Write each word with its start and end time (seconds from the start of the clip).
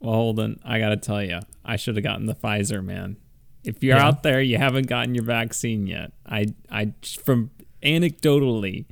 Well, 0.00 0.14
hold 0.14 0.40
on. 0.40 0.58
I 0.64 0.78
got 0.78 0.90
to 0.90 0.96
tell 0.96 1.22
you, 1.22 1.40
I 1.64 1.76
should 1.76 1.96
have 1.96 2.04
gotten 2.04 2.26
the 2.26 2.34
Pfizer, 2.34 2.84
man. 2.84 3.16
If 3.64 3.82
you're 3.82 3.96
Yeah. 3.96 4.06
out 4.06 4.22
there, 4.22 4.40
you 4.40 4.56
haven't 4.56 4.86
gotten 4.86 5.14
your 5.14 5.24
vaccine 5.24 5.86
yet. 5.86 6.12
I, 6.24 6.46
I, 6.70 6.92
from 7.24 7.50
anecdotally, 7.82 8.86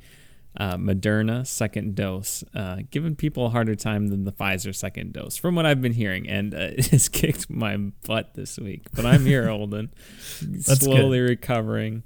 uh, 0.59 0.75
Moderna 0.75 1.45
second 1.45 1.95
dose, 1.95 2.43
uh, 2.55 2.77
giving 2.91 3.15
people 3.15 3.45
a 3.45 3.49
harder 3.49 3.75
time 3.75 4.07
than 4.07 4.23
the 4.25 4.31
Pfizer 4.31 4.75
second 4.75 5.13
dose, 5.13 5.37
from 5.37 5.55
what 5.55 5.65
I've 5.65 5.81
been 5.81 5.93
hearing, 5.93 6.27
and 6.27 6.53
uh, 6.53 6.57
it 6.77 6.87
has 6.87 7.07
kicked 7.09 7.49
my 7.49 7.77
butt 7.77 8.33
this 8.33 8.57
week. 8.57 8.83
But 8.93 9.05
I'm 9.05 9.23
here, 9.25 9.47
Holden, 9.49 9.93
slowly 10.59 11.19
recovering. 11.21 12.03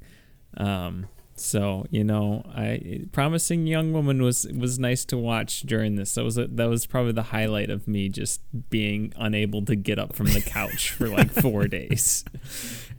Um, 0.57 1.07
so 1.41 1.85
you 1.89 2.03
know, 2.03 2.43
I 2.53 3.05
promising 3.11 3.67
young 3.67 3.93
woman 3.93 4.21
was 4.21 4.47
was 4.47 4.79
nice 4.79 5.05
to 5.05 5.17
watch 5.17 5.61
during 5.61 5.95
this. 5.95 6.15
That 6.15 6.23
was 6.23 6.37
a, 6.37 6.47
that 6.47 6.69
was 6.69 6.85
probably 6.85 7.13
the 7.13 7.23
highlight 7.23 7.69
of 7.69 7.87
me 7.87 8.09
just 8.09 8.41
being 8.69 9.13
unable 9.17 9.65
to 9.65 9.75
get 9.75 9.99
up 9.99 10.15
from 10.15 10.27
the 10.27 10.41
couch 10.41 10.91
for 10.91 11.07
like 11.07 11.31
four 11.31 11.67
days. 11.67 12.23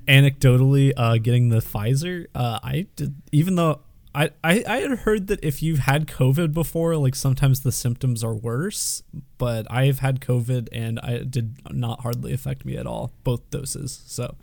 Anecdotally, 0.08 0.92
uh, 0.96 1.18
getting 1.18 1.50
the 1.50 1.58
Pfizer, 1.58 2.26
uh, 2.34 2.58
I 2.62 2.86
did, 2.96 3.14
even 3.30 3.54
though 3.54 3.80
I, 4.14 4.30
I, 4.44 4.64
I 4.66 4.76
had 4.78 4.90
heard 5.00 5.28
that 5.28 5.42
if 5.42 5.62
you've 5.62 5.80
had 5.80 6.06
COVID 6.06 6.52
before, 6.52 6.96
like 6.96 7.14
sometimes 7.14 7.60
the 7.60 7.72
symptoms 7.72 8.22
are 8.22 8.34
worse, 8.34 9.02
but 9.38 9.66
I've 9.70 10.00
had 10.00 10.20
COVID 10.20 10.68
and 10.72 11.00
I 11.00 11.18
did 11.18 11.58
not 11.70 12.00
hardly 12.00 12.32
affect 12.32 12.64
me 12.64 12.76
at 12.76 12.86
all, 12.86 13.12
both 13.24 13.48
doses. 13.50 14.02
So 14.06 14.34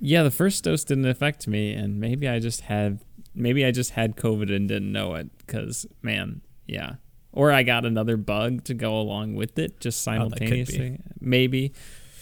Yeah, 0.00 0.22
the 0.22 0.30
first 0.30 0.64
dose 0.64 0.82
didn't 0.82 1.06
affect 1.06 1.46
me, 1.46 1.72
and 1.74 2.00
maybe 2.00 2.26
I 2.26 2.38
just 2.38 2.62
had 2.62 3.00
maybe 3.34 3.64
I 3.64 3.70
just 3.70 3.92
had 3.92 4.16
COVID 4.16 4.54
and 4.54 4.68
didn't 4.68 4.92
know 4.92 5.14
it. 5.14 5.28
Cause 5.46 5.86
man, 6.02 6.40
yeah, 6.66 6.94
or 7.32 7.52
I 7.52 7.62
got 7.62 7.84
another 7.84 8.16
bug 8.16 8.64
to 8.64 8.74
go 8.74 8.98
along 8.98 9.34
with 9.34 9.58
it, 9.58 9.80
just 9.80 10.06
Oh, 10.08 10.12
that 10.12 10.38
could 10.38 10.40
be. 10.40 10.46
simultaneously, 10.64 11.00
maybe. 11.20 11.72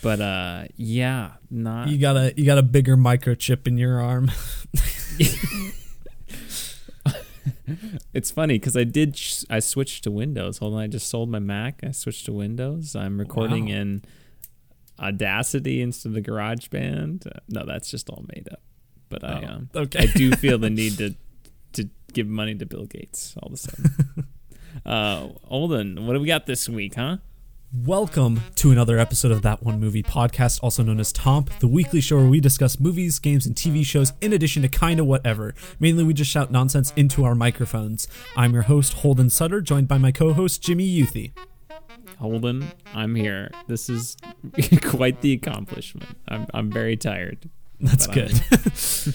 But 0.02 0.20
uh, 0.20 0.64
yeah, 0.76 1.32
not 1.50 1.88
you 1.88 1.98
got 1.98 2.16
a 2.16 2.32
you 2.36 2.44
got 2.46 2.58
a 2.58 2.62
bigger 2.62 2.96
microchip 2.96 3.66
in 3.66 3.76
your 3.78 4.00
arm. 4.00 4.30
It's 8.12 8.30
funny 8.32 8.58
because 8.58 8.76
I 8.76 8.82
did. 8.84 9.16
Sh- 9.16 9.44
I 9.48 9.60
switched 9.60 10.02
to 10.04 10.10
Windows. 10.10 10.58
Hold 10.58 10.74
on, 10.74 10.80
I 10.80 10.86
just 10.88 11.08
sold 11.08 11.30
my 11.30 11.38
Mac. 11.38 11.80
I 11.84 11.92
switched 11.92 12.26
to 12.26 12.32
Windows. 12.32 12.96
I'm 12.96 13.18
recording 13.18 13.66
Wow. 13.66 13.72
in 13.74 14.02
Audacity 14.98 15.80
instead 15.80 16.08
of 16.08 16.14
the 16.14 16.22
GarageBand. 16.22 17.26
Uh, 17.28 17.38
no, 17.48 17.64
that's 17.64 17.88
just 17.90 18.10
all 18.10 18.24
made 18.34 18.48
up. 18.50 18.60
But 19.10 19.24
I, 19.24 19.42
Oh, 19.44 19.52
um, 19.54 19.70
okay. 19.74 19.98
I 20.04 20.06
do 20.06 20.30
feel 20.36 20.56
the 20.56 20.70
need 20.70 20.96
to 20.98 21.16
to 21.72 21.90
give 22.12 22.28
money 22.28 22.54
to 22.54 22.64
Bill 22.64 22.86
Gates 22.86 23.34
all 23.42 23.48
of 23.48 23.54
a 23.54 23.56
sudden. 23.56 24.26
uh, 24.86 25.28
Olden, 25.48 26.06
what 26.06 26.12
do 26.14 26.20
we 26.20 26.28
got 26.28 26.46
this 26.46 26.68
week, 26.68 26.94
huh? 26.94 27.16
Welcome 27.74 28.40
to 28.54 28.70
another 28.70 29.00
episode 29.00 29.32
of 29.32 29.42
That 29.42 29.64
One 29.64 29.80
Movie 29.80 30.04
Podcast, 30.04 30.60
also 30.62 30.84
known 30.84 31.00
as 31.00 31.12
Tomp, 31.12 31.50
the 31.58 31.66
weekly 31.66 32.00
show 32.00 32.18
where 32.18 32.28
we 32.28 32.38
discuss 32.38 32.78
movies, 32.78 33.18
games, 33.18 33.46
and 33.46 33.56
TV 33.56 33.84
shows 33.84 34.12
in 34.20 34.32
addition 34.32 34.62
to 34.62 34.68
kinda 34.68 35.02
whatever. 35.02 35.56
Mainly, 35.80 36.04
we 36.04 36.14
just 36.14 36.30
shout 36.30 36.52
nonsense 36.52 36.92
into 36.94 37.24
our 37.24 37.34
microphones. 37.34 38.06
I'm 38.36 38.52
your 38.52 38.62
host, 38.62 38.92
Holden 38.94 39.28
Sutter, 39.28 39.60
joined 39.60 39.88
by 39.88 39.98
my 39.98 40.12
co 40.12 40.32
host, 40.34 40.62
Jimmy 40.62 40.88
Youthy. 40.88 41.32
Holden, 42.18 42.70
I'm 42.94 43.16
here. 43.16 43.50
This 43.66 43.88
is 43.90 44.16
quite 44.82 45.20
the 45.20 45.32
accomplishment. 45.32 46.16
I'm 46.28 46.46
I'm 46.54 46.70
very 46.70 46.96
tired. 46.96 47.50
That's 47.80 48.06
But 48.06 48.14
good. 48.14 49.14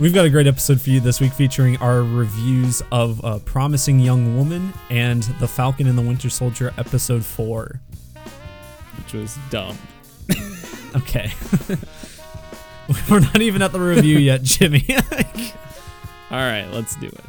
We've 0.00 0.14
got 0.14 0.24
a 0.24 0.30
great 0.30 0.46
episode 0.48 0.80
for 0.80 0.90
you 0.90 0.98
this 1.00 1.20
week 1.20 1.32
featuring 1.32 1.76
our 1.76 2.02
reviews 2.02 2.82
of 2.90 3.24
uh, 3.24 3.38
Promising 3.40 4.00
Young 4.00 4.36
Woman 4.36 4.72
and 4.90 5.22
The 5.40 5.46
Falcon 5.46 5.86
and 5.86 5.96
the 5.96 6.02
Winter 6.02 6.28
Soldier, 6.30 6.72
episode 6.78 7.24
4. 7.24 7.80
which 8.98 9.12
was 9.12 9.38
dumb. 9.50 9.76
Okay. 10.96 11.32
We're 13.10 13.20
not 13.20 13.40
even 13.40 13.62
at 13.62 13.72
the 13.72 13.80
review 13.80 14.18
yet, 14.18 14.42
Jimmy. 14.42 14.84
All 16.30 16.38
right, 16.38 16.66
let's 16.72 16.94
do 16.96 17.06
it. 17.08 17.24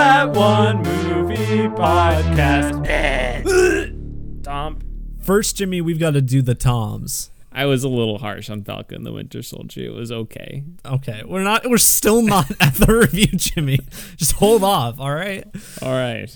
That 0.00 0.30
one 0.30 0.78
movie 0.82 1.68
podcast. 1.68 2.82
Tom. 4.42 4.78
First, 5.22 5.56
Jimmy, 5.56 5.82
we've 5.82 6.00
got 6.00 6.12
to 6.14 6.22
do 6.22 6.40
the 6.40 6.54
Toms. 6.54 7.30
I 7.52 7.66
was 7.66 7.84
a 7.84 7.88
little 7.90 8.16
harsh 8.16 8.48
on 8.48 8.64
Falcon 8.64 9.04
the 9.04 9.12
Winter 9.12 9.42
Soldier. 9.42 9.82
It 9.82 9.92
was 9.92 10.10
okay. 10.10 10.64
Okay, 10.86 11.22
we're 11.26 11.42
not. 11.42 11.68
We're 11.68 11.76
still 11.76 12.22
not 12.22 12.50
at 12.62 12.76
the 12.76 12.94
review, 12.94 13.26
Jimmy. 13.26 13.78
Just 14.16 14.32
hold 14.32 14.64
off. 14.64 14.98
All 14.98 15.14
right. 15.14 15.44
All 15.82 15.92
right. 15.92 16.34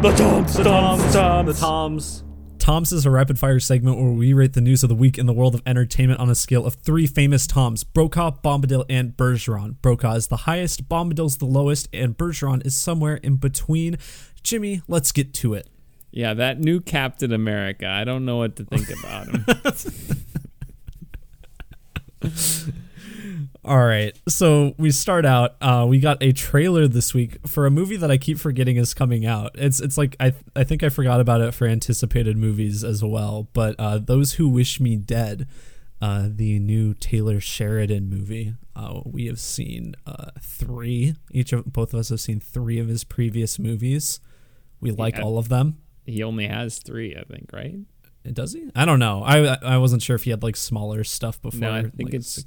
The 0.00 0.12
Toms, 0.12 0.54
the 0.54 0.64
Toms, 0.64 1.02
the 1.02 1.12
Toms, 1.12 1.46
the 1.46 1.60
Toms. 1.60 2.24
Toms 2.58 2.90
is 2.90 3.04
a 3.04 3.10
rapid 3.10 3.38
fire 3.38 3.60
segment 3.60 3.98
where 3.98 4.10
we 4.10 4.32
rate 4.32 4.54
the 4.54 4.62
news 4.62 4.82
of 4.82 4.88
the 4.88 4.94
week 4.94 5.18
in 5.18 5.26
the 5.26 5.34
world 5.34 5.54
of 5.54 5.60
entertainment 5.66 6.18
on 6.18 6.30
a 6.30 6.34
scale 6.34 6.64
of 6.64 6.72
three 6.76 7.06
famous 7.06 7.46
Toms 7.46 7.84
Brokaw, 7.84 8.30
Bombadil, 8.42 8.86
and 8.88 9.14
Bergeron. 9.14 9.76
Brokaw 9.82 10.14
is 10.14 10.28
the 10.28 10.38
highest, 10.38 10.88
Bombadil's 10.88 11.36
the 11.36 11.44
lowest, 11.44 11.86
and 11.92 12.16
Bergeron 12.16 12.64
is 12.64 12.74
somewhere 12.74 13.16
in 13.16 13.36
between. 13.36 13.98
Jimmy, 14.42 14.80
let's 14.88 15.12
get 15.12 15.34
to 15.34 15.52
it. 15.52 15.68
Yeah, 16.10 16.32
that 16.32 16.58
new 16.58 16.80
Captain 16.80 17.34
America. 17.34 17.86
I 17.86 18.04
don't 18.04 18.24
know 18.24 18.38
what 18.38 18.56
to 18.56 18.64
think 18.64 18.88
about 18.88 19.26
him. 19.28 19.44
All 23.64 23.84
right, 23.84 24.16
so 24.28 24.74
we 24.78 24.90
start 24.90 25.24
out. 25.26 25.56
Uh, 25.60 25.86
we 25.88 25.98
got 26.00 26.22
a 26.22 26.32
trailer 26.32 26.88
this 26.88 27.12
week 27.14 27.38
for 27.46 27.66
a 27.66 27.70
movie 27.70 27.96
that 27.96 28.10
I 28.10 28.16
keep 28.16 28.38
forgetting 28.38 28.76
is 28.76 28.94
coming 28.94 29.26
out. 29.26 29.52
It's 29.54 29.80
it's 29.80 29.98
like 29.98 30.16
I 30.20 30.32
I 30.56 30.64
think 30.64 30.82
I 30.82 30.88
forgot 30.88 31.20
about 31.20 31.40
it 31.40 31.52
for 31.54 31.66
anticipated 31.66 32.36
movies 32.36 32.82
as 32.84 33.02
well. 33.04 33.48
But 33.52 33.76
uh, 33.78 33.98
those 33.98 34.34
who 34.34 34.48
wish 34.48 34.80
me 34.80 34.96
dead, 34.96 35.46
uh, 36.00 36.28
the 36.30 36.58
new 36.58 36.94
Taylor 36.94 37.40
Sheridan 37.40 38.08
movie. 38.08 38.54
Uh, 38.74 39.00
we 39.04 39.26
have 39.26 39.38
seen 39.38 39.94
uh, 40.06 40.30
three. 40.40 41.14
Each 41.32 41.52
of 41.52 41.66
both 41.70 41.92
of 41.92 42.00
us 42.00 42.08
have 42.08 42.20
seen 42.20 42.40
three 42.40 42.78
of 42.78 42.88
his 42.88 43.04
previous 43.04 43.58
movies. 43.58 44.20
We 44.80 44.90
like 44.90 45.16
Yeah. 45.18 45.22
all 45.24 45.36
of 45.38 45.48
them. 45.50 45.76
he 46.06 46.22
only 46.22 46.46
has 46.48 46.78
three, 46.78 47.14
I 47.14 47.24
think, 47.24 47.50
right? 47.52 47.76
Does 48.32 48.52
he? 48.54 48.70
I 48.74 48.84
don't 48.86 48.98
know. 48.98 49.22
I 49.22 49.54
I 49.62 49.76
wasn't 49.78 50.02
sure 50.02 50.16
if 50.16 50.24
he 50.24 50.30
had 50.30 50.42
like 50.42 50.56
smaller 50.56 51.04
stuff 51.04 51.40
before. 51.42 51.60
No, 51.60 51.72
I 51.74 51.82
think 51.82 52.04
like 52.04 52.14
it's-. 52.14 52.44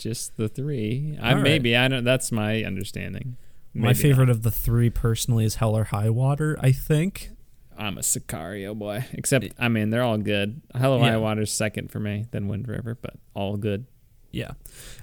Just 0.00 0.38
the 0.38 0.48
three. 0.48 1.18
I 1.20 1.34
right. 1.34 1.42
maybe 1.42 1.76
I 1.76 1.86
don't. 1.88 2.04
That's 2.04 2.32
my 2.32 2.64
understanding. 2.64 3.36
My 3.74 3.92
favorite 3.92 4.26
not. 4.26 4.36
of 4.36 4.42
the 4.42 4.50
three 4.50 4.88
personally 4.88 5.44
is 5.44 5.56
Hell 5.56 5.76
or 5.76 5.84
High 5.84 6.08
Water. 6.08 6.58
I 6.60 6.72
think. 6.72 7.30
I'm 7.76 7.98
a 7.98 8.00
Sicario 8.00 8.74
boy. 8.74 9.04
Except, 9.12 9.46
I 9.58 9.68
mean, 9.68 9.90
they're 9.90 10.02
all 10.02 10.18
good. 10.18 10.62
Hello 10.74 10.98
Yeah. 10.98 11.10
High 11.12 11.16
Water's 11.18 11.52
second 11.52 11.90
for 11.90 12.00
me, 12.00 12.26
then 12.30 12.48
Wind 12.48 12.66
River, 12.66 12.96
but 13.00 13.14
all 13.34 13.56
good. 13.56 13.86
Yeah. 14.32 14.52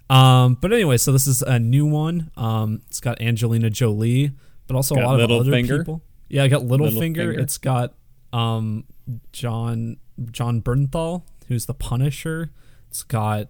Um, 0.10 0.56
but 0.60 0.74
anyway, 0.74 0.98
so 0.98 1.12
this 1.12 1.28
is 1.28 1.42
a 1.44 1.60
new 1.60 1.86
one. 1.86 2.32
Um, 2.36 2.82
it's 2.88 3.00
got 3.00 3.22
Angelina 3.22 3.70
Jolie, 3.70 4.32
but 4.68 4.76
also 4.76 4.96
a 4.96 5.02
lot 5.02 5.20
of 5.20 5.30
other 5.30 5.52
Littlefinger? 5.52 5.78
people. 5.80 6.02
Yeah, 6.28 6.44
I 6.44 6.48
got 6.48 6.64
Littlefinger. 6.64 7.16
Littlefinger. 7.16 7.40
It's 7.40 7.58
got 7.58 7.94
um 8.34 8.84
John 9.32 9.98
Jon 10.32 10.62
Bernthal, 10.62 11.24
who's 11.48 11.68
the 11.68 11.74
Punisher. 11.74 12.52
It's 12.90 13.04
got 13.04 13.50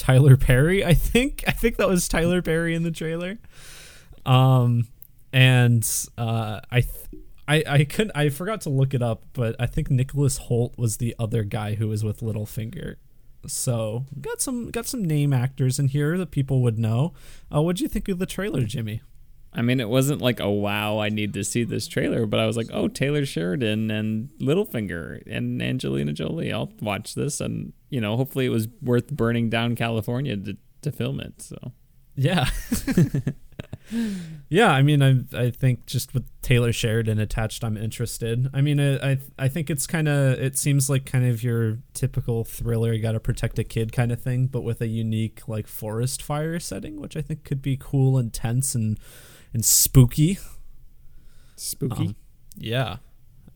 Tyler 0.00 0.36
Perry, 0.36 0.82
I 0.84 0.94
think. 0.94 1.44
I 1.46 1.52
think 1.52 1.76
that 1.76 1.88
was 1.88 2.08
Tyler 2.08 2.40
Perry 2.40 2.74
in 2.74 2.82
the 2.82 2.90
trailer. 2.90 3.38
Um 4.24 4.88
and 5.32 5.86
uh 6.16 6.60
I 6.70 6.80
th- 6.80 7.22
I, 7.46 7.64
I 7.66 7.84
couldn't 7.84 8.12
I 8.14 8.30
forgot 8.30 8.62
to 8.62 8.70
look 8.70 8.94
it 8.94 9.02
up, 9.02 9.24
but 9.34 9.56
I 9.58 9.66
think 9.66 9.90
Nicholas 9.90 10.38
Hoult 10.48 10.78
was 10.78 10.96
the 10.96 11.14
other 11.18 11.44
guy 11.44 11.74
who 11.74 11.88
was 11.88 12.02
with 12.02 12.20
Littlefinger. 12.20 12.96
So 13.46 14.06
got 14.20 14.40
some 14.40 14.70
got 14.70 14.86
some 14.86 15.04
name 15.04 15.32
actors 15.32 15.78
in 15.78 15.88
here 15.88 16.16
that 16.16 16.30
people 16.30 16.62
would 16.62 16.78
know. 16.78 17.12
Uh, 17.54 17.60
what'd 17.60 17.80
you 17.80 17.88
think 17.88 18.08
of 18.08 18.18
the 18.18 18.26
trailer, 18.26 18.62
Jimmy? 18.64 19.02
I 19.52 19.62
mean, 19.62 19.80
it 19.80 19.88
wasn't 19.88 20.22
like 20.22 20.38
a 20.38 20.48
wow, 20.48 21.00
I 21.00 21.08
need 21.08 21.34
to 21.34 21.42
see 21.42 21.64
this 21.64 21.88
trailer, 21.88 22.24
but 22.24 22.38
I 22.38 22.46
was 22.46 22.56
like, 22.56 22.68
oh, 22.72 22.86
Taylor 22.86 23.26
Sheridan 23.26 23.90
and 23.90 24.30
Littlefinger 24.38 25.22
and 25.26 25.60
Angelina 25.60 26.12
Jolie. 26.12 26.52
I'll 26.52 26.72
watch 26.80 27.14
this, 27.14 27.40
and 27.40 27.72
you 27.88 28.00
know, 28.00 28.16
hopefully, 28.16 28.46
it 28.46 28.50
was 28.50 28.68
worth 28.80 29.10
burning 29.10 29.50
down 29.50 29.74
California 29.74 30.36
to 30.36 30.56
to 30.82 30.92
film 30.92 31.20
it. 31.20 31.42
So 31.42 31.72
Yeah. 32.14 32.48
yeah, 34.48 34.70
I 34.70 34.82
mean, 34.82 35.02
I 35.02 35.24
I 35.36 35.50
think 35.50 35.86
just 35.86 36.14
with 36.14 36.24
Taylor 36.42 36.72
Sheridan 36.72 37.18
attached, 37.18 37.64
I'm 37.64 37.76
interested. 37.76 38.48
I 38.52 38.60
mean, 38.60 38.78
I 38.78 39.12
I, 39.12 39.18
I 39.38 39.48
think 39.48 39.70
it's 39.70 39.86
kind 39.86 40.06
of 40.06 40.38
it 40.38 40.58
seems 40.58 40.90
like 40.90 41.06
kind 41.06 41.26
of 41.26 41.42
your 41.42 41.78
typical 41.94 42.44
thriller, 42.44 42.92
you 42.92 43.02
got 43.02 43.12
to 43.12 43.20
protect 43.20 43.58
a 43.58 43.64
kid 43.64 43.92
kind 43.92 44.12
of 44.12 44.20
thing, 44.20 44.46
but 44.46 44.62
with 44.62 44.80
a 44.80 44.86
unique 44.86 45.48
like 45.48 45.66
forest 45.66 46.22
fire 46.22 46.60
setting, 46.60 47.00
which 47.00 47.16
I 47.16 47.22
think 47.22 47.44
could 47.44 47.62
be 47.62 47.76
cool 47.76 48.18
and 48.18 48.32
tense 48.32 48.74
and 48.74 48.98
and 49.52 49.64
spooky. 49.64 50.38
Spooky. 51.56 52.06
Um, 52.08 52.16
yeah. 52.56 52.96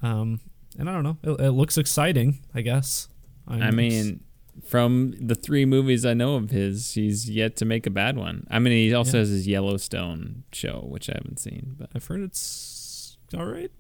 Um, 0.02 0.41
and 0.79 0.88
I 0.91 0.93
don't 0.93 1.02
know. 1.05 1.17
It, 1.23 1.41
it 1.41 1.50
looks 1.52 1.79
exciting. 1.79 2.41
I 2.55 2.61
guess. 2.61 3.08
I'm 3.49 3.62
I 3.62 3.70
mean, 3.70 4.25
from 4.67 5.14
the 5.20 5.35
three 5.35 5.64
movies 5.64 6.05
I 6.06 6.14
know 6.14 6.35
of 6.37 6.50
his, 6.50 6.94
he's 6.94 7.29
yet 7.31 7.56
to 7.56 7.64
make 7.64 7.87
a 7.87 7.91
bad 7.91 8.17
one. 8.17 8.46
I 8.50 8.58
mean, 8.58 8.73
he 8.73 8.93
also 8.94 9.17
Yeah. 9.17 9.20
has 9.20 9.29
his 9.31 9.46
Yellowstone 9.46 10.44
show, 10.52 10.85
which 10.88 11.08
I 11.11 11.14
haven't 11.14 11.38
seen, 11.41 11.75
but 11.79 11.91
I've 11.94 12.06
heard 12.06 12.20
it's 12.23 13.17
all 13.37 13.46
right. 13.46 13.70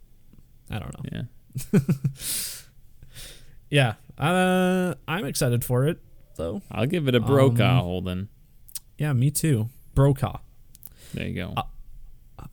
I 0.70 0.78
don't 0.78 0.94
know. 1.12 1.26
yeah. 1.72 1.80
Yeah. 3.70 3.94
Uh, 4.16 4.94
I'm 5.08 5.24
excited 5.24 5.64
for 5.64 5.86
it 5.86 5.98
though. 6.36 6.62
I'll 6.70 6.86
give 6.86 7.08
it 7.08 7.14
a 7.14 7.20
Brokaw 7.20 7.78
Um, 7.78 7.84
Holden. 7.84 8.28
Yeah, 8.98 9.12
me 9.12 9.30
too. 9.30 9.68
Brokaw. 9.94 10.38
There 11.12 11.26
you 11.26 11.34
go. 11.34 11.54
uh, 11.56 11.62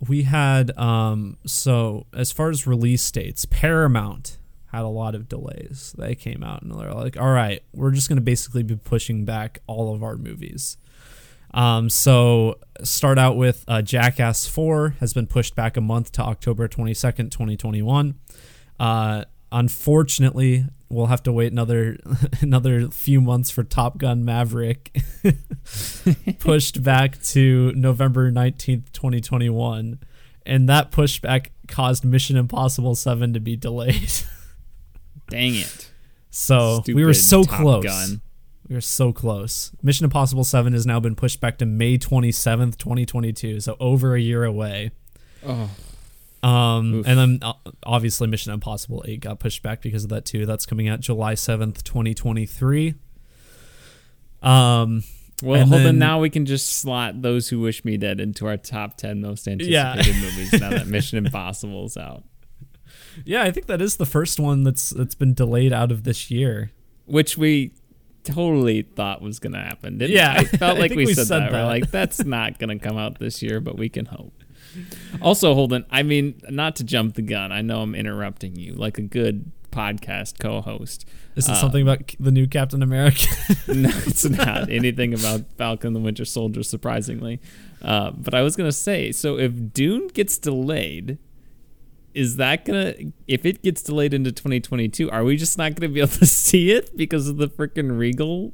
we 0.07 0.23
had 0.23 0.77
um 0.77 1.37
so 1.45 2.05
as 2.13 2.31
far 2.31 2.49
as 2.49 2.67
release 2.67 3.09
dates 3.11 3.45
paramount 3.45 4.37
had 4.71 4.83
a 4.83 4.87
lot 4.87 5.15
of 5.15 5.27
delays. 5.27 5.93
They 5.97 6.15
came 6.15 6.43
out 6.43 6.61
and 6.61 6.73
they're 6.73 6.93
like 6.93 7.17
all 7.17 7.31
right 7.31 7.61
we're 7.73 7.91
just 7.91 8.07
going 8.07 8.17
to 8.17 8.23
basically 8.23 8.63
be 8.63 8.77
pushing 8.77 9.25
back 9.25 9.59
all 9.67 9.93
of 9.93 10.01
our 10.01 10.15
movies. 10.15 10.77
Um 11.53 11.89
so 11.89 12.57
start 12.83 13.19
out 13.19 13.35
with 13.35 13.65
uh, 13.67 13.81
jackass 13.81 14.47
4 14.47 14.95
has 15.01 15.13
been 15.13 15.27
pushed 15.27 15.55
back 15.55 15.75
a 15.75 15.81
month 15.81 16.11
to 16.13 16.21
october 16.21 16.67
22nd 16.67 17.29
2021 17.29 18.15
uh 18.79 19.25
unfortunately 19.51 20.65
we'll 20.91 21.07
have 21.07 21.23
to 21.23 21.31
wait 21.31 21.51
another 21.51 21.97
another 22.41 22.89
few 22.89 23.21
months 23.21 23.49
for 23.49 23.63
top 23.63 23.97
gun 23.97 24.25
maverick 24.25 25.01
pushed 26.39 26.83
back 26.83 27.21
to 27.23 27.71
November 27.73 28.31
19th, 28.31 28.91
2021. 28.91 29.99
And 30.45 30.67
that 30.69 30.91
pushback 30.91 31.47
caused 31.67 32.03
Mission 32.03 32.35
Impossible 32.35 32.95
7 32.95 33.33
to 33.33 33.39
be 33.39 33.55
delayed. 33.55 34.11
Dang 35.29 35.55
it. 35.55 35.91
so 36.29 36.83
we 36.87 37.05
were 37.05 37.13
so 37.13 37.43
Top 37.43 37.59
close. 37.59 37.83
Gun. 37.83 38.21
We 38.67 38.75
were 38.75 38.81
so 38.81 39.13
close. 39.13 39.71
Mission 39.83 40.05
Impossible 40.05 40.43
7 40.43 40.73
has 40.73 40.85
now 40.85 40.99
been 40.99 41.15
pushed 41.15 41.39
back 41.39 41.57
to 41.59 41.65
May 41.65 41.97
27th, 41.97 42.77
2022. 42.77 43.59
So 43.59 43.77
over 43.79 44.15
a 44.15 44.19
year 44.19 44.43
away. 44.43 44.91
Oh, 45.45 45.69
Um, 46.43 46.95
Oof. 46.95 47.07
and 47.07 47.19
then 47.19 47.39
uh, 47.43 47.53
obviously 47.83 48.27
Mission 48.27 48.51
Impossible 48.51 49.03
8 49.07 49.19
got 49.19 49.39
pushed 49.39 49.61
back 49.61 49.81
because 49.81 50.03
of 50.05 50.09
that 50.09 50.25
too. 50.25 50.45
That's 50.47 50.65
coming 50.65 50.87
out 50.87 50.99
July 50.99 51.33
7th, 51.35 51.83
2023. 51.83 52.95
Um, 54.41 55.03
well, 55.43 55.65
Holden, 55.65 55.83
then- 55.83 55.99
now 55.99 56.19
we 56.19 56.29
can 56.29 56.45
just 56.45 56.67
slot 56.79 57.21
those 57.21 57.49
who 57.49 57.59
wish 57.59 57.85
me 57.85 57.97
dead 57.97 58.19
into 58.19 58.47
our 58.47 58.57
top 58.57 58.97
10 58.97 59.21
most 59.21 59.47
anticipated 59.47 59.71
Yeah. 60.07 60.13
movies 60.21 60.53
now 60.59 60.69
that 60.71 60.87
Mission 60.87 61.17
Impossible 61.23 61.85
is 61.85 61.97
out. 61.97 62.23
yeah, 63.25 63.43
I 63.43 63.51
think 63.51 63.67
that 63.67 63.81
is 63.81 63.97
the 63.97 64.05
first 64.05 64.39
one 64.39 64.63
that's 64.63 64.89
that's 64.91 65.15
been 65.15 65.33
delayed 65.33 65.73
out 65.73 65.91
of 65.91 66.03
this 66.03 66.31
year. 66.31 66.71
Which 67.05 67.37
we 67.37 67.73
totally 68.23 68.83
thought 68.83 69.21
was 69.21 69.39
going 69.39 69.53
to 69.53 69.59
happen. 69.59 69.97
Didn't 69.97 70.15
Yeah, 70.15 70.33
I 70.37 70.43
felt 70.45 70.79
like 70.79 70.91
think 70.91 70.97
we, 70.99 71.05
we 71.07 71.13
said, 71.13 71.27
said 71.27 71.41
that. 71.43 71.51
that. 71.51 71.61
We're 71.63 71.67
like, 71.67 71.91
that's 71.91 72.23
not 72.23 72.57
going 72.59 72.77
to 72.77 72.83
come 72.83 72.97
out 72.97 73.19
this 73.19 73.41
year, 73.43 73.59
but 73.59 73.77
we 73.77 73.89
can 73.89 74.05
hope. 74.05 74.40
Also, 75.21 75.53
Holden, 75.53 75.85
I 75.89 76.03
mean, 76.03 76.41
not 76.49 76.75
to 76.77 76.83
jump 76.83 77.15
the 77.15 77.21
gun. 77.21 77.51
I 77.51 77.61
know 77.61 77.81
I'm 77.81 77.95
interrupting 77.95 78.55
you 78.55 78.73
like 78.73 78.97
a 78.97 79.01
good 79.01 79.51
podcast 79.71 80.39
co 80.39 80.61
host. 80.61 81.05
Is 81.35 81.47
it 81.47 81.51
Uh, 81.51 81.55
something 81.55 81.81
about 81.81 82.11
the 82.19 82.31
new 82.31 82.45
Captain 82.47 82.83
America? 82.83 83.27
no, 83.67 83.89
it's 84.05 84.27
not 84.27 84.69
anything 84.69 85.13
about 85.13 85.41
Falcon 85.57 85.93
the 85.93 85.99
Winter 85.99 86.25
Soldier, 86.25 86.63
surprisingly. 86.63 87.39
Uh, 87.81 88.11
but 88.11 88.33
I 88.33 88.41
was 88.41 88.55
gonna 88.55 88.71
say, 88.71 89.11
so 89.11 89.37
if 89.37 89.51
Dune 89.73 90.07
gets 90.09 90.37
delayed, 90.37 91.17
is 92.13 92.35
that 92.37 92.65
gonna? 92.65 92.93
If 93.27 93.45
it 93.45 93.61
gets 93.63 93.81
delayed 93.81 94.13
into 94.13 94.31
2022, 94.31 95.09
are 95.09 95.23
we 95.23 95.37
just 95.37 95.57
not 95.57 95.75
gonna 95.75 95.91
be 95.91 96.01
able 96.01 96.09
to 96.09 96.25
see 96.45 96.71
it 96.71 96.95
because 96.97 97.27
of 97.29 97.37
the 97.37 97.47
freaking 97.47 97.97
Regal? 97.97 98.53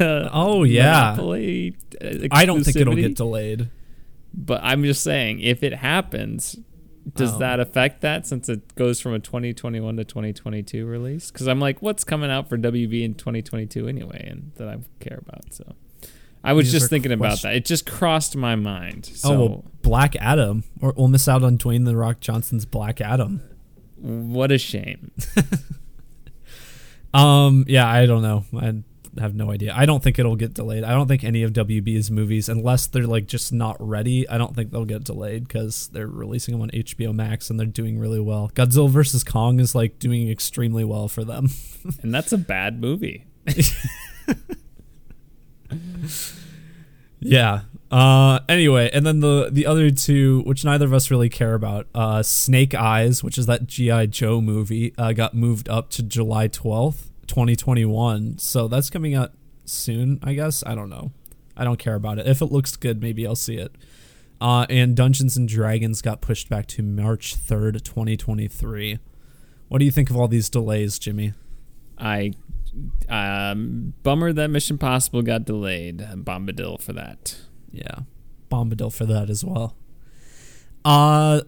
Uh, 0.00 0.28
Oh, 0.32 0.64
yeah. 0.64 1.12
uh, 1.20 1.22
I 2.32 2.44
don't 2.46 2.64
think 2.64 2.76
it'll 2.76 2.94
get 2.96 3.14
delayed. 3.14 3.68
But 4.36 4.60
I'm 4.62 4.84
just 4.84 5.02
saying, 5.02 5.40
if 5.40 5.62
it 5.62 5.72
happens, 5.74 6.58
does 7.14 7.34
Oh. 7.34 7.38
that 7.38 7.58
affect 7.60 8.02
that 8.02 8.26
since 8.26 8.48
it 8.48 8.74
goes 8.74 9.00
from 9.00 9.14
a 9.14 9.18
2021 9.18 9.96
to 9.96 10.04
2022 10.04 10.84
release? 10.84 11.30
Because 11.30 11.46
I'm 11.46 11.60
like, 11.60 11.80
what's 11.80 12.04
coming 12.04 12.30
out 12.30 12.48
for 12.48 12.58
WB 12.58 13.02
in 13.04 13.14
2022 13.14 13.88
anyway, 13.88 14.26
and 14.30 14.52
that 14.56 14.68
I 14.68 14.76
care 15.00 15.18
about. 15.26 15.54
So 15.54 15.74
I 16.44 16.52
was 16.52 16.70
just 16.70 16.90
thinking 16.90 17.12
about 17.12 17.40
that. 17.42 17.54
It 17.54 17.64
just 17.64 17.86
crossed 17.86 18.36
my 18.36 18.56
mind. 18.56 19.06
So 19.06 19.32
oh, 19.32 19.38
well, 19.38 19.64
Black 19.82 20.16
Adam. 20.16 20.64
Or 20.82 20.92
we'll 20.96 21.08
miss 21.08 21.28
out 21.28 21.42
on 21.42 21.56
Dwayne 21.58 21.84
the 21.86 21.96
Rock 21.96 22.20
Johnson's 22.20 22.66
Black 22.66 23.00
Adam. 23.00 23.40
what 23.96 24.52
a 24.52 24.58
shame. 24.58 25.10
Um, 27.14 27.64
yeah, 27.66 27.88
I 27.88 28.04
don't 28.04 28.20
know. 28.22 28.44
I 28.54 28.82
have 29.20 29.34
no 29.34 29.50
idea. 29.50 29.72
I 29.76 29.86
don't 29.86 30.02
think 30.02 30.18
it'll 30.18 30.36
get 30.36 30.54
delayed. 30.54 30.84
I 30.84 30.92
don't 30.92 31.08
think 31.08 31.24
any 31.24 31.42
of 31.42 31.52
WB's 31.52 32.10
movies, 32.10 32.48
unless 32.48 32.86
they're 32.86 33.06
like 33.06 33.26
just 33.26 33.52
not 33.52 33.76
ready, 33.78 34.28
I 34.28 34.38
don't 34.38 34.54
think 34.54 34.70
they'll 34.70 34.84
get 34.84 35.04
delayed 35.04 35.46
because 35.48 35.88
they're 35.88 36.06
releasing 36.06 36.52
them 36.52 36.62
on 36.62 36.70
HBO 36.70 37.14
Max 37.14 37.50
and 37.50 37.58
they're 37.58 37.66
doing 37.66 37.98
really 37.98 38.20
well. 38.20 38.50
Godzilla 38.54 38.90
vs 38.90 39.24
Kong 39.24 39.60
is 39.60 39.74
like 39.74 39.98
doing 39.98 40.30
extremely 40.30 40.84
well 40.84 41.08
for 41.08 41.24
them. 41.24 41.48
and 42.02 42.14
that's 42.14 42.32
a 42.32 42.38
bad 42.38 42.80
movie. 42.80 43.26
Yeah. 47.20 47.62
Uh 47.90 48.40
anyway, 48.48 48.90
and 48.92 49.06
then 49.06 49.20
the 49.20 49.48
the 49.50 49.64
other 49.64 49.90
two 49.90 50.42
which 50.44 50.64
neither 50.64 50.86
of 50.86 50.92
us 50.92 51.10
really 51.10 51.28
care 51.28 51.54
about, 51.54 51.86
uh 51.94 52.22
Snake 52.22 52.74
Eyes, 52.74 53.22
which 53.22 53.38
is 53.38 53.46
that 53.46 53.66
GI 53.66 54.08
Joe 54.08 54.40
movie, 54.40 54.92
uh 54.98 55.12
got 55.12 55.34
moved 55.34 55.68
up 55.68 55.90
to 55.90 56.02
July 56.02 56.48
12th, 56.48 57.05
2021. 57.26 58.38
So 58.38 58.68
that's 58.68 58.90
coming 58.90 59.14
out 59.14 59.32
soon, 59.64 60.18
I 60.22 60.34
guess. 60.34 60.62
I 60.66 60.74
don't 60.74 60.90
know. 60.90 61.12
I 61.56 61.64
don't 61.64 61.78
care 61.78 61.94
about 61.94 62.18
it. 62.18 62.26
If 62.26 62.42
it 62.42 62.52
looks 62.52 62.76
good, 62.76 63.00
maybe 63.00 63.26
I'll 63.26 63.36
see 63.36 63.56
it. 63.56 63.74
Uh 64.40 64.66
and 64.68 64.94
Dungeons 64.94 65.36
and 65.36 65.48
Dragons 65.48 66.02
got 66.02 66.20
pushed 66.20 66.48
back 66.48 66.66
to 66.68 66.82
March 66.82 67.36
3rd, 67.36 67.82
2023. 67.82 68.98
What 69.68 69.78
do 69.78 69.84
you 69.84 69.90
think 69.90 70.10
of 70.10 70.16
all 70.16 70.28
these 70.28 70.48
delays, 70.50 70.98
Jimmy? 70.98 71.32
I 71.98 72.32
um, 73.08 73.94
bummer 74.02 74.32
that 74.34 74.48
Mission 74.48 74.76
Possible 74.76 75.22
got 75.22 75.44
delayed. 75.46 75.98
Bombadil 75.98 76.80
for 76.80 76.92
that. 76.92 77.36
Yeah, 77.70 78.00
Bombadil 78.50 78.92
for 78.92 79.06
that 79.06 79.30
as 79.30 79.42
well. 79.44 79.74
Uh 80.84 81.40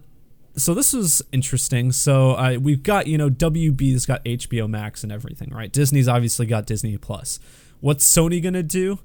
so 0.61 0.73
this 0.73 0.93
was 0.93 1.21
interesting. 1.31 1.91
So 1.91 2.31
uh, 2.31 2.57
we've 2.61 2.83
got 2.83 3.07
you 3.07 3.17
know 3.17 3.29
WB's 3.29 4.05
got 4.05 4.23
HBO 4.25 4.69
Max 4.69 5.03
and 5.03 5.11
everything, 5.11 5.49
right? 5.51 5.71
Disney's 5.71 6.07
obviously 6.07 6.45
got 6.45 6.65
Disney 6.65 6.97
Plus. 6.97 7.39
What's 7.79 8.05
Sony 8.05 8.41
gonna 8.41 8.63
do? 8.63 8.99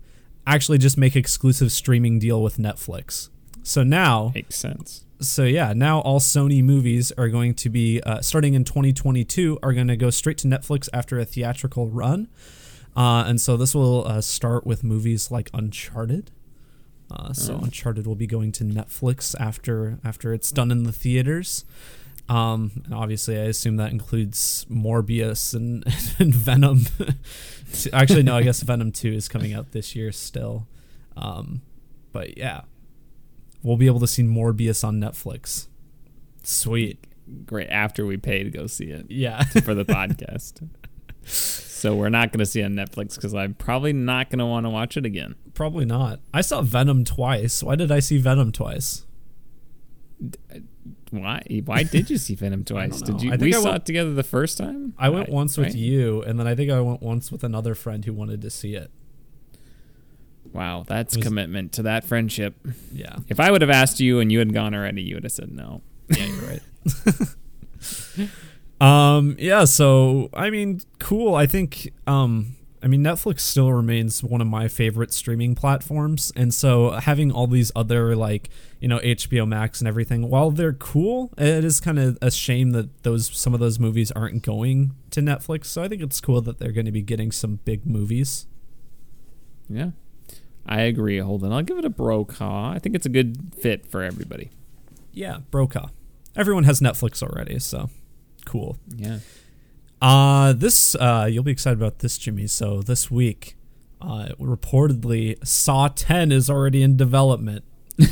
Actually, 0.47 0.79
just 0.79 0.99
make 0.99 1.17
exclusive 1.17 1.73
streaming 1.73 2.19
deal 2.19 2.43
with 2.43 2.59
Netflix. 2.59 3.31
So 3.63 3.83
now, 3.83 4.33
Makes 4.35 4.57
sense. 4.57 5.07
so 5.21 5.45
yeah, 5.45 5.73
now 5.73 6.01
all 6.01 6.21
Sony 6.21 6.63
movies 6.63 7.13
are 7.13 7.29
going 7.29 7.55
to 7.55 7.71
be 7.71 8.03
uh, 8.03 8.21
starting 8.21 8.53
in 8.53 8.63
2022 8.65 9.59
are 9.63 9.73
going 9.73 9.89
to 9.89 9.97
go 9.97 10.11
straight 10.11 10.37
to 10.39 10.47
Netflix 10.47 10.89
after 10.93 11.19
a 11.19 11.25
theatrical 11.25 11.89
run, 11.89 12.29
uh, 12.95 13.25
and 13.27 13.41
so 13.41 13.57
this 13.57 13.75
will 13.75 14.07
uh, 14.07 14.21
start 14.21 14.67
with 14.67 14.85
movies 14.85 15.31
like 15.31 15.49
Uncharted. 15.55 16.31
Uh, 17.11 17.33
so 17.33 17.55
Oh. 17.55 17.61
Uncharted 17.65 18.07
will 18.07 18.15
be 18.15 18.27
going 18.27 18.51
to 18.53 18.65
Netflix 18.65 19.35
after 19.39 19.99
after 20.05 20.33
it's 20.33 20.51
done 20.51 20.71
in 20.71 20.85
the 20.85 20.93
theaters. 20.93 21.65
Um, 22.29 22.83
and 22.87 22.95
obviously, 22.95 23.37
I 23.39 23.43
assume 23.45 23.77
that 23.77 23.91
includes 23.93 24.65
Morbius 24.71 25.55
and, 25.55 25.85
and 26.19 26.35
Venom. 26.35 26.87
Actually, 27.93 28.23
no, 28.23 28.37
I 28.37 28.43
guess 28.43 28.61
Venom 28.63 28.93
Two 28.93 29.13
is 29.13 29.29
coming 29.29 29.53
out 29.53 29.73
this 29.73 29.95
year 29.95 30.11
still. 30.13 30.67
Um, 31.17 31.61
but 32.13 32.39
yeah, 32.39 32.63
we'll 33.63 33.77
be 33.77 33.87
able 33.87 34.01
to 34.01 34.07
see 34.07 34.23
Morbius 34.23 34.83
on 34.83 34.99
Netflix. 35.01 35.67
Sweet. 36.43 37.05
Great. 37.47 37.69
After 37.69 38.05
we 38.07 38.17
pay 38.17 38.43
to 38.43 38.51
go 38.51 38.67
see 38.67 38.87
it 38.87 39.07
Yeah. 39.11 39.43
for 39.45 39.75
the 39.75 39.85
podcast. 39.85 40.67
So 41.27 41.95
we're 41.97 42.11
not 42.11 42.33
going 42.33 42.41
to 42.41 42.47
see 42.47 42.61
it 42.61 42.65
on 42.65 42.73
Netflix 42.75 43.15
because 43.17 43.35
I'm 43.35 43.55
probably 43.55 43.93
not 43.93 44.31
going 44.31 44.39
to 44.41 44.47
want 44.47 44.67
to 44.67 44.71
watch 44.71 44.97
it 44.97 45.05
again. 45.07 45.35
Probably 45.55 45.85
not. 45.85 46.21
I 46.33 46.41
saw 46.41 46.63
Venom 46.63 47.05
twice. 47.05 47.63
Why 47.63 47.77
did 47.77 47.91
I 47.93 48.01
see 48.01 48.19
Venom 48.19 48.51
twice? 48.53 49.05
Why? 51.11 51.43
Why 51.65 51.83
did 51.85 52.11
you 52.11 52.19
see 52.19 52.35
Venom 52.35 52.65
twice? 52.67 53.01
Did 53.01 53.23
you? 53.23 53.29
I 53.31 53.37
think 53.37 53.43
We 53.43 53.55
I 53.55 53.61
saw 53.61 53.65
went- 53.71 53.77
it 53.83 53.87
together 53.87 54.13
the 54.15 54.23
first 54.25 54.59
time. 54.59 54.95
I 54.99 55.09
went 55.11 55.29
once 55.29 55.57
with 55.57 55.69
right? 55.69 55.75
you, 55.77 56.23
and 56.23 56.39
then 56.41 56.47
I 56.47 56.55
think 56.55 56.71
I 56.73 56.81
went 56.81 57.03
once 57.03 57.31
with 57.31 57.45
another 57.45 57.75
friend 57.75 58.05
who 58.05 58.13
wanted 58.13 58.43
to 58.43 58.51
see 58.51 58.75
it. 58.75 58.91
Wow, 60.53 60.85
that's 60.87 61.17
was- 61.17 61.25
commitment 61.25 61.73
to 61.75 61.83
that 61.83 62.05
friendship. 62.05 62.57
Yeah. 62.93 63.17
If 63.29 63.39
I 63.41 63.51
would 63.51 63.61
have 63.61 63.71
asked 63.71 64.01
you 64.01 64.19
and 64.21 64.31
you 64.33 64.41
had 64.41 64.53
gone 64.53 64.75
already, 64.75 65.03
you 65.03 65.15
would 65.17 65.25
have 65.25 65.33
said 65.33 65.53
no. 65.53 65.83
Yeah, 66.09 66.27
you're 66.27 66.61
right. 68.21 68.29
um, 69.17 69.37
yeah, 69.39 69.65
so 69.65 70.31
I 70.35 70.51
mean, 70.51 70.81
cool. 70.99 71.35
I 71.35 71.47
think 71.47 71.93
um 72.07 72.57
I 72.85 72.87
mean, 72.87 73.03
Netflix 73.03 73.41
still 73.41 73.73
remains 73.73 74.23
one 74.23 74.43
of 74.43 74.47
my 74.47 74.69
favorite 74.69 75.15
streaming 75.15 75.55
platforms, 75.55 76.31
and 76.37 76.53
so 76.53 76.91
having 76.91 77.33
all 77.33 77.47
these 77.47 77.73
other 77.75 78.15
like 78.15 78.51
you 78.79 78.89
know 78.89 78.99
HBO 78.99 79.49
Max 79.49 79.81
and 79.81 79.89
everything, 79.89 80.29
while 80.29 80.51
they're 80.51 80.75
cool, 80.75 81.33
it 81.39 81.65
is 81.65 81.81
kind 81.81 81.99
of 81.99 82.19
a 82.21 82.31
shame 82.31 82.73
that 82.73 83.03
those 83.03 83.35
some 83.35 83.55
of 83.55 83.61
those 83.61 83.79
movies 83.79 84.11
aren't 84.11 84.43
going 84.43 84.95
to 85.13 85.23
Netflix. 85.23 85.67
So 85.67 85.83
I 85.83 85.89
think 85.89 86.03
it's 86.03 86.21
cool 86.21 86.43
that 86.43 86.59
they're 86.59 86.73
going 86.73 86.85
to 86.85 86.93
be 86.93 87.01
getting 87.01 87.33
some 87.33 87.61
big 87.65 87.87
movies. 87.87 88.47
Yeah. 89.69 89.91
I 90.67 90.83
agree, 90.83 91.19
Holden. 91.19 91.53
I'll 91.53 91.63
give 91.63 91.79
it 91.79 91.85
a 91.85 91.91
Brokaw. 91.91 92.73
I 92.73 92.79
think 92.79 92.95
it's 92.95 93.07
a 93.07 93.11
good 93.11 93.55
fit 93.59 93.87
for 93.87 94.03
everybody. 94.03 94.51
Yeah, 95.13 95.39
Brokaw. 95.51 95.89
Everyone 96.37 96.65
has 96.65 96.81
Netflix 96.81 97.23
already, 97.23 97.59
so 97.59 97.89
cool. 98.45 98.77
Yeah. 98.95 99.19
Uh 100.05 100.53
this 100.53 100.95
uh 100.97 101.27
you'll 101.31 101.43
be 101.45 101.51
excited 101.53 101.79
about 101.81 102.01
this, 102.01 102.19
Jimmy. 102.19 102.47
So 102.47 102.83
this 102.83 103.11
week, 103.11 103.57
uh 104.03 104.29
reportedly 104.39 105.39
Saw 105.47 105.89
10 105.89 106.31
is 106.31 106.51
already 106.51 106.83
in 106.83 106.97
development. 106.99 107.65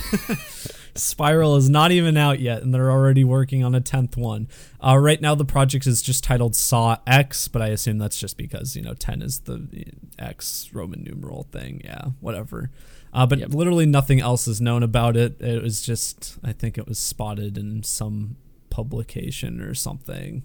Spiral 0.95 1.57
is 1.57 1.69
not 1.69 1.91
even 1.93 2.17
out 2.17 2.39
yet, 2.41 2.63
and 2.63 2.73
they're 2.75 2.91
already 2.91 3.25
working 3.25 3.63
on 3.65 3.75
a 3.75 3.81
tenth 3.81 4.17
one. 4.17 4.47
Uh, 4.79 4.97
right 4.99 5.21
now, 5.23 5.35
the 5.35 5.45
project 5.45 5.87
is 5.87 6.03
just 6.03 6.23
titled 6.23 6.55
Saw 6.55 6.99
X, 7.07 7.49
but 7.49 7.63
I 7.63 7.69
assume 7.69 7.97
that's 7.99 8.19
just 8.19 8.37
because 8.37 8.75
you 8.77 8.83
know 8.83 8.95
ten 8.95 9.21
is 9.23 9.41
the 9.41 9.87
X 10.19 10.71
Roman 10.73 11.03
numeral 11.03 11.45
thing. 11.51 11.81
Yeah, 11.85 12.07
whatever. 12.21 12.71
Uh, 13.13 13.27
but 13.27 13.39
Yep. 13.39 13.55
literally 13.55 13.85
nothing 13.87 14.21
else 14.21 14.47
is 14.49 14.61
known 14.63 14.83
about 14.83 15.17
it. 15.17 15.39
It 15.43 15.63
was 15.63 15.83
just, 15.83 16.39
I 16.43 16.53
think 16.53 16.79
it 16.79 16.87
was 16.89 16.99
spotted 16.99 17.59
in 17.59 17.83
some 17.83 18.37
publication 18.71 19.61
or 19.61 19.75
something. 19.75 20.43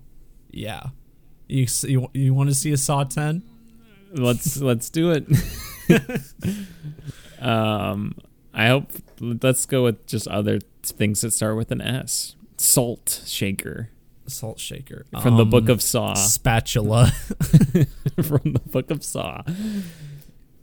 Yeah, 0.52 0.88
you 1.48 1.64
s- 1.64 1.84
you, 1.84 2.10
you 2.14 2.34
want 2.34 2.50
to 2.50 2.56
see 2.56 2.72
a 2.72 2.78
Saw 2.78 3.04
ten? 3.04 3.44
let's 4.14 4.58
let's 4.62 4.90
do 4.90 5.12
it. 5.12 5.28
um, 7.42 8.16
I 8.54 8.68
hope 8.68 8.92
let's 9.20 9.66
go 9.66 9.84
with 9.84 10.06
just 10.08 10.28
other 10.28 10.60
things 10.84 11.22
that 11.22 11.32
start 11.32 11.58
with 11.58 11.72
an 11.72 11.82
S. 11.82 12.36
Salt 12.60 13.22
shaker 13.28 13.90
Salt 14.26 14.60
shaker 14.60 15.06
from 15.22 15.38
the 15.38 15.44
Um, 15.44 15.50
Book 15.50 15.70
of 15.70 15.82
Saw. 15.82 16.14
spatula. 16.16 17.08
from 18.24 18.54
the 18.54 18.62
Book 18.66 18.90
of 18.92 19.04
Saw. 19.04 19.44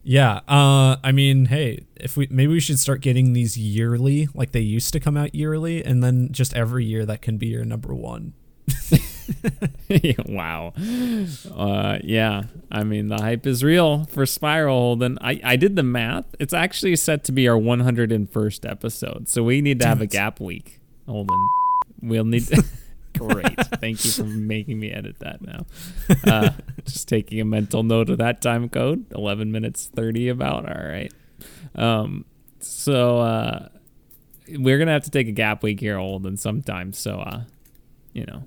Yeah, 0.02 0.40
uh, 0.48 0.96
I 1.02 1.12
mean, 1.12 1.46
hey, 1.46 1.86
if 1.96 2.14
we 2.16 2.26
maybe 2.30 2.52
we 2.52 2.60
should 2.60 2.78
start 2.78 3.00
getting 3.00 3.32
these 3.32 3.56
yearly, 3.56 4.28
like 4.34 4.52
they 4.52 4.60
used 4.60 4.92
to 4.92 5.00
come 5.00 5.16
out 5.16 5.34
yearly, 5.34 5.82
and 5.82 6.02
then 6.02 6.28
just 6.30 6.52
every 6.54 6.84
year 6.84 7.06
that 7.06 7.22
can 7.22 7.38
be 7.38 7.46
your 7.46 7.64
number 7.64 7.94
one. 7.94 8.34
wow. 10.26 10.72
Uh, 11.54 11.98
yeah. 12.02 12.44
I 12.70 12.84
mean, 12.84 13.08
the 13.08 13.16
hype 13.16 13.46
is 13.46 13.62
real 13.62 14.04
for 14.04 14.26
Spiral. 14.26 14.78
Holden. 14.78 15.18
I 15.20 15.40
I 15.44 15.56
did 15.56 15.76
the 15.76 15.82
math. 15.82 16.26
It's 16.38 16.52
actually 16.52 16.96
set 16.96 17.24
to 17.24 17.32
be 17.32 17.48
our 17.48 17.58
101st 17.58 18.68
episode, 18.68 19.28
so 19.28 19.42
we 19.42 19.60
need 19.60 19.80
to 19.80 19.86
have 19.86 20.00
a 20.00 20.06
gap 20.06 20.40
week. 20.40 20.80
Holden, 21.06 21.48
we'll 22.02 22.24
need. 22.24 22.46
To, 22.48 22.64
Great. 23.18 23.56
Thank 23.80 24.04
you 24.04 24.10
for 24.10 24.24
making 24.24 24.80
me 24.80 24.90
edit 24.90 25.20
that 25.20 25.40
now. 25.40 25.66
Uh, 26.26 26.50
just 26.84 27.08
taking 27.08 27.40
a 27.40 27.44
mental 27.44 27.82
note 27.84 28.10
of 28.10 28.18
that 28.18 28.42
time 28.42 28.68
code. 28.68 29.06
11 29.12 29.52
minutes 29.52 29.90
30 29.94 30.28
about. 30.30 30.68
All 30.68 30.84
right. 30.84 31.12
Um, 31.76 32.24
so 32.58 33.18
uh, 33.18 33.68
we're 34.48 34.78
going 34.78 34.86
to 34.86 34.92
have 34.92 35.04
to 35.04 35.10
take 35.10 35.28
a 35.28 35.32
gap 35.32 35.62
week 35.62 35.80
here, 35.80 35.96
Holden, 35.96 36.36
sometime. 36.36 36.92
So, 36.92 37.20
uh, 37.20 37.42
you 38.12 38.26
know, 38.26 38.42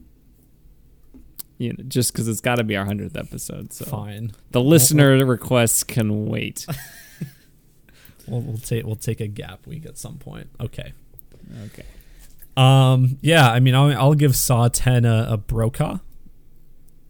you 1.57 1.73
know, 1.73 1.83
just 1.87 2.11
because 2.11 2.27
it's 2.27 2.41
got 2.41 2.55
to 2.55 2.63
be 2.63 2.75
our 2.75 2.85
100th 2.85 3.17
episode. 3.17 3.73
So 3.73 3.85
Fine, 3.85 4.33
the 4.51 4.61
listener 4.61 5.25
requests 5.25 5.83
can 5.83 6.27
wait. 6.27 6.65
we'll 8.27 8.41
we'll 8.41 8.57
take 8.57 8.85
we'll 8.85 8.95
take 8.95 9.19
a 9.19 9.27
gap 9.27 9.65
week 9.65 9.85
at 9.85 9.97
some 9.97 10.17
point. 10.17 10.49
Okay. 10.59 10.93
Okay. 11.65 11.85
Um. 12.55 13.17
Yeah. 13.21 13.49
I 13.51 13.59
mean, 13.59 13.75
I'll, 13.75 13.91
I'll 13.97 14.13
give 14.13 14.35
Saw 14.35 14.67
Ten 14.67 15.05
a, 15.05 15.27
a 15.31 15.37
Brokaw. 15.37 15.99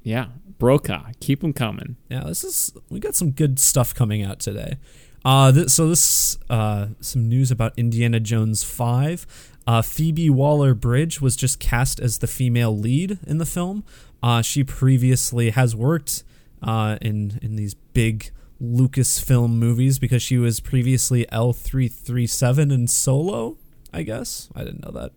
Yeah. 0.03 0.27
Brokaw. 0.59 1.11
Keep 1.19 1.41
them 1.41 1.53
coming. 1.53 1.97
Yeah. 2.09 2.23
This 2.25 2.43
is 2.43 2.73
we 2.89 2.99
got 2.99 3.15
some 3.15 3.31
good 3.31 3.59
stuff 3.59 3.93
coming 3.93 4.23
out 4.23 4.39
today. 4.39 4.77
Uh. 5.25 5.51
This, 5.51 5.73
so 5.73 5.89
this 5.89 6.37
uh 6.49 6.87
some 7.01 7.27
news 7.27 7.51
about 7.51 7.73
Indiana 7.77 8.19
Jones 8.19 8.63
Five. 8.63 9.25
Uh, 9.67 9.81
Phoebe 9.81 10.29
Waller 10.29 10.73
Bridge 10.73 11.19
was 11.19 11.35
just 11.35 11.59
cast 11.59 11.99
as 11.99 12.19
the 12.19 12.27
female 12.27 12.75
lead 12.75 13.19
in 13.27 13.37
the 13.37 13.45
film. 13.45 13.83
Uh, 14.21 14.41
she 14.41 14.63
previously 14.63 15.51
has 15.51 15.75
worked 15.75 16.23
uh, 16.61 16.97
in 17.01 17.39
in 17.41 17.55
these 17.55 17.73
big 17.73 18.31
Lucasfilm 18.61 19.51
movies 19.51 19.99
because 19.99 20.21
she 20.23 20.37
was 20.37 20.59
previously 20.59 21.31
L 21.31 21.53
three 21.53 21.87
three 21.87 22.27
seven 22.27 22.71
in 22.71 22.87
Solo. 22.87 23.57
I 23.93 24.03
guess 24.03 24.49
I 24.55 24.63
didn't 24.63 24.83
know 24.83 24.99
that. 24.99 25.11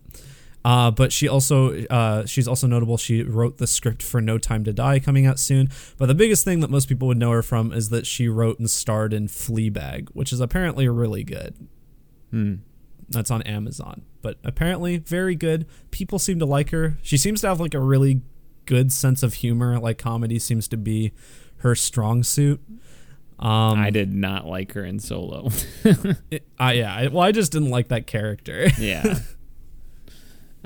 Uh, 0.63 0.91
but 0.91 1.11
she 1.11 1.27
also 1.27 1.85
uh, 1.87 2.25
she's 2.25 2.47
also 2.47 2.67
notable. 2.67 2.97
She 2.97 3.23
wrote 3.23 3.57
the 3.57 3.65
script 3.65 4.03
for 4.03 4.21
No 4.21 4.37
Time 4.37 4.63
to 4.65 4.73
Die 4.73 4.99
coming 4.99 5.25
out 5.25 5.39
soon. 5.39 5.69
But 5.97 6.05
the 6.05 6.15
biggest 6.15 6.45
thing 6.45 6.59
that 6.59 6.69
most 6.69 6.87
people 6.87 7.07
would 7.07 7.17
know 7.17 7.31
her 7.31 7.41
from 7.41 7.73
is 7.73 7.89
that 7.89 8.05
she 8.05 8.27
wrote 8.27 8.59
and 8.59 8.69
starred 8.69 9.13
in 9.13 9.27
Fleabag, 9.27 10.09
which 10.13 10.31
is 10.31 10.39
apparently 10.39 10.87
really 10.87 11.23
good. 11.23 11.55
Hmm. 12.29 12.55
That's 13.09 13.31
on 13.31 13.41
Amazon. 13.41 14.03
But 14.21 14.37
apparently 14.43 14.97
very 14.97 15.35
good. 15.35 15.65
People 15.89 16.19
seem 16.19 16.37
to 16.39 16.45
like 16.45 16.69
her. 16.69 16.97
She 17.01 17.17
seems 17.17 17.41
to 17.41 17.47
have 17.47 17.59
like 17.59 17.73
a 17.73 17.79
really 17.79 18.21
good 18.65 18.91
sense 18.91 19.23
of 19.23 19.35
humor. 19.35 19.79
Like 19.79 19.97
comedy 19.97 20.39
seems 20.39 20.67
to 20.69 20.77
be 20.77 21.13
her 21.57 21.75
strong 21.75 22.23
suit. 22.23 22.61
Um, 23.39 23.79
I 23.79 23.89
did 23.89 24.13
not 24.13 24.45
like 24.45 24.73
her 24.73 24.85
in 24.85 24.99
Solo. 24.99 25.49
It, 26.29 26.47
I 26.59 26.73
yeah. 26.73 26.95
I, 26.95 27.07
well, 27.07 27.23
I 27.23 27.31
just 27.31 27.51
didn't 27.51 27.71
like 27.71 27.87
that 27.87 28.05
character. 28.07 28.67
yeah. 28.79 29.19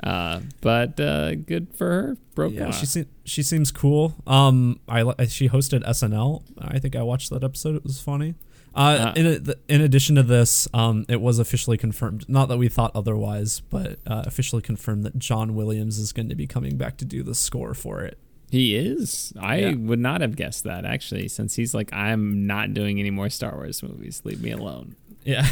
Uh, 0.02 0.40
but 0.60 1.00
uh, 1.00 1.34
good 1.36 1.74
for 1.74 1.86
her. 1.86 2.16
Brokaw. 2.34 2.54
yeah, 2.54 2.70
she 2.70 2.84
se- 2.84 3.08
she 3.24 3.42
seems 3.42 3.72
cool. 3.72 4.14
Um, 4.26 4.78
I 4.86 5.24
she 5.26 5.48
hosted 5.48 5.84
SNL. 5.86 6.42
I 6.58 6.78
think 6.78 6.94
I 6.94 7.02
watched 7.02 7.30
that 7.30 7.42
episode. 7.42 7.76
It 7.76 7.82
was 7.82 8.00
funny. 8.00 8.34
Uh, 8.76 9.12
in 9.16 9.26
a, 9.26 9.54
in 9.72 9.80
addition 9.80 10.16
to 10.16 10.22
this, 10.22 10.68
um, 10.74 11.06
it 11.08 11.20
was 11.20 11.38
officially 11.38 11.78
confirmed. 11.78 12.28
Not 12.28 12.48
that 12.48 12.58
we 12.58 12.68
thought 12.68 12.92
otherwise, 12.94 13.60
but 13.60 13.98
uh, 14.06 14.22
officially 14.26 14.60
confirmed 14.62 15.02
that 15.04 15.18
John 15.18 15.54
Williams 15.54 15.98
is 15.98 16.12
going 16.12 16.28
to 16.28 16.34
be 16.34 16.46
coming 16.46 16.76
back 16.76 16.96
to 16.98 17.04
do 17.04 17.22
the 17.22 17.34
score 17.34 17.72
for 17.74 18.02
it. 18.02 18.18
He 18.50 18.76
is. 18.76 19.32
I 19.40 19.56
Yeah. 19.58 19.74
would 19.74 19.98
not 19.98 20.20
have 20.20 20.36
guessed 20.36 20.64
that 20.64 20.84
actually, 20.84 21.26
since 21.28 21.56
he's 21.56 21.74
like, 21.74 21.92
I'm 21.92 22.46
not 22.46 22.74
doing 22.74 23.00
any 23.00 23.10
more 23.10 23.28
Star 23.30 23.54
Wars 23.56 23.82
movies. 23.82 24.20
Leave 24.24 24.40
me 24.42 24.50
alone. 24.52 24.94
Yeah. 25.24 25.46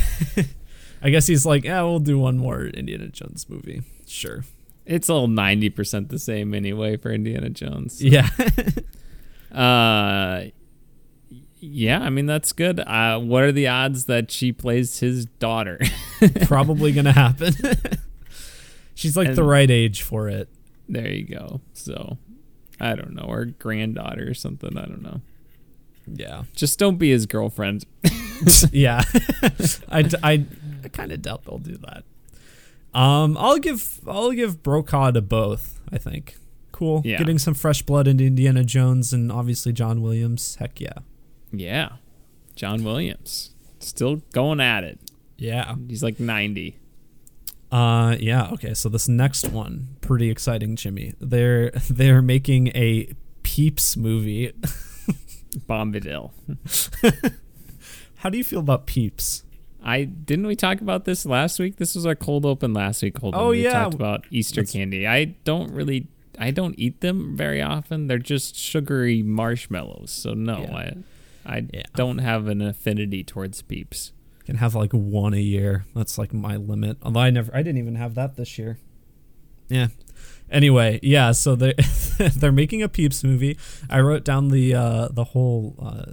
I 1.02 1.11
guess 1.11 1.26
he's 1.26 1.45
like, 1.45 1.64
yeah, 1.64 1.83
we'll 1.83 1.99
do 1.99 2.19
one 2.19 2.38
more 2.38 2.66
Indiana 2.66 3.09
Jones 3.09 3.47
movie. 3.49 3.83
Sure. 4.07 4.45
It's 4.87 5.09
all 5.11 5.28
ninety 5.28 5.71
percent 5.71 6.11
the 6.11 6.19
same 6.19 6.54
anyway 6.54 6.97
for 6.99 7.11
Indiana 7.11 7.49
Jones. 7.50 8.02
Yeah. 8.02 8.28
Uh, 9.52 10.47
yeah. 11.64 12.00
I 12.00 12.11
mean 12.11 12.26
that's 12.26 12.52
good. 12.52 12.80
Uh, 12.80 13.18
what 13.18 13.42
are 13.42 13.52
the 13.52 13.68
odds 13.68 14.06
that 14.06 14.30
she 14.30 14.52
plays 14.52 15.00
his 15.00 15.26
daughter? 15.26 15.80
Probably 16.42 16.92
going 16.92 17.04
to 17.04 17.12
happen. 17.12 17.54
She's 18.94 19.16
like 19.16 19.35
the 19.35 19.42
right 19.42 19.71
age 19.71 20.02
for 20.02 20.28
it. 20.28 20.49
there 20.88 21.11
you 21.11 21.25
go. 21.25 21.61
So, 21.73 22.18
I 22.80 22.94
don't 22.94 23.14
know, 23.14 23.25
or 23.28 23.47
granddaughter 23.47 24.30
or 24.30 24.35
something. 24.35 24.78
I 24.78 24.83
don't 24.83 25.02
know. 25.02 25.21
Yeah. 26.06 26.44
Just 26.54 26.78
don't 26.78 26.97
be 26.97 27.11
his 27.11 27.26
girlfriend. 27.26 27.85
yeah. 28.73 29.02
I, 29.88 30.02
d- 30.02 30.16
I, 30.23 30.47
kind 30.92 31.12
of 31.12 31.23
doubt 31.23 31.44
they'll 31.44 31.59
do 31.59 31.76
that. 31.78 32.04
Um, 32.99 33.37
I'll 33.38 33.59
give 33.59 34.00
I'll 34.06 34.30
give 34.30 34.62
Brokaw 34.62 35.11
to 35.12 35.23
both. 35.23 35.80
I 35.90 35.99
think 35.99 36.37
cool. 36.71 37.02
Yeah. 37.04 37.18
Getting 37.18 37.38
some 37.38 37.54
fresh 37.54 37.83
blood 37.83 38.06
into 38.06 38.25
Indiana 38.25 38.62
Jones 38.62 39.12
and 39.12 39.33
obviously 39.33 39.73
John 39.73 40.00
Williams. 40.02 40.56
Heck 40.56 40.80
yeah. 40.80 40.99
Yeah, 41.59 41.93
John 42.57 42.85
Williams 42.85 43.51
still 43.79 44.17
going 44.33 44.61
at 44.61 44.85
it. 44.85 44.99
Yeah. 45.37 45.75
He's 45.89 46.03
like 46.03 46.19
ninety. 46.21 46.79
Uh 47.73 48.17
yeah, 48.21 48.51
okay. 48.53 48.73
So 48.75 48.89
this 48.89 49.09
next 49.09 49.49
one, 49.49 49.97
pretty 50.01 50.31
exciting, 50.31 50.77
Jimmy. 50.77 51.15
They're 51.21 51.71
they're 51.91 52.23
making 52.23 52.69
a 52.69 53.09
Peeps 53.43 53.97
movie. 53.97 54.53
Bombadil. 55.69 56.31
How 58.17 58.31
do 58.31 58.39
you 58.39 58.45
feel 58.45 58.61
about 58.61 58.87
Peeps? 58.87 59.45
I 59.83 60.05
didn't 60.05 60.47
we 60.47 60.57
talk 60.57 60.81
about 60.81 61.05
this 61.05 61.27
last 61.27 61.59
week? 61.59 61.77
This 61.77 61.95
was 61.95 62.07
our 62.07 62.15
cold 62.15 62.47
open 62.47 62.73
last 62.73 63.03
week. 63.03 63.15
Cold 63.15 63.35
Oh, 63.35 63.39
open. 63.47 63.51
we 63.51 63.65
yeah. 63.65 63.73
talked 63.73 63.95
about 63.95 64.25
Easter 64.31 64.63
That's- 64.63 64.73
candy. 64.73 65.07
I 65.07 65.25
don't 65.45 65.71
really, 65.73 66.07
I 66.39 66.51
don't 66.53 66.75
eat 66.79 67.01
them 67.03 67.37
very 67.37 67.61
often. 67.61 68.07
They're 68.07 68.19
just 68.19 68.57
sugary 68.57 69.23
marshmallows. 69.23 70.11
So 70.11 70.33
no, 70.33 70.61
Yeah. 70.63 70.75
I, 70.77 70.97
I 71.47 71.67
Yeah. 71.73 71.83
don't 71.95 72.19
have 72.19 72.47
an 72.49 72.61
affinity 72.63 73.23
towards 73.25 73.63
Peeps. 73.63 74.13
Can 74.47 74.57
have 74.57 74.75
like 74.75 74.93
one 74.93 75.33
a 75.35 75.39
year. 75.41 75.85
That's 75.95 76.19
like 76.19 76.33
my 76.35 76.57
limit. 76.57 76.99
Although 77.03 77.21
I 77.21 77.31
never 77.31 77.55
I 77.55 77.63
didn't 77.63 77.79
even 77.79 77.95
have 77.97 78.15
that 78.15 78.37
this 78.37 78.59
year. 78.59 78.79
Yeah. 79.69 79.89
Anyway, 80.51 81.01
yeah, 81.03 81.33
so 81.33 81.55
they 81.57 81.75
they're 82.19 82.53
making 82.53 82.83
a 82.83 82.89
Peeps 82.89 83.25
movie. 83.25 83.57
I 83.89 84.01
wrote 84.01 84.25
down 84.25 84.49
the 84.49 84.75
uh 84.75 85.09
the 85.09 85.25
whole 85.25 85.75
uh 85.81 86.13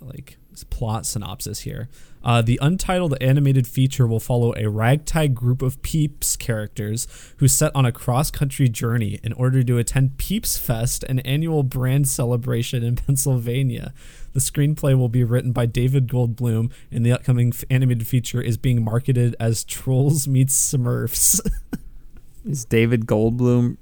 like 0.00 0.36
plot 0.68 1.06
synopsis 1.06 1.60
here. 1.60 1.88
Uh, 2.22 2.42
the 2.42 2.58
untitled 2.60 3.16
animated 3.18 3.66
feature 3.66 4.06
will 4.06 4.20
follow 4.20 4.52
a 4.58 4.68
ragtag 4.68 5.34
group 5.34 5.62
of 5.62 5.80
Peeps 5.80 6.36
characters 6.36 7.08
who 7.38 7.48
set 7.48 7.74
on 7.74 7.86
a 7.86 7.92
cross 7.92 8.30
country 8.30 8.68
journey 8.68 9.18
in 9.24 9.32
order 9.32 9.62
to 9.62 9.78
attend 9.78 10.18
Peeps 10.18 10.58
Fest, 10.58 11.02
an 11.04 11.20
annual 11.20 11.62
brand 11.62 12.08
celebration 12.08 12.82
in 12.84 12.94
Pennsylvania. 13.06 13.94
The 14.32 14.40
screenplay 14.40 14.96
will 14.96 15.08
be 15.08 15.24
written 15.24 15.52
by 15.52 15.66
David 15.66 16.06
Goldblum, 16.06 16.70
and 16.90 17.04
the 17.04 17.12
upcoming 17.12 17.48
f- 17.48 17.64
animated 17.68 18.06
feature 18.06 18.40
is 18.40 18.56
being 18.56 18.84
marketed 18.84 19.34
as 19.40 19.64
Trolls 19.64 20.28
Meets 20.28 20.54
Smurfs. 20.74 21.40
Is 22.44 22.64
David 22.64 23.06
Goldblum? 23.06 23.76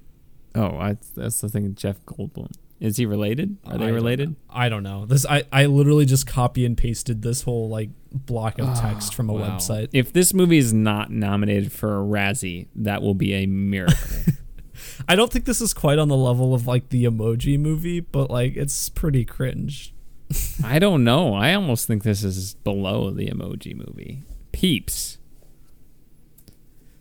Oh, 0.54 0.76
I, 0.78 0.96
that's 1.14 1.40
the 1.40 1.48
thing. 1.48 1.74
Jeff 1.76 2.04
Goldblum. 2.06 2.50
Is 2.80 2.96
he 2.96 3.06
related? 3.06 3.56
Are 3.64 3.74
I 3.74 3.76
they 3.76 3.86
don't 3.86 3.94
related? 3.94 4.36
I 4.48 4.68
don't 4.68 4.82
know. 4.84 5.04
This 5.04 5.26
I, 5.26 5.44
I 5.52 5.66
literally 5.66 6.04
just 6.06 6.26
copy 6.26 6.64
and 6.64 6.76
pasted 6.76 7.22
this 7.22 7.42
whole 7.42 7.68
like 7.68 7.90
block 8.12 8.58
of 8.58 8.68
ah, 8.68 8.80
text 8.80 9.14
from 9.14 9.28
a 9.30 9.32
Wow. 9.32 9.48
website. 9.56 9.88
If 9.92 10.12
this 10.12 10.32
movie 10.32 10.58
is 10.58 10.72
not 10.72 11.10
nominated 11.10 11.72
for 11.72 12.00
a 12.00 12.02
Razzie, 12.04 12.68
that 12.76 13.02
will 13.02 13.14
be 13.14 13.34
a 13.34 13.46
miracle. 13.46 13.96
I 15.08 15.16
don't 15.16 15.32
think 15.32 15.44
this 15.44 15.60
is 15.60 15.74
quite 15.74 15.98
on 15.98 16.08
the 16.08 16.16
level 16.16 16.54
of 16.54 16.66
like 16.68 16.88
the 16.90 17.04
emoji 17.04 17.58
movie, 17.58 17.98
but 18.00 18.30
like 18.30 18.56
it's 18.56 18.88
pretty 18.90 19.24
cringe. 19.24 19.92
I 20.62 20.78
don't 20.78 21.04
know. 21.04 21.34
I 21.34 21.54
almost 21.54 21.86
think 21.86 22.02
this 22.02 22.22
is 22.22 22.54
below 22.54 23.10
the 23.10 23.28
Emoji 23.28 23.74
Movie. 23.74 24.22
Peeps. 24.52 25.18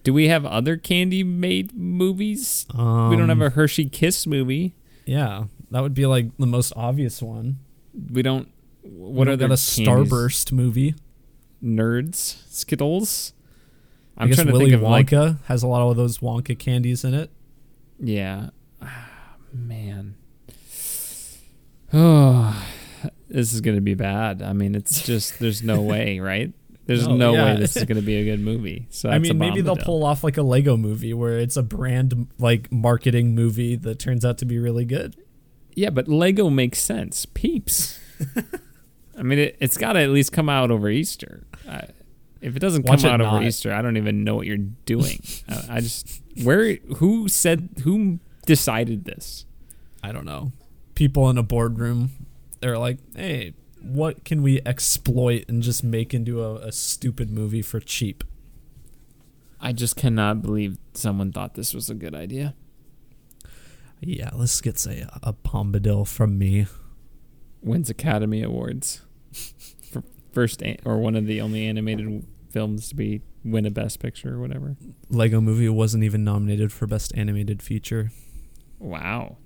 Do 0.03 0.13
we 0.13 0.29
have 0.29 0.45
other 0.45 0.77
candy 0.77 1.23
made 1.23 1.73
movies? 1.75 2.65
Um, 2.73 3.09
we 3.09 3.17
don't 3.17 3.27
have 3.29 3.41
a 3.41 3.49
Hershey 3.49 3.89
Kiss 3.89 4.25
movie. 4.25 4.73
Yeah, 5.05 5.45
that 5.71 5.81
would 5.81 5.93
be 5.93 6.05
like 6.05 6.35
the 6.37 6.45
most 6.47 6.71
obvious 6.77 7.21
one. 7.21 7.59
We 8.11 8.21
don't. 8.21 8.47
We 8.83 8.89
What 8.91 9.25
don't 9.25 9.33
are 9.41 9.47
the 9.47 9.55
Starburst 9.55 10.51
movie? 10.53 10.95
nerds? 11.61 12.37
Skittles. 12.49 13.33
i 14.15 14.23
I'm 14.23 14.27
guess 14.29 14.37
trying 14.37 14.47
to 14.47 14.53
Willy 14.53 14.65
think 14.71 14.75
of 14.75 14.81
like 14.89 15.07
Wonka 15.07 15.43
has 15.45 15.63
a 15.63 15.67
lot 15.67 15.89
of 15.89 15.97
those 15.97 16.19
Wonka 16.19 16.57
candies 16.57 17.03
in 17.03 17.13
it. 17.13 17.29
Yeah. 17.99 18.51
Ah, 18.81 19.09
man. 19.51 20.15
Oh, 21.93 22.65
this 23.29 23.53
is 23.53 23.61
going 23.61 23.75
to 23.75 23.81
be 23.81 23.93
bad. 23.93 24.41
I 24.41 24.53
mean, 24.53 24.75
it's 24.75 25.05
just, 25.05 25.39
there's 25.39 25.61
no 25.63 25.81
way, 25.93 26.19
right? 26.19 26.53
There's 26.85 27.05
No, 27.07 27.15
no, 27.17 27.33
yeah. 27.33 27.45
way 27.53 27.59
this 27.59 27.75
is 27.75 27.83
going 27.83 27.97
to 27.97 28.05
be 28.05 28.15
a 28.15 28.23
good 28.23 28.39
movie. 28.51 28.87
So 28.89 29.09
I 29.09 29.19
mean, 29.19 29.37
maybe 29.37 29.61
they'll 29.61 29.75
pull 29.75 30.05
off 30.05 30.23
like 30.23 30.37
a 30.37 30.41
Lego 30.41 30.77
movie 30.77 31.13
where 31.13 31.37
it's 31.37 31.57
a 31.57 31.63
brand 31.63 32.27
like 32.39 32.71
marketing 32.71 33.35
movie 33.35 33.75
that 33.75 33.99
turns 33.99 34.23
out 34.23 34.37
to 34.39 34.45
be 34.45 34.57
really 34.57 34.85
good. 34.85 35.15
Yeah, 35.75 35.89
but 35.89 36.07
Lego 36.07 36.49
makes 36.49 36.79
sense. 36.79 37.25
Peeps. 37.25 37.99
I 39.17 39.23
mean, 39.23 39.39
it, 39.39 39.57
it's 39.59 39.77
got 39.77 39.93
to 39.93 39.99
at 39.99 40.09
least 40.09 40.31
come 40.31 40.47
out 40.49 40.71
over 40.71 40.89
Easter. 40.89 41.43
I, 41.67 41.87
if 42.39 42.55
it 42.55 42.59
doesn't 42.59 42.85
Watch 42.85 43.01
come 43.01 43.19
it 43.19 43.25
out 43.25 43.35
over. 43.35 43.43
Easter, 43.43 43.73
I 43.73 43.81
don't 43.81 43.97
even 43.97 44.23
know 44.23 44.35
what 44.35 44.47
you're 44.47 44.57
doing. 44.57 45.19
I, 45.49 45.65
I 45.77 45.79
just, 45.81 46.21
where, 46.43 46.75
who 46.97 47.27
said, 47.27 47.69
who 47.83 48.19
decided 48.45 49.05
this? 49.05 49.45
I 50.01 50.11
don't 50.11 50.25
know. 50.25 50.51
People 50.95 51.29
in 51.29 51.37
a 51.37 51.43
boardroom, 51.43 52.11
they're 52.67 52.77
like, 52.77 52.99
"Hey, 53.15 53.53
what 53.81 54.25
can 54.25 54.41
we 54.43 54.59
exploit 54.65 55.45
and 55.47 55.63
just 55.63 55.83
make 55.83 56.13
into 56.13 56.43
a, 56.43 56.55
a 56.55 56.71
stupid 56.73 57.29
movie 57.29 57.61
for 57.61 57.79
cheap?" 57.79 58.23
I 59.61 59.71
just 59.71 59.95
cannot 59.95 60.41
believe 60.41 60.77
someone 60.93 61.31
thought 61.31 61.55
this 61.55 61.73
was 61.73 61.89
a 61.89 61.95
good 61.95 62.13
idea. 62.13 62.53
Yeah, 64.01 64.31
this 64.37 64.59
gets 64.61 64.85
a 64.85 65.09
a 65.23 65.33
bombadil 65.33 66.07
from 66.07 66.37
me. 66.37 66.67
wins 67.61 67.89
Academy 67.89 68.43
Awards 68.43 69.01
for 69.91 70.03
first 70.33 70.61
an- 70.61 70.77
or 70.85 70.97
one 70.97 71.15
of 71.15 71.25
the 71.25 71.39
only 71.41 71.65
animated 71.65 72.25
films 72.49 72.89
to 72.89 72.95
be 72.95 73.21
win 73.45 73.65
a 73.65 73.71
Best 73.71 73.99
Picture 73.99 74.35
or 74.35 74.39
whatever. 74.39 74.75
Lego 75.09 75.39
Movie 75.39 75.69
wasn't 75.69 76.03
even 76.03 76.23
nominated 76.25 76.71
for 76.73 76.85
Best 76.85 77.11
Animated 77.15 77.61
Feature. 77.63 78.11
Wow, 78.77 79.37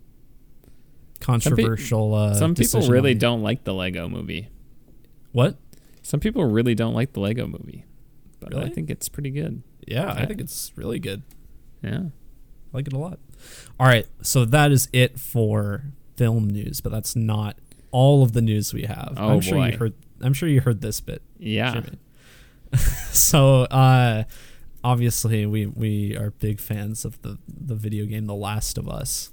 Controversial. 1.22 2.14
uh, 2.14 2.34
some 2.34 2.56
people 2.56 2.82
really 2.90 3.14
don't 3.14 3.42
like 3.42 3.64
the 3.64 3.74
Lego 3.74 4.10
Movie. 4.10 4.50
What? 5.32 5.58
Some 6.02 6.20
people 6.20 6.44
really 6.46 6.76
don't 6.76 6.94
like 6.94 7.14
the 7.14 7.20
Lego 7.22 7.48
Movie, 7.48 7.86
but 8.40 8.56
I 8.56 8.70
think 8.70 8.90
it's 8.90 9.08
pretty 9.08 9.30
good. 9.30 9.62
Yeah, 9.88 10.12
I 10.12 10.26
think 10.26 10.42
it's 10.42 10.72
really 10.76 11.00
good. 11.00 11.24
Yeah, 11.82 12.00
I 12.00 12.12
like 12.74 12.88
it 12.88 12.94
a 12.94 12.98
lot. 12.98 13.20
All 13.80 13.88
right, 13.88 14.06
so 14.22 14.46
that 14.46 14.72
is 14.72 14.90
it 14.92 15.20
for 15.20 15.84
film 16.18 16.50
news, 16.50 16.82
but 16.82 16.92
that's 16.92 17.16
not 17.16 17.58
all 17.92 18.24
of 18.24 18.34
the 18.34 18.42
news 18.42 18.74
we 18.74 18.84
have. 18.84 19.14
Oh, 19.18 19.30
I'm 19.30 19.42
sure 19.42 19.58
boy. 19.58 19.68
you 19.68 19.78
heard. 19.78 19.94
I'm 20.22 20.34
sure 20.34 20.50
you 20.50 20.62
heard 20.62 20.82
this 20.82 21.00
bit. 21.02 21.22
yeah. 21.38 21.82
So 23.12 23.64
uh 23.64 24.24
obviously 24.84 25.46
we 25.46 25.66
we 25.66 26.16
are 26.16 26.32
big 26.32 26.60
fans 26.60 27.04
of 27.06 27.22
the 27.22 27.38
the 27.48 27.76
video 27.76 28.06
game 28.06 28.26
The 28.26 28.34
Last 28.36 28.78
of 28.78 28.88
Us. 28.88 29.30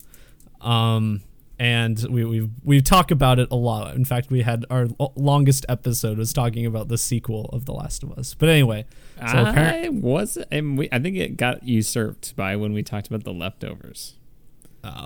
Um 0.60 1.22
and 1.58 2.04
we 2.08 2.24
we 2.24 2.48
we 2.62 2.80
talk 2.80 3.10
about 3.10 3.38
it 3.38 3.48
a 3.50 3.56
lot. 3.56 3.94
In 3.96 4.04
fact, 4.04 4.30
we 4.30 4.42
had 4.42 4.64
our 4.70 4.86
lo- 4.98 5.12
longest 5.16 5.66
episode 5.68 6.18
was 6.18 6.32
talking 6.32 6.64
about 6.64 6.88
the 6.88 6.98
sequel 6.98 7.46
of 7.52 7.64
The 7.64 7.72
Last 7.72 8.02
of 8.02 8.12
Us. 8.12 8.34
But 8.34 8.48
anyway, 8.48 8.86
so 9.16 9.44
apparent- 9.44 9.86
I 9.86 9.88
was, 9.88 10.38
and 10.50 10.78
we, 10.78 10.88
I 10.92 10.98
think 10.98 11.16
it 11.16 11.36
got 11.36 11.64
usurped 11.64 12.36
by 12.36 12.54
when 12.56 12.72
we 12.72 12.82
talked 12.82 13.08
about 13.08 13.24
the 13.24 13.32
leftovers, 13.32 14.14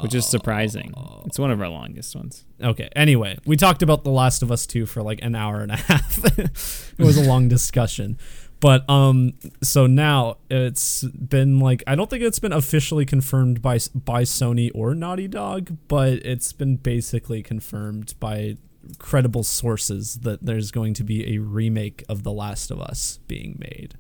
which 0.03 0.15
is 0.15 0.27
surprising. 0.27 0.93
Oh. 0.97 1.23
It's 1.27 1.39
one 1.39 1.51
of 1.51 1.61
our 1.61 1.69
longest 1.69 2.15
ones. 2.15 2.45
Okay. 2.61 2.91
Anyway, 2.95 3.39
we 3.47 3.57
talked 3.57 3.83
about 3.83 4.05
The 4.05 4.11
Last 4.11 4.43
of 4.43 4.53
Us 4.53 4.67
2 4.67 4.87
for 4.87 5.03
like 5.03 5.21
an 5.23 5.35
hour 5.35 5.61
and 5.61 5.73
a 5.73 5.77
half. 5.77 6.19
it 6.39 6.99
was 6.99 7.17
a 7.17 7.23
long 7.23 7.49
discussion. 7.49 8.19
But 8.63 8.89
um 8.89 9.35
so 9.61 9.87
now 9.89 10.37
it's 10.49 11.03
been 11.03 11.59
like 11.59 11.83
I 11.87 11.97
don't 11.97 12.09
think 12.09 12.23
it's 12.23 12.39
been 12.39 12.53
officially 12.53 13.05
confirmed 13.05 13.61
by 13.61 13.79
by 13.93 14.23
Sony 14.23 14.71
or 14.73 14.95
Naughty 14.95 15.27
Dog, 15.29 15.77
but 15.89 16.15
it's 16.25 16.53
been 16.53 16.77
basically 16.77 17.43
confirmed 17.43 18.15
by 18.21 18.57
credible 18.99 19.43
sources 19.43 20.21
that 20.21 20.47
there's 20.47 20.71
going 20.71 20.95
to 20.95 21.03
be 21.05 21.35
a 21.35 21.39
remake 21.39 22.05
of 22.09 22.23
The 22.23 22.33
Last 22.33 22.71
of 22.71 22.81
Us 22.81 23.19
being 23.27 23.57
made 23.59 23.97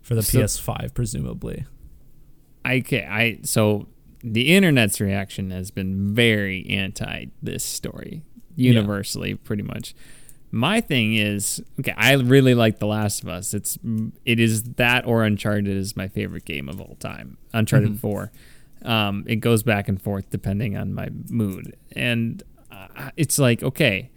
for 0.00 0.14
the 0.14 0.22
So- 0.22 0.40
PS5 0.40 0.94
presumably. 0.94 1.66
I 2.64 2.76
okay, 2.78 3.04
I 3.04 3.38
so 3.42 3.86
the 4.24 4.54
internet's 4.54 4.98
reaction 4.98 5.50
has 5.50 5.70
been 5.70 6.14
very 6.14 6.64
anti 6.70 7.26
this 7.42 7.64
story 7.64 8.22
universally, 8.56 9.34
pretty 9.34 9.62
much. 9.62 9.94
My 10.54 10.82
thing 10.82 11.14
is 11.14 11.62
okay. 11.80 11.94
I 11.96 12.12
really 12.12 12.54
like 12.54 12.78
The 12.78 12.86
Last 12.86 13.22
of 13.22 13.28
Us. 13.30 13.54
It's 13.54 13.78
it 14.26 14.38
is 14.38 14.62
that 14.74 15.06
or 15.06 15.24
Uncharted 15.24 15.66
is 15.74 15.96
my 15.96 16.08
favorite 16.08 16.44
game 16.44 16.68
of 16.68 16.78
all 16.80 16.96
time. 17.00 17.38
Uncharted 17.54 17.92
Mhm. 17.92 17.98
Four. 17.98 18.32
Um, 18.82 19.24
it 19.26 19.36
goes 19.36 19.62
back 19.62 19.88
and 19.88 20.00
forth 20.00 20.28
depending 20.28 20.76
on 20.76 20.92
my 20.92 21.08
mood, 21.30 21.74
and 21.96 22.42
uh, 22.70 23.10
it's 23.16 23.38
like 23.38 23.62
okay, 23.62 24.10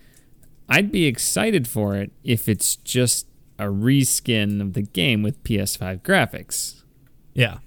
I'd 0.67 0.91
be 0.91 1.05
excited 1.05 1.67
for 1.67 1.95
it 1.95 2.11
if 2.23 2.49
it's 2.49 2.75
just 2.77 3.27
a 3.57 3.65
reskin 3.65 4.59
of 4.61 4.73
the 4.73 4.81
game 4.81 5.23
with 5.23 5.41
PS5 5.45 6.01
graphics. 6.01 6.81
Yeah. 7.33 7.59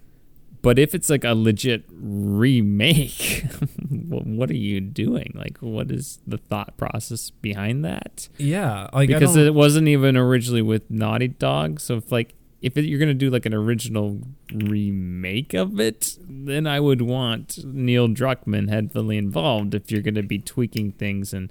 But 0.69 0.79
if 0.79 0.95
it's 0.95 1.09
like 1.09 1.25
a 1.25 1.35
legit 1.35 1.85
remake, 1.89 3.43
what 3.89 4.51
are 4.51 4.55
you 4.55 4.83
doing? 4.83 5.33
Like, 5.35 5.57
what 5.61 5.91
is 5.91 6.19
the 6.27 6.37
thought 6.37 6.77
process 6.77 7.31
behind 7.31 7.87
that? 7.87 8.29
Yeah, 8.37 8.91
like 8.93 9.09
Because 9.09 9.35
it 9.35 9.55
wasn't 9.55 9.89
even 9.89 10.15
originally 10.15 10.61
with 10.61 10.91
Naughty 10.91 11.29
Dog. 11.29 11.81
So 11.81 11.97
if 11.97 12.13
like 12.13 12.35
if 12.61 12.77
it, 12.77 12.85
you're 12.85 12.99
gonna 12.99 13.15
do 13.15 13.31
like 13.31 13.47
an 13.47 13.55
original 13.55 14.21
remake 14.53 15.55
of 15.55 15.81
it, 15.81 16.19
then 16.29 16.67
I 16.67 16.81
would 16.81 17.01
want 17.01 17.65
Neil 17.65 18.07
Druckmann 18.07 18.69
heavily 18.69 19.17
involved. 19.17 19.75
If 19.75 19.91
you're 19.91 20.03
gonna 20.03 20.23
be 20.23 20.39
tweaking 20.39 20.93
things 20.93 21.33
and 21.33 21.51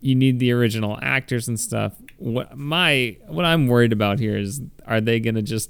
you 0.00 0.14
need 0.14 0.38
the 0.38 0.50
original 0.52 0.98
actors 1.02 1.46
and 1.46 1.60
stuff. 1.60 1.92
What 2.16 2.56
my 2.56 3.18
what 3.26 3.44
I'm 3.44 3.66
worried 3.66 3.92
about 3.92 4.18
here 4.18 4.38
is 4.38 4.62
are 4.86 5.02
they 5.02 5.20
gonna 5.20 5.42
just 5.42 5.68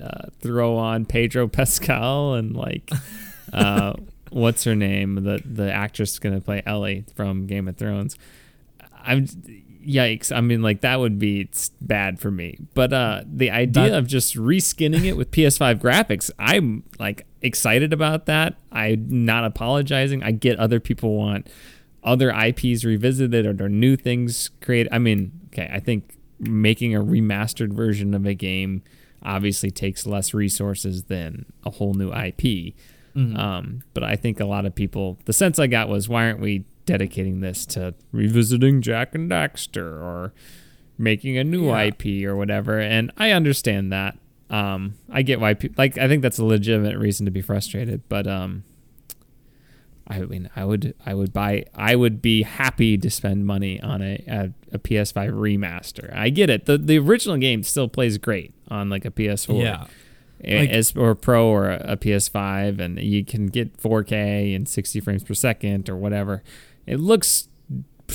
uh, 0.00 0.28
throw 0.40 0.76
on 0.76 1.04
Pedro 1.04 1.48
Pascal 1.58 2.34
and 2.34 2.54
like 2.56 2.90
uh, 3.52 3.94
what's 4.30 4.64
her 4.64 4.74
name 4.74 5.16
the 5.24 5.42
the 5.44 5.72
actress 5.72 6.18
gonna 6.18 6.40
play 6.40 6.62
Ellie 6.66 7.04
from 7.14 7.46
Game 7.46 7.68
of 7.68 7.76
Thrones. 7.76 8.16
I'm 9.04 9.26
yikes. 9.84 10.30
I 10.34 10.40
mean 10.40 10.62
like 10.62 10.80
that 10.82 11.00
would 11.00 11.18
be 11.18 11.48
bad 11.80 12.20
for 12.20 12.30
me. 12.30 12.58
But 12.74 12.92
uh, 12.92 13.22
the 13.26 13.50
idea 13.50 13.90
That- 13.90 13.98
of 13.98 14.06
just 14.06 14.36
reskinning 14.36 15.04
it 15.04 15.16
with 15.16 15.30
PS5 15.30 15.80
graphics, 15.80 16.30
I'm 16.38 16.84
like 16.98 17.26
excited 17.40 17.92
about 17.92 18.26
that. 18.26 18.54
I'm 18.70 19.24
not 19.24 19.44
apologizing. 19.44 20.22
I 20.22 20.30
get 20.30 20.58
other 20.58 20.78
people 20.80 21.16
want 21.16 21.48
other 22.04 22.30
IPs 22.30 22.84
revisited 22.84 23.46
or, 23.46 23.64
or 23.64 23.68
new 23.68 23.96
things 23.96 24.50
created. 24.60 24.92
I 24.92 24.98
mean, 24.98 25.32
okay, 25.52 25.68
I 25.72 25.78
think 25.80 26.14
making 26.38 26.94
a 26.96 27.00
remastered 27.00 27.72
version 27.72 28.14
of 28.14 28.26
a 28.26 28.34
game 28.34 28.82
obviously 29.24 29.70
takes 29.70 30.06
less 30.06 30.32
resources 30.34 31.04
than 31.04 31.46
a 31.64 31.70
whole 31.70 31.94
new 31.94 32.10
IP. 32.12 32.74
Mhm. 33.16 33.36
Um, 33.38 33.82
but 33.94 34.02
I 34.04 34.16
think 34.16 34.40
a 34.40 34.44
lot 34.46 34.64
of 34.66 34.74
people, 34.74 35.18
the 35.26 35.32
sense 35.32 35.58
I 35.58 35.66
got 35.66 35.88
was, 35.88 36.08
why 36.08 36.24
aren't 36.26 36.40
we 36.40 36.64
dedicating 36.86 37.40
this 37.40 37.64
to 37.66 37.94
revisiting 38.10 38.82
Jak 38.82 39.14
and 39.14 39.30
Daxter 39.30 40.00
or 40.00 40.32
making 40.98 41.36
a 41.38 41.44
new 41.44 41.66
Yeah. 41.66 41.78
IP 41.88 42.24
or 42.26 42.36
whatever. 42.36 42.78
And 42.80 43.10
I 43.16 43.30
understand 43.30 43.92
that. 43.92 44.18
Um, 44.50 44.94
I 45.10 45.22
get 45.22 45.40
why 45.40 45.54
people 45.54 45.76
like. 45.78 45.96
I 45.96 46.08
think 46.08 46.22
that's 46.22 46.38
a 46.38 46.44
legitimate 46.44 46.98
reason 46.98 47.24
to 47.24 47.32
be 47.32 47.40
frustrated, 47.40 48.02
but 48.08 48.26
um, 48.26 48.64
I 50.08 50.20
mean, 50.20 50.50
I 50.56 50.64
would, 50.64 50.94
I 51.06 51.14
would 51.14 51.32
buy, 51.32 51.64
I 51.74 51.94
would 51.96 52.20
be 52.20 52.42
happy 52.42 52.98
to 52.98 53.10
spend 53.10 53.46
money 53.46 53.80
on 53.80 54.02
a, 54.02 54.22
a, 54.26 54.50
a 54.72 54.78
PS5 54.78 55.30
remaster. 55.32 56.14
I 56.16 56.28
get 56.30 56.50
it. 56.50 56.66
the 56.66 56.76
The 56.78 56.98
original 56.98 57.36
game 57.36 57.62
still 57.62 57.88
plays 57.88 58.18
great 58.18 58.52
on 58.68 58.90
like 58.90 59.04
a 59.04 59.10
PS4, 59.10 59.62
Yeah. 59.62 59.84
a- 60.44 60.60
Like- 60.60 60.70
as 60.70 60.96
or 60.96 61.14
Pro 61.14 61.46
or 61.46 61.70
a, 61.70 61.92
a 61.92 61.96
PS5, 61.96 62.80
and 62.80 62.98
you 63.00 63.24
can 63.24 63.46
get 63.46 63.76
4K 63.80 64.54
and 64.56 64.68
60 64.68 65.00
frames 65.00 65.22
per 65.24 65.34
second 65.34 65.88
or 65.88 65.96
whatever. 65.96 66.42
It 66.86 66.98
looks 66.98 67.48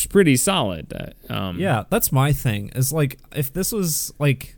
pretty 0.10 0.36
solid. 0.36 0.93
Uh, 0.93 1.34
Um, 1.34 1.60
Yeah, 1.60 1.86
that's 1.89 2.12
my 2.12 2.32
thing. 2.34 2.69
Is 2.76 2.91
like 2.93 3.17
if 3.36 3.52
this 3.54 3.71
was 3.71 4.13
like 4.19 4.56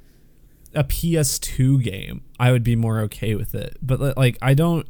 a 0.75 0.83
PS2 0.83 1.81
game, 1.83 2.21
I 2.39 2.51
would 2.51 2.63
be 2.63 2.75
more 2.75 2.99
okay 3.01 3.35
with 3.35 3.53
it. 3.55 3.77
But 3.81 4.17
like 4.17 4.37
I 4.41 4.53
don't 4.55 4.87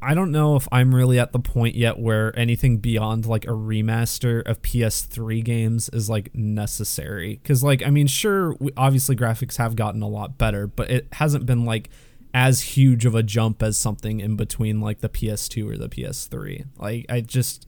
I 0.00 0.14
don't 0.14 0.30
know 0.30 0.54
if 0.56 0.68
I'm 0.70 0.94
really 0.94 1.18
at 1.18 1.32
the 1.32 1.40
point 1.40 1.74
yet 1.74 1.98
where 1.98 2.36
anything 2.38 2.78
beyond 2.78 3.26
like 3.26 3.44
a 3.44 3.48
remaster 3.48 4.46
of 4.46 4.62
PS3 4.62 5.42
games 5.42 5.88
is 5.92 6.08
like 6.08 6.34
necessary 6.34 7.40
cuz 7.42 7.64
like 7.64 7.84
I 7.84 7.90
mean 7.90 8.06
sure 8.06 8.54
we, 8.60 8.70
obviously 8.76 9.16
graphics 9.16 9.56
have 9.56 9.74
gotten 9.74 10.02
a 10.02 10.08
lot 10.08 10.38
better, 10.38 10.66
but 10.66 10.90
it 10.90 11.08
hasn't 11.12 11.46
been 11.46 11.64
like 11.64 11.90
as 12.32 12.60
huge 12.60 13.06
of 13.06 13.14
a 13.14 13.22
jump 13.22 13.62
as 13.62 13.76
something 13.76 14.20
in 14.20 14.36
between 14.36 14.80
like 14.80 15.00
the 15.00 15.08
PS2 15.08 15.72
or 15.72 15.76
the 15.76 15.88
PS3. 15.88 16.66
Like 16.78 17.06
I 17.08 17.20
just 17.20 17.66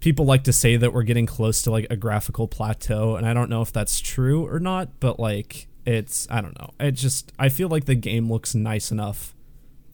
people 0.00 0.26
like 0.26 0.44
to 0.44 0.52
say 0.52 0.76
that 0.76 0.92
we're 0.92 1.02
getting 1.02 1.26
close 1.26 1.62
to 1.62 1.70
like 1.70 1.86
a 1.90 1.96
graphical 1.96 2.46
plateau 2.46 3.16
and 3.16 3.26
i 3.26 3.32
don't 3.34 3.50
know 3.50 3.62
if 3.62 3.72
that's 3.72 3.98
true 3.98 4.46
or 4.46 4.60
not 4.60 4.88
but 5.00 5.18
like 5.18 5.66
it's 5.84 6.28
i 6.30 6.40
don't 6.40 6.56
know 6.58 6.70
it 6.78 6.92
just 6.92 7.32
i 7.38 7.48
feel 7.48 7.68
like 7.68 7.86
the 7.86 7.94
game 7.94 8.30
looks 8.30 8.54
nice 8.54 8.92
enough 8.92 9.34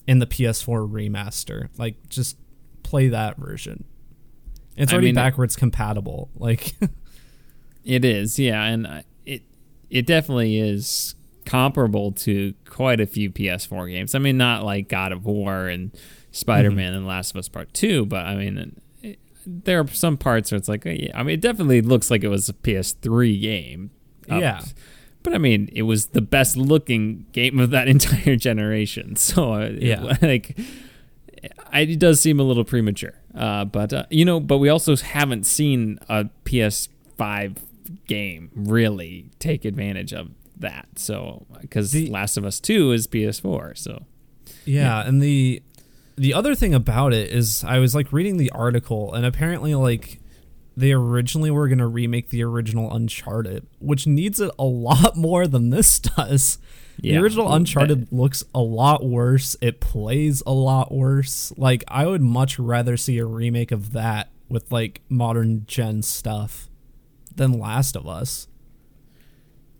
in 0.06 0.18
the 0.18 0.26
ps4 0.26 0.90
remaster 0.90 1.68
like 1.78 1.96
just 2.08 2.36
play 2.82 3.08
that 3.08 3.36
version 3.36 3.84
it's 4.76 4.90
I 4.92 4.94
already 4.94 5.08
mean- 5.08 5.16
backwards 5.16 5.56
compatible 5.56 6.30
like 6.36 6.74
It 7.84 8.04
is, 8.04 8.38
yeah, 8.38 8.62
and 8.64 9.04
it 9.26 9.42
it 9.90 10.06
definitely 10.06 10.58
is 10.58 11.14
comparable 11.44 12.12
to 12.12 12.54
quite 12.64 13.00
a 13.00 13.06
few 13.06 13.30
PS4 13.30 13.90
games. 13.90 14.14
I 14.14 14.18
mean, 14.20 14.36
not 14.36 14.64
like 14.64 14.88
God 14.88 15.12
of 15.12 15.24
War 15.24 15.66
and 15.66 15.90
Spider 16.30 16.70
Man 16.70 16.90
mm-hmm. 16.90 16.98
and 16.98 17.06
Last 17.06 17.32
of 17.32 17.38
Us 17.38 17.48
Part 17.48 17.74
Two, 17.74 18.06
but 18.06 18.24
I 18.24 18.36
mean, 18.36 18.80
it, 19.02 19.18
there 19.44 19.80
are 19.80 19.88
some 19.88 20.16
parts 20.16 20.52
where 20.52 20.58
it's 20.58 20.68
like, 20.68 20.84
yeah, 20.84 21.10
I 21.14 21.22
mean, 21.24 21.34
it 21.34 21.40
definitely 21.40 21.80
looks 21.80 22.10
like 22.10 22.22
it 22.22 22.28
was 22.28 22.48
a 22.48 22.52
PS3 22.52 23.40
game. 23.40 23.90
Up- 24.30 24.40
Yeah. 24.40 24.62
But 25.22 25.34
I 25.34 25.38
mean, 25.38 25.68
it 25.72 25.82
was 25.82 26.06
the 26.08 26.20
best 26.20 26.56
looking 26.56 27.26
game 27.32 27.58
of 27.60 27.70
that 27.70 27.88
entire 27.94 28.36
generation. 28.36 29.16
So 29.22 29.54
uh, 29.54 29.70
Yeah. 29.78 30.16
like, 30.22 30.58
it 31.72 31.98
does 31.98 32.20
seem 32.20 32.38
a 32.40 32.42
little 32.42 32.64
premature. 32.64 33.14
Uh, 33.34 33.64
but 33.64 33.92
uh, 33.92 34.04
you 34.10 34.24
know, 34.24 34.40
but 34.40 34.58
we 34.58 34.68
also 34.68 34.94
haven't 34.96 35.44
seen 35.46 35.98
a 36.08 36.26
PS5 36.44 37.56
game 38.06 38.50
really 38.54 39.26
take 39.38 39.64
advantage 39.64 40.12
of 40.12 40.30
that. 40.58 40.86
So 40.96 41.46
because 41.60 41.94
Last 42.08 42.36
of 42.36 42.44
Us 42.44 42.60
Two 42.60 42.92
is 42.92 43.06
PS4, 43.06 43.76
so 43.78 44.04
Yeah, 44.64 45.06
and 45.06 45.20
the 45.22 45.62
the 46.16 46.34
other 46.34 46.54
thing 46.54 46.74
about 46.74 47.12
it 47.14 47.30
is 47.30 47.64
I 47.64 47.78
was 47.78 47.94
like 47.94 48.12
reading 48.12 48.36
the 48.36 48.50
article 48.50 49.14
and 49.14 49.24
apparently 49.24 49.74
like 49.74 50.20
they 50.76 50.92
originally 50.92 51.50
were 51.50 51.68
going 51.68 51.78
to 51.78 51.86
remake 51.86 52.30
the 52.30 52.42
original 52.42 52.92
Uncharted, 52.94 53.66
which 53.78 54.06
needs 54.06 54.40
it 54.40 54.50
a 54.58 54.64
lot 54.64 55.16
more 55.16 55.46
than 55.46 55.70
this 55.70 55.98
does. 55.98 56.58
Yeah. 57.00 57.14
The 57.14 57.22
original 57.22 57.52
Uncharted 57.52 58.12
looks 58.12 58.44
a 58.54 58.60
lot 58.60 59.04
worse. 59.04 59.56
It 59.60 59.80
plays 59.80 60.42
a 60.46 60.52
lot 60.52 60.92
worse. 60.92 61.52
Like 61.56 61.84
I 61.88 62.06
would 62.06 62.22
much 62.22 62.58
rather 62.58 62.96
see 62.96 63.18
a 63.18 63.26
remake 63.26 63.72
of 63.72 63.92
that 63.92 64.30
with 64.48 64.70
like 64.70 65.02
modern 65.08 65.64
gen 65.66 66.02
stuff 66.02 66.68
than 67.34 67.58
Last 67.58 67.96
of 67.96 68.06
Us. 68.06 68.48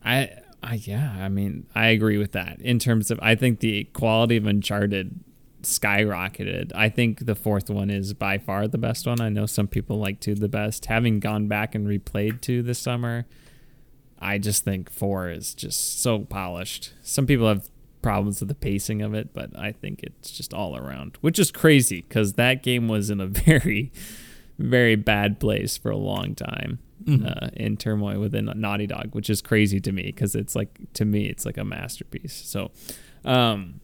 I, 0.05 0.31
I 0.63 0.75
yeah, 0.75 1.17
I 1.21 1.29
mean, 1.29 1.67
I 1.75 1.89
agree 1.89 2.19
with 2.19 2.33
that. 2.33 2.61
In 2.61 2.79
terms 2.79 3.11
of, 3.11 3.19
I 3.23 3.35
think 3.35 3.61
the 3.61 3.85
quality 3.85 4.37
of 4.37 4.47
Uncharted 4.47 5.21
skyrocketed. 5.63 6.73
I 6.75 6.89
think 6.89 7.27
the 7.27 7.35
fourth 7.35 7.71
one 7.71 7.91
is 7.91 8.15
by 8.15 8.39
far 8.39 8.69
the 8.69 8.79
best 8.79 9.07
one. 9.07 9.21
I 9.21 9.29
know 9.29 9.47
some 9.47 9.69
people 9.69 9.99
like 9.99 10.21
two 10.21 10.35
the 10.35 10.49
best. 10.49 10.87
Having 10.87 11.21
gone 11.21 11.49
back 11.49 11.75
and 11.75 11.87
replayed 11.87 12.41
two 12.41 12.63
this 12.63 12.79
summer, 12.79 13.27
I 14.19 14.39
just 14.39 14.65
think 14.65 14.91
four 14.91 15.31
is 15.31 15.55
just 15.55 16.01
so 16.01 16.21
polished. 16.21 16.93
Some 17.03 17.27
people 17.27 17.49
have 17.49 17.69
problems 18.03 18.41
with 18.41 18.49
the 18.49 18.55
pacing 18.55 19.03
of 19.03 19.15
it, 19.15 19.33
but 19.33 19.57
I 19.59 19.73
think 19.73 20.03
it's 20.03 20.31
just 20.31 20.53
all 20.53 20.77
around, 20.77 21.17
which 21.21 21.39
is 21.39 21.51
crazy 21.51 22.05
because 22.09 22.35
that 22.35 22.63
game 22.63 22.89
was 22.89 23.11
in 23.11 23.21
a 23.21 23.27
very, 23.29 23.93
very 24.59 24.97
bad 24.97 25.41
place 25.41 25.77
for 25.77 25.91
a 25.91 25.97
long 25.97 26.35
time 26.35 26.79
uh, 27.09 27.49
in 27.55 27.77
turmoil 27.77 28.21
within 28.21 28.51
Naughty 28.57 28.87
Dog, 28.87 29.15
which 29.15 29.31
is 29.31 29.43
crazy 29.43 29.81
to 29.81 29.93
me 29.93 30.05
because 30.05 30.35
it's 30.35 30.55
like 30.55 30.79
to 30.95 31.05
me 31.05 31.27
it's 31.27 31.45
like 31.45 31.57
a 31.57 31.65
masterpiece. 31.65 32.35
So, 32.35 32.71
um, 33.25 33.81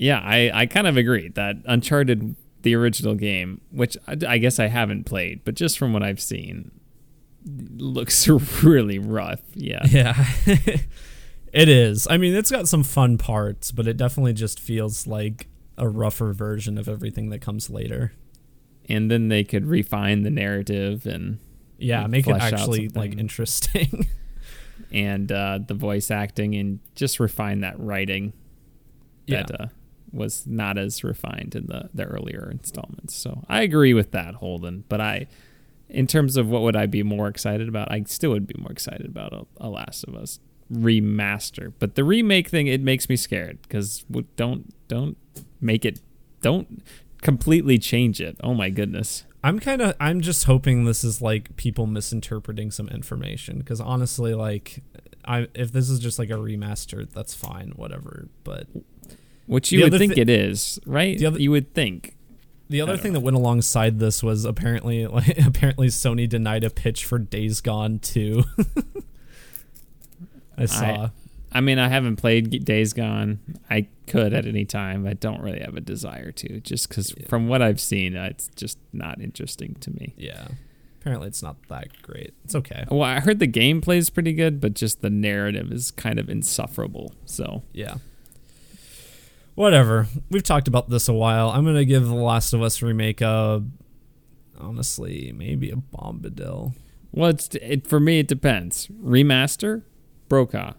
yeah, 0.00 0.18
I 0.24 0.50
I 0.62 0.66
kind 0.66 0.86
of 0.86 0.96
agree 0.96 1.28
that 1.34 1.56
Uncharted, 1.66 2.34
the 2.62 2.74
original 2.74 3.14
game, 3.14 3.60
which 3.70 3.96
I, 4.08 4.16
I 4.26 4.38
guess 4.38 4.58
I 4.58 4.68
haven't 4.68 5.04
played, 5.04 5.44
but 5.44 5.54
just 5.54 5.78
from 5.78 5.92
what 5.92 6.02
I've 6.02 6.20
seen, 6.20 6.70
looks 7.76 8.26
really 8.64 8.98
rough. 8.98 9.42
Yeah, 9.54 9.82
Yeah. 9.86 10.24
it 11.52 11.68
is. 11.68 12.06
I 12.08 12.16
mean, 12.16 12.34
it's 12.34 12.50
got 12.50 12.66
some 12.68 12.82
fun 12.82 13.18
parts, 13.18 13.72
but 13.72 13.86
it 13.86 13.96
definitely 13.96 14.32
just 14.32 14.58
feels 14.58 15.06
like 15.06 15.48
a 15.76 15.88
rougher 15.88 16.32
version 16.32 16.78
of 16.78 16.88
everything 16.88 17.30
that 17.30 17.40
comes 17.40 17.68
later. 17.70 18.12
and 18.88 19.10
then 19.10 19.28
they 19.28 19.44
could 19.44 19.66
refine 19.66 20.22
the 20.22 20.30
narrative 20.30 21.06
and 21.06 21.38
Yeah, 21.78 22.06
make 22.06 22.26
it 22.26 22.36
actually 22.36 22.88
like 22.88 23.16
interesting. 23.18 24.06
and 24.92 25.30
uh, 25.30 25.58
the 25.66 25.74
voice 25.74 26.10
acting 26.10 26.54
and 26.54 26.80
just 26.94 27.20
refine 27.20 27.60
that 27.60 27.78
writing 27.78 28.32
yeah. 29.26 29.44
uh, 29.58 29.66
was 30.12 30.46
not 30.46 30.78
as 30.78 31.04
refined 31.04 31.54
in 31.54 31.66
the, 31.66 31.90
the 31.94 32.04
earlier 32.04 32.48
installments. 32.50 33.14
So 33.14 33.44
I 33.48 33.62
agree 33.62 33.94
with 33.94 34.10
that, 34.12 34.36
Holden. 34.36 34.84
But 34.88 35.00
I, 35.00 35.26
in 35.88 36.06
terms 36.06 36.36
of 36.36 36.48
what 36.48 36.62
would 36.62 36.76
I 36.76 36.86
be 36.86 37.02
more 37.02 37.28
excited 37.28 37.68
about, 37.68 37.90
I 37.90 38.02
still 38.06 38.30
would 38.30 38.46
be 38.46 38.56
more 38.58 38.72
excited 38.72 39.06
about 39.06 39.32
a, 39.32 39.46
a 39.58 39.68
Last 39.68 40.04
of 40.04 40.14
Us 40.14 40.40
remaster. 40.72 41.72
But 41.78 41.94
the 41.94 42.04
remake 42.04 42.48
thing, 42.48 42.66
it 42.66 42.80
makes 42.80 43.08
me 43.08 43.16
scared 43.16 43.60
because 43.62 44.04
don't 44.36 44.72
don't 44.88 45.16
make 45.60 45.84
it 45.84 46.00
don't 46.40 46.82
completely 47.22 47.78
change 47.78 48.20
it. 48.20 48.36
Oh 48.42 48.54
my 48.54 48.70
goodness. 48.70 49.24
I'm 49.42 49.58
kind 49.58 49.80
of 49.80 49.94
I'm 49.98 50.20
just 50.20 50.44
hoping 50.44 50.84
this 50.84 51.02
is 51.02 51.22
like 51.22 51.56
people 51.56 51.86
misinterpreting 51.86 52.70
some 52.70 52.88
information 52.88 53.58
because 53.58 53.80
honestly 53.80 54.34
like 54.34 54.82
I 55.24 55.48
if 55.54 55.72
this 55.72 55.88
is 55.88 55.98
just 55.98 56.18
like 56.18 56.30
a 56.30 56.34
remaster 56.34 57.10
that's 57.10 57.34
fine 57.34 57.72
whatever 57.76 58.28
but 58.44 58.66
Which 59.50 59.72
you 59.72 59.80
The 59.84 59.90
would 59.90 59.98
think 59.98 60.14
thi- 60.14 60.20
it 60.20 60.30
is, 60.30 60.78
right? 60.86 61.18
the 61.18 61.26
other- 61.26 61.40
you 61.40 61.50
would 61.50 61.74
think. 61.74 62.16
the 62.68 62.80
other 62.80 62.96
thing 62.96 63.12
that 63.14 63.20
went 63.20 63.36
alongside 63.36 63.98
this 63.98 64.22
was 64.22 64.44
apparently 64.44 65.06
like 65.18 65.36
apparently 65.38 65.88
Sony 65.88 66.28
denied 66.28 66.64
a 66.64 66.70
pitch 66.70 67.04
for 67.04 67.18
Days 67.18 67.60
Gone 67.60 67.98
2 67.98 68.44
I 70.56 70.66
saw 70.66 71.10
I 71.52 71.60
mean, 71.60 71.80
I 71.80 71.88
haven't 71.88 72.14
played 72.16 72.64
Days 72.64 72.92
Gone. 72.92 73.40
I 73.68 73.88
could 74.06 74.32
at 74.32 74.46
any 74.46 74.64
time. 74.64 75.04
I 75.04 75.14
don't 75.14 75.40
really 75.42 75.58
have 75.58 75.76
a 75.76 75.80
desire 75.80 76.30
to, 76.30 76.60
just 76.60 76.88
because 76.88 77.12
from 77.28 77.48
what 77.48 77.60
I've 77.60 77.80
seen, 77.80 78.16
uh, 78.16 78.26
it's 78.30 78.46
just 78.54 78.78
not 78.92 79.20
interesting 79.20 79.74
to 79.80 79.90
me. 79.90 80.14
yeah 80.16 80.46
apparently 81.00 81.26
it's 81.26 81.42
not 81.42 81.56
that 81.70 81.88
great 82.02 82.34
it's 82.44 82.54
okay 82.54 82.84
Well, 82.90 83.00
I 83.02 83.20
heard 83.20 83.38
the 83.38 83.48
gameplay 83.48 83.96
is 83.96 84.10
pretty 84.10 84.34
good, 84.34 84.60
but 84.60 84.74
just 84.74 85.00
the 85.00 85.08
narrative 85.10 85.72
is 85.72 85.90
kind 85.90 86.18
of 86.20 86.28
insufferable. 86.28 87.14
So 87.24 87.64
Yeah. 87.72 87.94
Whatever. 89.54 90.06
We've 90.30 90.42
talked 90.42 90.68
about 90.68 90.88
this 90.90 91.08
a 91.08 91.12
while. 91.12 91.50
I'm 91.50 91.64
gonna 91.64 91.84
give 91.84 92.06
The 92.06 92.14
Last 92.14 92.52
of 92.52 92.62
Us 92.62 92.80
remake 92.82 93.20
a 93.20 93.62
honestly 94.58 95.32
maybe 95.36 95.70
a 95.70 95.76
bombadil. 95.76 96.74
Well, 97.12 97.30
it's 97.30 97.48
it, 97.56 97.86
for 97.86 97.98
me. 98.00 98.20
It 98.20 98.28
depends. 98.28 98.86
Remaster, 99.02 99.82
Brokaw, 100.28 100.74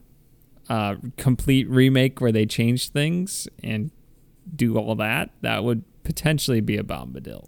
uh, 0.69 0.95
complete 1.17 1.69
remake 1.69 2.21
where 2.21 2.31
they 2.31 2.45
change 2.45 2.89
things 2.89 3.47
and 3.63 3.91
do 4.55 4.77
all 4.77 4.95
that. 4.95 5.31
That 5.41 5.63
would 5.63 5.83
potentially 6.03 6.61
be 6.61 6.77
a 6.77 6.83
Bombadil. 6.83 7.47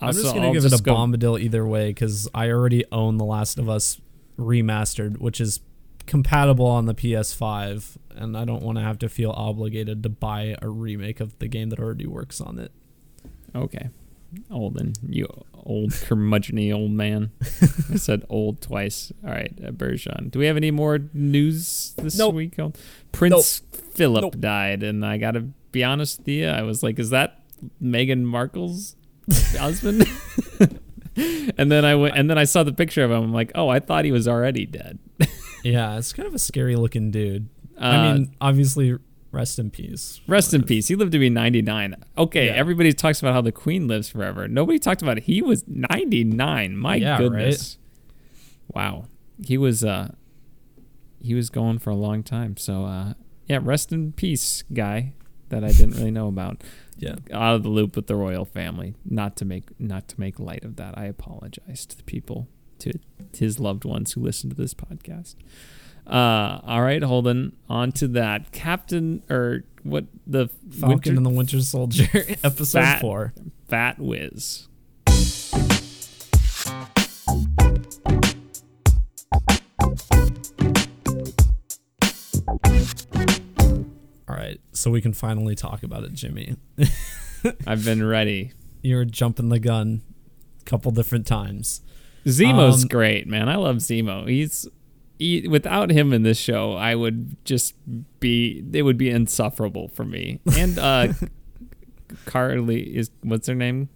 I'm 0.00 0.08
Also, 0.08 0.22
just 0.22 0.34
gonna 0.34 0.46
I'll 0.48 0.52
give 0.52 0.64
it 0.64 0.68
a 0.68 0.70
just 0.70 0.84
go- 0.84 0.94
bombadil 0.94 1.40
either 1.40 1.66
way 1.66 1.90
because 1.90 2.28
I 2.34 2.48
already 2.50 2.84
own 2.92 3.18
The 3.18 3.24
Last 3.24 3.58
of 3.58 3.68
Us 3.68 4.00
remastered, 4.38 5.18
which 5.18 5.40
is 5.40 5.60
compatible 6.06 6.66
on 6.66 6.86
the 6.86 6.94
PS5, 6.94 7.96
and 8.16 8.36
I 8.36 8.44
don't 8.44 8.62
want 8.62 8.78
to 8.78 8.82
have 8.84 8.98
to 9.00 9.08
feel 9.08 9.30
obligated 9.30 10.02
to 10.02 10.08
buy 10.08 10.56
a 10.62 10.68
remake 10.68 11.20
of 11.20 11.38
the 11.38 11.48
game 11.48 11.70
that 11.70 11.78
already 11.80 12.06
works 12.06 12.40
on 12.40 12.58
it. 12.58 12.72
Okay, 13.54 13.90
Olden, 14.50 14.94
you 15.08 15.26
old 15.64 15.90
curmudgeony 15.90 16.74
old 16.74 16.90
man. 16.92 17.30
I 17.90 17.96
said 17.96 18.24
old 18.28 18.60
twice. 18.60 19.12
All 19.24 19.30
right, 19.30 19.52
uh, 19.64 19.70
Bergeron. 19.70 20.30
Do 20.30 20.38
we 20.38 20.46
have 20.46 20.56
any 20.56 20.70
more 20.70 21.00
news 21.12 21.94
this 21.98 22.16
Nope. 22.18 22.34
week? 22.34 22.56
Prince 23.12 23.62
Philip 23.94 24.22
Nope. 24.22 24.38
died, 24.40 24.82
and 24.82 25.04
I 25.04 25.18
gotta 25.18 25.40
be 25.70 25.84
honest 25.84 26.18
with 26.18 26.28
you, 26.28 26.48
I 26.48 26.62
was 26.62 26.82
like, 26.82 26.98
is 26.98 27.10
that 27.10 27.42
Meghan 27.82 28.22
Markle's 28.24 28.96
husband? 29.58 30.06
and 31.56 31.70
then 31.70 31.84
I 31.84 31.94
went, 31.94 32.16
and 32.16 32.28
then 32.30 32.38
I 32.38 32.44
saw 32.44 32.62
the 32.62 32.72
picture 32.72 33.04
of 33.04 33.10
him. 33.10 33.22
I'm 33.22 33.32
like, 33.32 33.52
oh, 33.54 33.68
I 33.68 33.80
thought 33.80 34.04
he 34.04 34.12
was 34.12 34.26
already 34.26 34.66
dead. 34.66 34.98
Yeah, 35.64 35.96
it's 35.96 36.12
kind 36.12 36.26
of 36.26 36.34
a 36.34 36.38
scary 36.40 36.74
looking 36.74 37.10
dude. 37.12 37.48
Uh, 37.82 37.86
I 37.86 38.12
mean, 38.14 38.34
obviously, 38.40 38.96
rest 39.30 39.58
in 39.58 39.70
peace. 39.70 40.20
Rest 40.26 40.52
in 40.54 40.62
peace. 40.62 40.88
He 40.88 40.94
lived 40.94 41.12
to 41.12 41.18
be 41.18 41.30
99. 41.30 41.96
Okay, 42.18 42.46
Yeah. 42.46 42.52
everybody 42.52 42.92
talks 42.92 43.20
about 43.20 43.32
how 43.34 43.40
the 43.40 43.52
queen 43.52 43.88
lives 43.88 44.08
forever. 44.08 44.46
Nobody 44.48 44.78
talked 44.78 45.02
about 45.02 45.18
he 45.20 45.42
was 45.42 45.64
99. 45.66 46.76
My 46.76 46.96
Yeah, 46.96 47.18
goodness. 47.18 47.78
Wow. 48.74 49.06
He 49.44 49.58
was 49.58 49.82
uh 49.84 50.12
he 51.20 51.34
was 51.34 51.50
going 51.50 51.78
for 51.78 51.90
a 51.90 51.94
long 51.96 52.22
time. 52.22 52.56
So 52.56 52.84
uh 52.84 53.14
yeah, 53.46 53.58
rest 53.62 53.92
in 53.92 54.12
peace, 54.12 54.62
guy 54.72 55.14
that 55.48 55.64
I 55.64 55.68
didn't 55.72 55.96
really 55.96 56.10
know 56.10 56.28
about. 56.28 56.62
Yeah. 56.98 57.16
Out 57.32 57.56
of 57.56 57.62
the 57.64 57.68
loop 57.68 57.96
with 57.96 58.06
the 58.06 58.14
royal 58.14 58.44
family. 58.44 58.94
Not 59.04 59.34
to 59.38 59.44
make 59.44 59.70
not 59.80 60.06
to 60.08 60.20
make 60.20 60.38
light 60.38 60.62
of 60.62 60.76
that. 60.76 60.96
I 60.96 61.06
apologize 61.06 61.84
to 61.86 61.96
the 61.96 62.04
people, 62.04 62.46
to 62.78 62.92
his 63.36 63.58
loved 63.58 63.84
ones 63.84 64.12
who 64.12 64.20
listen 64.20 64.50
to 64.50 64.54
this 64.56 64.72
podcast. 64.72 65.34
Uh, 66.06 66.60
all 66.64 66.82
right, 66.82 67.02
Holden. 67.02 67.56
On 67.68 67.92
to 67.92 68.08
that, 68.08 68.52
Captain 68.52 69.22
or 69.30 69.64
what 69.82 70.04
the 70.26 70.48
Falcon 70.70 70.88
Winter- 70.88 71.10
and 71.16 71.26
the 71.26 71.30
Winter 71.30 71.60
Soldier, 71.60 72.08
episode 72.44 72.80
Fat- 72.80 73.00
four. 73.00 73.32
Fat 73.68 73.98
Whiz. 73.98 74.68
All 84.28 84.36
right, 84.38 84.60
so 84.72 84.90
we 84.90 85.00
can 85.00 85.12
finally 85.12 85.54
talk 85.54 85.82
about 85.82 86.04
it, 86.04 86.12
Jimmy. 86.14 86.56
I've 87.66 87.84
been 87.84 88.04
ready. 88.06 88.52
You're 88.82 89.04
jumping 89.04 89.48
the 89.48 89.58
gun 89.58 90.02
a 90.60 90.64
couple 90.64 90.90
different 90.92 91.26
times. 91.26 91.82
Zemo's 92.24 92.82
Um, 92.84 92.88
great, 92.88 93.26
man. 93.26 93.48
I 93.48 93.56
love 93.56 93.76
Zemo. 93.76 94.28
He's 94.28 94.66
without 95.48 95.90
him 95.90 96.12
in 96.12 96.22
this 96.22 96.38
show, 96.38 96.72
I 96.74 96.94
would 96.94 97.36
just 97.44 97.74
be. 98.20 98.64
It 98.72 98.82
would 98.82 98.98
be 98.98 99.10
insufferable 99.10 99.88
for 99.88 100.04
me. 100.04 100.40
And 100.56 100.78
uh, 100.78 101.08
Karli 102.26 102.80
is 102.96 103.10
what's 103.22 103.46
her 103.48 103.54
name? 103.54 103.88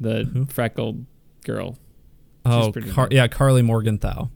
The 0.00 0.24
Who? 0.24 0.46
freckled 0.46 1.06
girl, 1.44 1.78
Oh, 2.44 2.72
Car- 2.90 3.08
yeah, 3.10 3.28
Karli 3.28 3.62
Morgenthau. 3.62 4.28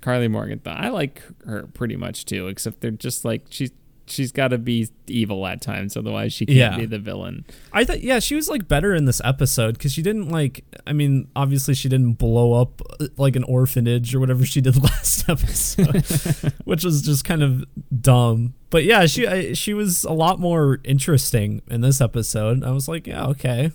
Karli 0.00 0.26
Morgenthau. 0.28 0.72
I 0.72 0.88
like 0.88 1.22
her 1.46 1.68
pretty 1.74 1.96
much 1.96 2.24
too, 2.24 2.48
except 2.48 2.80
they're 2.80 2.90
just 2.90 3.24
like 3.24 3.42
she's 3.50 3.70
she's 4.12 4.30
got 4.32 4.48
to 4.48 4.58
be 4.58 4.88
evil 5.06 5.46
at 5.46 5.60
times, 5.60 5.96
otherwise 5.96 6.32
she 6.32 6.46
can't 6.46 6.56
Yeah. 6.58 6.76
be 6.76 6.86
the 6.86 6.98
villain. 6.98 7.44
I 7.72 7.84
thought, 7.84 8.02
yeah, 8.02 8.18
she 8.18 8.34
was 8.34 8.48
like 8.48 8.68
better 8.68 8.94
in 8.94 9.04
this 9.06 9.20
episode 9.24 9.74
because 9.74 9.92
she 9.92 10.02
didn't 10.02 10.28
like. 10.28 10.64
I 10.86 10.92
mean, 10.92 11.28
obviously 11.34 11.74
she 11.74 11.88
didn't 11.88 12.14
blow 12.14 12.52
up 12.60 12.80
uh, 13.00 13.06
like 13.16 13.34
an 13.36 13.44
orphanage 13.44 14.14
or 14.14 14.20
whatever 14.20 14.44
she 14.44 14.60
did 14.60 14.76
last 14.82 15.28
episode, 15.28 16.52
which 16.64 16.84
was 16.84 17.02
just 17.02 17.24
kind 17.24 17.42
of 17.42 17.64
dumb. 18.00 18.54
But 18.70 18.84
yeah, 18.84 19.06
she 19.06 19.26
I, 19.26 19.52
she 19.54 19.74
was 19.74 20.04
a 20.04 20.12
lot 20.12 20.38
more 20.40 20.78
interesting 20.84 21.62
in 21.68 21.80
this 21.80 22.00
episode. 22.00 22.62
I 22.64 22.70
was 22.70 22.88
like, 22.88 23.06
yeah, 23.06 23.26
okay. 23.26 23.72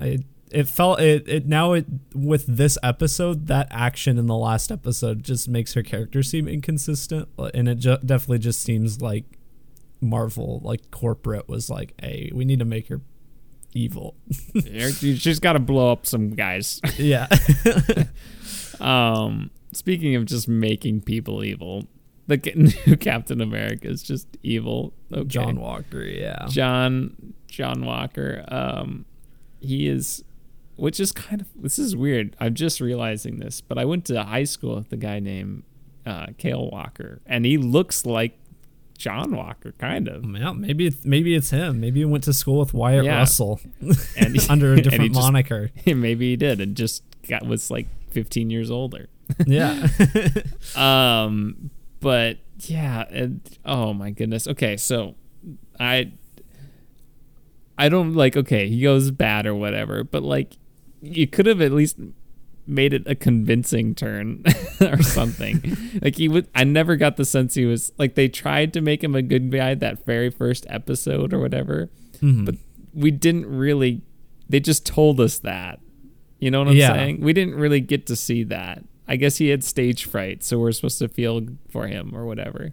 I 0.00 0.18
it 0.52 0.68
felt 0.68 1.00
it 1.00 1.28
it 1.28 1.46
now 1.46 1.72
it 1.72 1.86
with 2.14 2.46
this 2.46 2.78
episode 2.82 3.46
that 3.46 3.68
action 3.70 4.18
in 4.18 4.26
the 4.26 4.36
last 4.36 4.70
episode 4.70 5.22
just 5.22 5.48
makes 5.48 5.74
her 5.74 5.82
character 5.82 6.22
seem 6.22 6.46
inconsistent, 6.48 7.28
and 7.54 7.68
it 7.68 7.76
ju- 7.76 7.98
definitely 8.04 8.38
just 8.38 8.62
seems 8.62 9.00
like 9.00 9.24
Marvel, 10.00 10.60
like 10.62 10.90
corporate, 10.90 11.48
was 11.48 11.70
like, 11.70 11.94
"Hey, 12.00 12.30
we 12.34 12.44
need 12.44 12.58
to 12.58 12.64
make 12.64 12.88
her 12.88 13.00
evil." 13.74 14.14
she's 14.64 15.38
got 15.40 15.54
to 15.54 15.58
blow 15.58 15.92
up 15.92 16.06
some 16.06 16.30
guys. 16.30 16.80
yeah, 16.98 17.28
Um, 18.80 19.50
speaking 19.72 20.16
of 20.16 20.26
just 20.26 20.48
making 20.48 21.02
people 21.02 21.44
evil, 21.44 21.86
the 22.26 22.36
new 22.86 22.96
Captain 22.96 23.40
America 23.40 23.88
is 23.88 24.02
just 24.02 24.26
evil. 24.42 24.92
Okay. 25.12 25.24
John 25.26 25.60
Walker. 25.60 26.02
Yeah, 26.02 26.46
John 26.48 27.34
John 27.46 27.84
Walker. 27.84 28.44
Um, 28.48 29.04
he 29.60 29.86
is, 29.86 30.24
which 30.76 30.98
is 31.00 31.12
kind 31.12 31.40
of 31.40 31.48
this 31.54 31.78
is 31.78 31.94
weird. 31.96 32.36
I'm 32.40 32.54
just 32.54 32.80
realizing 32.80 33.38
this, 33.38 33.60
but 33.60 33.78
I 33.78 33.84
went 33.84 34.04
to 34.06 34.22
high 34.22 34.44
school 34.44 34.76
with 34.76 34.92
a 34.92 34.96
guy 34.96 35.18
named 35.20 35.62
uh, 36.06 36.26
Kale 36.38 36.70
Walker, 36.70 37.20
and 37.26 37.44
he 37.44 37.56
looks 37.58 38.04
like 38.06 38.38
John 38.98 39.34
Walker, 39.36 39.72
kind 39.78 40.06
of. 40.08 40.24
yeah. 40.24 40.52
Maybe 40.52 40.94
maybe 41.04 41.34
it's 41.34 41.50
him. 41.50 41.80
Maybe 41.80 42.00
he 42.00 42.04
went 42.04 42.24
to 42.24 42.32
school 42.32 42.58
with 42.60 42.72
Wyatt 42.74 43.04
Yeah. 43.04 43.18
Russell 43.18 43.60
And 44.16 44.36
he- 44.40 44.48
under 44.50 44.72
a 44.72 44.76
he 44.76 44.82
different 44.82 45.12
just- 45.14 45.20
moniker. 45.20 45.70
Maybe 45.86 46.30
he 46.30 46.36
did, 46.36 46.60
and 46.60 46.76
just 46.76 47.02
got 47.28 47.44
was 47.46 47.70
like 47.70 47.86
15 48.10 48.50
years 48.50 48.70
older. 48.70 49.08
yeah, 49.46 49.86
Um, 50.76 51.70
but 52.00 52.38
yeah, 52.60 53.04
and 53.10 53.40
oh 53.64 53.92
my 53.94 54.10
goodness. 54.10 54.46
Okay, 54.46 54.76
so 54.76 55.14
I 55.80 56.12
I 57.78 57.88
don't 57.88 58.14
like 58.14 58.36
okay, 58.36 58.68
he 58.68 58.80
goes 58.82 59.10
bad 59.10 59.46
or 59.46 59.54
whatever, 59.54 60.04
but 60.04 60.22
like 60.22 60.54
you 61.02 61.26
could 61.26 61.46
have 61.46 61.60
at 61.60 61.72
least 61.72 61.98
made 62.66 62.94
it 62.94 63.02
a 63.06 63.14
convincing 63.16 63.94
turn 63.94 64.44
or 64.80 65.02
something. 65.02 65.76
like 66.02 66.16
he 66.16 66.28
would 66.28 66.46
I 66.54 66.64
never 66.64 66.94
got 66.96 67.16
the 67.16 67.24
sense 67.24 67.54
he 67.54 67.64
was 67.66 67.92
like 67.98 68.14
they 68.14 68.28
tried 68.28 68.72
to 68.74 68.80
make 68.80 69.02
him 69.02 69.14
a 69.16 69.22
good 69.22 69.50
guy 69.50 69.74
that 69.74 70.06
very 70.06 70.30
first 70.30 70.64
episode 70.68 71.32
or 71.34 71.40
whatever, 71.40 71.90
Mhm. 72.20 72.44
but 72.44 72.54
we 72.94 73.10
didn't 73.10 73.46
really 73.46 74.02
they 74.48 74.60
just 74.60 74.86
told 74.86 75.18
us 75.20 75.38
that. 75.40 75.80
You 76.38 76.50
know 76.50 76.60
what 76.60 76.68
I'm 76.68 76.76
Yeah. 76.76 76.92
saying? 76.94 77.20
We 77.20 77.32
didn't 77.32 77.54
really 77.56 77.80
get 77.80 78.06
to 78.06 78.16
see 78.16 78.42
that. 78.44 78.84
I 79.08 79.16
guess 79.16 79.38
he 79.38 79.48
had 79.48 79.64
stage 79.64 80.04
fright, 80.04 80.44
so 80.44 80.58
we're 80.58 80.72
supposed 80.72 80.98
to 81.00 81.08
feel 81.08 81.40
for 81.68 81.86
him 81.88 82.12
or 82.14 82.26
whatever. 82.26 82.72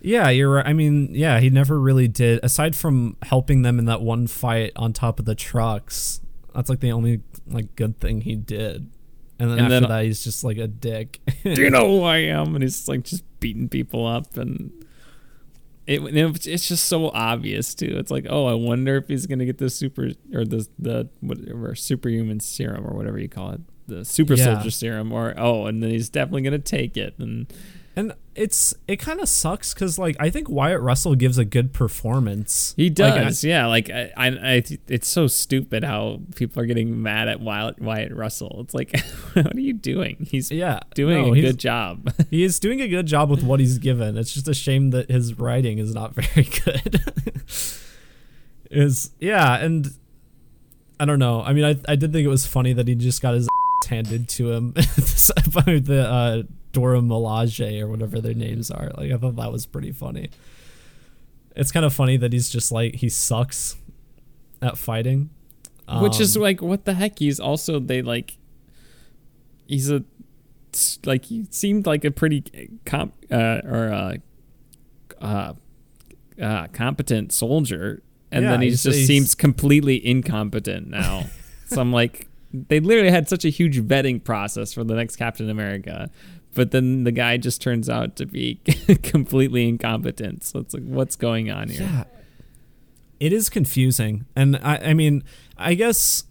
Yeah, 0.00 0.28
you're 0.28 0.50
right. 0.50 0.66
I 0.66 0.72
mean, 0.72 1.08
yeah, 1.12 1.40
he 1.40 1.48
never 1.50 1.80
really 1.80 2.08
did. 2.08 2.40
Aside 2.42 2.76
from 2.76 3.16
helping 3.22 3.62
them 3.62 3.78
in 3.78 3.86
that 3.86 4.02
one 4.02 4.26
fight 4.26 4.72
on 4.76 4.92
top 4.92 5.18
of 5.18 5.24
the 5.24 5.34
trucks, 5.34 6.20
that's 6.54 6.68
like 6.70 6.80
the 6.80 6.92
only 6.92 7.20
like 7.46 7.74
good 7.76 7.98
thing 8.00 8.20
he 8.22 8.36
did. 8.36 8.90
And 9.38 9.50
then 9.50 9.58
And 9.58 9.60
after 9.66 9.80
then- 9.80 9.88
that, 9.90 10.04
he's 10.04 10.22
just 10.24 10.44
like 10.44 10.56
a 10.58 10.68
dick. 10.68 11.20
Do 11.42 11.60
you 11.60 11.70
know 11.70 11.88
who 11.88 12.02
I 12.04 12.18
am? 12.18 12.54
And 12.54 12.62
he's 12.62 12.86
like 12.88 13.02
just 13.02 13.24
beating 13.40 13.68
people 13.68 14.06
up, 14.06 14.36
and 14.36 14.70
it, 15.86 16.00
it- 16.02 16.46
it's 16.46 16.68
just 16.68 16.84
so 16.86 17.10
obvious 17.10 17.74
too. 17.74 17.94
It's 17.98 18.10
like, 18.10 18.26
oh, 18.30 18.46
I 18.46 18.54
wonder 18.54 18.96
if 18.96 19.08
he's 19.08 19.26
gonna 19.26 19.44
get 19.44 19.58
the 19.58 19.68
super 19.70 20.10
or 20.32 20.44
the 20.44 20.66
the 20.78 21.08
whatever 21.20 21.74
superhuman 21.74 22.40
serum 22.40 22.86
or 22.86 22.94
whatever 22.96 23.18
you 23.18 23.28
call 23.28 23.50
it, 23.50 23.60
the 23.88 24.04
super 24.04 24.34
Yeah. 24.34 24.54
soldier 24.54 24.70
serum, 24.70 25.12
or 25.12 25.34
oh, 25.36 25.66
and 25.66 25.82
then 25.82 25.90
he's 25.90 26.08
definitely 26.08 26.42
gonna 26.42 26.58
take 26.60 26.96
it, 26.96 27.14
and 27.18 27.52
And 27.96 28.12
it's 28.34 28.74
it 28.88 28.96
kind 28.96 29.20
of 29.20 29.28
sucks 29.28 29.72
because 29.72 29.98
like 30.00 30.16
I 30.18 30.28
think 30.28 30.48
Wyatt 30.48 30.80
Russell 30.80 31.14
gives 31.14 31.38
a 31.38 31.44
good 31.44 31.72
performance. 31.72 32.74
He 32.76 32.88
Like, 32.88 32.94
does, 32.94 33.44
yeah. 33.44 33.66
Like 33.66 33.88
I, 33.88 34.10
I, 34.16 34.26
I, 34.28 34.62
it's 34.88 35.06
so 35.06 35.28
stupid 35.28 35.84
how 35.84 36.20
people 36.34 36.60
are 36.60 36.66
getting 36.66 37.00
mad 37.00 37.28
at 37.28 37.40
Wyatt, 37.40 37.80
Wyatt 37.80 38.12
Russell. 38.12 38.62
It's 38.64 38.74
like, 38.74 38.98
what 39.34 39.54
are 39.54 39.60
you 39.60 39.74
doing? 39.74 40.26
He's 40.28 40.50
yeah, 40.50 40.80
doing 40.94 41.26
no, 41.26 41.34
a 41.34 41.40
good 41.40 41.58
job. 41.58 42.12
He 42.30 42.42
is 42.42 42.58
doing 42.58 42.80
a 42.80 42.88
good 42.88 43.06
job 43.06 43.30
with 43.30 43.44
what 43.44 43.60
he's 43.60 43.78
given. 43.78 44.16
It's 44.18 44.34
just 44.34 44.48
a 44.48 44.54
shame 44.54 44.90
that 44.90 45.08
his 45.08 45.38
writing 45.38 45.78
is 45.78 45.94
not 45.94 46.14
very 46.14 46.48
good. 46.64 47.00
is 48.70 49.10
yeah, 49.20 49.56
and 49.58 49.90
I 50.98 51.04
don't 51.04 51.20
know. 51.20 51.42
I 51.42 51.52
mean, 51.52 51.64
I 51.64 51.76
I 51.88 51.94
did 51.94 52.12
think 52.12 52.24
it 52.24 52.28
was 52.28 52.44
funny 52.46 52.72
that 52.72 52.88
he 52.88 52.96
just 52.96 53.22
got 53.22 53.34
his 53.34 53.46
handed 53.88 54.28
to 54.30 54.50
him 54.50 54.72
by 54.72 55.78
the 55.78 56.06
uh, 56.08 56.42
Dora 56.74 57.00
Milaje 57.00 57.80
or 57.80 57.88
whatever 57.88 58.20
their 58.20 58.34
names 58.34 58.70
are. 58.70 58.90
Like 58.98 59.10
I 59.12 59.16
thought 59.16 59.36
that 59.36 59.50
was 59.50 59.64
pretty 59.64 59.92
funny. 59.92 60.28
It's 61.56 61.70
kind 61.72 61.86
of 61.86 61.94
funny 61.94 62.16
that 62.18 62.32
he's 62.32 62.50
just 62.50 62.70
like 62.72 62.96
he 62.96 63.08
sucks 63.08 63.76
at 64.60 64.76
fighting, 64.76 65.30
Which 66.00 66.18
is 66.20 66.36
Um, 66.36 66.42
like, 66.42 66.60
what 66.60 66.84
the 66.84 66.94
heck? 66.94 67.18
He's 67.20 67.38
also 67.40 67.78
they 67.78 68.02
like, 68.02 68.36
he's 69.66 69.90
a 69.90 70.04
like 71.06 71.26
he 71.26 71.46
seemed 71.50 71.86
like 71.86 72.04
a 72.04 72.10
pretty 72.10 72.42
comp 72.84 73.14
uh, 73.30 73.60
or 73.64 73.92
uh, 73.92 74.16
uh, 75.24 75.52
uh, 76.42 76.66
competent 76.72 77.32
soldier, 77.32 78.02
and 78.32 78.42
Yeah, 78.44 78.50
then 78.50 78.62
he 78.62 78.70
just 78.70 78.84
he's- 78.84 79.06
seems 79.06 79.34
completely 79.36 80.04
incompetent 80.04 80.88
now. 80.88 81.26
so 81.66 81.80
I'm 81.80 81.92
like, 81.92 82.26
they 82.52 82.80
literally 82.80 83.10
had 83.10 83.28
such 83.28 83.44
a 83.44 83.48
huge 83.48 83.80
vetting 83.80 84.22
process 84.24 84.72
for 84.72 84.82
the 84.82 84.94
next 84.94 85.16
Captain 85.16 85.48
America. 85.48 86.10
But 86.54 86.70
then 86.70 87.04
the 87.04 87.12
guy 87.12 87.36
just 87.36 87.60
turns 87.60 87.88
out 87.88 88.16
to 88.16 88.26
be 88.26 88.56
completely 89.02 89.68
incompetent. 89.68 90.44
So 90.44 90.60
it's 90.60 90.74
like, 90.74 90.84
what's 90.84 91.16
going 91.16 91.50
on 91.50 91.68
here? 91.68 91.82
Yeah. 91.82 92.04
It 93.20 93.32
is 93.32 93.48
confusing, 93.48 94.26
and 94.36 94.56
I, 94.56 94.76
I 94.76 94.94
mean, 94.94 95.22
I 95.56 95.74
guess 95.74 96.24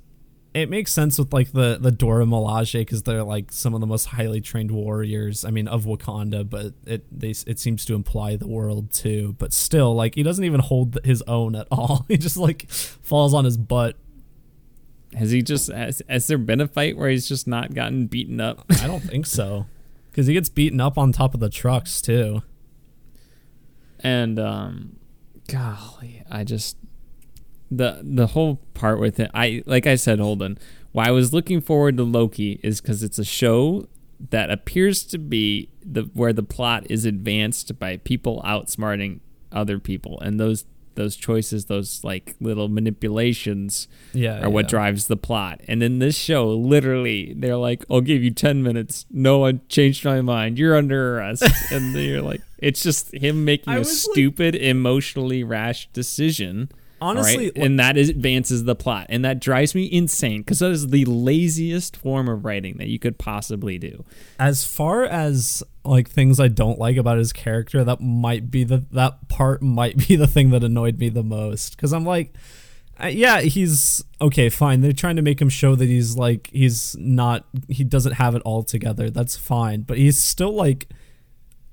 it 0.53 0.69
makes 0.69 0.91
sense 0.91 1.17
with 1.17 1.33
like 1.33 1.51
the 1.51 1.77
the 1.81 1.91
Dora 1.91 2.25
Milaje 2.25 2.79
because 2.81 3.03
they're 3.03 3.23
like 3.23 3.51
some 3.51 3.73
of 3.73 3.79
the 3.79 3.87
most 3.87 4.05
highly 4.05 4.39
trained 4.41 4.71
warriors. 4.71 5.43
I 5.43 5.49
mean, 5.49 5.67
of 5.67 5.85
Wakanda, 5.85 6.47
but 6.47 6.73
it 6.85 7.05
they 7.11 7.29
it 7.47 7.59
seems 7.59 7.85
to 7.85 7.95
imply 7.95 8.35
the 8.35 8.47
world 8.47 8.91
too. 8.91 9.35
But 9.39 9.53
still, 9.53 9.95
like 9.95 10.15
he 10.15 10.23
doesn't 10.23 10.43
even 10.43 10.59
hold 10.59 10.99
his 11.03 11.21
own 11.23 11.55
at 11.55 11.67
all. 11.71 12.05
he 12.07 12.17
just 12.17 12.37
like 12.37 12.69
falls 12.69 13.33
on 13.33 13.45
his 13.45 13.57
butt. 13.57 13.95
Has 15.15 15.31
he 15.31 15.41
just 15.41 15.71
has, 15.71 16.01
has 16.09 16.27
there 16.27 16.37
been 16.37 16.61
a 16.61 16.67
fight 16.67 16.97
where 16.97 17.09
he's 17.09 17.27
just 17.27 17.47
not 17.47 17.73
gotten 17.73 18.07
beaten 18.07 18.39
up? 18.41 18.65
I 18.81 18.87
don't 18.87 19.01
think 19.03 19.25
so, 19.25 19.67
because 20.13 20.27
he 20.27 20.35
gets 20.35 20.47
beaten 20.47 20.79
up 20.79 20.95
on 20.95 21.11
top 21.11 21.33
of 21.33 21.39
the 21.39 21.49
trucks 21.49 21.99
too. 21.99 22.43
And 23.99 24.37
um, 24.39 24.97
golly, 25.47 26.23
I 26.29 26.43
just 26.43 26.77
the 27.71 28.01
the 28.03 28.27
whole 28.27 28.57
part 28.75 28.99
with 28.99 29.19
it. 29.19 29.31
I 29.33 29.63
like 29.65 29.87
I 29.87 29.95
said, 29.95 30.19
Holden. 30.19 30.59
Why 30.91 31.07
I 31.07 31.11
was 31.11 31.33
looking 31.33 31.61
forward 31.61 31.97
to 31.97 32.03
Loki 32.03 32.59
is 32.61 32.79
because 32.79 33.01
it's 33.01 33.17
a 33.17 33.25
show 33.25 33.87
that 34.29 34.51
appears 34.51 35.03
to 35.05 35.17
be 35.17 35.69
the 35.83 36.03
where 36.13 36.31
the 36.31 36.43
plot 36.43 36.85
is 36.91 37.05
advanced 37.05 37.79
by 37.79 37.97
people 37.97 38.39
outsmarting 38.45 39.19
other 39.51 39.79
people, 39.79 40.19
and 40.21 40.39
those 40.39 40.65
those 40.95 41.15
choices, 41.15 41.65
those 41.65 42.03
like 42.03 42.35
little 42.39 42.67
manipulations, 42.69 43.87
Yeah, 44.13 44.43
are 44.45 44.49
what 44.49 44.67
drives 44.67 45.07
the 45.07 45.17
plot. 45.17 45.61
And 45.67 45.81
in 45.83 45.99
this 45.99 46.15
show, 46.17 46.49
literally, 46.49 47.33
they're 47.37 47.57
like, 47.57 47.83
"I'll 47.89 48.01
give 48.01 48.23
you 48.23 48.31
ten 48.31 48.63
minutes. 48.63 49.05
No, 49.11 49.45
I 49.45 49.53
changed 49.69 50.05
my 50.05 50.21
mind. 50.21 50.57
You're 50.57 50.75
under 50.75 51.17
arrest." 51.17 51.43
and 51.71 51.95
you're 51.95 52.21
like, 52.21 52.41
it's 52.57 52.81
just 52.83 53.13
him 53.13 53.45
making 53.45 53.71
I 53.73 53.77
a 53.77 53.79
was 53.79 53.89
like- 53.89 54.13
stupid, 54.13 54.55
emotionally 54.55 55.43
rash 55.43 55.89
decision. 55.93 56.69
Honestly, 57.03 57.45
right? 57.45 57.57
and 57.57 57.79
that 57.79 57.97
is, 57.97 58.09
advances 58.09 58.63
the 58.63 58.75
plot, 58.75 59.07
and 59.09 59.23
that 59.25 59.39
drives 59.39 59.75
me 59.75 59.89
insane 59.91 60.41
because 60.41 60.59
that 60.59 60.71
is 60.71 60.87
the 60.87 61.05
laziest 61.05 61.95
form 61.97 62.29
of 62.29 62.45
writing 62.45 62.77
that 62.77 62.87
you 62.87 62.99
could 62.99 63.17
possibly 63.17 63.77
do. 63.77 64.03
as 64.39 64.65
far 64.65 65.03
as 65.03 65.63
like 65.85 66.09
things 66.09 66.39
I 66.39 66.47
don't 66.47 66.79
like 66.79 66.97
about 66.97 67.17
his 67.17 67.33
character, 67.33 67.83
that 67.83 68.01
might 68.01 68.49
be 68.49 68.63
the 68.63 68.85
that 68.91 69.27
part 69.27 69.61
might 69.61 70.07
be 70.07 70.15
the 70.15 70.27
thing 70.27 70.49
that 70.51 70.63
annoyed 70.63 70.99
me 70.99 71.09
the 71.09 71.23
most 71.23 71.75
because 71.75 71.93
I'm 71.93 72.05
like, 72.05 72.33
yeah, 73.09 73.41
he's 73.41 74.03
okay, 74.21 74.49
fine. 74.49 74.81
They're 74.81 74.93
trying 74.93 75.15
to 75.17 75.21
make 75.21 75.41
him 75.41 75.49
show 75.49 75.75
that 75.75 75.87
he's 75.87 76.15
like 76.15 76.49
he's 76.53 76.95
not 76.97 77.45
he 77.67 77.83
doesn't 77.83 78.13
have 78.13 78.35
it 78.35 78.41
all 78.43 78.63
together. 78.63 79.09
That's 79.09 79.35
fine, 79.35 79.81
but 79.81 79.97
he's 79.97 80.17
still 80.17 80.53
like 80.53 80.87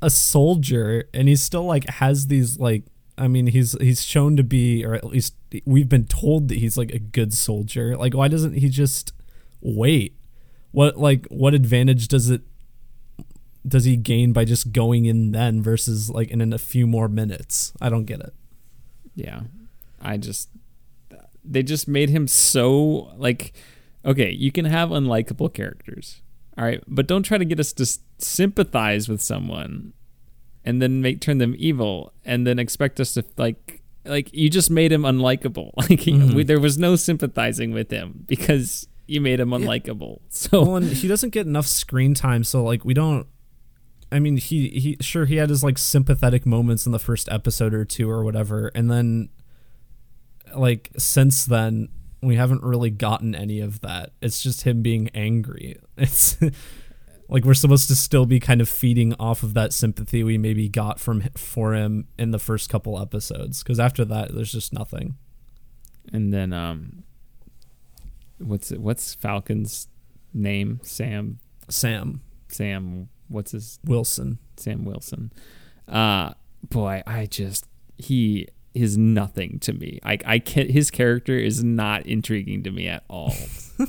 a 0.03 0.11
soldier, 0.11 1.05
and 1.13 1.29
he's 1.29 1.43
still 1.43 1.65
like 1.65 1.89
has 1.89 2.27
these 2.27 2.59
like. 2.59 2.85
I 3.21 3.29
mean, 3.29 3.49
he's 3.49 3.73
he's 3.81 4.03
shown 4.03 4.37
to 4.39 4.43
be, 4.43 4.85
or 4.85 4.95
at 4.95 5.05
least 5.05 5.35
we've 5.67 5.89
been 5.89 6.07
told 6.07 6.49
that 6.49 6.59
he's 6.59 6.79
like 6.79 6.91
a 6.91 6.99
good 6.99 7.35
soldier. 7.35 7.97
Like, 7.97 8.15
why 8.15 8.29
doesn't 8.29 8.55
he 8.55 8.71
just 8.71 9.13
wait? 9.61 10.17
What 10.73 10.97
like 10.97 11.27
what 11.27 11.53
advantage 11.53 12.09
does 12.09 12.31
it 12.31 12.41
does 13.67 13.85
he 13.85 13.97
gain 13.97 14.33
by 14.33 14.47
just 14.47 14.73
going 14.73 15.05
in 15.05 15.33
then 15.33 15.63
versus 15.63 16.09
like 16.09 16.31
in, 16.31 16.41
in 16.41 16.55
a 16.55 16.59
few 16.59 16.87
more 16.87 17.09
minutes? 17.09 17.75
I 17.79 17.91
don't 17.91 18.07
get 18.07 18.21
it. 18.21 18.33
Yeah. 19.15 19.43
I 20.01 20.17
just 20.17 20.49
they 21.45 21.63
just 21.63 21.87
made 21.87 22.09
him 22.09 22.27
so 22.27 23.13
like 23.17 23.53
okay, 24.03 24.31
you 24.31 24.51
can 24.51 24.65
have 24.65 24.89
unlikable 24.89 25.53
characters. 25.53 26.23
All 26.57 26.65
right, 26.65 26.83
but 26.87 27.07
don't 27.07 27.23
try 27.23 27.37
to 27.37 27.45
get 27.45 27.61
us 27.61 27.73
to 27.75 27.87
sympathize 28.19 29.09
with 29.09 29.21
someone 29.21 29.93
and 30.65 30.81
then 30.83 31.01
make 31.03 31.21
turn 31.21 31.39
them 31.39 31.55
evil 31.59 32.13
and 32.25 32.47
then 32.47 32.59
expect 32.59 33.01
us 33.01 33.15
to 33.15 33.25
like 33.37 33.83
like 34.05 34.33
you 34.33 34.49
just 34.51 34.71
made 34.71 34.93
him 34.93 35.03
unlikable. 35.03 35.73
Like 35.77 36.01
he- 36.01 36.13
Mhm. 36.13 36.35
we, 36.35 36.43
there 36.45 36.61
was 36.61 36.79
no 36.79 36.97
sympathizing 36.97 37.73
with 37.73 37.91
him 37.91 38.25
because 38.27 38.89
you 39.07 39.21
made 39.21 39.41
him 39.41 39.51
unlikable. 39.51 40.21
So 40.31 40.63
Well, 40.63 40.77
and 40.77 40.87
he 40.87 41.07
doesn't 41.09 41.31
get 41.31 41.47
enough 41.47 41.67
screen 41.67 42.15
time, 42.15 42.45
so 42.45 42.63
like 42.65 42.85
we 42.85 42.95
don't. 42.95 43.27
I 44.13 44.19
mean, 44.19 44.39
he 44.39 44.69
he 44.71 44.97
sure 45.01 45.25
he 45.27 45.37
had 45.37 45.51
his 45.51 45.63
like 45.63 45.79
sympathetic 45.79 46.45
moments 46.47 46.85
in 46.87 46.93
the 46.93 46.99
first 46.99 47.29
episode 47.31 47.73
or 47.75 47.85
two 47.85 48.11
or 48.11 48.25
whatever, 48.25 48.71
and 48.75 48.91
then 48.91 49.29
like 50.57 50.91
since 50.99 51.45
then 51.45 51.89
we 52.23 52.37
haven't 52.37 52.63
really 52.63 52.91
gotten 52.91 53.35
any 53.35 53.61
of 53.61 53.81
that. 53.83 54.13
It's 54.21 54.43
just 54.43 54.63
him 54.63 54.83
being 54.83 55.09
angry. 55.15 55.77
It's 55.97 56.37
like 57.31 57.45
we're 57.45 57.55
supposed 57.55 57.89
to 57.89 57.95
still 57.97 58.27
be 58.27 58.41
kind 58.41 58.61
of 58.61 58.69
feeding 58.69 59.15
off 59.21 59.43
of 59.43 59.55
that 59.55 59.73
sympathy 59.73 60.23
we 60.25 60.37
maybe 60.37 60.69
got 60.69 60.99
from 61.01 61.23
for 61.37 61.75
him 61.75 62.07
in 62.19 62.31
the 62.33 62.39
first 62.39 62.69
couple 62.69 63.01
episodes 63.01 63.63
because 63.63 63.79
after 63.81 64.05
that 64.05 64.35
there's 64.35 64.53
just 64.53 64.73
nothing. 64.73 65.15
and 66.13 66.33
then 66.35 66.53
um 66.53 67.05
what's 68.39 68.73
it, 68.73 68.81
what's 68.81 69.15
Falcon's 69.15 69.89
name? 70.35 70.81
Sam 70.83 71.39
Sam 71.69 72.21
Sam 72.49 73.09
what's 73.29 73.53
his 73.53 73.79
Wilson. 73.85 74.39
Sam 74.57 74.85
Wilson. 74.85 75.33
Uh 75.89 76.33
boy, 76.69 77.03
I 77.07 77.27
just 77.27 77.67
he 77.97 78.49
is 78.75 78.97
nothing 78.99 79.59
to 79.61 79.73
me. 79.73 80.01
I 80.03 80.19
I 80.25 80.39
can't, 80.39 80.71
his 80.71 80.91
character 80.91 81.37
is 81.37 81.63
not 81.63 82.07
intriguing 82.07 82.63
to 82.65 82.71
me 82.71 82.89
at 82.89 83.05
all. 83.09 83.35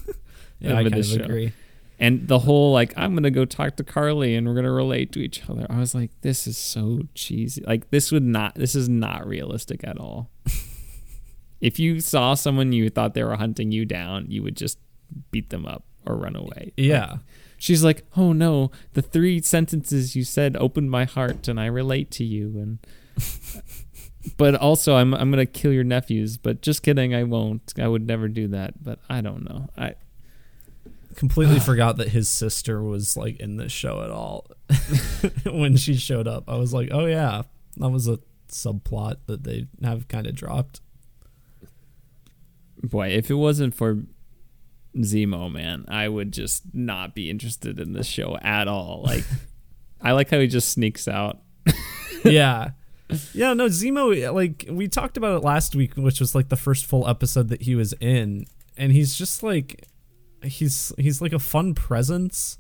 Yeah, 0.64 0.78
I 0.78 0.84
kind 0.84 0.96
of 0.96 1.06
show. 1.08 1.16
agree. 1.24 1.54
And 2.02 2.28
the 2.28 2.40
whole 2.40 2.74
like 2.74 2.94
I'm 2.98 3.14
gonna 3.14 3.30
go 3.30 3.46
talk 3.46 3.76
to 3.78 3.84
Karli 3.84 4.36
and 4.36 4.48
we're 4.48 4.56
gonna 4.56 4.72
relate 4.72 5.12
to 5.12 5.20
each 5.20 5.48
other. 5.48 5.68
I 5.70 5.78
was 5.78 5.94
like, 5.94 6.10
this 6.22 6.48
is 6.48 6.58
so 6.58 7.04
cheesy. 7.14 7.64
Like 7.66 7.92
this 7.92 8.12
would 8.12 8.24
not. 8.24 8.56
This 8.56 8.74
is 8.74 8.90
not 8.90 9.28
realistic 9.28 9.84
at 9.84 10.00
all. 10.00 10.32
if 11.62 11.78
you 11.78 12.02
saw 12.02 12.34
someone 12.34 12.72
you 12.72 12.90
thought 12.90 13.14
they 13.14 13.24
were 13.24 13.36
hunting 13.36 13.72
you 13.72 13.86
down, 13.86 14.26
you 14.32 14.42
would 14.42 14.58
just 14.58 14.80
beat 15.30 15.52
them 15.52 15.68
up 15.68 15.86
or 16.04 16.16
run 16.16 16.36
away. 16.36 16.74
Yeah. 16.76 17.18
She's 17.60 17.84
like, 17.84 18.04
"Oh 18.18 18.34
no, 18.34 18.72
the 18.94 19.04
three 19.04 19.40
sentences 19.40 20.16
you 20.16 20.24
said 20.24 20.58
opened 20.58 20.90
my 20.90 21.06
heart 21.06 21.48
and 21.48 21.60
I 21.60 21.68
relate 21.68 22.10
to 22.12 22.24
you 22.24 22.48
and 22.58 22.80
but 24.38 24.56
also 24.56 24.96
I'm 24.96 25.14
I'm 25.14 25.30
going 25.32 25.46
to 25.46 25.52
kill 25.52 25.72
your 25.72 25.84
nephews, 25.84 26.38
but 26.38 26.62
just 26.62 26.82
kidding, 26.82 27.14
I 27.14 27.24
won't. 27.24 27.74
I 27.78 27.88
would 27.88 28.08
never 28.08 28.28
do 28.28 28.48
that, 28.48 28.84
but 28.84 28.98
I 29.08 29.22
don't 29.22 29.44
know. 29.44 29.70
I 29.78 29.94
completely 31.16 31.60
forgot 31.62 31.98
that 31.98 32.10
his 32.10 32.30
sister 32.30 32.82
was 32.82 33.16
like 33.18 33.40
in 33.40 33.58
this 33.58 33.72
show 33.72 34.02
at 34.02 34.12
all 34.12 34.48
when 35.46 35.76
she 35.76 35.96
showed 35.96 36.28
up 36.28 36.44
i 36.48 36.56
was 36.56 36.74
like 36.74 36.90
oh 36.92 37.06
yeah 37.06 37.42
that 37.78 37.90
was 37.90 38.08
a 38.08 38.20
subplot 38.50 39.18
that 39.28 39.44
they 39.44 39.68
have 39.84 40.08
kind 40.08 40.28
of 40.28 40.36
dropped 40.36 40.82
boy, 42.84 43.10
if 43.10 43.30
it 43.30 43.36
wasn't 43.36 43.76
for 43.76 44.04
Zemo, 44.98 45.52
man, 45.52 45.86
I 45.88 46.10
would 46.10 46.34
just 46.34 46.64
not 46.74 47.16
be 47.16 47.30
interested 47.30 47.80
in 47.80 47.94
this 47.94 48.08
show 48.08 48.38
at 48.42 48.68
all. 48.68 49.06
Like 49.12 49.24
I 50.04 50.14
like 50.14 50.30
how 50.30 50.40
he 50.40 50.48
just 50.48 50.70
sneaks 50.70 51.08
out. 51.08 51.42
yeah 52.24 52.72
yeah 53.34 53.54
no 53.54 53.66
zemo 53.66 54.34
like 54.34 54.66
we 54.70 54.88
talked 54.88 55.18
about 55.18 55.36
it 55.36 55.44
last 55.44 55.76
week 55.76 55.96
which 55.96 56.20
was 56.20 56.34
like 56.34 56.48
the 56.48 56.56
first 56.56 56.86
full 56.86 57.08
episode 57.10 57.50
that 57.50 57.64
he 57.64 57.76
was 57.76 57.94
in 58.00 58.46
and 58.78 58.94
he's 58.94 59.18
just 59.18 59.44
like 59.44 59.86
he's 60.44 60.92
he's 60.98 61.22
like 61.22 61.34
a 61.34 61.40
fun 61.40 61.74
presence 61.74 62.58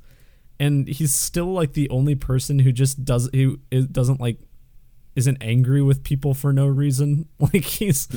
and 0.59 0.87
he's 0.87 1.13
still 1.13 1.51
like 1.53 1.73
the 1.73 1.89
only 1.89 2.15
person 2.15 2.59
who 2.59 2.71
just 2.71 3.03
does 3.05 3.29
who 3.33 3.57
doesn't 3.91 4.19
like 4.21 4.37
isn't 5.15 5.37
angry 5.41 5.81
with 5.81 6.03
people 6.03 6.33
for 6.33 6.53
no 6.53 6.65
reason 6.67 7.27
like 7.39 7.63
he's 7.65 8.07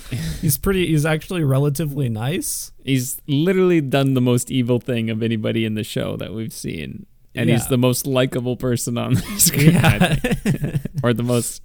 he's 0.41 0.57
pretty 0.59 0.87
he's 0.87 1.05
actually 1.05 1.43
relatively 1.43 2.09
nice 2.09 2.71
He's 2.85 3.21
literally 3.27 3.81
done 3.81 4.15
the 4.15 4.21
most 4.21 4.51
evil 4.51 4.79
thing 4.79 5.09
of 5.11 5.23
anybody 5.23 5.65
in 5.65 5.75
the 5.75 5.83
show 5.85 6.17
that 6.19 6.35
we've 6.35 6.53
seen. 6.53 7.07
And 7.35 7.51
he's 7.51 7.67
the 7.67 7.79
most 7.79 8.07
likable 8.07 8.57
person 8.57 8.97
on 8.97 9.15
the 9.15 9.23
screen, 9.41 9.77
I 9.77 10.21
yeah 10.45 10.77
or 11.03 11.13
the 11.15 11.25
most 11.25 11.63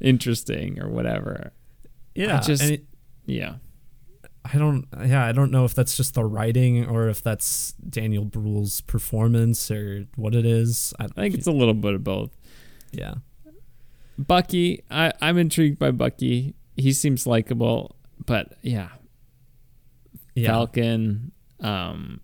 interesting 0.00 0.78
or 0.80 0.88
whatever. 0.88 1.52
yeah 2.14 2.40
just- 2.40 2.62
and 2.62 2.72
it, 2.72 2.84
Yeah. 3.26 3.54
I 4.52 4.58
don't 4.58 4.86
yeah, 5.04 5.24
I 5.24 5.32
don't 5.32 5.50
know 5.50 5.64
if 5.64 5.74
that's 5.74 5.96
just 5.96 6.14
the 6.14 6.24
writing 6.24 6.86
or 6.86 7.08
if 7.08 7.22
that's 7.22 7.72
Daniel 7.88 8.24
Bruhl's 8.24 8.80
performance 8.82 9.70
or 9.70 10.06
what 10.16 10.34
it 10.34 10.46
is. 10.46 10.94
I, 10.98 11.04
I 11.04 11.08
think 11.08 11.34
it's 11.34 11.46
a 11.46 11.52
little 11.52 11.74
bit 11.74 11.94
of 11.94 12.04
both. 12.04 12.30
yeah. 12.92 13.14
Bucky, 14.18 14.82
I, 14.90 15.12
I'm 15.20 15.38
intrigued 15.38 15.78
by 15.78 15.92
Bucky. 15.92 16.54
He 16.76 16.92
seems 16.92 17.24
likable, 17.24 17.94
but 18.26 18.54
yeah, 18.62 18.88
Yeah. 20.34 20.48
Falcon. 20.48 21.30
Um, 21.60 22.20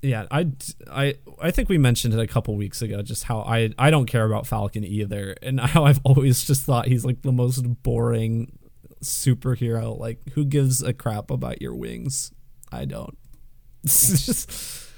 yeah, 0.00 0.26
I, 0.30 0.50
I 0.90 1.14
I 1.40 1.50
think 1.50 1.68
we 1.68 1.78
mentioned 1.78 2.14
it 2.14 2.20
a 2.20 2.26
couple 2.26 2.56
weeks 2.56 2.82
ago 2.82 3.02
just 3.02 3.24
how 3.24 3.40
I 3.40 3.70
I 3.78 3.90
don't 3.90 4.06
care 4.06 4.24
about 4.24 4.46
Falcon 4.46 4.84
either 4.84 5.36
and 5.42 5.60
how 5.74 5.84
I've 5.84 6.00
always 6.04 6.44
just 6.44 6.64
thought 6.64 6.86
he's 6.86 7.04
like 7.04 7.22
the 7.22 7.32
most 7.32 7.62
boring 7.82 8.58
superhero 9.02 9.98
like 9.98 10.18
who 10.32 10.44
gives 10.44 10.82
a 10.82 10.92
crap 10.92 11.30
about 11.30 11.60
your 11.60 11.74
wings? 11.74 12.32
I 12.70 12.84
don't. 12.84 13.16
Just 13.84 14.88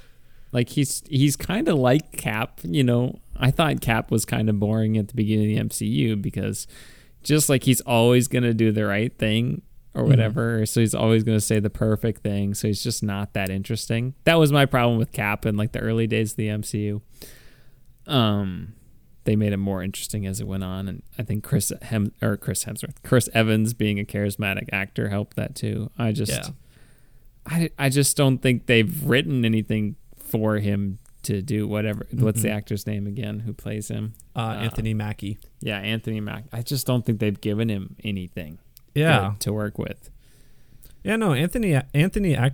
like 0.52 0.68
he's 0.68 1.02
he's 1.08 1.36
kind 1.36 1.68
of 1.68 1.78
like 1.78 2.12
Cap. 2.12 2.60
You 2.62 2.84
know, 2.84 3.18
I 3.36 3.50
thought 3.50 3.80
Cap 3.80 4.10
was 4.10 4.24
kind 4.24 4.48
of 4.48 4.58
boring 4.60 4.96
at 4.96 5.08
the 5.08 5.14
beginning 5.14 5.58
of 5.58 5.68
the 5.68 5.74
MCU 5.74 6.20
because 6.20 6.66
just 7.22 7.48
like 7.48 7.64
he's 7.64 7.80
always 7.80 8.28
gonna 8.28 8.52
do 8.52 8.70
the 8.70 8.84
right 8.84 9.16
thing, 9.18 9.62
or 9.94 10.04
whatever. 10.04 10.66
So 10.66 10.80
he's 10.80 10.94
always 10.94 11.22
going 11.22 11.36
to 11.38 11.44
say 11.44 11.60
the 11.60 11.70
perfect 11.70 12.22
thing. 12.22 12.54
So 12.54 12.66
he's 12.66 12.82
just 12.82 13.02
not 13.02 13.32
that 13.34 13.48
interesting. 13.48 14.14
That 14.24 14.38
was 14.38 14.50
my 14.50 14.66
problem 14.66 14.98
with 14.98 15.12
Cap 15.12 15.46
in 15.46 15.56
like 15.56 15.72
the 15.72 15.80
early 15.80 16.06
days 16.06 16.32
of 16.32 16.36
the 16.36 16.48
MCU. 16.48 17.00
Um, 18.06 18.74
they 19.24 19.36
made 19.36 19.52
it 19.52 19.56
more 19.58 19.82
interesting 19.82 20.26
as 20.26 20.40
it 20.40 20.46
went 20.46 20.64
on, 20.64 20.88
and 20.88 21.02
I 21.18 21.22
think 21.22 21.44
Chris 21.44 21.72
Hem 21.82 22.12
or 22.22 22.36
Chris 22.36 22.64
Hemsworth, 22.64 22.96
Chris 23.02 23.28
Evans 23.34 23.74
being 23.74 23.98
a 23.98 24.04
charismatic 24.04 24.68
actor 24.72 25.08
helped 25.08 25.36
that 25.36 25.54
too. 25.54 25.90
I 25.98 26.12
just, 26.12 26.32
Yeah. 26.32 26.48
I, 27.46 27.70
I 27.78 27.88
just 27.88 28.16
don't 28.16 28.38
think 28.38 28.66
they've 28.66 29.04
written 29.04 29.44
anything 29.44 29.96
for 30.18 30.56
him 30.58 30.98
to 31.24 31.42
do 31.42 31.66
whatever. 31.66 32.06
What's 32.12 32.42
the 32.42 32.50
actor's 32.50 32.86
name 32.86 33.06
again? 33.06 33.40
Who 33.40 33.52
plays 33.52 33.88
him? 33.88 34.14
Uh, 34.36 34.56
Anthony 34.60 34.94
Mackie. 34.94 35.38
Yeah, 35.60 35.78
Anthony 35.78 36.20
Mack. 36.20 36.44
I 36.52 36.62
just 36.62 36.86
don't 36.86 37.04
think 37.04 37.18
they've 37.18 37.40
given 37.40 37.68
him 37.68 37.96
anything. 38.04 38.58
Yeah. 38.94 39.30
good 39.30 39.40
to 39.40 39.52
work 39.52 39.78
with. 39.78 40.10
Yeah, 41.02 41.16
no, 41.16 41.34
Anthony 41.34 41.78
Anthony 41.92 42.36
I 42.38 42.52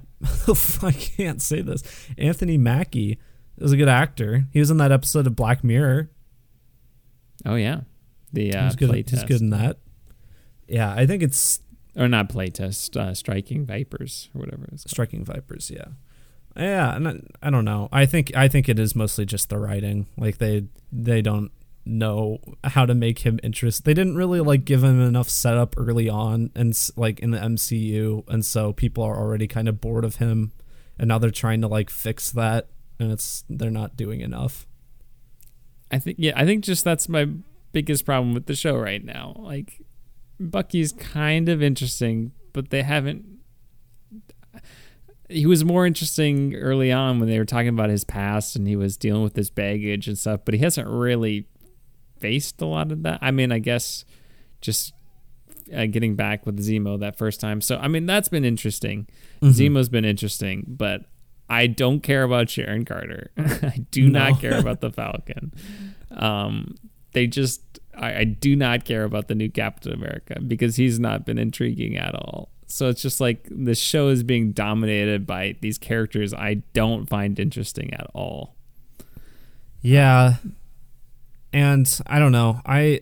can't 0.92 1.40
say 1.40 1.60
this. 1.62 1.82
Anthony 2.18 2.58
Mackie 2.58 3.18
is 3.58 3.72
a 3.72 3.76
good 3.76 3.88
actor. 3.88 4.46
He 4.52 4.58
was 4.58 4.70
in 4.70 4.78
that 4.78 4.90
episode 4.90 5.26
of 5.26 5.36
Black 5.36 5.62
Mirror. 5.62 6.10
Oh 7.46 7.54
yeah, 7.54 7.82
the 8.32 8.54
uh, 8.54 8.64
he's 8.64 8.76
good. 8.76 8.90
playtest. 8.90 9.10
He's 9.10 9.24
good 9.24 9.40
in 9.40 9.50
that. 9.50 9.78
Yeah, 10.68 10.92
I 10.92 11.06
think 11.06 11.22
it's 11.22 11.60
or 11.96 12.08
not 12.08 12.28
playtest, 12.28 12.96
uh, 12.96 13.14
striking 13.14 13.66
vipers 13.66 14.30
or 14.34 14.40
whatever 14.40 14.64
it's 14.72 14.84
called. 14.84 14.90
Striking 14.90 15.24
Vipers. 15.24 15.70
Yeah, 15.70 15.86
yeah. 16.56 16.94
And 16.94 17.08
I, 17.08 17.14
I 17.42 17.50
don't 17.50 17.64
know. 17.64 17.88
I 17.92 18.06
think 18.06 18.34
I 18.36 18.48
think 18.48 18.68
it 18.68 18.78
is 18.78 18.94
mostly 18.94 19.24
just 19.24 19.48
the 19.48 19.58
writing. 19.58 20.06
Like 20.16 20.38
they 20.38 20.64
they 20.92 21.22
don't 21.22 21.50
know 21.84 22.38
how 22.64 22.86
to 22.86 22.94
make 22.94 23.20
him 23.20 23.40
interest. 23.42 23.84
They 23.84 23.94
didn't 23.94 24.16
really 24.16 24.40
like 24.40 24.64
give 24.64 24.84
him 24.84 25.00
enough 25.00 25.28
setup 25.28 25.74
early 25.76 26.08
on, 26.08 26.50
and 26.54 26.76
like 26.96 27.20
in 27.20 27.30
the 27.30 27.38
MCU, 27.38 28.28
and 28.28 28.44
so 28.44 28.72
people 28.72 29.04
are 29.04 29.16
already 29.16 29.46
kind 29.46 29.68
of 29.68 29.80
bored 29.80 30.04
of 30.04 30.16
him, 30.16 30.52
and 30.98 31.08
now 31.08 31.18
they're 31.18 31.30
trying 31.30 31.60
to 31.62 31.68
like 31.68 31.90
fix 31.90 32.30
that, 32.32 32.68
and 32.98 33.10
it's 33.10 33.44
they're 33.48 33.70
not 33.70 33.96
doing 33.96 34.20
enough. 34.20 34.66
I 35.90 35.98
think 35.98 36.16
yeah, 36.18 36.32
I 36.36 36.44
think 36.44 36.64
just 36.64 36.84
that's 36.84 37.08
my 37.08 37.28
biggest 37.72 38.04
problem 38.04 38.34
with 38.34 38.46
the 38.46 38.54
show 38.54 38.76
right 38.76 39.04
now. 39.04 39.34
Like 39.38 39.82
Bucky's 40.38 40.92
kind 40.92 41.48
of 41.48 41.62
interesting, 41.62 42.32
but 42.52 42.70
they 42.70 42.82
haven't 42.82 43.40
he 45.30 45.46
was 45.46 45.64
more 45.64 45.86
interesting 45.86 46.54
early 46.56 46.90
on 46.90 47.20
when 47.20 47.28
they 47.28 47.38
were 47.38 47.44
talking 47.44 47.68
about 47.68 47.88
his 47.88 48.04
past 48.04 48.56
and 48.56 48.66
he 48.66 48.76
was 48.76 48.96
dealing 48.96 49.22
with 49.22 49.36
his 49.36 49.48
baggage 49.48 50.08
and 50.08 50.18
stuff, 50.18 50.40
but 50.44 50.54
he 50.54 50.60
hasn't 50.60 50.88
really 50.88 51.46
faced 52.18 52.60
a 52.60 52.66
lot 52.66 52.90
of 52.90 53.02
that. 53.04 53.18
I 53.22 53.30
mean, 53.30 53.52
I 53.52 53.60
guess 53.60 54.04
just 54.60 54.92
uh, 55.74 55.86
getting 55.86 56.16
back 56.16 56.46
with 56.46 56.58
Zemo 56.58 56.98
that 56.98 57.16
first 57.16 57.40
time. 57.40 57.60
So, 57.60 57.78
I 57.78 57.86
mean, 57.86 58.06
that's 58.06 58.28
been 58.28 58.44
interesting. 58.44 59.06
Zemo's 59.42 59.88
been 59.88 60.04
interesting, 60.04 60.64
but 60.66 61.02
I 61.50 61.66
don't 61.66 62.00
care 62.00 62.22
about 62.22 62.48
Sharon 62.48 62.84
Carter. 62.84 63.30
I 63.36 63.84
do 63.90 64.08
No. 64.08 64.20
not 64.30 64.40
care 64.40 64.58
about 64.58 64.80
the 64.82 64.90
Falcon. 64.90 65.52
Um, 66.12 66.76
they 67.12 67.26
just, 67.26 67.60
I, 67.96 68.18
I 68.20 68.24
do 68.24 68.54
not 68.54 68.84
care 68.84 69.02
about 69.04 69.26
the 69.28 69.34
new 69.34 69.50
Captain 69.50 69.92
America 69.92 70.40
because 70.40 70.76
he's 70.76 70.98
not 71.00 71.26
been 71.26 71.38
intriguing 71.38 71.96
at 71.96 72.14
all. 72.14 72.50
So 72.66 72.88
it's 72.88 73.02
just 73.02 73.20
like 73.20 73.48
the 73.50 73.74
show 73.74 74.08
is 74.08 74.22
being 74.22 74.52
dominated 74.52 75.26
by 75.26 75.56
these 75.60 75.76
characters 75.76 76.32
I 76.32 76.62
don't 76.72 77.08
find 77.08 77.38
interesting 77.40 77.92
at 77.94 78.06
all. 78.14 78.54
Yeah. 79.80 80.36
And 81.52 82.00
I 82.06 82.20
don't 82.20 82.30
know. 82.32 82.60
I 82.64 83.00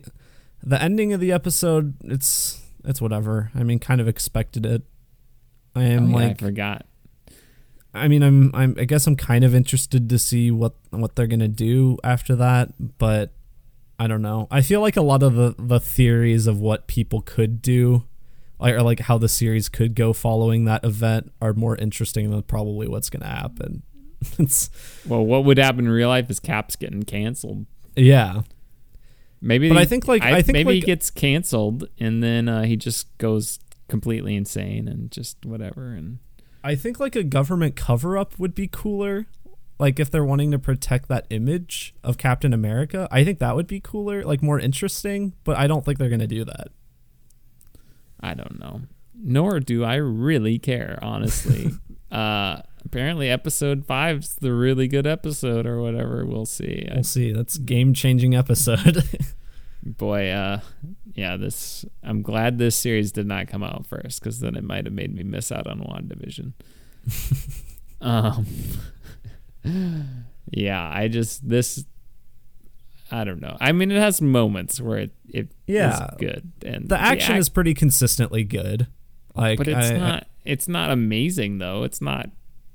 the 0.63 0.81
ending 0.81 1.13
of 1.13 1.19
the 1.19 1.31
episode, 1.31 1.93
it's 2.03 2.63
it's 2.83 2.99
whatever. 2.99 3.51
I 3.53 3.61
mean, 3.63 3.77
kind 3.77 4.01
of 4.01 4.07
expected 4.07 4.65
it. 4.65 4.81
I 5.75 5.83
am 5.83 6.05
Oh, 6.05 6.19
yeah, 6.19 6.25
like 6.27 6.41
I 6.41 6.45
forgot. 6.45 6.85
I 7.93 8.07
mean, 8.07 8.21
I'm 8.23 8.53
I'm 8.53 8.75
I 8.79 8.85
guess 8.85 9.07
I'm 9.07 9.15
kind 9.15 9.43
of 9.43 9.55
interested 9.55 10.09
to 10.09 10.19
see 10.19 10.51
what 10.51 10.73
what 10.91 11.15
they're 11.15 11.27
going 11.27 11.39
to 11.39 11.47
do 11.47 11.97
after 12.03 12.35
that, 12.35 12.97
but 12.97 13.31
I 13.97 14.07
don't 14.07 14.21
know. 14.21 14.47
I 14.51 14.61
feel 14.61 14.81
like 14.81 14.95
a 14.97 15.01
lot 15.01 15.23
of 15.23 15.33
the 15.35 15.55
the 15.57 15.79
theories 15.79 16.45
of 16.47 16.59
what 16.59 16.87
people 16.87 17.21
could 17.21 17.61
do 17.61 18.03
or 18.59 18.81
like 18.81 18.99
how 19.01 19.17
the 19.17 19.29
series 19.29 19.69
could 19.69 19.95
go 19.95 20.13
following 20.13 20.65
that 20.65 20.83
event 20.83 21.31
are 21.41 21.53
more 21.53 21.75
interesting 21.77 22.29
than 22.29 22.41
probably 22.43 22.87
what's 22.87 23.09
going 23.09 23.21
to 23.21 23.27
happen. 23.27 23.83
it's 24.37 24.69
Well, 25.07 25.25
what 25.25 25.45
would 25.45 25.57
happen 25.57 25.85
in 25.85 25.91
real 25.91 26.09
life 26.09 26.29
is 26.29 26.39
Cap's 26.39 26.75
getting 26.75 27.03
canceled. 27.03 27.65
yeah. 27.95 28.41
Maybe, 29.41 29.69
But 29.69 29.77
I 29.77 29.85
think, 29.85 30.05
like- 30.05 30.21
I 30.21 30.41
think, 30.41 30.51
maybe 30.53 30.73
he 30.75 30.81
gets 30.81 31.09
canceled 31.09 31.87
and 31.97 32.21
then 32.21 32.49
uh, 32.49 32.63
he 32.63 32.75
just 32.75 33.17
goes 33.19 33.59
completely 33.87 34.35
insane 34.35 34.89
and 34.89 35.09
just 35.09 35.45
whatever. 35.45 35.93
And 35.93 36.19
I 36.63 36.75
think 36.75 36.99
like 36.99 37.15
a 37.15 37.23
government 37.23 37.75
cover 37.75 38.17
up 38.17 38.37
would 38.39 38.53
be 38.53 38.67
cooler. 38.67 39.27
Like 39.79 39.99
if 39.99 40.11
they're 40.11 40.25
wanting 40.25 40.51
to 40.51 40.59
protect 40.59 41.07
that 41.07 41.25
image 41.29 41.95
of 42.03 42.17
Captain 42.17 42.53
America, 42.53 43.07
I 43.11 43.23
think 43.23 43.39
that 43.39 43.55
would 43.55 43.67
be 43.67 43.79
cooler, 43.79 44.23
like 44.23 44.43
more 44.43 44.59
interesting, 44.59 45.33
but 45.45 45.57
I 45.57 45.67
don't 45.67 45.85
think 45.85 45.97
they're 45.97 46.09
going 46.09 46.19
to 46.19 46.27
do 46.27 46.43
that. 46.45 46.67
I 48.19 48.33
don't 48.33 48.59
know. 48.59 48.81
Nor 49.15 49.59
do 49.61 49.83
I 49.83 49.95
really 49.95 50.59
care, 50.59 50.99
honestly. 51.01 51.71
uh, 52.11 52.61
apparently, 52.83 53.29
episode 53.29 53.85
five's 53.85 54.35
the 54.35 54.53
really 54.53 54.87
good 54.89 55.07
episode 55.07 55.65
or 55.65 55.81
whatever. 55.81 56.25
We'll 56.25 56.45
see. 56.45 56.85
I, 56.91 56.95
We'll 56.95 57.03
see. 57.03 57.31
That's 57.31 57.57
game-changing 57.57 58.35
episode. 58.35 59.03
boy, 59.83 60.29
uh, 60.29 60.59
yeah, 61.13 61.37
this. 61.37 61.85
I'm 62.03 62.21
glad 62.21 62.57
this 62.57 62.75
series 62.75 63.11
did 63.11 63.27
not 63.27 63.47
come 63.47 63.63
out 63.63 63.85
first 63.85 64.19
because 64.21 64.39
then 64.39 64.55
it 64.55 64.63
might 64.63 64.85
have 64.85 64.93
made 64.93 65.13
me 65.13 65.23
miss 65.23 65.51
out 65.51 65.67
on 65.67 65.79
WandaVision. 65.81 66.53
um, 68.01 68.45
yeah, 70.51 70.89
I 70.93 71.07
just 71.07 71.47
this. 71.47 71.85
I 73.11 73.23
don't 73.23 73.41
know. 73.41 73.57
I 73.59 73.71
mean, 73.71 73.91
it 73.91 73.99
has 73.99 74.21
moments 74.21 74.79
where 74.79 74.97
it 74.99 75.11
it 75.27 75.47
is 75.67 75.75
Yeah. 75.75 76.09
good 76.19 76.51
and 76.63 76.87
the 76.89 76.99
action 76.99 77.33
act- 77.33 77.39
is 77.39 77.49
pretty 77.49 77.73
consistently 77.73 78.43
good. 78.43 78.87
Like 79.35 79.57
but 79.57 79.67
it's 79.67 79.77
I- 79.91 79.95
I- 79.95 79.97
not 79.97 80.27
it's 80.45 80.67
not 80.67 80.89
amazing 80.89 81.57
though 81.59 81.83
it's 81.83 82.01
not 82.01 82.29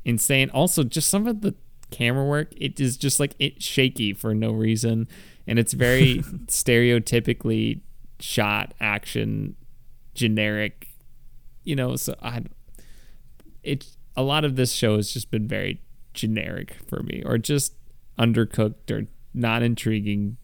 insane 0.05 0.51
also 0.51 0.85
just 0.85 1.09
some 1.09 1.27
of 1.27 1.41
the 1.41 1.55
camera 1.91 2.25
work 2.25 2.53
it 2.57 2.79
is 2.79 2.97
just 2.97 3.19
like 3.19 3.35
it 3.39 3.63
shaky 3.63 4.13
for 4.13 4.35
no 4.35 4.53
reason 4.53 5.09
and 5.47 5.59
it's 5.59 5.73
very 5.73 6.19
stereotypically 6.47 7.81
shot 8.21 8.73
action 8.81 9.57
generic 10.15 10.89
you 11.65 11.75
know 11.75 11.97
so 11.97 12.15
i 12.23 12.41
it 13.63 13.97
a 14.17 14.23
lot 14.23 14.45
of 14.45 14.57
this 14.57 14.73
show 14.73 14.97
has 14.97 15.13
just 15.13 15.31
been 15.31 15.49
very 15.49 15.81
generic 16.13 16.77
for 16.87 17.03
me 17.03 17.23
or 17.27 17.39
just 17.39 17.75
undercooked 18.19 18.91
or 18.91 19.07
not 19.33 19.63
intriguing 19.63 20.37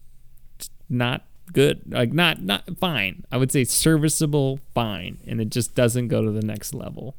not 0.89 1.23
good 1.53 1.81
like 1.87 2.13
not 2.13 2.41
not 2.41 2.63
fine. 2.77 3.25
I 3.31 3.37
would 3.37 3.51
say 3.51 3.63
serviceable 3.63 4.59
fine 4.73 5.17
and 5.27 5.41
it 5.41 5.49
just 5.49 5.75
doesn't 5.75 6.07
go 6.09 6.23
to 6.23 6.31
the 6.31 6.41
next 6.41 6.73
level 6.73 7.15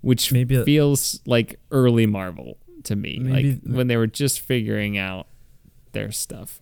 which 0.00 0.32
Maybe- 0.32 0.62
feels 0.64 1.20
like 1.26 1.58
early 1.70 2.06
marvel 2.06 2.58
to 2.84 2.96
me 2.96 3.18
like 3.18 3.60
when 3.64 3.86
they 3.86 3.96
were 3.96 4.06
just 4.06 4.40
figuring 4.40 4.98
out 4.98 5.26
their 5.92 6.12
stuff 6.12 6.60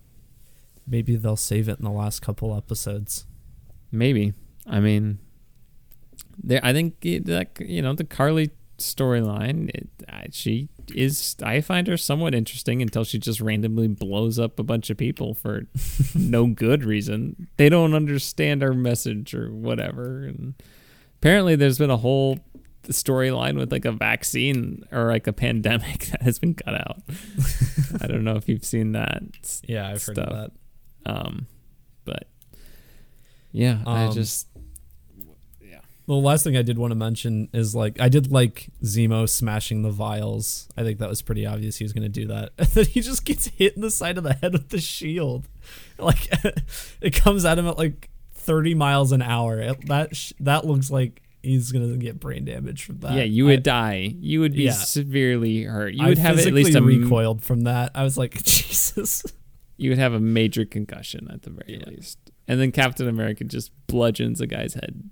maybe 0.87 1.17
they'll 1.17 1.37
save 1.37 1.69
it 1.69 1.79
in 1.79 1.85
the 1.85 1.91
last 1.91 2.21
couple 2.21 2.57
episodes. 2.57 3.27
maybe 3.91 4.33
i 4.67 4.79
mean 4.81 5.19
there 6.43 6.61
i 6.65 6.73
think 6.73 7.01
that 7.01 7.49
you 7.61 7.83
know 7.83 7.93
the 7.95 8.05
Karli 8.05 8.51
storyline 8.79 9.69
it, 9.71 9.89
she 10.35 10.69
is 10.95 11.37
i 11.43 11.61
find 11.61 11.87
her 11.87 11.97
somewhat 11.97 12.35
interesting 12.35 12.83
until 12.83 13.05
she 13.05 13.19
just 13.19 13.41
randomly 13.41 13.87
blows 13.87 14.39
up 14.39 14.59
a 14.59 14.63
bunch 14.65 14.91
of 14.91 14.97
people 14.97 15.35
for 15.35 15.63
no 16.15 16.47
good 16.47 16.85
reason 16.85 17.47
they 17.59 17.69
don't 17.69 17.95
understand 17.95 18.63
our 18.63 18.73
message 18.73 19.35
or 19.35 19.53
whatever 19.53 20.25
and 20.25 20.55
apparently 21.19 21.55
there's 21.55 21.79
been 21.79 21.91
a 21.91 21.97
whole 21.99 22.39
storyline 22.89 23.57
with 23.57 23.71
like 23.71 23.85
a 23.85 23.93
vaccine 23.93 24.83
or 24.91 25.07
like 25.07 25.29
a 25.29 25.33
pandemic 25.33 26.07
that 26.11 26.23
has 26.23 26.41
been 26.41 26.55
cut 26.55 26.75
out 26.75 27.01
i 28.01 28.07
don't 28.09 28.25
know 28.25 28.35
if 28.37 28.49
you've 28.49 28.65
seen 28.65 28.93
that 28.93 29.23
Yeah, 29.69 29.87
I've 29.89 30.03
heard 30.05 30.19
of 30.19 30.25
Stuff. 30.25 30.33
that. 30.33 30.53
Um 31.07 31.47
but 32.05 32.27
yeah 33.53 33.83
i 33.87 34.05
Um, 34.05 34.13
just 34.15 34.47
The 36.07 36.15
last 36.15 36.43
thing 36.45 36.57
I 36.57 36.63
did 36.63 36.79
want 36.79 36.91
to 36.91 36.97
mention 36.97 37.49
is 37.55 37.75
like 37.77 38.01
I 38.01 38.09
did 38.09 38.31
like 38.33 38.69
Zemo 38.83 39.29
smashing 39.29 39.83
the 39.83 39.91
vials. 39.91 40.69
I 40.77 40.83
think 40.83 40.99
that 40.99 41.09
was 41.09 41.23
pretty 41.23 41.47
obvious 41.47 41.77
he 41.77 41.85
was 41.85 41.93
going 41.93 42.03
to 42.03 42.09
do 42.21 42.27
that. 42.27 42.51
And 42.59 42.69
then 42.69 42.85
he 42.87 43.01
just 43.01 43.25
gets 43.25 43.47
hit 43.47 43.77
in 43.77 43.83
the 43.83 43.91
side 43.91 44.19
of 44.19 44.25
the 44.25 44.35
head 44.35 44.53
with 44.53 44.69
the 44.71 44.81
shield. 44.81 45.49
Like 45.99 46.29
it 47.01 47.15
comes 47.15 47.45
at 47.45 47.57
him 47.59 47.69
at 47.69 47.79
like 47.79 48.11
30 48.35 48.75
miles 48.75 49.13
an 49.13 49.23
hour. 49.23 49.61
It, 49.61 49.87
that 49.87 50.17
sh- 50.17 50.33
that 50.41 50.67
looks 50.67 50.91
like 50.91 51.23
he's 51.43 51.71
going 51.71 51.89
to 51.89 51.97
get 51.97 52.19
brain 52.19 52.45
damage 52.45 52.83
from 52.85 52.99
that. 53.01 53.13
yeah, 53.13 53.23
you 53.23 53.47
I- 53.47 53.51
would 53.53 53.63
die. 53.63 54.13
You 54.19 54.41
would 54.41 54.55
be 54.55 54.65
Yeah. 54.65 54.73
severely 54.73 55.63
hurt. 55.63 55.95
You 55.95 56.05
I 56.05 56.09
would 56.09 56.19
have 56.19 56.39
at 56.41 56.53
least 56.53 56.71
physically 56.73 56.95
a 56.95 56.97
m- 56.97 57.03
recoiled 57.05 57.43
from 57.45 57.61
that. 57.63 57.93
I 57.95 58.03
was 58.03 58.19
like, 58.19 58.43
Jesus. 58.43 59.23
You 59.77 59.91
would 59.91 59.99
have 59.99 60.13
a 60.13 60.21
major 60.21 60.65
concussion 60.65 61.29
at 61.33 61.43
the 61.43 61.51
very 61.51 61.79
Yeah. 61.81 61.89
least. 61.91 62.19
And 62.49 62.61
then 62.61 62.73
Captain 62.73 63.09
America 63.09 63.45
just 63.45 63.71
bludgeons 63.87 64.41
a 64.41 64.47
guy's 64.47 64.75
head 64.75 65.11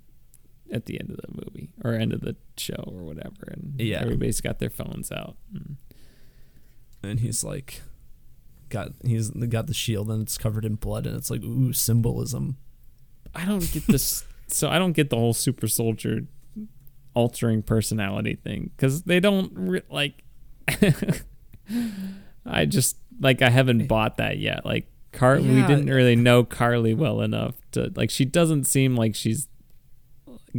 at 0.71 0.85
the 0.85 0.99
end 0.99 1.09
of 1.11 1.17
the 1.17 1.27
movie 1.45 1.71
or 1.83 1.93
end 1.93 2.13
of 2.13 2.21
the 2.21 2.35
show 2.57 2.83
or 2.87 3.03
whatever, 3.03 3.47
and 3.47 3.75
Yeah. 3.79 4.01
everybody's 4.01 4.41
got 4.41 4.59
their 4.59 4.69
phones 4.69 5.11
out. 5.11 5.35
Mm. 5.53 5.75
and 7.03 7.19
he's 7.21 7.43
like 7.43 7.81
got 8.69 8.91
he's 9.03 9.31
got 9.31 9.65
the 9.67 9.73
shield 9.73 10.09
and 10.11 10.21
it's 10.21 10.37
covered 10.37 10.63
in 10.63 10.75
blood 10.75 11.07
and 11.07 11.15
it's 11.17 11.31
like 11.31 11.43
ooh 11.43 11.73
symbolism 11.73 12.57
I 13.33 13.43
don't 13.45 13.69
get 13.73 13.87
this. 13.87 14.23
so 14.47 14.69
I 14.69 14.77
don't 14.77 14.91
get 14.93 15.09
the 15.09 15.15
whole 15.15 15.33
super 15.33 15.67
soldier 15.67 16.27
altering 17.15 17.63
personality 17.63 18.35
thing 18.35 18.69
because 18.75 19.03
they 19.03 19.19
don't 19.19 19.51
re- 19.55 19.81
like. 19.89 20.23
I 22.45 22.65
just 22.65 22.97
like 23.21 23.41
I 23.41 23.49
haven't 23.49 23.87
bought 23.87 24.17
that 24.17 24.37
yet. 24.39 24.65
Like 24.65 24.87
Car, 25.13 25.37
we 25.39 25.61
didn't 25.61 25.87
really 25.87 26.15
know 26.15 26.43
Karli 26.43 26.93
well 26.93 27.21
enough 27.21 27.55
to 27.71 27.91
like. 27.95 28.09
She 28.09 28.25
doesn't 28.25 28.65
seem 28.65 28.95
like 28.95 29.15
she's 29.15 29.47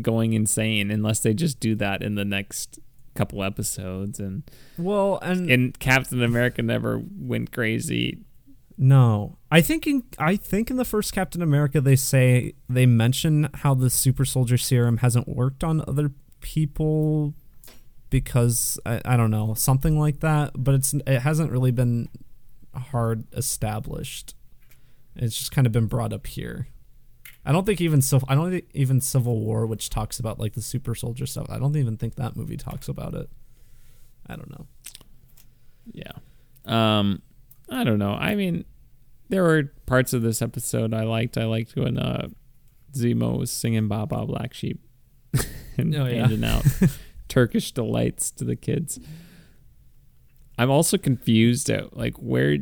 going 0.00 0.32
insane 0.32 0.90
unless 0.90 1.20
they 1.20 1.34
just 1.34 1.60
do 1.60 1.74
that 1.74 2.02
in 2.02 2.14
the 2.14 2.24
next 2.24 2.78
couple 3.14 3.42
episodes. 3.42 4.18
And 4.20 4.42
well 4.78 5.18
and 5.22 5.50
and 5.50 5.78
Captain 5.78 6.22
America 6.22 6.62
never 6.62 7.02
went 7.18 7.52
crazy. 7.52 8.18
no 8.78 9.36
i 9.50 9.60
think 9.60 9.86
in 9.86 10.02
i 10.18 10.34
think 10.34 10.70
in 10.70 10.78
the 10.78 10.84
first 10.84 11.12
captain 11.12 11.42
america 11.42 11.78
they 11.78 11.94
say 11.94 12.54
they 12.70 12.86
mention 12.86 13.48
how 13.62 13.74
the 13.74 13.90
super 13.90 14.24
soldier 14.24 14.56
serum 14.56 14.96
hasn't 14.98 15.28
worked 15.28 15.62
on 15.62 15.84
other 15.86 16.10
people 16.40 17.34
because 18.08 18.80
I, 18.86 19.00
I 19.04 19.16
don't 19.18 19.30
know 19.30 19.52
something 19.54 19.98
like 19.98 20.20
that 20.20 20.52
but 20.56 20.74
it's 20.74 20.94
it 21.06 21.20
hasn't 21.20 21.52
really 21.52 21.70
been 21.70 22.08
hard 22.78 23.24
established 23.34 24.34
it's 25.16 25.36
just 25.36 25.52
kind 25.52 25.66
of 25.66 25.72
been 25.72 25.86
brought 25.86 26.12
up 26.12 26.26
here 26.26 26.68
I 27.44 27.50
don't 27.52 27.66
think 27.66 27.80
even 27.80 28.00
Civil 28.02 28.26
I 28.30 28.34
don't 28.36 28.50
think 28.52 28.66
even 28.72 29.00
Civil 29.00 29.40
War, 29.40 29.66
which 29.66 29.90
talks 29.90 30.20
about 30.20 30.38
like 30.38 30.52
the 30.52 30.62
super 30.62 30.94
soldier 30.94 31.26
stuff. 31.26 31.46
I 31.50 31.58
don't 31.58 31.76
even 31.76 31.96
think 31.96 32.14
that 32.14 32.36
movie 32.36 32.56
talks 32.56 32.86
about 32.86 33.14
it. 33.14 33.28
I 34.28 34.36
don't 34.36 34.48
know. 34.50 34.66
Yeah. 35.92 36.12
Um, 36.64 37.20
I 37.68 37.82
don't 37.82 37.98
know. 37.98 38.12
I 38.12 38.36
mean, 38.36 38.64
there 39.28 39.42
were 39.42 39.72
parts 39.86 40.12
of 40.12 40.22
this 40.22 40.40
episode 40.40 40.94
I 40.94 41.02
liked. 41.02 41.36
I 41.36 41.46
liked 41.46 41.74
when 41.74 41.98
uh, 41.98 42.28
Zemo 42.92 43.36
was 43.36 43.50
singing 43.50 43.88
"Ba 43.88 44.06
Ba 44.06 44.24
Black 44.24 44.54
Sheep" 44.54 44.80
and 45.76 45.92
Oh, 45.96 46.06
yeah. 46.06 46.20
handing 46.28 46.44
out 46.44 46.64
Turkish 47.28 47.72
delights 47.72 48.30
to 48.32 48.44
the 48.44 48.54
kids. 48.54 49.00
I'm 50.59 50.70
also 50.70 50.98
confused 50.98 51.70
at 51.70 51.96
like 51.96 52.16
where. 52.16 52.59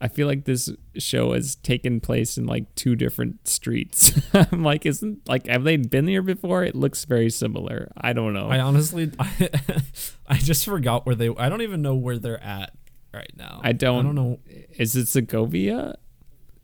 I 0.00 0.08
feel 0.08 0.26
like 0.26 0.46
this 0.46 0.68
show 0.98 1.32
has 1.32 1.54
taken 1.54 2.00
place 2.00 2.36
in 2.36 2.44
like 2.44 2.74
two 2.74 2.96
different 2.96 3.46
streets. 3.46 4.12
I'm 4.34 4.64
like, 4.64 4.84
isn't 4.84 5.28
like 5.28 5.46
have 5.46 5.62
they 5.62 5.76
been 5.76 6.08
here 6.08 6.22
before? 6.22 6.64
It 6.64 6.74
looks 6.74 7.04
very 7.04 7.30
similar. 7.30 7.92
I 7.96 8.12
don't 8.12 8.32
know. 8.34 8.48
I 8.48 8.58
honestly 8.58 9.12
I, 9.20 9.48
I 10.26 10.38
just 10.38 10.64
forgot 10.64 11.06
where 11.06 11.14
they 11.14 11.28
I 11.38 11.48
don't 11.48 11.62
even 11.62 11.82
know 11.82 11.94
where 11.94 12.18
they're 12.18 12.42
at 12.42 12.72
right 13.14 13.30
now. 13.36 13.60
I 13.62 13.70
don't- 13.70 14.00
I 14.00 14.02
don't 14.02 14.14
know. 14.16 14.40
Is 14.76 14.96
it 14.96 15.06
Sokovia? 15.06 15.94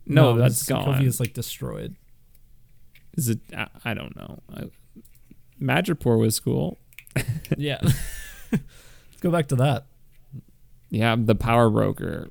No, 0.05 0.35
that's 0.35 0.63
gone. 0.65 0.83
Sokovia 0.99 1.05
is 1.07 1.21
like 1.21 1.33
destroyed. 1.33 1.95
Is 3.15 3.29
it? 3.29 3.39
I, 3.55 3.67
I 3.85 3.93
don't 3.93 4.17
know. 4.17 4.39
I, 4.53 4.63
Madripoor 5.61 6.19
was 6.19 6.41
cool. 6.41 6.77
Yeah. 7.57 7.79
Let's 8.51 9.21
go 9.21 9.31
back 9.31 9.47
to 9.47 9.55
that. 9.57 9.85
Yeah, 10.89 11.15
the 11.17 11.35
power 11.35 11.69
broker. 11.69 12.29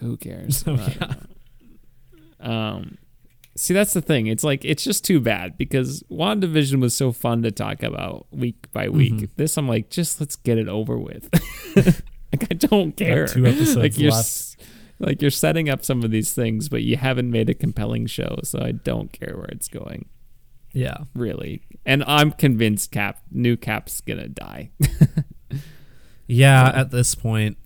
Who 0.00 0.16
cares? 0.16 0.64
Oh, 0.66 0.76
I. 2.40 2.76
Um, 2.76 2.98
see, 3.56 3.72
that's 3.72 3.92
the 3.92 4.02
thing. 4.02 4.26
It's 4.26 4.42
like 4.42 4.64
it's 4.64 4.82
just 4.82 5.04
too 5.04 5.20
bad 5.20 5.56
because 5.56 6.02
WandaVision 6.10 6.80
was 6.80 6.92
so 6.94 7.12
fun 7.12 7.42
to 7.42 7.50
talk 7.52 7.82
about 7.84 8.26
week 8.32 8.66
by 8.72 8.88
week. 8.88 9.12
Mhm. 9.12 9.28
This, 9.36 9.56
I'm 9.56 9.68
like, 9.68 9.90
just 9.90 10.18
let's 10.20 10.34
get 10.36 10.58
it 10.58 10.68
over 10.68 10.98
with. 10.98 11.28
like 12.32 12.50
I 12.50 12.54
don't 12.54 12.96
care. 12.96 13.26
two 13.28 13.46
episodes 13.46 13.76
like 13.76 13.96
you're, 13.98 14.10
left. 14.10 14.56
like 14.98 15.22
you're 15.22 15.30
setting 15.30 15.68
up 15.68 15.84
some 15.84 16.02
of 16.02 16.10
these 16.10 16.32
things, 16.34 16.68
but 16.68 16.82
you 16.82 16.96
haven't 16.96 17.30
made 17.30 17.48
a 17.48 17.54
compelling 17.54 18.06
show, 18.06 18.40
so 18.42 18.58
I 18.60 18.72
don't 18.72 19.12
care 19.12 19.36
where 19.36 19.46
it's 19.52 19.68
going. 19.68 20.06
Yeah. 20.72 20.96
really. 21.14 21.62
And 21.86 22.02
I'm 22.08 22.32
convinced 22.32 22.90
Cap, 22.90 23.20
new 23.30 23.56
Cap's 23.56 24.00
gonna 24.00 24.28
die. 24.28 24.70
Yeah, 26.28 26.68
at 26.74 26.90
this 26.90 27.14
point. 27.14 27.58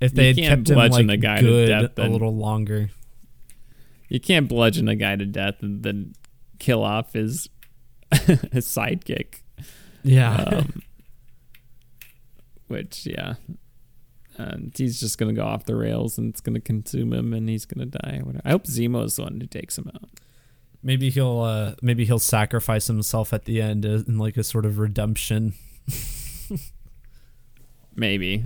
If 0.00 0.12
You 0.12 0.16
they 0.16 0.26
had 0.28 0.36
can't 0.36 0.66
kept 0.66 0.70
him 0.70 0.90
like 0.90 1.08
a 1.08 1.16
guy 1.16 1.36
to 1.36 1.42
good 1.42 1.68
death 1.68 1.98
a 1.98 2.08
little 2.08 2.34
longer. 2.36 2.90
you 4.08 4.20
can't 4.20 4.48
bludgeon 4.48 4.88
a 4.88 4.96
guy 4.96 5.16
to 5.16 5.24
death 5.26 5.62
and 5.62 5.82
then 5.82 6.14
kill 6.58 6.82
off 6.82 7.12
his 7.14 7.48
his 8.12 8.66
sidekick. 8.66 9.42
Yeah. 10.02 10.36
Um, 10.36 10.82
which, 12.68 13.06
yeah, 13.06 13.34
and 14.36 14.72
he's 14.76 14.98
just 15.00 15.16
gonna 15.18 15.32
go 15.32 15.44
off 15.44 15.64
the 15.64 15.76
rails 15.76 16.18
and 16.18 16.30
it's 16.30 16.40
gonna 16.40 16.60
consume 16.60 17.12
him 17.12 17.32
and 17.32 17.48
he's 17.48 17.64
gonna 17.66 17.86
die. 17.86 18.20
I 18.44 18.50
hope 18.50 18.64
Zemo's 18.64 19.16
the 19.16 19.22
one 19.22 19.40
who 19.40 19.46
takes 19.46 19.78
him 19.78 19.90
out. 19.94 20.08
maybe 20.82 21.08
he'll 21.10 21.40
uh 21.40 21.74
maybe 21.82 22.04
he'll 22.04 22.18
sacrifice 22.18 22.86
himself 22.88 23.32
at 23.32 23.44
the 23.44 23.60
end 23.62 23.86
uh, 23.86 24.02
in 24.08 24.18
like 24.18 24.36
a 24.36 24.44
sort 24.44 24.66
of 24.66 24.78
redemption. 24.78 25.54
Maybe, 27.96 28.44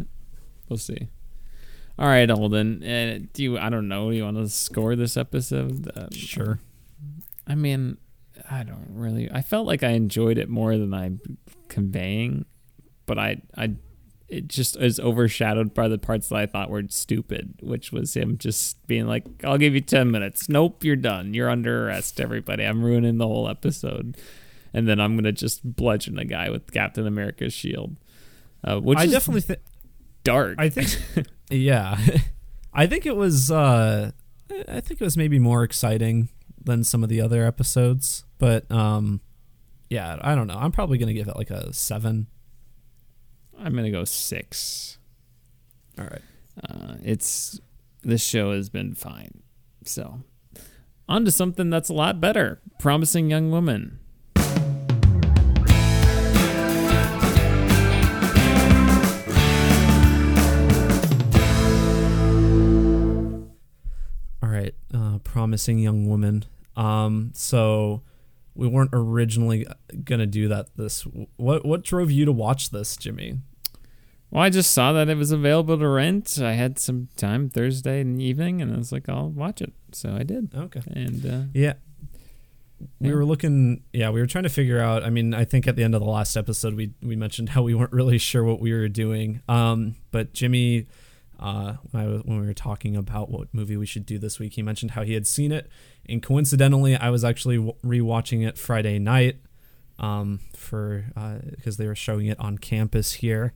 we'll 0.69 0.77
see. 0.77 1.09
All 1.99 2.07
right, 2.07 2.31
Holden. 2.31 2.83
Uh, 2.85 3.19
do 3.33 3.43
you? 3.43 3.59
I 3.59 3.71
don't 3.71 3.89
know. 3.89 4.11
Do 4.11 4.17
You 4.17 4.25
want 4.25 4.37
to 4.37 4.49
score 4.49 4.95
this 4.95 5.17
episode? 5.17 5.91
Um, 5.97 6.11
Sure. 6.13 6.61
I 7.47 7.55
mean, 7.55 7.97
I 8.51 8.63
don't 8.63 8.87
really. 8.91 9.31
I 9.31 9.43
felt 9.43 9.67
like 9.67 9.83
I 9.83 9.91
enjoyed 9.91 10.39
it 10.39 10.49
more 10.49 10.77
than 10.77 10.95
I'm 10.95 11.19
conveying, 11.69 12.45
but 13.07 13.19
I, 13.19 13.43
I, 13.57 13.75
it 14.29 14.47
just 14.49 14.77
is 14.77 15.01
overshadowed 15.01 15.75
by 15.75 15.89
the 15.89 15.99
parts 15.99 16.29
that 16.29 16.37
I 16.37 16.47
thought 16.47 16.71
were 16.71 16.85
stupid, 16.89 17.55
which 17.63 17.91
was 17.91 18.15
him 18.15 18.39
just 18.39 18.87
being 18.87 19.07
like, 19.07 19.25
"I'll 19.43 19.59
give 19.59 19.75
you 19.75 19.81
ten 19.81 20.11
minutes. 20.11 20.49
Nope, 20.49 20.85
you're 20.85 20.95
done. 20.95 21.35
You're 21.35 21.51
under 21.51 21.87
arrest. 21.89 22.21
Everybody, 22.21 22.65
I'm 22.65 22.85
ruining 22.85 23.19
the 23.19 23.27
whole 23.27 23.49
episode." 23.49 24.17
And 24.75 24.87
then 24.87 25.01
I'm 25.01 25.17
gonna 25.17 25.33
just 25.33 25.75
bludgeon 25.75 26.19
a 26.19 26.25
guy 26.27 26.51
with 26.51 26.71
Captain 26.71 27.07
America's 27.07 27.55
shield, 27.55 27.97
uh, 28.63 28.79
which 28.79 28.99
I 28.99 29.05
is 29.05 29.13
definitely 29.13 29.41
think 29.41 29.61
dark. 30.23 30.57
I 30.59 30.69
think 30.69 31.27
yeah. 31.51 31.99
I 32.73 32.87
think 32.87 33.07
it 33.07 33.17
was 33.17 33.51
uh 33.51 34.13
I 34.51 34.81
think 34.81 35.01
it 35.01 35.05
was 35.05 35.17
maybe 35.17 35.39
more 35.39 35.63
exciting 35.63 36.29
than 36.63 36.85
some 36.85 37.03
of 37.03 37.09
the 37.09 37.21
other 37.21 37.45
episodes, 37.45 38.25
but 38.39 38.71
um 38.71 39.21
yeah, 39.91 40.19
I 40.21 40.35
don't 40.35 40.47
know. 40.47 40.59
I'm 40.59 40.73
probably 40.73 40.99
going 40.99 41.09
to 41.09 41.15
give 41.15 41.29
it 41.29 41.37
like 41.37 41.51
a 41.51 41.73
7. 41.73 42.27
I'm 43.61 43.75
gonna 43.75 43.91
go 43.91 44.05
six. 44.05 44.99
All 45.99 46.05
right. 46.05 46.23
Uh, 46.63 46.95
it's 47.03 47.61
this 48.03 48.25
show 48.25 48.53
has 48.53 48.69
been 48.69 48.95
fine. 48.95 49.43
So, 49.85 50.23
on 51.09 51.25
to 51.25 51.31
something 51.31 51.71
that's 51.71 51.89
a 51.89 51.95
lot 51.95 52.21
better. 52.21 52.61
Promising 52.79 53.31
Young 53.31 53.51
Woman. 53.51 53.99
Right, 64.93 64.99
uh, 65.01 65.19
promising 65.19 65.79
young 65.79 66.07
woman. 66.09 66.45
Um, 66.77 67.31
so 67.35 68.03
we 68.55 68.69
weren't 68.69 68.91
originally 68.93 69.67
gonna 70.05 70.27
do 70.27 70.49
that. 70.49 70.69
This 70.77 71.03
what 71.37 71.65
what 71.65 71.83
drove 71.85 72.11
you 72.11 72.25
to 72.25 72.33
watch 72.33 72.71
this, 72.71 72.97
Jimmy? 72.97 73.39
Well, 74.31 74.43
I 74.43 74.51
just 74.51 74.73
saw 74.73 74.93
that 74.93 75.09
it 75.09 75.17
was 75.17 75.31
available 75.33 75.79
to 75.79 75.89
rent. 75.89 76.39
I 76.43 76.53
had 76.53 76.79
some 76.79 77.09
time 77.17 77.49
Thursday 77.49 78.01
in 78.01 78.17
the 78.17 78.25
evening, 78.25 78.61
and 78.61 78.75
I 78.75 78.77
was 78.77 78.93
like, 78.93 79.09
I'll 79.09 79.31
watch 79.31 79.63
it. 79.63 79.73
So 79.93 80.15
I 80.15 80.23
did. 80.23 80.51
Okay. 80.55 80.83
And 80.93 81.25
uh, 81.27 81.43
Yeah. 81.55 81.75
We 83.01 83.09
Yeah. 83.09 83.15
were 83.15 83.25
looking 83.25 83.83
yeah, 83.93 84.11
we 84.11 84.21
were 84.21 84.27
trying 84.27 84.45
to 84.45 84.51
figure 84.51 84.79
out 84.81 85.03
I 85.03 85.11
mean, 85.11 85.35
I 85.35 85.45
think 85.45 85.67
at 85.67 85.75
the 85.77 85.83
end 85.83 85.95
of 85.95 86.01
the 86.01 86.07
last 86.07 86.37
episode 86.37 86.75
we 86.75 86.93
we 87.03 87.17
mentioned 87.17 87.49
how 87.51 87.63
we 87.63 87.75
weren't 87.75 87.93
really 87.93 88.19
sure 88.19 88.45
what 88.45 88.61
we 88.61 88.73
were 88.73 88.89
doing. 88.89 89.41
Um, 89.49 89.97
but 90.13 90.33
Jimmy 90.33 90.87
uh, 91.39 91.75
when, 91.91 92.03
I 92.03 92.07
when 92.07 92.41
we 92.41 92.47
were 92.47 92.55
talking 92.55 92.97
about 92.97 93.31
what 93.31 93.53
movie 93.53 93.77
we 93.77 93.87
should 93.87 94.07
do 94.07 94.19
this 94.19 94.39
week, 94.39 94.55
he 94.55 94.63
mentioned 94.63 94.93
how 94.93 95.03
he 95.03 95.15
had 95.15 95.27
seen 95.27 95.53
it, 95.53 95.71
and 96.09 96.23
coincidentally, 96.23 96.97
I 96.97 97.11
was 97.11 97.25
actually 97.25 97.59
rewatching 97.85 98.47
it 98.47 98.59
Friday 98.59 98.99
night, 98.99 99.37
um, 99.99 100.41
for 100.55 101.05
because 101.51 101.77
they 101.77 101.87
were 101.87 101.95
showing 101.95 102.27
it 102.27 102.39
on 102.41 102.59
campus 102.59 103.15
here, 103.15 103.53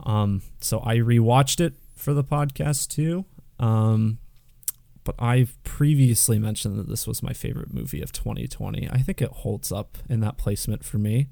um, 0.00 0.42
so 0.60 0.80
I 0.84 0.96
rewatched 0.96 1.60
it 1.60 1.74
for 1.94 2.14
the 2.14 2.24
podcast 2.24 2.88
too. 2.88 3.24
Um, 3.58 4.18
but 5.06 5.14
I've 5.20 5.56
previously 5.62 6.38
mentioned 6.38 6.78
that 6.78 6.88
this 6.88 7.06
was 7.06 7.22
my 7.22 7.32
favorite 7.32 7.72
movie 7.72 8.02
of 8.02 8.12
2020. 8.12 8.90
I 8.90 8.98
think 8.98 9.22
it 9.22 9.30
holds 9.30 9.70
up 9.70 9.98
in 10.08 10.18
that 10.20 10.36
placement 10.36 10.84
for 10.84 10.98
me. 10.98 11.28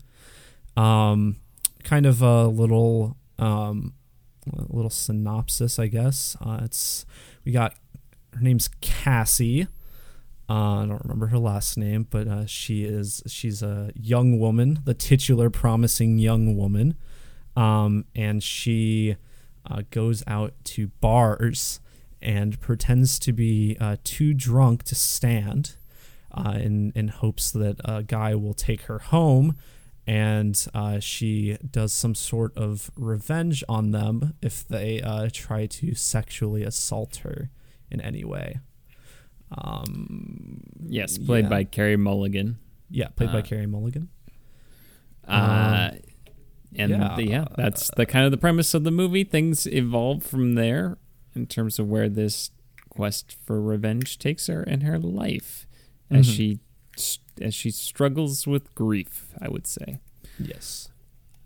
Um, 0.77 1.37
kind 1.83 2.07
of 2.07 2.23
a 2.23 2.47
little 2.47 3.17
um, 3.39 3.95
little 4.47 4.91
synopsis, 4.91 5.79
I 5.79 5.87
guess. 5.87 6.37
Uh, 6.41 6.61
it's 6.63 7.07
we 7.45 7.53
got 7.53 7.75
her 8.33 8.41
name's 8.41 8.69
Cassie. 8.81 9.67
Uh, 10.49 10.83
I 10.83 10.87
don't 10.87 11.03
remember 11.03 11.29
her 11.29 11.39
last 11.39 11.79
name, 11.79 12.07
but 12.11 12.29
uh, 12.29 12.47
she 12.47 12.85
is 12.85 13.23
she's 13.27 13.63
a 13.63 13.93
young 13.95 14.39
woman, 14.39 14.81
the 14.85 14.93
titular 14.95 15.49
promising 15.49 16.19
young 16.19 16.57
woman, 16.57 16.97
um, 17.57 18.05
and 18.15 18.43
she 18.43 19.17
uh, 19.71 19.83
goes 19.91 20.23
out 20.27 20.53
to 20.65 20.89
bars 21.01 21.81
and 22.21 22.61
pretends 22.61 23.19
to 23.21 23.33
be 23.33 23.77
uh, 23.81 23.97
too 24.05 24.35
drunk 24.35 24.83
to 24.85 24.95
stand, 24.95 25.77
uh, 26.33 26.59
in 26.61 26.93
in 26.95 27.09
hopes 27.09 27.51
that 27.51 27.77
a 27.85 28.03
guy 28.03 28.35
will 28.35 28.55
take 28.55 28.83
her 28.83 28.99
home, 28.99 29.57
and 30.07 30.67
uh, 30.75 30.99
she 31.01 31.57
does 31.71 31.93
some 31.93 32.15
sort 32.15 32.57
of 32.57 32.91
revenge 32.97 33.65
on 33.69 33.91
them 33.93 34.35
if 34.43 34.67
they 34.69 35.01
uh, 35.01 35.29
try 35.33 35.67
to 35.67 35.95
sexually 35.95 36.63
assault 36.63 37.17
her 37.19 37.51
in 37.91 38.01
any 38.01 38.25
way. 38.25 38.61
Um, 39.51 40.61
Yes, 40.87 41.17
played 41.19 41.45
yeah. 41.45 41.49
by 41.51 41.65
Carey 41.65 41.97
Mulligan. 41.97 42.59
Yeah, 42.91 43.09
played 43.09 43.33
by 43.33 43.39
Uh, 43.39 43.43
Carey 43.43 43.67
Mulligan. 43.67 44.09
Uh, 45.27 45.93
and 46.77 46.91
yeah. 46.91 47.19
yeah. 47.19 47.19
yeah, 47.19 47.45
that's 47.57 47.91
the 47.97 48.05
kind 48.05 48.25
of 48.27 48.31
the 48.31 48.37
premise 48.37 48.75
of 48.75 48.85
the 48.85 48.91
movie. 48.91 49.25
Things 49.25 49.67
evolve 49.67 50.23
from 50.23 50.55
there 50.55 50.99
in 51.35 51.47
terms 51.47 51.79
of 51.79 51.89
where 51.89 52.09
this 52.09 52.51
quest 52.91 53.37
for 53.45 53.61
revenge 53.61 54.19
takes 54.19 54.47
her 54.49 54.63
in 54.63 54.83
her 54.83 54.99
life 54.99 55.67
as 56.11 56.29
Mhm. 56.29 56.37
she 56.37 56.59
as 57.41 57.55
she 57.55 57.71
struggles 57.71 58.47
with 58.47 58.75
grief. 58.75 59.27
I 59.41 59.49
would 59.49 59.67
say. 59.67 59.99
Yes. 60.39 60.89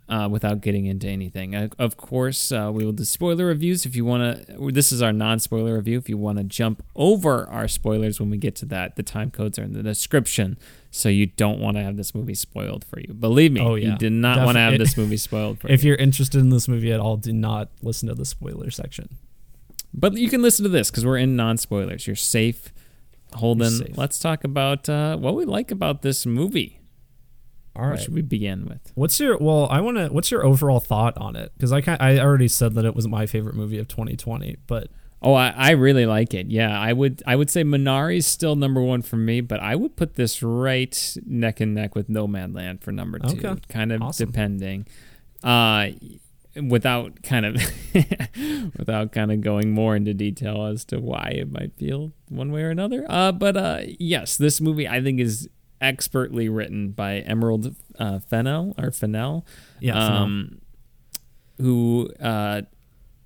uh, 0.08 0.26
without 0.30 0.62
getting 0.62 0.86
into 0.86 1.06
anything. 1.06 1.54
Uh, 1.54 1.68
of 1.78 1.98
course, 1.98 2.50
uh, 2.50 2.70
we 2.72 2.82
will 2.82 2.92
do 2.92 3.04
spoiler 3.04 3.44
reviews 3.44 3.84
if 3.84 3.94
you 3.94 4.06
want 4.06 4.46
to. 4.46 4.70
This 4.72 4.90
is 4.92 5.02
our 5.02 5.12
non 5.12 5.38
spoiler 5.38 5.74
review. 5.74 5.98
If 5.98 6.08
you 6.08 6.16
want 6.16 6.38
to 6.38 6.44
jump 6.44 6.82
over 6.96 7.46
our 7.50 7.68
spoilers 7.68 8.18
when 8.18 8.30
we 8.30 8.38
get 8.38 8.54
to 8.56 8.64
that, 8.66 8.96
the 8.96 9.02
time 9.02 9.30
codes 9.30 9.58
are 9.58 9.64
in 9.64 9.74
the 9.74 9.82
description. 9.82 10.56
So 10.90 11.10
you 11.10 11.26
don't 11.26 11.58
want 11.60 11.76
to 11.76 11.82
have 11.82 11.98
this 11.98 12.14
movie 12.14 12.34
spoiled 12.34 12.82
for 12.86 12.98
you. 12.98 13.12
Believe 13.12 13.52
me, 13.52 13.60
Oh, 13.60 13.74
yeah. 13.74 13.90
you 13.92 13.98
did 13.98 14.12
not 14.12 14.38
want 14.46 14.56
to 14.56 14.60
have 14.60 14.78
this 14.78 14.96
movie 14.96 15.18
spoiled 15.18 15.58
for 15.60 15.66
If 15.66 15.70
you. 15.70 15.74
If 15.74 15.84
you're 15.84 15.96
interested 15.96 16.40
in 16.40 16.48
this 16.48 16.66
movie 16.66 16.90
at 16.90 17.00
all, 17.00 17.18
do 17.18 17.34
not 17.34 17.68
listen 17.82 18.08
to 18.08 18.14
the 18.14 18.24
spoiler 18.24 18.70
section. 18.70 19.18
But 19.92 20.14
you 20.14 20.30
can 20.30 20.40
listen 20.40 20.62
to 20.62 20.70
this 20.70 20.90
because 20.90 21.04
we're 21.04 21.18
in 21.18 21.36
non 21.36 21.58
spoilers. 21.58 22.06
You're 22.06 22.16
safe. 22.16 22.72
Holden, 23.34 23.94
let's 23.96 24.18
talk 24.18 24.44
about 24.44 24.88
uh, 24.88 25.16
what 25.16 25.34
we 25.34 25.44
like 25.44 25.70
about 25.70 26.02
this 26.02 26.24
movie. 26.26 26.80
All 27.76 27.90
What 27.90 28.00
should 28.00 28.14
we 28.14 28.22
begin 28.22 28.66
with? 28.66 28.90
What's 28.94 29.20
your 29.20 29.38
well? 29.38 29.68
I 29.70 29.80
want 29.80 29.98
to. 29.98 30.08
What's 30.08 30.30
your 30.30 30.44
overall 30.44 30.80
thought 30.80 31.16
on 31.18 31.36
it? 31.36 31.52
Because 31.56 31.72
I 31.72 31.82
I 32.00 32.18
already 32.18 32.48
said 32.48 32.74
that 32.74 32.84
it 32.84 32.94
was 32.96 33.06
my 33.06 33.26
favorite 33.26 33.54
movie 33.54 33.78
of 33.78 33.86
2020, 33.86 34.56
but 34.66 34.88
Oh, 35.20 35.34
I, 35.34 35.48
I 35.50 35.70
really 35.72 36.06
like 36.06 36.32
it. 36.32 36.48
Yeah, 36.48 36.78
I 36.78 36.92
would 36.92 37.22
I 37.26 37.34
would 37.36 37.50
say 37.50 37.64
Minari 37.64 38.18
is 38.18 38.26
still 38.26 38.54
number 38.56 38.80
one 38.80 39.02
for 39.02 39.16
me, 39.16 39.40
but 39.40 39.60
I 39.60 39.74
would 39.74 39.96
put 39.96 40.14
this 40.14 40.42
right 40.42 41.16
neck 41.26 41.60
and 41.60 41.74
neck 41.74 41.94
with 41.96 42.08
Nomadland 42.08 42.82
for 42.82 42.92
number 42.92 43.18
two. 43.18 43.38
Okay. 43.44 43.60
Kind 43.68 43.92
of 43.92 44.02
Awesome. 44.02 44.26
depending. 44.26 44.86
Uh 45.42 45.88
without 46.56 47.22
kind 47.22 47.46
of 47.46 47.54
without 48.78 49.12
kind 49.12 49.30
of 49.32 49.40
going 49.40 49.70
more 49.70 49.94
into 49.96 50.14
detail 50.14 50.66
as 50.66 50.84
to 50.86 50.98
why 50.98 51.32
it 51.36 51.50
might 51.52 51.72
feel 51.76 52.12
one 52.28 52.50
way 52.52 52.62
or 52.62 52.70
another. 52.70 53.04
Uh 53.08 53.32
but 53.32 53.56
uh 53.56 53.80
yes, 53.98 54.36
this 54.36 54.60
movie 54.60 54.88
I 54.88 55.00
think 55.02 55.20
is 55.20 55.48
expertly 55.80 56.48
written 56.48 56.90
by 56.90 57.18
Emerald 57.20 57.76
uh, 57.98 58.18
Fennell 58.18 58.74
or 58.78 58.90
Fennell 58.90 59.46
yeah, 59.80 60.22
um, 60.22 60.60
who 61.58 62.10
uh, 62.20 62.62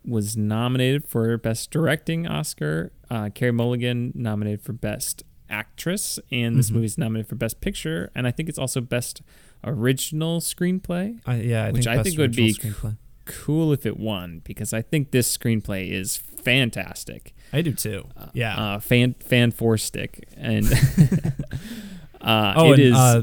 was 0.05 0.37
nominated 0.37 1.07
for 1.07 1.37
Best 1.39 1.71
Directing 1.71 2.27
Oscar. 2.27 2.93
Uh, 3.11 3.31
Carey 3.31 3.53
Mulligan 3.53 4.13
nominated 4.15 4.61
for 4.63 4.73
Best 4.75 5.23
Actress, 5.49 6.19
and 6.31 6.57
this 6.57 6.71
Mhm. 6.71 6.75
movie's 6.75 6.99
nominated 6.99 7.29
for 7.29 7.37
Best 7.37 7.61
Picture, 7.61 8.11
and 8.15 8.27
I 8.27 8.31
think 8.31 8.49
it's 8.51 8.59
also 8.59 8.81
Best 8.83 9.23
Original 9.65 10.41
Screenplay. 10.41 11.21
I, 11.27 11.37
yeah, 11.37 11.65
I 11.67 11.71
which 11.71 11.85
think 11.85 11.99
I 11.99 12.03
think 12.03 12.19
would 12.19 12.35
be 12.37 12.53
screenplay. 12.55 12.97
Cool 13.25 13.73
if 13.73 13.87
it 13.87 13.99
won 13.99 14.41
because 14.45 14.73
I 14.73 14.83
think 14.83 15.11
this 15.11 15.37
screenplay 15.37 15.91
is 15.91 16.17
fantastic. 16.17 17.35
I 17.53 17.63
do 17.63 17.73
too. 17.73 18.07
Yeah. 18.33 18.57
uh, 18.57 18.79
fan 18.81 19.15
fan 19.21 19.51
four 19.51 19.77
stick, 19.79 20.27
and 20.37 20.67
uh, 22.21 22.55
oh, 22.57 22.73
it 22.73 22.81
and 22.81 22.81
is. 22.81 22.95
uh, 22.95 23.23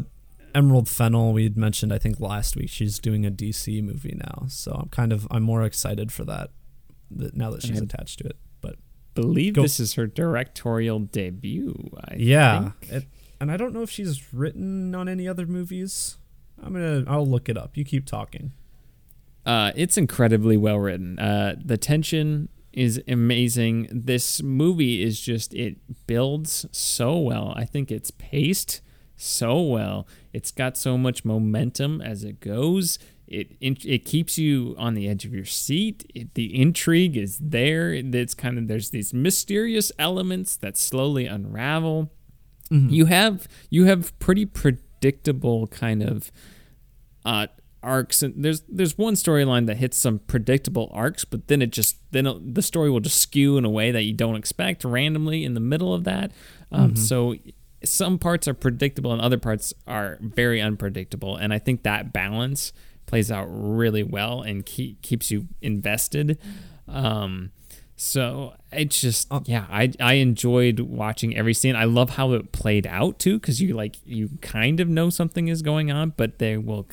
Emerald 0.56 0.88
Fennell. 0.88 1.34
We 1.34 1.44
would 1.44 1.58
mentioned 1.58 1.94
I 1.94 1.98
think 1.98 2.20
last 2.20 2.56
week 2.56 2.70
she's 2.70 3.00
doing 3.00 3.26
a 3.26 3.32
DC 3.32 3.84
movie 3.84 4.18
now, 4.18 4.46
so 4.48 4.72
I'm 4.84 4.90
kind 4.90 5.12
of 5.12 5.28
I'm 5.32 5.44
more 5.44 5.64
excited 5.64 6.12
for 6.12 6.24
that. 6.26 6.52
That 7.12 7.36
now 7.36 7.50
that 7.52 7.64
she's 7.64 7.82
attached 7.82 8.20
to 8.20 8.26
it, 8.26 8.38
but 8.62 8.76
believe 9.16 9.54
go- 9.54 9.64
this 9.64 9.80
is 9.80 9.94
her 9.94 10.06
directorial 10.06 11.00
debut. 11.00 11.90
I 12.04 12.16
yeah, 12.18 12.72
think. 12.82 12.92
it, 12.92 13.10
and 13.42 13.52
I 13.52 13.58
don't 13.58 13.74
know 13.74 13.82
if 13.82 13.90
she's 13.90 14.32
written 14.34 14.94
on 14.94 15.10
any 15.10 15.28
other 15.28 15.46
movies. 15.46 16.18
I'm 16.62 16.74
gonna 16.74 17.04
I'll 17.08 17.28
look 17.28 17.50
it 17.50 17.58
up. 17.58 17.78
You 17.78 17.84
keep 17.84 18.06
talking. 18.06 18.52
Uh, 19.46 19.72
it's 19.76 19.98
incredibly 19.98 20.58
well 20.58 20.80
written. 20.80 21.18
Uh, 21.20 21.56
the 21.64 21.78
tension 21.78 22.50
is 22.74 23.02
amazing. 23.08 23.88
This 23.92 24.42
movie 24.42 25.02
is 25.02 25.20
just 25.20 25.54
it 25.54 25.78
builds 26.08 26.66
so 26.72 27.18
well. 27.18 27.54
I 27.56 27.66
think 27.66 27.92
it's 27.92 28.12
paced 28.12 28.82
so 29.16 29.60
well. 29.60 30.08
It's 30.34 30.52
got 30.52 30.78
so 30.78 30.98
much 30.98 31.26
momentum 31.26 32.02
as 32.02 32.24
it 32.24 32.40
goes. 32.40 33.00
It 33.28 33.58
it, 33.60 34.06
keeps 34.06 34.38
you 34.38 34.76
on 34.78 34.96
the 34.96 35.08
edge 35.08 35.26
of 35.26 35.34
your 35.34 35.46
seat. 35.46 36.10
It, 36.16 36.34
the 36.34 36.60
intrigue 36.60 37.16
is 37.16 37.38
there. 37.40 37.94
It's 37.94 38.34
kind 38.34 38.58
of 38.58 38.68
there's 38.68 38.90
these 38.90 39.14
mysterious 39.14 39.92
elements 40.00 40.56
that 40.58 40.78
slowly 40.78 41.28
unravel. 41.28 42.12
You 42.90 43.06
have 43.06 43.48
you 43.70 43.86
have 43.86 44.18
pretty 44.20 44.46
predictable 44.46 45.68
kind 45.68 46.02
of 46.04 46.32
uh, 47.26 47.48
arcs 47.82 48.22
and 48.22 48.44
there's 48.44 48.62
there's 48.68 48.98
one 48.98 49.14
storyline 49.14 49.66
that 49.66 49.78
hits 49.78 49.98
some 49.98 50.20
predictable 50.20 50.90
arcs 50.92 51.24
but 51.24 51.48
then 51.48 51.62
it 51.62 51.72
just 51.72 51.98
then 52.12 52.28
it, 52.28 52.56
the 52.56 52.62
story 52.62 52.90
will 52.90 53.00
just 53.00 53.20
skew 53.20 53.58
in 53.58 53.64
a 53.64 53.70
way 53.70 53.90
that 53.92 54.04
you 54.04 54.14
don't 54.14 54.36
expect 54.36 54.84
randomly 54.84 55.46
in 55.46 55.54
the 55.54 55.60
middle 55.60 55.94
of 55.94 56.04
that. 56.04 56.32
Um, 56.72 56.96
so 56.96 57.36
some 57.84 58.20
parts 58.20 58.48
are 58.48 58.54
predictable 58.54 59.14
and 59.14 59.22
other 59.22 59.38
parts 59.38 59.74
are 59.88 60.18
very 60.22 60.62
unpredictable 60.62 61.38
and 61.38 61.54
i 61.54 61.58
think 61.58 61.84
that 61.84 62.12
balance 62.12 62.74
plays 63.10 63.32
out 63.32 63.48
really 63.50 64.04
well 64.04 64.44
and 64.44 64.66
keep, 64.66 65.02
keeps 65.02 65.32
you 65.32 65.48
invested. 65.62 66.38
Um, 66.88 67.52
so 68.02 68.54
it's 68.72 69.02
just 69.02 69.28
yeah, 69.44 69.66
I 69.70 69.92
I 70.00 70.14
enjoyed 70.14 70.80
watching 70.80 71.36
every 71.36 71.54
scene. 71.54 71.76
I 71.76 71.84
love 71.84 72.12
how 72.12 72.32
it 72.32 72.54
played 72.54 72.88
out 72.88 73.20
too, 73.20 73.38
because 73.38 73.62
you 73.62 73.76
like 73.76 73.98
you 74.06 74.30
kind 74.40 74.80
of 74.80 74.88
know 74.88 75.10
something 75.10 75.50
is 75.50 75.62
going 75.62 75.92
on, 75.92 76.14
but 76.16 76.40
they 76.40 76.56
will. 76.56 76.88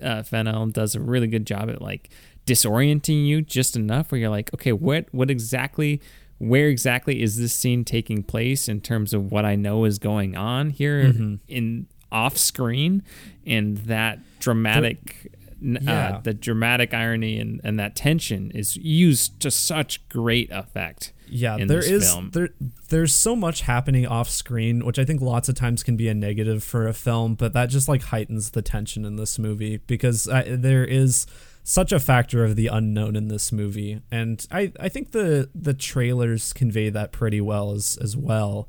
Uh, 0.00 0.22
Fennell 0.22 0.66
does 0.68 0.94
a 0.94 1.00
really 1.00 1.26
good 1.26 1.44
job 1.44 1.68
at 1.68 1.82
like 1.82 2.08
disorienting 2.46 3.26
you 3.26 3.42
just 3.42 3.74
enough 3.74 4.12
where 4.12 4.20
you're 4.20 4.30
like, 4.30 4.54
okay, 4.54 4.70
what 4.70 5.06
what 5.10 5.28
exactly, 5.28 6.00
where 6.38 6.68
exactly 6.68 7.20
is 7.20 7.36
this 7.36 7.52
scene 7.52 7.84
taking 7.84 8.22
place 8.22 8.68
in 8.68 8.80
terms 8.80 9.12
of 9.12 9.32
what 9.32 9.44
I 9.44 9.56
know 9.56 9.84
is 9.86 9.98
going 9.98 10.36
on 10.36 10.70
here 10.70 11.00
in 11.48 11.88
off 12.12 12.36
screen, 12.36 13.02
and 13.44 13.78
that 13.78 14.20
dramatic 14.38 15.32
Yeah. 15.60 16.16
uh, 16.16 16.20
the 16.20 16.34
dramatic 16.34 16.94
irony 16.94 17.38
and, 17.38 17.60
and 17.62 17.78
that 17.78 17.94
tension 17.94 18.50
is 18.52 18.76
used 18.76 19.40
to 19.40 19.50
such 19.50 20.08
great 20.08 20.50
effect. 20.50 21.12
Yeah, 21.28 21.56
in 21.56 21.68
there 21.68 21.80
this 21.80 21.90
is 21.90 22.12
film. 22.12 22.30
there 22.32 22.48
there's 22.88 23.14
so 23.14 23.36
much 23.36 23.62
happening 23.62 24.06
off 24.06 24.28
screen, 24.28 24.84
which 24.84 24.98
I 24.98 25.04
think 25.04 25.20
lots 25.20 25.48
of 25.48 25.54
times 25.54 25.82
can 25.82 25.96
be 25.96 26.08
a 26.08 26.14
negative 26.14 26.64
for 26.64 26.88
a 26.88 26.92
film, 26.92 27.34
but 27.34 27.52
that 27.52 27.66
just 27.66 27.88
like 27.88 28.02
heightens 28.02 28.50
the 28.50 28.62
tension 28.62 29.04
in 29.04 29.16
this 29.16 29.38
movie 29.38 29.76
because 29.76 30.26
uh, 30.26 30.56
there 30.58 30.84
is 30.84 31.26
such 31.62 31.92
a 31.92 32.00
factor 32.00 32.44
of 32.44 32.56
the 32.56 32.66
unknown 32.66 33.14
in 33.14 33.28
this 33.28 33.52
movie, 33.52 34.00
and 34.10 34.44
I 34.50 34.72
I 34.80 34.88
think 34.88 35.12
the 35.12 35.48
the 35.54 35.74
trailers 35.74 36.52
convey 36.52 36.90
that 36.90 37.12
pretty 37.12 37.40
well 37.40 37.72
as 37.72 37.96
as 38.00 38.16
well. 38.16 38.68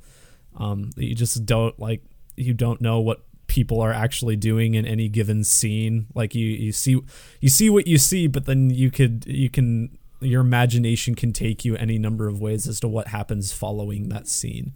Um, 0.56 0.92
you 0.96 1.16
just 1.16 1.46
don't 1.46 1.80
like 1.80 2.04
you 2.36 2.54
don't 2.54 2.80
know 2.82 3.00
what 3.00 3.24
people 3.52 3.82
are 3.82 3.92
actually 3.92 4.38
doing 4.38 4.76
in 4.76 4.86
any 4.86 5.10
given 5.10 5.44
scene. 5.44 6.08
Like 6.16 6.34
you 6.34 6.48
you 6.48 6.72
see 6.72 7.02
you 7.42 7.50
see 7.50 7.70
what 7.70 7.86
you 7.86 7.98
see 7.98 8.28
but 8.28 8.46
then 8.46 8.70
you 8.70 8.90
could 8.90 9.26
you 9.28 9.50
can 9.50 9.98
your 10.22 10.40
imagination 10.40 11.16
can 11.16 11.34
take 11.34 11.66
you 11.66 11.76
any 11.76 11.98
number 11.98 12.30
of 12.30 12.40
ways 12.40 12.66
as 12.66 12.80
to 12.80 12.88
what 12.88 13.08
happens 13.08 13.52
following 13.52 14.08
that 14.08 14.26
scene. 14.26 14.72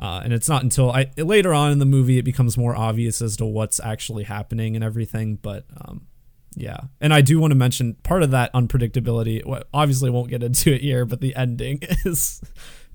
Uh, 0.00 0.20
and 0.22 0.32
it's 0.32 0.48
not 0.48 0.62
until 0.62 0.92
I 0.92 1.10
later 1.16 1.52
on 1.52 1.72
in 1.72 1.80
the 1.80 1.84
movie 1.84 2.16
it 2.16 2.24
becomes 2.24 2.56
more 2.56 2.76
obvious 2.76 3.20
as 3.20 3.36
to 3.38 3.44
what's 3.44 3.80
actually 3.80 4.22
happening 4.22 4.76
and 4.76 4.84
everything 4.84 5.40
but 5.42 5.64
um 5.84 6.06
yeah. 6.56 6.78
And 7.00 7.12
i 7.12 7.20
do 7.20 7.40
want 7.40 7.50
to 7.50 7.56
mention 7.56 7.94
part 8.04 8.22
of 8.22 8.30
that 8.30 8.52
unpredictability 8.54 9.42
obviously 9.74 10.10
won't 10.10 10.30
get 10.30 10.44
into 10.44 10.72
it 10.72 10.80
here 10.80 11.04
but 11.04 11.20
the 11.20 11.34
ending 11.34 11.80
is 12.04 12.40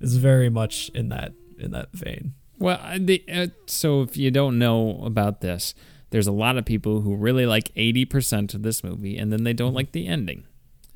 is 0.00 0.16
very 0.16 0.48
much 0.48 0.90
in 0.94 1.10
that 1.10 1.34
in 1.58 1.72
that 1.72 1.92
vein 1.92 2.32
Well, 2.60 2.78
the, 2.98 3.24
uh, 3.32 3.46
so 3.66 4.02
if 4.02 4.16
you 4.16 4.30
don't 4.30 4.58
know 4.58 5.00
about 5.02 5.40
this, 5.40 5.74
there's 6.10 6.26
a 6.26 6.32
lot 6.32 6.56
of 6.56 6.64
people 6.64 7.00
who 7.00 7.16
really 7.16 7.46
like 7.46 7.74
80% 7.74 8.54
of 8.54 8.62
this 8.62 8.84
movie 8.84 9.16
and 9.16 9.32
then 9.32 9.44
they 9.44 9.52
don't 9.52 9.74
like 9.74 9.92
the 9.92 10.06
ending. 10.06 10.44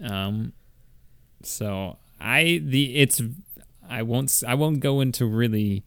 Um, 0.05 0.53
so 1.43 1.97
I 2.21 2.61
the 2.63 2.97
it's 2.97 3.21
I 3.89 4.03
won't 4.03 4.43
I 4.47 4.55
won't 4.55 4.81
go 4.81 5.01
into 5.01 5.27
really 5.27 5.85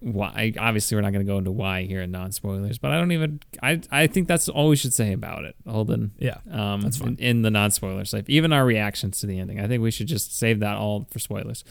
why. 0.00 0.52
Obviously, 0.58 0.96
we're 0.96 1.02
not 1.02 1.12
going 1.12 1.24
to 1.24 1.30
go 1.30 1.38
into 1.38 1.52
why 1.52 1.82
here 1.82 2.00
in 2.00 2.10
non 2.10 2.32
spoilers, 2.32 2.78
but 2.78 2.90
I 2.90 2.98
don't 2.98 3.12
even. 3.12 3.40
I 3.62 3.80
I 3.90 4.06
think 4.06 4.28
that's 4.28 4.48
all 4.48 4.68
we 4.68 4.76
should 4.76 4.94
say 4.94 5.12
about 5.12 5.44
it. 5.44 5.54
Holden. 5.66 6.12
Yeah. 6.18 6.38
Um, 6.50 6.80
That's 6.80 6.98
fine. 6.98 7.16
In, 7.18 7.18
in 7.18 7.42
the 7.42 7.50
non 7.50 7.70
spoiler 7.70 8.04
stuff, 8.04 8.24
even 8.28 8.52
our 8.52 8.64
reactions 8.64 9.20
to 9.20 9.26
the 9.26 9.38
ending, 9.38 9.60
I 9.60 9.68
think 9.68 9.82
we 9.82 9.90
should 9.90 10.08
just 10.08 10.36
save 10.36 10.60
that 10.60 10.76
all 10.76 11.06
for 11.10 11.18
spoilers. 11.18 11.64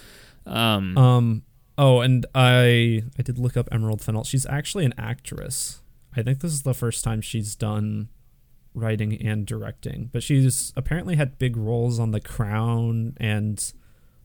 Um, 0.45 0.97
Um. 0.97 1.43
Oh, 1.83 1.99
and 2.01 2.25
I 2.35 3.01
I 3.17 3.23
did 3.23 3.39
look 3.39 3.57
up 3.57 3.67
Emerald 3.71 4.01
Fennell. 4.01 4.23
She's 4.23 4.45
actually 4.45 4.85
an 4.85 4.93
actress. 4.99 5.81
I 6.15 6.21
think 6.21 6.39
this 6.41 6.51
is 6.53 6.61
the 6.61 6.75
first 6.75 7.03
time 7.03 7.21
she's 7.21 7.55
done 7.55 8.09
writing 8.75 9.19
and 9.19 9.45
directing, 9.47 10.09
but 10.13 10.21
she's 10.21 10.73
apparently 10.77 11.15
had 11.15 11.39
big 11.39 11.57
roles 11.57 11.99
on 11.99 12.11
The 12.11 12.21
Crown 12.21 13.15
and 13.17 13.73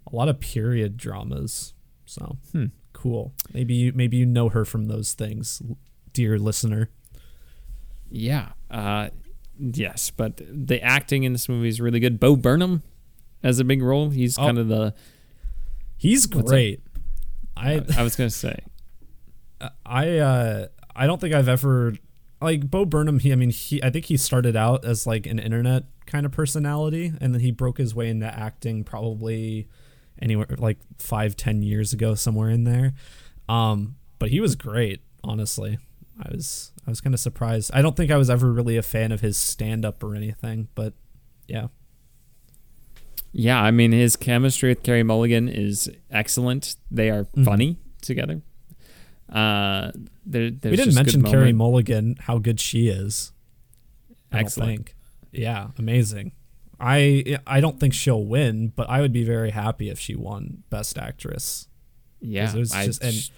a 0.07 0.15
lot 0.15 0.29
of 0.29 0.39
period 0.39 0.97
dramas. 0.99 1.73
So 2.05 2.37
Hmm. 2.53 2.67
cool. 2.93 3.33
Maybe 3.55 3.75
you 3.75 3.93
maybe 3.95 4.19
you 4.19 4.27
know 4.27 4.51
her 4.51 4.65
from 4.67 4.85
those 4.85 5.15
things, 5.15 5.63
dear 6.13 6.39
listener. 6.39 6.91
Yeah. 8.11 8.51
Uh, 8.71 9.09
yes, 9.59 10.11
but 10.11 10.41
the 10.49 10.81
acting 10.83 11.25
in 11.25 11.33
this 11.33 11.49
movie 11.49 11.69
is 11.69 11.81
really 11.81 12.01
good. 12.01 12.21
Bo 12.21 12.37
Burnham 12.37 12.83
has 13.43 13.59
a 13.59 13.65
big 13.65 13.83
role. 13.83 14.11
He's 14.11 14.37
Oh. 14.39 14.43
kind 14.43 14.59
of 14.59 14.69
the. 14.69 14.95
He's 15.97 16.27
great. 16.27 16.83
I 17.57 17.83
I 17.97 18.03
was 18.03 18.17
gonna 18.17 18.31
say. 18.31 18.59
I 19.85 20.19
uh 20.19 20.67
I 20.95 21.07
don't 21.07 21.21
think 21.21 21.35
I've 21.35 21.49
ever 21.49 21.95
like 22.41 22.71
Bo 22.71 22.85
Burnham 22.85 23.19
he 23.19 23.33
I 23.33 23.37
mean 23.37 23.51
he 23.51 23.83
I 23.83 23.91
think 23.91 24.07
he 24.07 24.17
started 24.17 24.57
out 24.57 24.85
as 24.85 25.07
like 25.07 25.27
an 25.27 25.39
internet 25.39 25.85
kind 26.07 26.27
of 26.27 26.33
personality 26.33 27.13
and 27.21 27.35
then 27.35 27.41
he 27.41 27.51
broke 27.51 27.79
his 27.79 27.95
way 27.95 28.09
into 28.09 28.27
acting 28.27 28.85
probably 28.85 29.69
anywhere 30.21 30.47
like 30.59 30.79
five 30.99 31.37
ten 31.37 31.63
years 31.63 31.93
ago 31.93 32.15
somewhere 32.15 32.51
in 32.51 32.65
there. 32.65 32.93
Um 33.49 33.97
but 34.19 34.31
he 34.31 34.41
was 34.41 34.55
great 34.55 35.01
honestly. 35.25 35.79
I 36.23 36.29
was 36.31 36.73
I 36.87 36.91
was 36.91 37.01
kind 37.01 37.15
of 37.15 37.21
surprised. 37.21 37.71
I 37.75 37.83
don't 37.83 37.97
think 37.97 38.11
I 38.11 38.17
was 38.17 38.31
ever 38.31 38.53
really 38.53 38.77
a 38.77 38.83
fan 38.83 39.13
of 39.13 39.21
his 39.21 39.37
stand 39.37 39.85
up 39.85 40.03
or 40.03 40.15
anything 40.15 40.69
but 40.75 40.93
yeah 41.49 41.69
Yeah, 43.39 43.61
I 43.61 43.71
mean 43.71 43.93
his 43.93 44.17
chemistry 44.17 44.71
with 44.71 44.83
Carey 44.83 45.03
Mulligan 45.03 45.49
is 45.49 45.91
excellent. 46.11 46.77
They 46.91 47.11
are 47.11 47.25
Mhm. 47.25 47.45
funny 47.45 47.77
together. 48.01 48.41
Uh, 49.29 49.93
there, 50.25 50.45
we 50.45 50.51
didn't 50.77 50.95
mention 50.95 51.23
Carey 51.23 51.53
Mulligan 51.53 52.17
how 52.21 52.39
good 52.39 52.61
she 52.61 52.89
is 52.89 53.33
I 54.33 54.41
Excellent. 54.41 54.69
think. 54.71 54.95
Yeah, 55.33 55.69
amazing. 55.79 56.33
I 56.81 57.37
I 57.47 57.61
don't 57.61 57.79
think 57.79 57.93
she'll 57.95 58.25
win, 58.25 58.73
but 58.75 58.89
I 58.89 59.01
would 59.03 59.13
be 59.13 59.25
very 59.25 59.51
happy 59.51 59.89
if 59.91 59.99
she 59.99 60.15
won 60.15 60.63
Best 60.71 60.97
Actress. 60.99 61.69
Yeah, 62.21 62.51
it 62.55 62.59
was 62.59 62.73
I- 62.73 62.87
just- 62.87 63.03
and- 63.03 63.31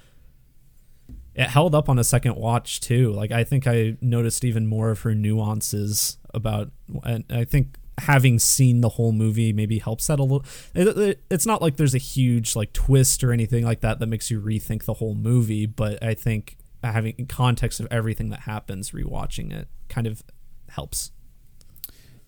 It 1.34 1.49
held 1.51 1.72
up 1.74 1.88
on 1.88 1.99
a 2.01 2.05
second 2.05 2.34
watch 2.36 2.80
too. 2.80 3.12
Like 3.12 3.30
I 3.32 3.44
think 3.44 3.66
I 3.66 3.96
noticed 4.01 4.44
even 4.44 4.66
more 4.66 4.90
of 4.90 5.01
her 5.03 5.14
nuances 5.14 6.18
about, 6.34 6.70
and 7.05 7.24
I 7.30 7.44
think 7.44 7.78
having 7.99 8.38
seen 8.38 8.80
the 8.80 8.90
whole 8.90 9.12
movie 9.12 9.53
maybe 9.53 9.78
helps 9.78 10.07
that 10.07 10.18
a 10.18 10.22
little. 10.22 10.44
It, 10.74 10.88
it- 10.99 11.22
it's 11.30 11.46
not 11.46 11.61
like 11.62 11.76
there's 11.76 11.94
a 11.94 11.99
huge 11.99 12.57
like 12.57 12.72
twist 12.72 13.22
or 13.24 13.32
anything 13.32 13.64
like 13.64 13.80
that 13.80 13.99
that 14.01 14.07
makes 14.07 14.30
you 14.30 14.40
rethink 14.40 14.84
the 14.84 14.94
whole 14.94 15.14
movie, 15.14 15.66
but 15.66 16.03
I 16.03 16.14
think 16.14 16.57
having 16.82 17.26
context 17.28 17.80
of 17.80 17.86
everything 17.90 18.28
that 18.30 18.40
happens, 18.40 18.92
rewatching 18.92 19.53
it 19.53 19.68
kind 19.88 20.07
of 20.07 20.22
helps. 20.70 21.11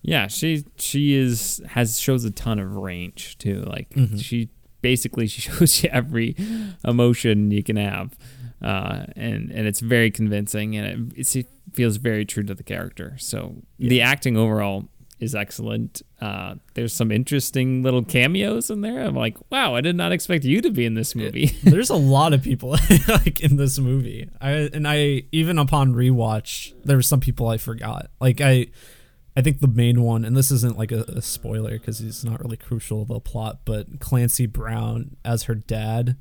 yeah, 0.01 0.27
she 0.27 0.65
she 0.77 1.13
is 1.13 1.61
has 1.69 1.99
shows 1.99 2.25
a 2.25 2.31
ton 2.31 2.59
of 2.59 2.75
range 2.75 3.37
too. 3.37 3.61
Like 3.67 3.89
Mhm. 3.91 4.21
she 4.21 4.49
basically 4.81 5.27
she 5.33 5.41
shows 5.41 5.83
you 5.83 5.89
every 5.93 6.35
emotion 6.83 7.51
you 7.51 7.63
can 7.63 7.75
have, 7.77 8.17
uh, 8.61 9.05
and 9.15 9.51
and 9.51 9.67
it's 9.67 9.79
very 9.79 10.09
convincing 10.11 10.75
and 10.75 11.13
it, 11.15 11.35
it 11.37 11.47
feels 11.73 11.97
very 11.97 12.25
true 12.25 12.43
to 12.43 12.53
the 12.55 12.63
character. 12.63 13.15
So 13.19 13.61
the 13.77 14.01
acting 14.01 14.35
overall 14.37 14.89
is 15.21 15.35
excellent. 15.35 16.01
Uh, 16.19 16.55
there's 16.73 16.91
some 16.93 17.11
interesting 17.11 17.83
little 17.83 18.03
cameos 18.03 18.69
in 18.69 18.81
there. 18.81 19.01
I'm 19.03 19.15
like, 19.15 19.37
wow, 19.51 19.75
I 19.75 19.81
did 19.81 19.95
not 19.95 20.11
expect 20.11 20.43
you 20.43 20.61
to 20.61 20.71
be 20.71 20.83
in 20.85 20.95
this 20.95 21.15
movie. 21.15 21.45
There's 21.63 21.89
a 21.91 21.95
lot 21.95 22.33
of 22.33 22.41
people 22.41 22.71
like 23.07 23.39
in 23.39 23.55
this 23.55 23.77
movie. 23.79 24.29
I 24.41 24.51
and 24.73 24.87
I 24.87 25.23
even 25.31 25.57
upon 25.59 25.93
rewatch, 25.93 26.73
there 26.83 26.97
were 26.97 27.01
some 27.03 27.19
people 27.19 27.47
I 27.47 27.57
forgot. 27.57 28.09
Like 28.19 28.41
I, 28.41 28.67
I 29.37 29.41
think 29.41 29.59
the 29.59 29.67
main 29.67 30.01
one, 30.01 30.25
and 30.25 30.35
this 30.35 30.51
isn't 30.51 30.77
like 30.77 30.91
a, 30.91 31.03
a 31.03 31.21
spoiler 31.21 31.71
because 31.71 31.99
he's 31.99 32.25
not 32.25 32.41
really 32.43 32.57
crucial 32.57 33.05
to 33.05 33.13
the 33.13 33.19
plot, 33.19 33.59
but 33.63 33.99
Clancy 33.99 34.47
Brown 34.47 35.15
as 35.23 35.43
her 35.43 35.55
dad, 35.55 36.17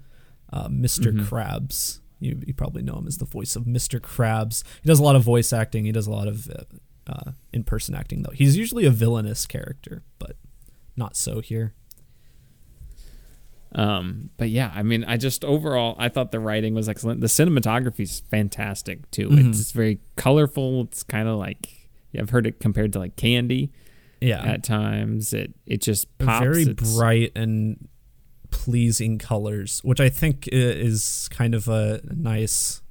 uh, 0.53 0.68
mister 0.70 1.11
Mhm. 1.11 1.24
Krabs. 1.26 2.01
You, 2.20 2.38
you 2.46 2.53
probably 2.53 2.82
know 2.82 2.96
him 2.96 3.07
as 3.07 3.16
the 3.16 3.24
voice 3.24 3.57
of 3.57 3.64
Mr. 3.64 3.98
Krabs. 3.98 4.62
He 4.82 4.88
does 4.88 5.01
a 5.01 5.03
lot 5.03 5.16
of 5.16 5.22
voice 5.22 5.55
acting. 5.55 5.86
He 5.86 5.92
does 5.92 6.07
a 6.07 6.11
lot 6.11 6.28
of 6.28 6.51
uh, 6.51 6.64
uh, 7.11 7.33
in-person 7.53 7.95
acting, 7.95 8.23
though. 8.23 8.31
He's 8.33 8.57
usually 8.57 8.87
a 8.87 8.91
villainous 8.91 9.47
character, 9.47 10.03
but 10.19 10.37
not 10.97 11.17
so 11.17 11.41
here. 11.41 11.75
Um, 13.73 14.31
but 14.37 14.51
yeah, 14.51 14.73
I 14.75 14.83
mean, 14.83 15.05
I 15.05 15.17
just 15.17 15.45
overall, 15.45 15.95
I 15.99 16.09
thought 16.09 16.33
the 16.33 16.41
writing 16.41 16.75
was 16.75 16.89
excellent. 16.89 17.21
The 17.21 17.29
cinematography 17.29 18.01
is 18.01 18.21
fantastic 18.31 19.09
too. 19.13 19.29
Mhm. 19.29 19.51
It's, 19.51 19.71
very 19.71 20.01
colorful. 20.17 20.83
It's 20.83 21.03
kind 21.05 21.29
of 21.29 21.39
like 21.39 21.89
I've 22.19 22.31
heard 22.31 22.47
it 22.47 22.59
compared 22.59 22.93
to 22.95 22.99
like 22.99 23.15
Candy 23.15 23.71
Yeah, 24.21 24.43
at 24.43 24.65
times. 24.65 25.33
It 25.33 25.55
it 25.67 25.83
just 25.83 26.07
pops. 26.19 26.43
very 26.45 26.63
It's- 26.63 26.97
bright 26.97 27.31
and 27.37 27.89
pleasing 28.51 29.19
colors, 29.19 29.79
which 29.85 30.01
I 30.01 30.09
think 30.09 30.49
is 30.51 31.29
kind 31.31 31.55
of 31.55 31.69
a 31.69 32.01
nice. 32.13 32.83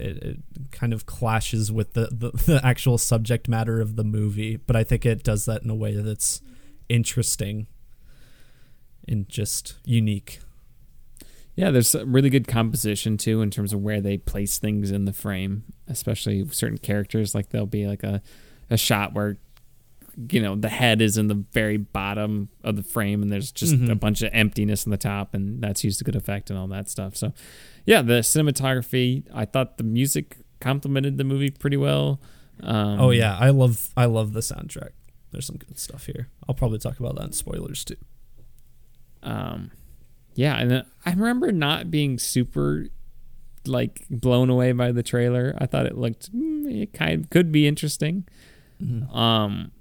It, 0.00 0.22
it 0.22 0.36
kind 0.70 0.92
of 0.92 1.06
clashes 1.06 1.70
with 1.70 1.92
the, 1.94 2.08
the 2.12 2.30
the 2.30 2.60
actual 2.64 2.98
subject 2.98 3.48
matter 3.48 3.80
of 3.80 3.96
the 3.96 4.04
movie, 4.04 4.56
but 4.56 4.76
I 4.76 4.84
think 4.84 5.04
it 5.04 5.22
does 5.22 5.44
that 5.46 5.62
in 5.62 5.70
a 5.70 5.74
way 5.74 5.96
that's 5.96 6.40
interesting 6.88 7.66
and 9.06 9.28
just 9.28 9.76
unique. 9.84 10.40
Yeah, 11.54 11.72
there's 11.72 11.94
really 11.94 12.30
good 12.30 12.46
composition 12.46 13.16
too 13.16 13.42
in 13.42 13.50
terms 13.50 13.72
of 13.72 13.80
where 13.82 14.00
they 14.00 14.16
place 14.16 14.58
things 14.58 14.92
in 14.92 15.06
the 15.06 15.12
frame, 15.12 15.64
especially 15.88 16.46
certain 16.50 16.78
characters. 16.78 17.34
Like 17.34 17.48
there'll 17.48 17.66
be 17.66 17.86
like 17.86 18.04
a, 18.04 18.22
a 18.70 18.76
shot 18.76 19.12
where, 19.12 19.38
you 20.32 20.40
know, 20.42 20.56
the 20.56 20.68
head 20.68 21.00
is 21.00 21.16
in 21.16 21.28
the 21.28 21.44
very 21.52 21.76
bottom 21.76 22.48
of 22.64 22.74
the 22.76 22.82
frame 22.82 23.22
and 23.22 23.30
there's 23.30 23.52
just 23.52 23.74
Mhm. 23.74 23.88
a 23.90 23.94
bunch 23.94 24.20
of 24.22 24.30
emptiness 24.32 24.84
in 24.84 24.90
the 24.90 24.96
top, 24.96 25.32
and 25.34 25.62
that's 25.62 25.84
used 25.84 25.98
to 25.98 26.04
good 26.04 26.16
effect 26.16 26.50
and 26.50 26.58
all 26.58 26.66
that 26.68 26.88
stuff. 26.88 27.16
So, 27.16 27.32
yeah, 27.86 28.02
the 28.02 28.14
cinematography, 28.20 29.22
I 29.32 29.44
thought 29.44 29.76
the 29.78 29.84
music 29.84 30.38
complemented 30.60 31.18
the 31.18 31.24
movie 31.24 31.50
pretty 31.50 31.76
well. 31.76 32.20
Um, 32.60 32.98
oh 33.00 33.10
yeah, 33.10 33.36
I 33.38 33.50
love 33.50 33.90
I 33.96 34.06
love 34.06 34.32
the 34.32 34.40
soundtrack. 34.40 34.90
There's 35.30 35.46
some 35.46 35.56
good 35.56 35.78
stuff 35.78 36.06
here. 36.06 36.28
I'll 36.48 36.54
probably 36.56 36.78
talk 36.78 36.98
about 36.98 37.14
that 37.16 37.26
in 37.26 37.32
spoilers 37.32 37.84
too. 37.84 37.96
um 39.22 39.70
yeah 40.36 40.56
and 40.58 40.84
i 41.04 41.10
remember 41.10 41.50
not 41.50 41.90
being 41.90 42.18
super 42.18 42.86
like 43.66 44.04
blown 44.08 44.48
away 44.48 44.70
by 44.70 44.92
the 44.92 45.02
trailer 45.02 45.56
i 45.58 45.66
thought 45.66 45.86
it 45.86 45.98
looked 45.98 46.32
mm, 46.34 46.82
it 46.82 46.92
kind 46.92 47.24
of 47.24 47.30
could 47.30 47.50
be 47.50 47.66
interesting 47.66 48.24
um 49.12 49.72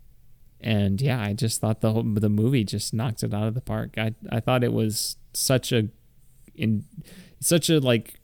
and 0.61 1.01
yeah 1.01 1.21
i 1.21 1.33
just 1.33 1.61
thought 1.61 1.81
the 1.81 1.91
whole 1.93 2.03
the 2.03 2.29
movie 2.29 2.63
just 2.63 2.93
knocked 2.93 3.21
it 3.23 3.33
out 3.33 3.47
of 3.47 3.53
the 3.53 3.61
park 3.61 3.95
i 3.97 4.13
i 4.31 4.39
thought 4.39 4.63
it 4.63 4.73
was 4.73 5.17
such 5.33 5.71
a 5.71 5.87
in 6.55 6.83
such 7.39 7.69
a 7.69 7.79
like 7.79 8.19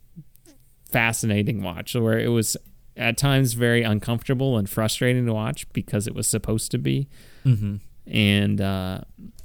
fascinating 0.90 1.62
watch 1.62 1.94
where 1.94 2.18
it 2.18 2.28
was 2.28 2.56
at 2.96 3.16
times 3.16 3.54
very 3.54 3.82
uncomfortable 3.82 4.56
and 4.56 4.70
frustrating 4.70 5.26
to 5.26 5.32
watch 5.32 5.70
because 5.72 6.06
it 6.06 6.14
was 6.14 6.26
supposed 6.26 6.70
to 6.70 6.78
be 6.78 7.08
Mm-hmm. 7.44 7.76
and 8.06 8.60
uh, 8.60 9.00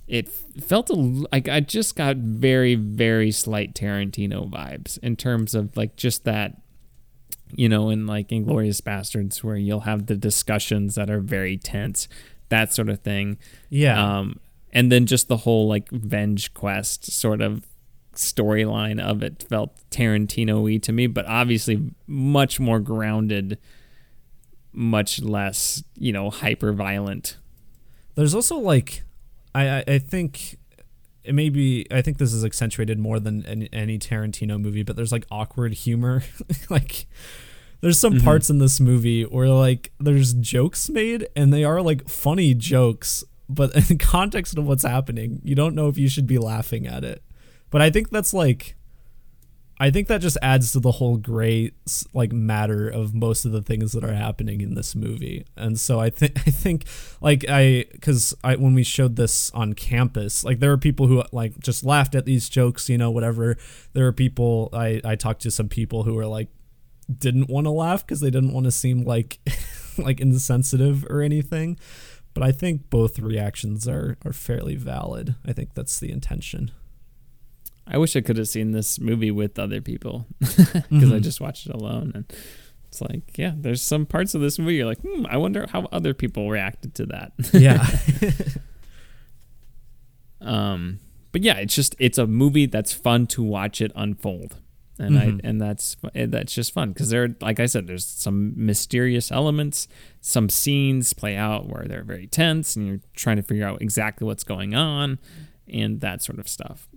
it 0.07 0.29
felt 0.29 0.89
a, 0.89 0.93
like 0.93 1.49
I 1.49 1.59
just 1.59 1.95
got 1.97 2.15
very 2.15 2.75
very 2.75 3.29
slight 3.31 3.75
Tarantino 3.75 4.49
vibes 4.49 4.97
in 4.99 5.15
terms 5.17 5.53
of 5.53 5.75
like 5.75 5.97
just 5.97 6.23
that 6.23 6.61
you 7.51 7.67
know 7.67 7.89
in 7.89 8.07
like 8.07 8.29
Inglourious 8.29 8.81
Basterds 8.81 9.43
where 9.43 9.57
you'll 9.57 9.81
have 9.81 10.05
the 10.05 10.15
discussions 10.15 10.95
that 10.95 11.09
are 11.09 11.19
very 11.19 11.57
tense 11.57 12.07
that 12.49 12.73
sort 12.73 12.89
of 12.89 12.99
thing 13.01 13.37
Yeah. 13.69 14.19
um, 14.19 14.39
and 14.73 14.91
then 14.91 15.05
just 15.05 15.27
the 15.27 15.37
whole 15.37 15.67
like 15.67 15.89
venge 15.91 16.53
quest 16.53 17.11
sort 17.11 17.41
of 17.41 17.65
storyline 18.15 18.99
of 18.99 19.23
it 19.23 19.43
felt 19.47 19.71
Tarantino-y 19.91 20.77
to 20.77 20.91
me 20.91 21.07
but 21.07 21.25
obviously 21.27 21.91
much 22.07 22.59
more 22.59 22.79
grounded 22.79 23.57
much 24.73 25.21
less 25.21 25.83
you 25.97 26.11
know 26.11 26.29
hyper 26.29 26.71
violent 26.73 27.37
There's 28.15 28.35
also 28.35 28.57
like, 28.57 29.03
I 29.55 29.69
I, 29.69 29.83
I 29.87 29.99
think 29.99 30.57
it 31.23 31.33
may 31.33 31.49
be. 31.49 31.85
I 31.91 32.01
think 32.01 32.17
this 32.17 32.33
is 32.33 32.43
accentuated 32.43 32.97
more 32.99 33.19
than 33.19 33.45
any, 33.45 33.69
any 33.71 33.99
Tarantino 33.99 34.59
movie, 34.59 34.83
but 34.83 34.95
there's 34.95 35.11
like 35.11 35.25
awkward 35.31 35.73
humor. 35.73 36.23
like, 36.69 37.05
there's 37.81 37.99
some 37.99 38.15
Mhm. 38.15 38.23
parts 38.23 38.49
in 38.49 38.57
this 38.59 38.79
movie 38.79 39.23
where 39.23 39.49
like 39.49 39.91
there's 39.99 40.33
jokes 40.33 40.89
made, 40.89 41.27
and 41.35 41.53
they 41.53 41.63
are 41.63 41.81
like 41.81 42.07
funny 42.09 42.53
jokes, 42.53 43.23
but 43.47 43.73
in 43.89 43.97
context 43.97 44.57
of 44.57 44.65
what's 44.67 44.83
happening, 44.83 45.41
you 45.43 45.55
don't 45.55 45.75
know 45.75 45.87
if 45.87 45.97
you 45.97 46.09
should 46.09 46.27
be 46.27 46.37
laughing 46.37 46.85
at 46.87 47.03
it. 47.03 47.23
but 47.71 47.81
I 47.83 47.89
think 47.91 48.09
that's 48.09 48.33
like 48.33 48.75
I 49.81 49.91
think 49.91 50.07
that 50.09 50.19
just 50.19 50.37
adds 50.41 50.73
to 50.73 50.79
the 50.81 50.91
whole 50.93 51.15
gray 51.15 51.71
like 52.13 52.33
matter 52.33 52.89
of 52.89 53.13
most 53.15 53.45
of 53.45 53.53
the 53.53 53.61
things 53.61 53.93
that 53.93 54.03
are 54.03 54.11
happening 54.13 54.59
in 54.59 54.73
this 54.73 54.93
movie. 54.93 55.45
And 55.55 55.79
so 55.79 56.01
I 56.01 56.09
think 56.09 56.33
I 56.47 56.51
think 56.51 56.83
like 57.21 57.45
I 57.47 57.85
cuz 58.01 58.33
I 58.43 58.55
when 58.57 58.73
we 58.73 58.83
showed 58.83 59.15
this 59.15 59.51
on 59.51 59.73
campus, 59.73 60.43
like 60.43 60.59
there 60.59 60.71
were 60.71 60.77
people 60.77 61.07
who 61.07 61.23
like 61.31 61.57
just 61.59 61.85
laughed 61.85 62.13
at 62.15 62.25
these 62.25 62.49
jokes, 62.49 62.89
you 62.89 62.97
know, 62.97 63.09
whatever. 63.11 63.55
There 63.93 64.03
were 64.03 64.11
people 64.11 64.67
I 64.73 64.99
I 65.05 65.15
talked 65.15 65.43
to 65.43 65.51
some 65.51 65.69
people 65.69 66.03
who 66.03 66.15
were 66.15 66.27
like 66.27 66.49
didn't 67.17 67.49
want 67.49 67.65
to 67.65 67.71
laugh 67.71 68.05
cuz 68.05 68.19
they 68.19 68.29
didn't 68.29 68.53
want 68.53 68.65
to 68.65 68.71
seem 68.71 69.03
like 69.03 69.39
like 69.97 70.19
insensitive 70.21 71.05
or 71.09 71.21
anything. 71.21 71.77
But 72.35 72.43
I 72.43 72.51
think 72.51 72.89
both 72.89 73.19
reactions 73.19 73.87
are 73.87 74.17
are 74.25 74.33
fairly 74.33 74.75
valid. 74.75 75.35
I 75.45 75.53
think 75.53 75.73
that's 75.73 75.99
the 75.99 76.11
intention. 76.11 76.71
I 77.87 77.97
wish 77.97 78.15
I 78.15 78.21
could 78.21 78.37
have 78.37 78.47
seen 78.47 78.71
this 78.71 78.99
movie 78.99 79.31
with 79.31 79.57
other 79.57 79.81
people 79.81 80.27
because 80.39 80.75
I 81.11 81.17
Mhm. 81.17 81.23
just 81.23 81.41
watched 81.41 81.65
it 81.65 81.73
alone, 81.73 82.11
and 82.13 82.25
it's 82.87 83.01
like, 83.01 83.35
yeah, 83.35 83.53
there's 83.57 83.81
some 83.81 84.05
parts 84.05 84.35
of 84.35 84.41
this 84.41 84.59
movie 84.59 84.75
you're 84.75 84.85
like, 84.85 85.01
hmm, 85.01 85.25
I 85.27 85.37
wonder 85.37 85.65
how 85.71 85.87
other 85.91 86.13
people 86.13 86.49
reacted 86.51 86.93
to 86.95 87.07
that. 87.07 87.31
yeah. 87.53 87.83
um, 90.41 90.99
but 91.31 91.43
yeah, 91.43 91.55
it's 91.57 91.75
just 91.75 91.95
it's 91.99 92.17
a 92.17 92.27
movie 92.27 92.65
that's 92.65 92.93
fun 92.93 93.27
to 93.27 93.43
watch 93.43 93.81
it 93.81 93.91
unfold, 93.95 94.57
and 94.99 95.15
Mhm. 95.15 95.19
I 95.43 95.47
and 95.47 95.61
that's 95.61 95.95
that's 96.13 96.53
just 96.53 96.73
fun 96.73 96.89
because 96.91 97.09
there, 97.09 97.35
like 97.41 97.59
I 97.59 97.65
said, 97.65 97.87
there's 97.87 98.05
some 98.05 98.53
mysterious 98.55 99.31
elements, 99.31 99.87
some 100.21 100.49
scenes 100.49 101.13
play 101.13 101.35
out 101.35 101.67
where 101.67 101.85
they're 101.87 102.03
very 102.03 102.27
tense, 102.27 102.75
and 102.75 102.85
you're 102.87 102.99
trying 103.15 103.37
to 103.37 103.43
figure 103.43 103.65
out 103.65 103.81
exactly 103.81 104.25
what's 104.27 104.43
going 104.43 104.75
on, 104.75 105.17
and 105.67 106.01
that 106.01 106.21
sort 106.21 106.37
of 106.39 106.47
stuff. 106.47 106.87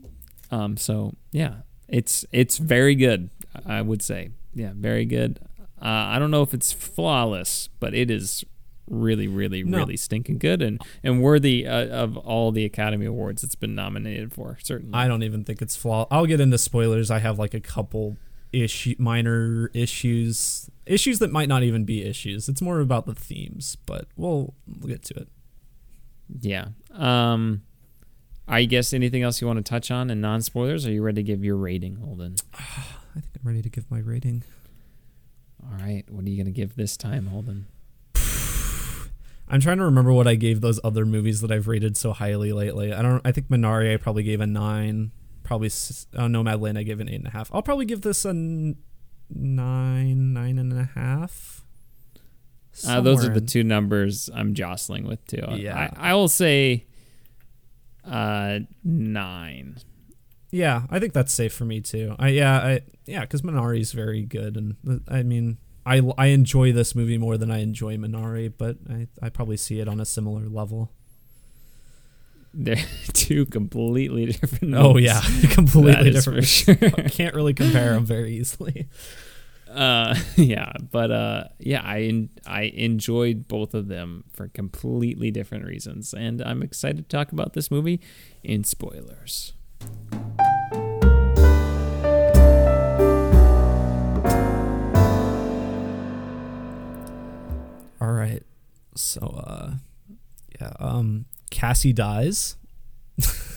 Um, 0.50 0.76
so 0.76 1.14
yeah, 1.30 1.62
it's 1.88 2.24
it's 2.32 2.58
very 2.58 2.94
good. 2.94 3.30
I 3.66 3.82
would 3.82 4.02
say, 4.02 4.30
yeah, 4.54 4.72
very 4.74 5.04
good. 5.04 5.38
Uh, 5.80 6.14
I 6.14 6.18
don't 6.18 6.30
know 6.30 6.42
if 6.42 6.54
it's 6.54 6.72
flawless, 6.72 7.68
but 7.80 7.94
it 7.94 8.10
is 8.10 8.44
really, 8.92 9.26
really, 9.26 9.64
No. 9.64 9.78
really 9.78 9.96
stinking 9.96 10.38
good 10.38 10.62
and 10.62 10.80
and 11.02 11.20
worthy 11.22 11.66
uh, 11.66 11.86
of 11.88 12.16
all 12.18 12.52
the 12.52 12.64
Academy 12.64 13.06
Awards 13.06 13.42
it's 13.42 13.54
been 13.56 13.74
nominated 13.74 14.32
for. 14.32 14.58
Certainly, 14.62 14.94
I 14.94 15.08
don't 15.08 15.22
even 15.22 15.42
think 15.44 15.60
it's 15.62 15.74
flawed. 15.74 16.06
I'll 16.10 16.26
get 16.26 16.40
into 16.40 16.58
spoilers. 16.58 17.10
I 17.10 17.18
have 17.18 17.38
like 17.38 17.54
a 17.54 17.60
couple 17.60 18.16
issue 18.52 18.94
minor 18.98 19.70
issues 19.72 20.68
issues 20.84 21.18
that 21.20 21.32
might 21.32 21.48
not 21.48 21.62
even 21.62 21.84
be 21.84 22.04
issues. 22.04 22.48
It's 22.48 22.60
more 22.60 22.80
about 22.80 23.06
the 23.06 23.14
themes, 23.14 23.76
but 23.86 24.06
we'll, 24.16 24.52
we'll 24.66 24.88
get 24.88 25.02
to 25.04 25.14
it. 25.14 25.28
yeah. 26.40 26.66
Um, 26.92 27.62
I 28.48 28.64
guess 28.64 28.92
anything 28.92 29.22
else 29.22 29.40
you 29.40 29.46
want 29.46 29.64
to 29.64 29.68
touch 29.68 29.90
on 29.90 30.10
and 30.10 30.20
non 30.20 30.42
spoilers? 30.42 30.84
Are 30.86 30.90
you 30.92 31.00
ready 31.02 31.22
to 31.22 31.22
give 31.22 31.42
your 31.44 31.56
rating, 31.56 31.96
Holden? 31.96 32.34
I 32.54 33.20
think 33.20 33.26
I'm 33.40 33.48
ready 33.48 33.62
to 33.62 33.68
give 33.70 33.90
my 33.90 34.00
rating. 34.00 34.42
All 35.64 35.78
right, 35.78 36.04
what 36.10 36.24
are 36.24 36.28
you 36.28 36.36
gonna 36.36 36.50
give 36.50 36.74
this 36.74 36.96
time, 36.96 37.26
Holden? 37.26 37.66
I'm 39.52 39.60
trying 39.60 39.76
to 39.76 39.84
remember 39.84 40.12
what 40.14 40.26
I 40.26 40.34
gave 40.34 40.62
those 40.62 40.80
other 40.82 41.04
movies 41.04 41.42
that 41.42 41.52
I've 41.52 41.68
rated 41.68 41.94
so 41.98 42.14
highly 42.14 42.52
lately. 42.52 42.92
I 42.92 43.02
don't. 43.02 43.20
I 43.22 43.32
think 43.32 43.48
Minari 43.48 43.92
I 43.92 43.98
probably 43.98 44.22
gave 44.22 44.40
a 44.40 44.46
nine. 44.46 45.12
Probably 45.42 45.68
oh, 45.68 46.22
Nomadland 46.22 46.78
I 46.78 46.84
gave 46.84 47.00
an 47.00 47.08
eight 47.10 47.16
and 47.16 47.26
a 47.26 47.30
half. 47.30 47.50
I'll 47.52 47.62
probably 47.62 47.84
give 47.84 48.00
this 48.00 48.24
a 48.24 48.32
nine, 48.32 48.76
nine 50.32 50.58
and 50.58 50.72
a 50.72 50.88
half. 50.94 51.66
Uh, 52.86 53.02
those 53.02 53.22
are 53.22 53.28
the 53.28 53.42
two 53.42 53.62
numbers 53.62 54.30
I'm 54.34 54.54
jostling 54.54 55.06
with 55.06 55.22
too. 55.26 55.44
Yeah. 55.50 55.90
I, 55.94 56.12
I 56.12 56.14
will 56.14 56.28
say 56.28 56.86
uh 58.06 58.60
nine. 58.82 59.76
Yeah, 60.50 60.82
I 60.88 60.98
think 60.98 61.12
that's 61.12 61.32
safe 61.32 61.52
for 61.52 61.66
me 61.66 61.82
too. 61.82 62.16
I 62.18 62.28
yeah, 62.28 62.56
I 62.56 62.80
yeah, 63.04 63.20
because 63.20 63.42
Minari 63.42 63.80
is 63.80 63.92
very 63.92 64.22
good, 64.22 64.56
and 64.56 64.76
uh, 64.88 64.98
I 65.08 65.22
mean, 65.22 65.58
I 65.84 66.00
I 66.18 66.26
enjoy 66.26 66.72
this 66.72 66.94
movie 66.94 67.18
more 67.18 67.36
than 67.36 67.50
I 67.50 67.58
enjoy 67.58 67.96
Minari, 67.96 68.52
but 68.56 68.76
I 68.88 69.08
I 69.20 69.28
probably 69.30 69.56
see 69.56 69.80
it 69.80 69.88
on 69.88 70.00
a 70.00 70.04
similar 70.04 70.48
level. 70.48 70.90
They're 72.54 72.76
two 73.14 73.46
completely 73.46 74.26
different. 74.26 74.74
Oh 74.74 74.94
movies. 74.94 75.04
yeah, 75.06 75.20
completely 75.50 76.10
different. 76.10 76.40
for 76.40 76.46
sure. 76.46 76.76
Can't 77.08 77.34
really 77.34 77.54
compare 77.54 77.94
them 77.94 78.04
very 78.06 78.36
easily. 78.36 78.88
uh 79.70 80.14
yeah 80.36 80.70
but 80.90 81.10
uh 81.10 81.44
yeah 81.58 81.80
i 81.82 82.28
i 82.46 82.64
enjoyed 82.74 83.48
both 83.48 83.72
of 83.72 83.88
them 83.88 84.22
for 84.30 84.48
completely 84.48 85.30
different 85.30 85.64
reasons 85.64 86.12
and 86.12 86.42
i'm 86.42 86.62
excited 86.62 87.08
to 87.08 87.16
talk 87.16 87.32
about 87.32 87.54
this 87.54 87.70
movie 87.70 87.98
in 88.44 88.62
spoilers 88.64 89.54
right, 98.22 98.42
so 98.94 99.20
uh, 99.20 99.72
yeah, 100.60 100.72
um, 100.78 101.26
Cassie 101.50 101.92
dies. 101.92 102.56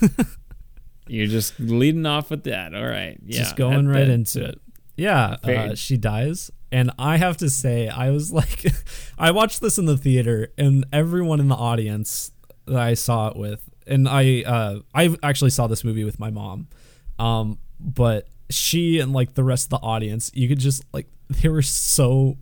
you're 1.08 1.28
just 1.28 1.60
leading 1.60 2.06
off 2.06 2.30
with 2.30 2.44
that. 2.44 2.74
All 2.74 2.86
right. 2.86 3.18
Yeah 3.26 3.40
just 3.40 3.56
going 3.56 3.88
right 3.88 4.06
that- 4.06 4.10
into 4.10 4.44
it. 4.46 4.62
Yeah, 4.98 5.36
uh, 5.44 5.76
she 5.76 5.98
dies, 5.98 6.52
and 6.72 6.90
I 6.98 7.18
have 7.18 7.36
to 7.38 7.50
say, 7.50 7.90
I 7.90 8.12
was 8.12 8.32
like, 8.32 8.66
I 9.18 9.32
watched 9.32 9.60
this 9.60 9.78
in 9.78 9.88
the 9.88 9.98
theater, 9.98 10.54
and 10.58 10.86
everyone 10.94 11.42
in 11.42 11.50
the 11.50 11.56
audience 11.56 12.32
that 12.66 12.80
I 12.80 12.94
saw 12.94 13.28
it 13.28 13.36
with, 13.36 13.70
and 13.86 14.08
I, 14.08 14.44
uh, 14.44 14.80
I 14.94 15.14
actually 15.22 15.50
saw 15.50 15.68
this 15.68 15.84
movie 15.84 16.06
with 16.06 16.18
my 16.18 16.30
mom, 16.30 16.70
um, 17.20 17.60
but 17.78 18.30
she 18.50 19.00
and 19.02 19.12
like 19.12 19.34
the 19.34 19.44
rest 19.44 19.66
of 19.66 19.82
the 19.82 19.86
audience, 19.86 20.32
you 20.34 20.48
could 20.48 20.60
just 20.60 20.86
like 20.94 21.08
they 21.30 21.50
were 21.50 21.62
so, 21.62 22.38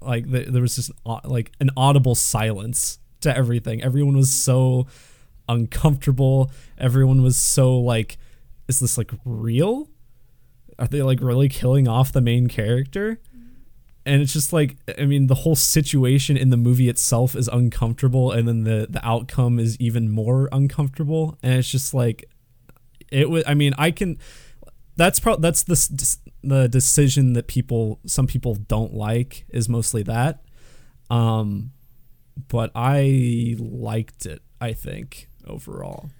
like 0.00 0.30
th- 0.30 0.48
there 0.48 0.62
was 0.62 0.76
just 0.76 0.90
uh, 1.04 1.20
like 1.24 1.52
an 1.60 1.70
audible 1.76 2.14
silence 2.14 2.98
to 3.20 3.36
everything. 3.36 3.82
Everyone 3.82 4.16
was 4.16 4.32
so 4.32 4.86
uncomfortable. 5.48 6.50
Everyone 6.78 7.22
was 7.22 7.36
so 7.36 7.78
like, 7.78 8.18
is 8.68 8.80
this 8.80 8.96
like 8.96 9.10
real? 9.24 9.88
Are 10.78 10.86
they 10.86 11.02
like 11.02 11.20
really 11.20 11.48
killing 11.48 11.88
off 11.88 12.12
the 12.12 12.20
main 12.20 12.48
character? 12.48 13.20
And 14.06 14.22
it's 14.22 14.32
just 14.32 14.52
like 14.52 14.76
I 14.98 15.04
mean 15.04 15.26
the 15.26 15.34
whole 15.34 15.56
situation 15.56 16.36
in 16.36 16.48
the 16.48 16.56
movie 16.56 16.88
itself 16.88 17.36
is 17.36 17.48
uncomfortable 17.48 18.32
and 18.32 18.48
then 18.48 18.64
the 18.64 18.86
the 18.88 19.06
outcome 19.06 19.58
is 19.58 19.78
even 19.78 20.10
more 20.10 20.48
uncomfortable 20.52 21.38
and 21.42 21.54
it's 21.54 21.70
just 21.70 21.92
like 21.92 22.24
it 23.12 23.28
was 23.28 23.44
I 23.46 23.52
mean 23.52 23.74
I 23.76 23.90
can 23.90 24.18
that's 24.96 25.20
pro- 25.20 25.36
that's 25.36 25.64
the 25.64 25.76
the 26.42 26.68
decision 26.68 27.34
that 27.34 27.46
people 27.48 27.98
some 28.06 28.26
people 28.26 28.54
don't 28.54 28.94
like 28.94 29.44
is 29.50 29.68
mostly 29.68 30.02
that. 30.04 30.42
Um 31.10 31.72
but 32.48 32.70
I 32.74 33.56
liked 33.58 34.24
it 34.26 34.40
I 34.60 34.72
think 34.72 35.28
overall. 35.46 36.10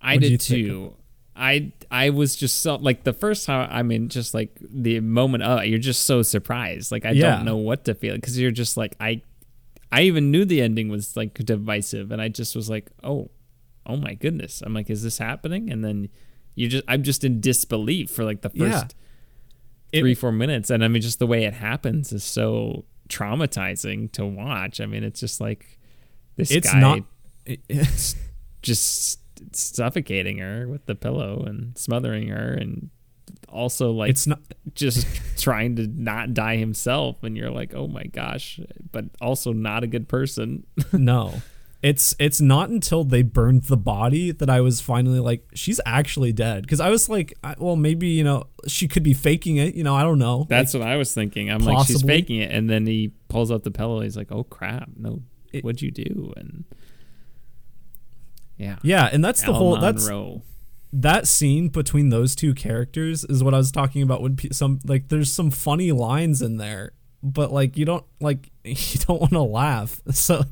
I 0.00 0.14
What 0.14 0.20
do 0.22 0.26
you 0.28 0.36
did 0.38 0.40
too. 0.40 0.94
i 1.34 1.72
i 1.90 2.08
was 2.10 2.36
just 2.36 2.60
so 2.62 2.76
like 2.76 3.04
the 3.04 3.12
first 3.12 3.44
time 3.44 3.68
i 3.70 3.82
mean 3.82 4.08
just 4.08 4.32
like 4.32 4.56
the 4.60 5.00
moment 5.00 5.42
oh 5.44 5.60
you're 5.60 5.78
just 5.78 6.04
so 6.04 6.22
surprised. 6.22 6.90
Like 6.92 7.04
i 7.04 7.10
Yeah. 7.10 7.36
don't 7.36 7.44
know 7.44 7.56
what 7.56 7.84
to 7.86 7.94
feel 7.94 8.14
because 8.14 8.38
you're 8.38 8.50
just 8.50 8.76
like 8.76 8.94
i 9.00 9.20
i 9.92 10.02
even 10.02 10.30
knew 10.30 10.44
the 10.44 10.62
ending 10.62 10.88
was 10.88 11.16
like 11.16 11.34
divisive 11.34 12.10
and 12.12 12.22
i 12.22 12.28
just 12.28 12.56
was 12.56 12.70
like 12.70 12.90
oh 13.02 13.30
oh 13.88 13.96
my 13.96 14.14
goodness. 14.14 14.62
I'm 14.64 14.74
like 14.74 14.90
is 14.90 15.02
this 15.02 15.18
happening? 15.18 15.70
And 15.70 15.84
then 15.84 16.08
you 16.56 16.66
just 16.68 16.82
i'm 16.88 17.04
just 17.04 17.22
in 17.22 17.40
disbelief 17.40 18.10
for 18.10 18.24
like 18.24 18.40
the 18.40 18.50
first 18.50 18.60
Yeah. 18.60 18.84
It- 19.92 20.00
three 20.00 20.14
four 20.16 20.32
minutes. 20.32 20.68
And 20.70 20.84
i 20.84 20.88
mean 20.88 21.00
just 21.00 21.20
the 21.20 21.26
way 21.28 21.44
it 21.44 21.54
happens 21.54 22.12
is 22.12 22.24
so 22.24 22.84
traumatizing 23.08 24.10
to 24.12 24.26
watch. 24.26 24.80
I 24.80 24.86
mean 24.86 25.04
it's 25.04 25.20
just 25.20 25.40
like 25.40 25.78
this 26.36 26.50
it's 26.50 26.72
guy 26.72 26.80
not 26.80 26.98
it- 27.46 27.60
just 28.62 29.20
suffocating 29.54 30.38
her 30.38 30.66
with 30.66 30.86
the 30.86 30.94
pillow 30.94 31.44
and 31.46 31.76
smothering 31.78 32.28
her 32.28 32.52
and 32.54 32.90
also 33.48 33.92
like 33.92 34.10
it's 34.10 34.26
not 34.26 34.40
just 34.74 35.06
trying 35.38 35.76
to 35.76 35.86
not 35.86 36.34
die 36.34 36.56
himself. 36.56 37.22
And 37.22 37.36
you're 37.36 37.50
like 37.50 37.72
oh 37.74 37.86
my 37.86 38.04
gosh 38.04 38.58
but 38.92 39.04
also 39.20 39.52
not 39.52 39.84
a 39.84 39.86
good 39.86 40.08
person. 40.08 40.64
No 40.92 41.34
it's 41.82 42.14
it's 42.18 42.40
not 42.40 42.68
until 42.70 43.04
they 43.04 43.22
burned 43.22 43.64
the 43.64 43.76
body 43.76 44.32
that 44.32 44.48
i 44.48 44.60
was 44.60 44.80
finally 44.80 45.20
like 45.20 45.46
she's 45.54 45.80
actually 45.86 46.32
dead. 46.32 46.62
Because 46.62 46.80
i 46.80 46.90
was 46.90 47.08
like 47.08 47.34
I, 47.44 47.54
well 47.58 47.76
maybe 47.76 48.08
you 48.08 48.24
know 48.24 48.44
she 48.66 48.88
could 48.88 49.02
be 49.02 49.14
faking 49.14 49.56
it 49.56 49.74
you 49.74 49.84
know 49.84 49.94
i 49.94 50.02
don't 50.02 50.18
know. 50.18 50.46
That's 50.48 50.74
what 50.74 50.82
i 50.82 50.96
was 50.96 51.12
thinking. 51.14 51.50
I'm 51.50 51.60
like 51.60 51.86
she's 51.86 52.02
faking 52.02 52.40
it. 52.40 52.50
And 52.50 52.68
then 52.68 52.86
he 52.86 53.12
pulls 53.28 53.50
out 53.50 53.64
the 53.64 53.70
pillow. 53.70 54.00
He's 54.00 54.16
like 54.16 54.32
oh 54.32 54.44
crap. 54.44 54.90
No 54.96 55.22
It- 55.52 55.64
what'd 55.64 55.82
you 55.82 55.90
do? 55.90 56.32
And 56.36 56.64
yeah. 58.56 58.76
Yeah 58.82 59.08
and 59.12 59.24
that's 59.24 59.42
the 59.42 59.52
Al 59.52 59.54
whole 59.54 59.76
that's 59.78 60.08
that 60.92 61.26
scene 61.26 61.68
between 61.68 62.08
those 62.08 62.34
two 62.34 62.54
characters 62.54 63.24
is 63.24 63.42
what 63.44 63.52
i 63.52 63.58
was 63.58 63.70
talking 63.70 64.02
about 64.02 64.22
when 64.22 64.38
some 64.52 64.78
like 64.84 65.08
there's 65.08 65.30
some 65.30 65.50
funny 65.50 65.92
lines 65.92 66.40
in 66.40 66.56
there 66.56 66.92
but 67.22 67.52
like 67.52 67.76
you 67.76 67.84
don't 67.84 68.04
like 68.20 68.50
you 68.64 68.98
don't 69.06 69.20
want 69.20 69.32
to 69.32 69.42
laugh. 69.42 70.00
So 70.12 70.44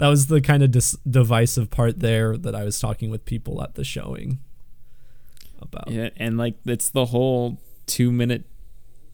that 0.00 0.08
was 0.08 0.26
the 0.26 0.40
kind 0.40 0.62
of 0.62 0.70
dis- 0.70 0.96
divisive 1.08 1.70
part 1.70 2.00
there 2.00 2.36
that 2.36 2.54
i 2.54 2.64
was 2.64 2.80
talking 2.80 3.10
with 3.10 3.24
people 3.24 3.62
at 3.62 3.74
the 3.74 3.84
showing 3.84 4.38
about. 5.62 5.90
Yeah, 5.90 6.08
and 6.16 6.38
like 6.38 6.54
it's 6.64 6.88
the 6.90 7.04
whole 7.06 7.60
two 7.86 8.10
minute 8.10 8.44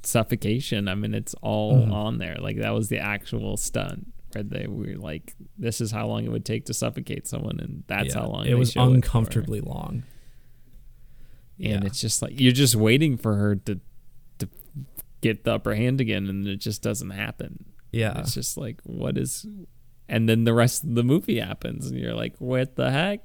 suffocation. 0.05 0.87
I 0.89 0.95
mean, 0.95 1.12
it's 1.12 1.34
all 1.43 1.74
Mhm. 1.87 1.93
on 1.93 2.18
there. 2.18 2.37
Like 2.41 2.59
that 2.59 2.70
was 2.72 2.89
the 2.89 2.99
actual 3.01 3.57
stunt 3.57 4.12
where 4.32 4.45
they 4.45 4.66
were 4.68 4.95
like, 4.95 5.34
"This 5.59 5.80
is 5.80 5.91
how 5.91 6.07
long 6.07 6.24
it 6.24 6.30
would 6.30 6.45
take 6.45 6.64
to 6.66 6.74
suffocate 6.74 7.26
someone," 7.26 7.59
and 7.59 7.82
that's 7.89 8.14
Yeah, 8.14 8.20
how 8.20 8.28
long 8.28 8.47
it 8.47 8.57
was 8.57 8.76
uncomfortably 8.76 9.61
long. 9.61 10.05
And 11.59 11.82
Yeah. 11.82 11.84
it's 11.84 12.01
just 12.01 12.22
like 12.22 12.39
you're 12.41 12.53
just 12.53 12.76
waiting 12.76 13.16
for 13.16 13.34
her 13.37 13.57
to 13.57 13.80
to 14.39 14.49
get 15.22 15.43
the 15.45 15.55
upper 15.55 15.74
hand 15.74 16.01
again, 16.01 16.28
and 16.28 16.47
it 16.47 16.59
just 16.61 16.80
doesn't 16.82 17.11
happen. 17.11 17.64
Yeah. 17.91 18.20
It's 18.20 18.34
just 18.34 18.57
like, 18.57 18.80
what 18.84 19.16
is, 19.18 19.47
and 20.09 20.29
then 20.29 20.45
the 20.45 20.55
rest 20.55 20.85
of 20.85 20.95
the 20.95 21.03
movie 21.03 21.41
happens, 21.41 21.87
and 21.87 21.99
you're 21.99 22.15
like, 22.15 22.35
what 22.39 22.77
the 22.77 22.91
heck? 22.91 23.21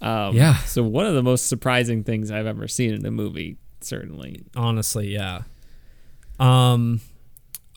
Um, 0.00 0.36
Yeah. 0.36 0.56
So 0.58 0.82
one 0.82 1.06
of 1.06 1.14
the 1.14 1.22
most 1.22 1.46
surprising 1.48 2.04
things 2.04 2.30
I've 2.30 2.46
ever 2.46 2.68
seen 2.68 2.92
in 2.94 3.04
a 3.06 3.10
movie, 3.10 3.56
certainly. 3.80 4.42
honestly 4.56 5.08
yeah 5.12 5.42
um 6.40 7.00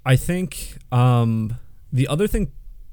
i 0.06 0.16
think 0.16 0.78
um 0.92 1.56
the 1.94 2.08
other 2.08 2.26
thing 2.28 2.52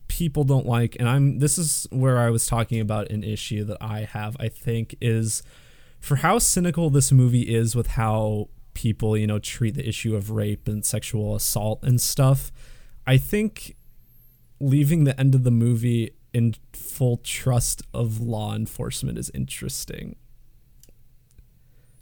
people 0.09 0.45
don't 0.45 0.67
like 0.67 0.97
and 1.01 1.09
i'm 1.09 1.39
this 1.39 1.57
is 1.59 1.87
where 1.91 2.19
i 2.19 2.29
was 2.31 2.47
talking 2.47 2.79
about 2.81 3.11
an 3.11 3.25
issue 3.25 3.65
that 3.65 3.77
i 3.81 4.01
have 4.01 4.37
i 4.39 4.49
think 4.49 4.95
is 5.01 5.43
for 5.99 6.17
how 6.17 6.39
cynical 6.39 6.91
this 6.91 7.11
movie 7.11 7.55
is 7.55 7.75
with 7.75 7.89
how 7.89 8.49
people 8.75 9.17
you 9.17 9.27
know 9.27 9.39
treat 9.39 9.75
the 9.75 9.89
issue 9.89 10.15
of 10.15 10.31
rape 10.31 10.69
and 10.69 10.85
sexual 10.85 11.35
assault 11.35 11.79
and 11.83 12.01
stuff 12.01 12.53
i 13.07 13.17
think 13.17 13.75
leaving 14.61 15.05
the 15.05 15.19
end 15.19 15.35
of 15.35 15.45
the 15.45 15.51
movie 15.51 16.13
in 16.33 16.55
full 16.73 17.19
trust 17.19 17.83
of 17.95 18.21
law 18.21 18.55
enforcement 18.55 19.19
is 19.19 19.31
interesting 19.35 20.17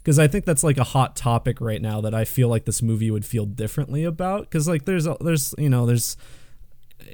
because 0.05 0.19
I 0.19 0.29
think 0.29 0.45
that's 0.45 0.63
like 0.63 0.77
a 0.77 0.85
hot 0.85 1.17
topic 1.17 1.63
right 1.63 1.81
now 1.81 2.03
that 2.03 2.15
I 2.15 2.27
feel 2.27 2.49
like 2.49 2.67
this 2.67 2.83
movie 2.83 3.11
would 3.11 3.25
feel 3.25 3.47
differently 3.47 4.05
about. 4.05 4.43
Because 4.43 4.69
like 4.69 4.85
there's 4.85 5.09
there's 5.21 5.55
you 5.57 5.71
know 5.71 5.87
there's 5.87 6.19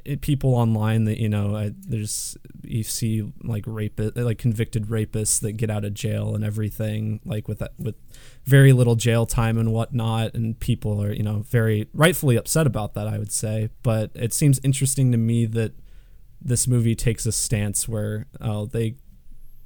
it, 0.03 0.19
people 0.19 0.53
online 0.53 1.05
that 1.05 1.17
you 1.17 1.29
know 1.29 1.55
I, 1.55 1.71
there's 1.73 2.37
you 2.63 2.83
see 2.83 3.31
like 3.43 3.63
rape 3.65 3.99
like 4.15 4.37
convicted 4.37 4.87
rapists 4.87 5.39
that 5.39 5.53
get 5.53 5.69
out 5.69 5.85
of 5.85 5.93
jail 5.93 6.35
and 6.35 6.43
everything 6.43 7.21
like 7.23 7.47
with 7.47 7.59
that 7.59 7.71
with 7.79 7.95
very 8.45 8.73
little 8.73 8.95
jail 8.95 9.25
time 9.25 9.57
and 9.57 9.71
whatnot 9.71 10.33
and 10.33 10.59
people 10.59 11.01
are 11.01 11.13
you 11.13 11.23
know 11.23 11.43
very 11.49 11.87
rightfully 11.93 12.35
upset 12.35 12.65
about 12.65 12.93
that 12.95 13.07
I 13.07 13.17
would 13.19 13.31
say 13.31 13.69
but 13.83 14.09
it 14.15 14.33
seems 14.33 14.59
interesting 14.63 15.11
to 15.11 15.17
me 15.17 15.45
that 15.45 15.73
this 16.41 16.67
movie 16.67 16.95
takes 16.95 17.25
a 17.27 17.31
stance 17.31 17.87
where 17.87 18.25
oh 18.41 18.65
they 18.65 18.95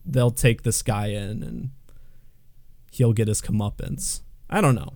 they'll 0.06 0.30
take 0.32 0.64
this 0.64 0.82
guy 0.82 1.08
in 1.08 1.42
and 1.42 1.70
he'll 2.92 3.14
get 3.14 3.28
his 3.28 3.42
comeuppance. 3.42 4.22
I 4.50 4.62
don't 4.62 4.76
know. 4.76 4.94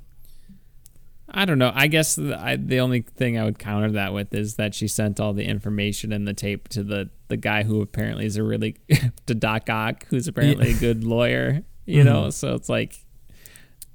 I 1.31 1.45
don't 1.45 1.57
know. 1.59 1.71
I 1.75 1.87
guess 1.87 2.15
the, 2.15 2.39
I, 2.39 2.55
the 2.55 2.79
only 2.79 3.01
thing 3.01 3.37
I 3.37 3.43
would 3.43 3.59
counter 3.59 3.91
that 3.91 4.13
with 4.13 4.33
is 4.33 4.55
that 4.55 4.73
she 4.73 4.87
sent 4.87 5.19
all 5.19 5.33
the 5.33 5.43
information 5.45 6.11
and 6.11 6.27
the 6.27 6.33
tape 6.33 6.67
to 6.69 6.83
the, 6.83 7.09
the 7.27 7.37
guy 7.37 7.63
who 7.63 7.81
apparently 7.81 8.25
is 8.25 8.35
a 8.37 8.43
really 8.43 8.77
to 9.27 9.35
Doc 9.35 9.69
Ock, 9.69 10.05
who's 10.09 10.27
apparently 10.27 10.71
a 10.71 10.75
good 10.75 11.03
lawyer. 11.03 11.61
You 11.85 12.03
know, 12.03 12.23
Mhm. 12.25 12.33
so 12.33 12.53
it's 12.55 12.69
like 12.69 13.03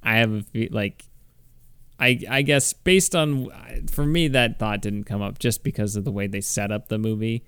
I 0.05 0.15
have 0.17 0.31
a 0.31 0.41
fe- 0.43 0.69
like 0.71 1.05
I 1.99 2.19
I 2.29 2.41
guess 2.41 2.71
based 2.73 3.15
on 3.15 3.49
for 3.89 4.05
me 4.05 4.27
that 4.29 4.59
thought 4.59 4.81
didn't 4.81 5.05
come 5.05 5.21
up 5.21 5.39
just 5.39 5.63
because 5.63 5.95
of 5.95 6.03
the 6.05 6.11
way 6.11 6.27
they 6.27 6.41
set 6.41 6.71
up 6.71 6.87
the 6.87 6.97
movie 6.97 7.43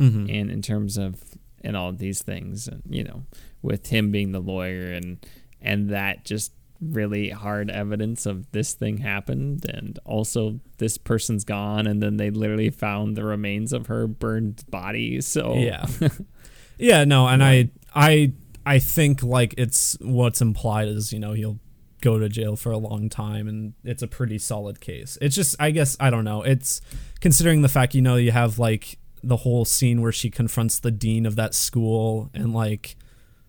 Mm-hmm. 0.00 0.30
and 0.30 0.48
in 0.50 0.62
terms 0.62 0.96
of 0.96 1.20
and 1.64 1.76
all 1.76 1.88
of 1.88 1.98
these 1.98 2.22
things 2.22 2.68
and 2.68 2.82
you 2.88 3.02
know 3.02 3.24
with 3.62 3.88
him 3.88 4.12
being 4.12 4.30
the 4.30 4.38
lawyer 4.38 4.92
and 4.92 5.26
and 5.60 5.90
that 5.90 6.24
just 6.24 6.52
really 6.80 7.30
hard 7.30 7.68
evidence 7.68 8.24
of 8.24 8.48
this 8.52 8.74
thing 8.74 8.98
happened 8.98 9.64
and 9.68 9.98
also 10.04 10.60
this 10.76 10.96
person's 10.98 11.42
gone 11.44 11.88
and 11.88 12.00
then 12.00 12.16
they 12.16 12.30
literally 12.30 12.70
found 12.70 13.16
the 13.16 13.24
remains 13.24 13.72
of 13.72 13.88
her 13.88 14.06
burned 14.06 14.62
body 14.70 15.20
so 15.20 15.54
Yeah. 15.56 15.84
yeah, 16.78 17.02
no, 17.04 17.26
and 17.26 17.42
I 17.42 17.70
I 17.92 18.32
I 18.64 18.78
think 18.78 19.24
like 19.24 19.52
it's 19.58 19.96
what's 20.00 20.40
implied 20.40 20.86
is, 20.86 21.12
you 21.12 21.18
know, 21.18 21.32
he'll 21.32 21.58
go 22.00 22.18
to 22.18 22.28
jail 22.28 22.56
for 22.56 22.72
a 22.72 22.78
long 22.78 23.08
time 23.08 23.48
and 23.48 23.74
it's 23.84 24.02
a 24.02 24.08
pretty 24.08 24.38
solid 24.38 24.80
case. 24.80 25.18
It's 25.20 25.34
just 25.34 25.56
I 25.58 25.70
guess 25.70 25.96
I 26.00 26.10
don't 26.10 26.24
know. 26.24 26.42
It's 26.42 26.80
considering 27.20 27.62
the 27.62 27.68
fact 27.68 27.94
you 27.94 28.02
know 28.02 28.16
you 28.16 28.32
have 28.32 28.58
like 28.58 28.98
the 29.22 29.38
whole 29.38 29.64
scene 29.64 30.00
where 30.00 30.12
she 30.12 30.30
confronts 30.30 30.78
the 30.78 30.90
dean 30.90 31.26
of 31.26 31.36
that 31.36 31.54
school 31.54 32.30
and 32.32 32.52
like 32.52 32.96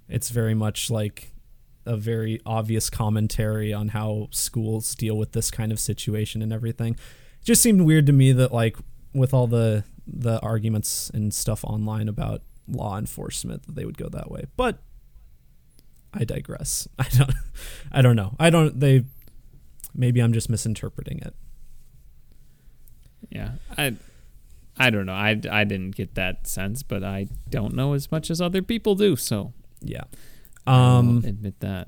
it's 0.08 0.30
very 0.30 0.56
much 0.56 0.90
like 0.90 1.32
a 1.86 1.96
very 1.96 2.42
obvious 2.46 2.90
commentary 2.90 3.74
on 3.74 3.90
how 3.90 4.28
schools 4.32 4.94
deal 4.96 5.18
with 5.18 5.32
this 5.32 5.50
kind 5.50 5.72
of 5.72 5.80
situation 5.80 6.42
and 6.42 6.52
everything. 6.52 6.94
It 6.94 7.46
just 7.46 7.62
seemed 7.62 7.82
weird 7.82 8.06
to 8.08 8.14
me 8.14 8.32
that 8.34 8.52
like 8.52 8.78
with 9.14 9.34
all 9.34 9.48
the 9.48 9.84
the 10.06 10.40
arguments 10.42 11.12
and 11.14 11.34
stuff 11.34 11.64
online 11.64 12.08
about 12.08 12.42
law 12.68 12.98
enforcement 12.98 13.66
that 13.66 13.76
they 13.76 13.86
would 13.86 13.98
go 13.98 14.10
that 14.10 14.30
way. 14.32 14.46
But 14.58 14.80
I 16.14 16.24
digress. 16.24 16.88
I 17.00 17.08
don't 17.18 17.34
I 17.92 18.02
don't 18.02 18.16
know. 18.16 18.36
I 18.40 18.50
don't 18.50 18.80
they 18.80 19.04
maybe 19.94 20.20
I'm 20.22 20.34
just 20.34 20.50
misinterpreting 20.50 21.20
it. 21.20 21.34
yeah 23.30 23.52
i 23.78 23.96
i 24.78 24.90
don't 24.90 25.06
know 25.06 25.14
i 25.14 25.40
i 25.52 25.64
didn't 25.64 25.92
get 25.96 26.16
that 26.16 26.48
sense 26.48 26.84
but 26.84 27.04
i 27.04 27.28
don't 27.50 27.74
know 27.76 27.94
as 27.94 28.10
much 28.12 28.30
as 28.32 28.40
other 28.40 28.62
people 28.62 28.96
do 28.96 29.16
so 29.16 29.52
Yeah. 29.82 30.04
Um 30.68 31.24
admit 31.26 31.60
that 31.62 31.88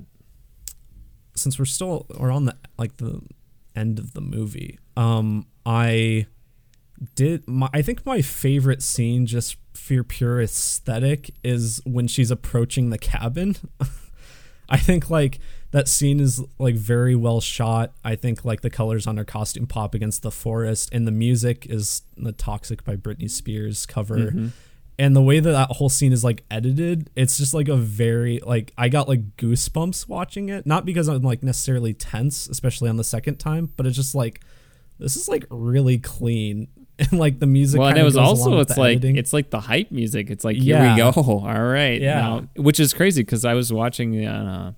since 1.35 1.57
we're 1.59 1.65
still 1.65 2.05
we're 2.19 2.31
on 2.31 2.45
the 2.45 2.55
like 2.77 2.97
the 2.97 3.21
end 3.75 3.99
of 3.99 4.13
the 4.13 4.21
movie 4.21 4.77
um 4.97 5.45
i 5.65 6.25
did 7.15 7.47
my 7.47 7.69
i 7.73 7.81
think 7.81 8.05
my 8.05 8.21
favorite 8.21 8.81
scene 8.83 9.25
just 9.25 9.55
for 9.73 10.03
pure 10.03 10.41
aesthetic 10.41 11.31
is 11.43 11.81
when 11.85 12.07
she's 12.07 12.31
approaching 12.31 12.89
the 12.89 12.97
cabin 12.97 13.55
i 14.71 14.77
think 14.77 15.09
like 15.11 15.39
that 15.71 15.87
scene 15.87 16.19
is 16.19 16.43
like 16.59 16.75
very 16.75 17.15
well 17.15 17.39
shot. 17.39 17.93
I 18.03 18.15
think 18.15 18.43
like 18.43 18.59
the 18.59 18.69
colors 18.69 19.07
on 19.07 19.15
her 19.15 19.23
costume 19.23 19.67
pop 19.67 19.95
against 19.95 20.21
the 20.21 20.29
forest 20.31 20.89
and 20.91 21.07
the 21.07 21.13
music 21.13 21.65
is 21.69 22.01
the 22.17 22.33
toxic 22.33 22.83
by 22.83 22.97
britney 22.97 23.29
spears 23.31 23.85
cover. 23.85 24.17
Mhm. 24.31 24.49
and 24.99 25.15
the 25.15 25.21
way 25.21 25.39
that 25.39 25.51
that 25.51 25.69
whole 25.77 25.87
scene 25.87 26.11
is 26.11 26.23
like 26.25 26.43
edited 26.51 27.09
it's 27.15 27.37
just 27.37 27.53
like 27.53 27.69
a 27.69 27.77
very 27.77 28.41
like 28.45 28.73
i 28.77 28.89
got 28.89 29.07
like 29.07 29.37
goosebumps 29.37 30.09
watching 30.09 30.49
it. 30.49 30.65
Not 30.65 30.85
because 30.85 31.07
i'm 31.07 31.21
like 31.21 31.41
necessarily 31.41 31.93
tense 31.93 32.47
especially 32.47 32.89
on 32.89 32.97
the 32.97 33.03
second 33.05 33.37
time 33.37 33.71
but 33.77 33.85
it's 33.87 33.95
just 33.95 34.13
like 34.13 34.41
this 34.99 35.15
is 35.15 35.29
like 35.29 35.45
really 35.49 35.97
clean 35.99 36.67
and 36.99 37.13
like 37.13 37.39
the 37.39 37.47
music 37.47 37.79
well, 37.79 37.89
and 37.89 37.97
it 37.97 38.03
was 38.03 38.17
also 38.17 38.59
it's 38.59 38.77
like 38.77 38.97
editing. 38.97 39.15
it's 39.17 39.33
like 39.33 39.49
the 39.49 39.59
hype 39.61 39.91
music. 39.91 40.29
It's 40.29 40.43
like 40.43 40.57
here 40.57 40.77
Yeah. 40.77 40.95
we 40.95 40.97
go. 41.01 41.11
All 41.21 41.41
right, 41.63 41.99
Yeah. 42.01 42.21
now- 42.21 42.47
which 42.55 42.79
is 42.79 42.93
crazy 42.93 43.23
because 43.23 43.43
I 43.45 43.53
was 43.53 43.71
watching 43.73 44.23
uh, 44.25 44.73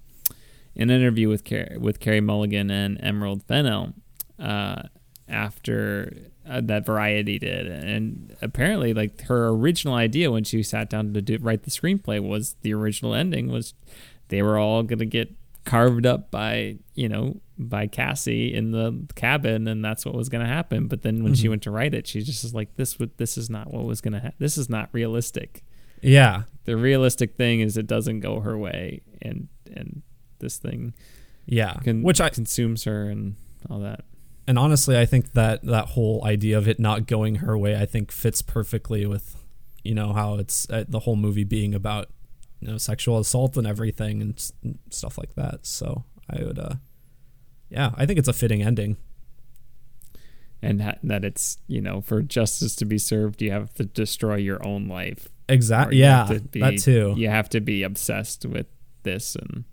an 0.75 0.89
interview 0.89 1.27
with 1.29 1.43
Car- 1.43 1.77
with 1.79 1.99
Carey 1.99 2.21
Mulligan 2.21 2.71
and 2.71 2.97
Emerald 3.03 3.43
Fennell 3.43 3.93
uh, 4.39 4.83
after 5.27 6.13
uh, 6.47 6.61
that 6.63 6.85
Variety 6.85 7.39
did, 7.39 7.67
and 7.67 8.35
apparently, 8.41 8.93
like 8.93 9.21
her 9.23 9.47
original 9.49 9.95
idea 9.95 10.31
when 10.31 10.43
she 10.43 10.61
sat 10.63 10.89
down 10.89 11.13
to 11.13 11.21
do, 11.21 11.37
write 11.41 11.63
the 11.63 11.71
screenplay 11.71 12.19
was 12.21 12.55
the 12.61 12.73
original 12.73 13.13
ending 13.13 13.49
was 13.49 13.73
they 14.27 14.41
were 14.41 14.57
all 14.57 14.83
gonna 14.83 15.05
get 15.05 15.31
carved 15.65 16.05
up 16.05 16.29
by 16.31 16.75
you 16.95 17.07
know 17.07 17.37
by 17.69 17.87
Cassie 17.87 18.53
in 18.53 18.71
the 18.71 19.05
cabin 19.15 19.67
and 19.67 19.83
that's 19.83 20.05
what 20.05 20.15
was 20.15 20.29
going 20.29 20.43
to 20.45 20.51
happen. 20.51 20.87
But 20.87 21.01
then 21.01 21.23
when 21.23 21.33
she 21.35 21.45
Mhm. 21.47 21.49
went 21.51 21.63
to 21.63 21.71
write 21.71 21.93
it 21.93 22.07
she 22.07 22.21
just 22.21 22.43
was 22.43 22.53
like 22.53 22.75
this 22.75 22.99
would 22.99 23.17
this 23.17 23.37
is 23.37 23.49
not 23.49 23.73
what 23.73 23.85
was 23.85 24.01
going 24.01 24.13
to 24.13 24.19
happen 24.19 24.35
this 24.39 24.57
is 24.57 24.69
not 24.69 24.89
realistic. 24.91 25.63
Yeah. 26.01 26.43
The 26.65 26.75
realistic 26.77 27.35
thing 27.35 27.59
is 27.61 27.77
it 27.77 27.87
doesn't 27.87 28.19
go 28.21 28.39
her 28.41 28.57
way 28.57 29.01
and 29.21 29.47
and 29.73 30.01
this 30.39 30.57
thing 30.57 30.93
yeah. 31.45 31.73
can, 31.83 32.03
which 32.03 32.19
i 32.21 32.29
consumes 32.29 32.83
her 32.85 33.09
and 33.09 33.35
all 33.69 33.79
that. 33.79 34.01
And 34.47 34.59
honestly 34.59 34.97
i 34.97 35.05
think 35.05 35.33
that 35.33 35.63
that 35.63 35.89
whole 35.89 36.23
idea 36.25 36.57
of 36.57 36.67
it 36.67 36.79
not 36.79 37.07
going 37.07 37.35
her 37.35 37.57
way 37.57 37.75
i 37.77 37.85
think 37.85 38.11
fits 38.11 38.41
perfectly 38.41 39.05
with 39.05 39.37
you 39.83 39.93
know 39.93 40.13
how 40.13 40.35
it's 40.35 40.69
uh, 40.69 40.83
the 40.87 40.99
whole 40.99 41.15
movie 41.15 41.43
being 41.43 41.73
about 41.73 42.09
you 42.61 42.67
know 42.69 42.77
sexual 42.77 43.19
assault 43.19 43.57
and 43.57 43.67
everything 43.67 44.21
and 44.21 44.51
stuff 44.89 45.17
like 45.17 45.35
that. 45.35 45.65
So 45.65 46.03
i 46.29 46.41
would 46.41 46.57
uh 46.59 46.75
yeah 47.73 47.91
i 47.97 48.05
think 48.05 48.17
it's 48.19 48.27
a 48.27 48.33
fitting 48.33 48.61
ending 48.61 48.95
and 50.61 50.81
ha- 50.81 50.95
that 51.03 51.25
it's 51.25 51.57
you 51.67 51.81
know 51.81 52.01
for 52.01 52.21
justice 52.21 52.75
to 52.75 52.85
be 52.85 52.97
served 52.97 53.41
you 53.41 53.51
have 53.51 53.73
to 53.73 53.85
destroy 53.85 54.35
your 54.35 54.65
own 54.65 54.87
life 54.87 55.27
exactly 55.49 55.97
yeah 55.97 56.25
to 56.25 56.39
be- 56.39 56.59
that 56.61 56.77
too 56.79 57.13
you 57.17 57.27
have 57.29 57.49
to 57.49 57.59
be 57.59 57.83
obsessed 57.83 58.45
with 58.45 58.67
this 59.03 59.35
and 59.35 59.65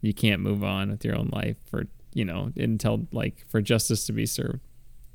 you 0.00 0.14
can't 0.14 0.40
move 0.40 0.62
on 0.64 0.90
with 0.90 1.04
your 1.04 1.16
own 1.16 1.28
life 1.32 1.56
for 1.66 1.84
you 2.14 2.24
know 2.24 2.52
until 2.56 3.06
like 3.12 3.44
for 3.48 3.60
justice 3.60 4.06
to 4.06 4.12
be 4.12 4.24
served 4.24 4.60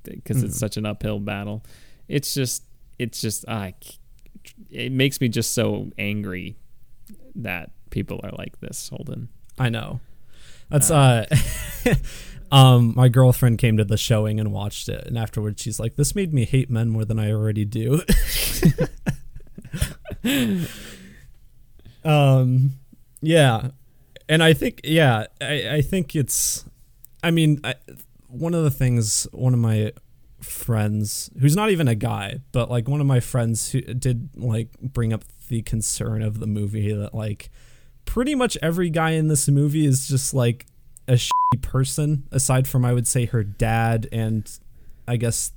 because 0.04 0.44
it's 0.44 0.56
Mhm. 0.56 0.60
such 0.60 0.78
an 0.78 0.86
uphill 0.86 1.20
battle 1.20 1.64
it's 2.08 2.34
just 2.34 2.64
it's 3.00 3.22
just 3.22 3.48
I 3.48 3.74
c 3.82 3.98
it 4.70 4.92
makes 4.92 5.20
me 5.22 5.30
just 5.30 5.54
so 5.54 5.90
angry 5.98 6.58
that 7.36 7.72
people 7.92 8.20
are 8.24 8.32
like 8.38 8.60
this, 8.60 8.90
Holden. 8.90 9.30
I 9.58 9.70
know. 9.70 10.02
That's 10.70 10.92
uh, 10.92 11.26
um, 12.52 12.94
my 12.96 13.10
girlfriend 13.10 13.60
came 13.60 13.78
to 13.78 13.86
the 13.86 13.98
showing 13.98 14.40
and 14.40 14.52
watched 14.52 14.90
it, 14.90 15.06
and 15.06 15.18
afterwards 15.18 15.62
she's 15.62 15.80
like, 15.80 15.96
"This 15.96 16.16
made 16.16 16.34
me 16.34 16.46
hate 16.46 16.70
men 16.70 16.90
more 16.90 17.06
than 17.06 17.20
I 17.20 17.32
already 17.32 17.66
do." 17.66 18.02
um, 22.04 22.72
yeah, 23.22 23.70
and 24.30 24.44
I 24.44 24.54
think 24.54 24.82
yeah, 24.84 25.28
I 25.42 25.70
I 25.76 25.82
think 25.82 26.16
it's, 26.16 26.66
I 27.24 27.32
mean, 27.32 27.60
I, 27.64 27.76
one 28.28 28.54
of 28.54 28.64
the 28.64 28.72
things 28.72 29.28
one 29.32 29.54
of 29.54 29.60
my 29.60 29.92
friends 30.44 31.30
who's 31.40 31.56
not 31.56 31.70
even 31.70 31.88
a 31.88 31.96
guy, 31.96 32.40
but 32.52 32.70
like 32.70 32.88
one 32.88 33.00
of 33.02 33.08
my 33.08 33.20
friends 33.20 33.72
who 33.72 33.82
did 33.82 34.30
like 34.36 34.70
bring 34.80 35.14
up 35.14 35.24
the 35.48 35.62
concern 35.62 36.22
of 36.22 36.40
the 36.40 36.48
movie 36.48 36.94
that 36.94 37.14
like 37.14 37.50
pretty 38.06 38.36
much 38.36 38.58
every 38.62 38.90
guy 38.90 39.12
in 39.12 39.28
this 39.28 39.48
movie 39.48 39.86
is 39.86 40.08
just 40.08 40.34
like 40.34 40.66
a 41.08 41.14
shitty 41.14 41.62
person 41.62 42.24
aside 42.32 42.68
from 42.68 42.86
I 42.86 42.94
would 42.94 43.08
say 43.08 43.26
her 43.26 43.44
dad 43.44 44.08
and 44.12 44.50
I 45.08 45.18
guess 45.18 45.52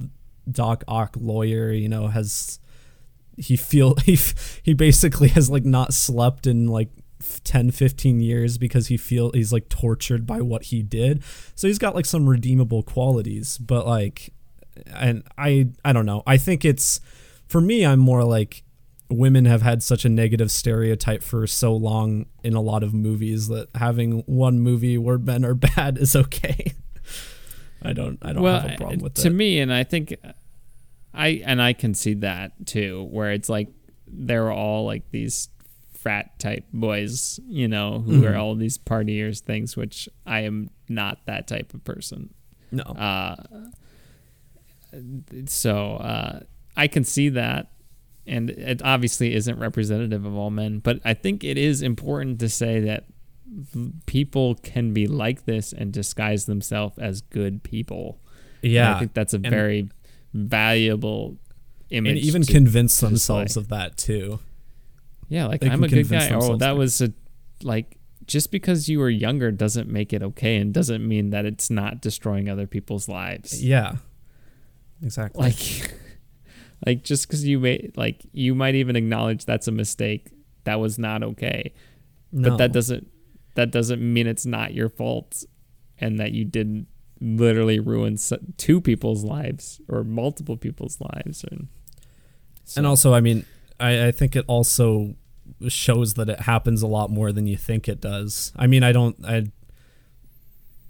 Doc 0.50 0.84
Ock 0.88 1.16
lawyer, 1.18 1.70
you 1.70 1.88
know, 1.88 2.08
has 2.08 2.58
he 3.36 3.56
feel 3.56 3.94
he 4.04 4.18
he 4.62 4.74
basically 4.74 5.28
has 5.28 5.50
like 5.50 5.64
not 5.64 5.92
slept 5.92 6.46
in 6.46 6.66
like 6.66 6.88
10 7.44 7.70
15 7.70 8.20
years 8.20 8.58
because 8.58 8.88
he 8.88 8.96
feel 8.96 9.30
he's 9.32 9.52
like 9.52 9.68
tortured 9.68 10.26
by 10.26 10.40
what 10.40 10.64
he 10.64 10.82
did. 10.82 11.22
So 11.54 11.66
he's 11.66 11.78
got 11.78 11.94
like 11.94 12.06
some 12.06 12.28
redeemable 12.28 12.82
qualities, 12.82 13.58
but 13.58 13.86
like 13.86 14.32
and 14.86 15.22
I 15.38 15.68
I 15.84 15.92
don't 15.92 16.06
know. 16.06 16.22
I 16.26 16.36
think 16.36 16.64
it's 16.64 17.00
for 17.48 17.60
me 17.60 17.84
I'm 17.86 18.00
more 18.00 18.24
like 18.24 18.62
women 19.08 19.44
have 19.44 19.62
had 19.62 19.82
such 19.82 20.04
a 20.04 20.08
negative 20.08 20.50
stereotype 20.50 21.22
for 21.22 21.46
so 21.46 21.74
long 21.74 22.26
in 22.42 22.54
a 22.54 22.60
lot 22.60 22.82
of 22.82 22.92
movies 22.92 23.48
that 23.48 23.68
having 23.76 24.20
one 24.26 24.58
movie 24.60 24.98
where 24.98 25.18
men 25.18 25.44
are 25.44 25.54
bad 25.76 25.98
is 25.98 26.16
okay. 26.16 26.72
I 27.82 27.92
don't 27.92 28.18
I 28.22 28.32
don't 28.32 28.42
well, 28.42 28.60
have 28.60 28.72
a 28.72 28.76
problem 28.76 29.00
with 29.00 29.14
to 29.14 29.22
that. 29.24 29.30
me, 29.30 29.60
and 29.60 29.72
I 29.72 29.84
think 29.84 30.16
I 31.14 31.42
and 31.44 31.62
I 31.62 31.72
can 31.72 31.94
see 31.94 32.14
that 32.14 32.66
too, 32.66 33.04
where 33.10 33.30
it's 33.32 33.48
like 33.48 33.68
they're 34.08 34.50
all 34.50 34.86
like 34.86 35.10
these 35.10 35.48
frat 35.94 36.38
type 36.38 36.64
boys, 36.72 37.38
you 37.48 37.68
know, 37.68 38.00
who 38.00 38.22
Mhm. 38.22 38.30
are 38.32 38.36
all 38.36 38.54
these 38.54 38.78
partiers 38.78 39.40
things, 39.40 39.76
which 39.76 40.08
I 40.24 40.40
am 40.40 40.70
not 40.88 41.26
that 41.26 41.46
type 41.46 41.74
of 41.74 41.84
person. 41.84 42.30
no. 42.72 42.82
Uh, 42.82 43.36
so 45.46 45.96
uh, 45.96 46.40
I 46.76 46.86
can 46.88 47.04
see 47.04 47.28
that, 47.30 47.70
and 48.26 48.50
it 48.50 48.82
obviously 48.82 49.34
isn't 49.34 49.58
representative 49.58 50.24
of 50.24 50.34
all 50.36 50.50
men. 50.50 50.78
But 50.80 51.00
I 51.04 51.14
think 51.14 51.44
it 51.44 51.56
is 51.56 51.82
important 51.82 52.40
to 52.40 52.48
say 52.48 52.80
that 52.80 53.04
people 54.06 54.56
can 54.56 54.92
be 54.92 55.06
like 55.06 55.44
this 55.44 55.72
and 55.72 55.92
disguise 55.92 56.46
themselves 56.46 56.98
as 56.98 57.20
good 57.20 57.62
people. 57.62 58.20
And 58.62 58.72
yeah. 58.72 58.96
I 58.96 58.98
think 58.98 59.14
that's 59.14 59.32
a 59.34 59.36
and- 59.36 59.46
very 59.48 59.88
valuable 60.34 61.38
image. 61.90 62.10
and 62.10 62.18
even 62.18 62.42
to- 62.42 62.52
convince 62.52 62.98
to 62.98 63.06
themselves 63.06 63.54
display. 63.54 63.60
of 63.62 63.68
that 63.68 63.96
too. 63.96 64.38
yeah, 65.28 65.46
like 65.46 65.60
they 65.60 65.70
I'm 65.70 65.82
a 65.84 65.88
good 65.88 66.08
guy. 66.08 66.30
Oh, 66.32 66.52
that 66.52 66.58
that. 66.58 66.76
was 66.76 67.00
a 67.00 67.12
like 67.62 67.96
just 68.26 68.50
because 68.50 68.88
you 68.88 68.98
were 68.98 69.08
younger 69.08 69.52
doesn't 69.52 69.88
make 69.88 70.12
it 70.12 70.22
okay, 70.22 70.56
and 70.56 70.74
doesn't 70.74 71.06
mean 71.06 71.30
that 71.30 71.44
it's 71.46 71.70
not 71.70 72.00
destroying 72.02 72.48
other 72.48 72.66
people's 72.66 73.08
lives. 73.08 73.62
Yeah. 73.64 73.96
Exactly. 75.02 75.42
like 75.42 75.94
like 76.84 77.02
just 77.04 77.26
because 77.26 77.44
you 77.46 77.58
may 77.60 77.90
like 77.96 78.26
you 78.32 78.54
might 78.54 78.74
even 78.74 78.96
acknowledge 78.96 79.44
that's 79.44 79.68
a 79.68 79.72
mistake 79.72 80.28
that 80.64 80.78
was 80.80 80.98
not 80.98 81.22
okay 81.22 81.72
but 82.32 82.56
that 82.58 82.72
doesn't 82.72 83.06
that 83.54 83.70
doesn't 83.70 84.00
mean 84.02 84.26
it's 84.26 84.44
not 84.44 84.74
your 84.74 84.88
fault 84.90 85.44
and 85.98 86.18
that 86.20 86.32
you 86.32 86.44
didn't 86.44 86.86
literally 87.20 87.78
ruin 87.80 88.18
two 88.58 88.80
people's 88.80 89.24
lives 89.24 89.80
or 89.88 90.04
multiple 90.04 90.56
people's 90.58 91.00
lives 91.00 91.42
and 91.44 91.68
so- 92.64 92.78
And 92.80 92.86
also, 92.86 93.14
I 93.14 93.20
mean, 93.20 93.46
I, 93.80 94.08
I 94.08 94.10
think 94.10 94.34
it 94.36 94.44
also 94.48 95.14
shows 95.68 96.14
that 96.14 96.28
it 96.28 96.40
happens 96.40 96.82
a 96.82 96.86
lot 96.86 97.10
more 97.10 97.32
than 97.32 97.46
you 97.46 97.56
think 97.56 97.88
it 97.88 98.00
does. 98.00 98.52
I 98.56 98.66
mean, 98.66 98.82
I 98.82 98.90
don't, 98.92 99.16
I, 99.24 99.46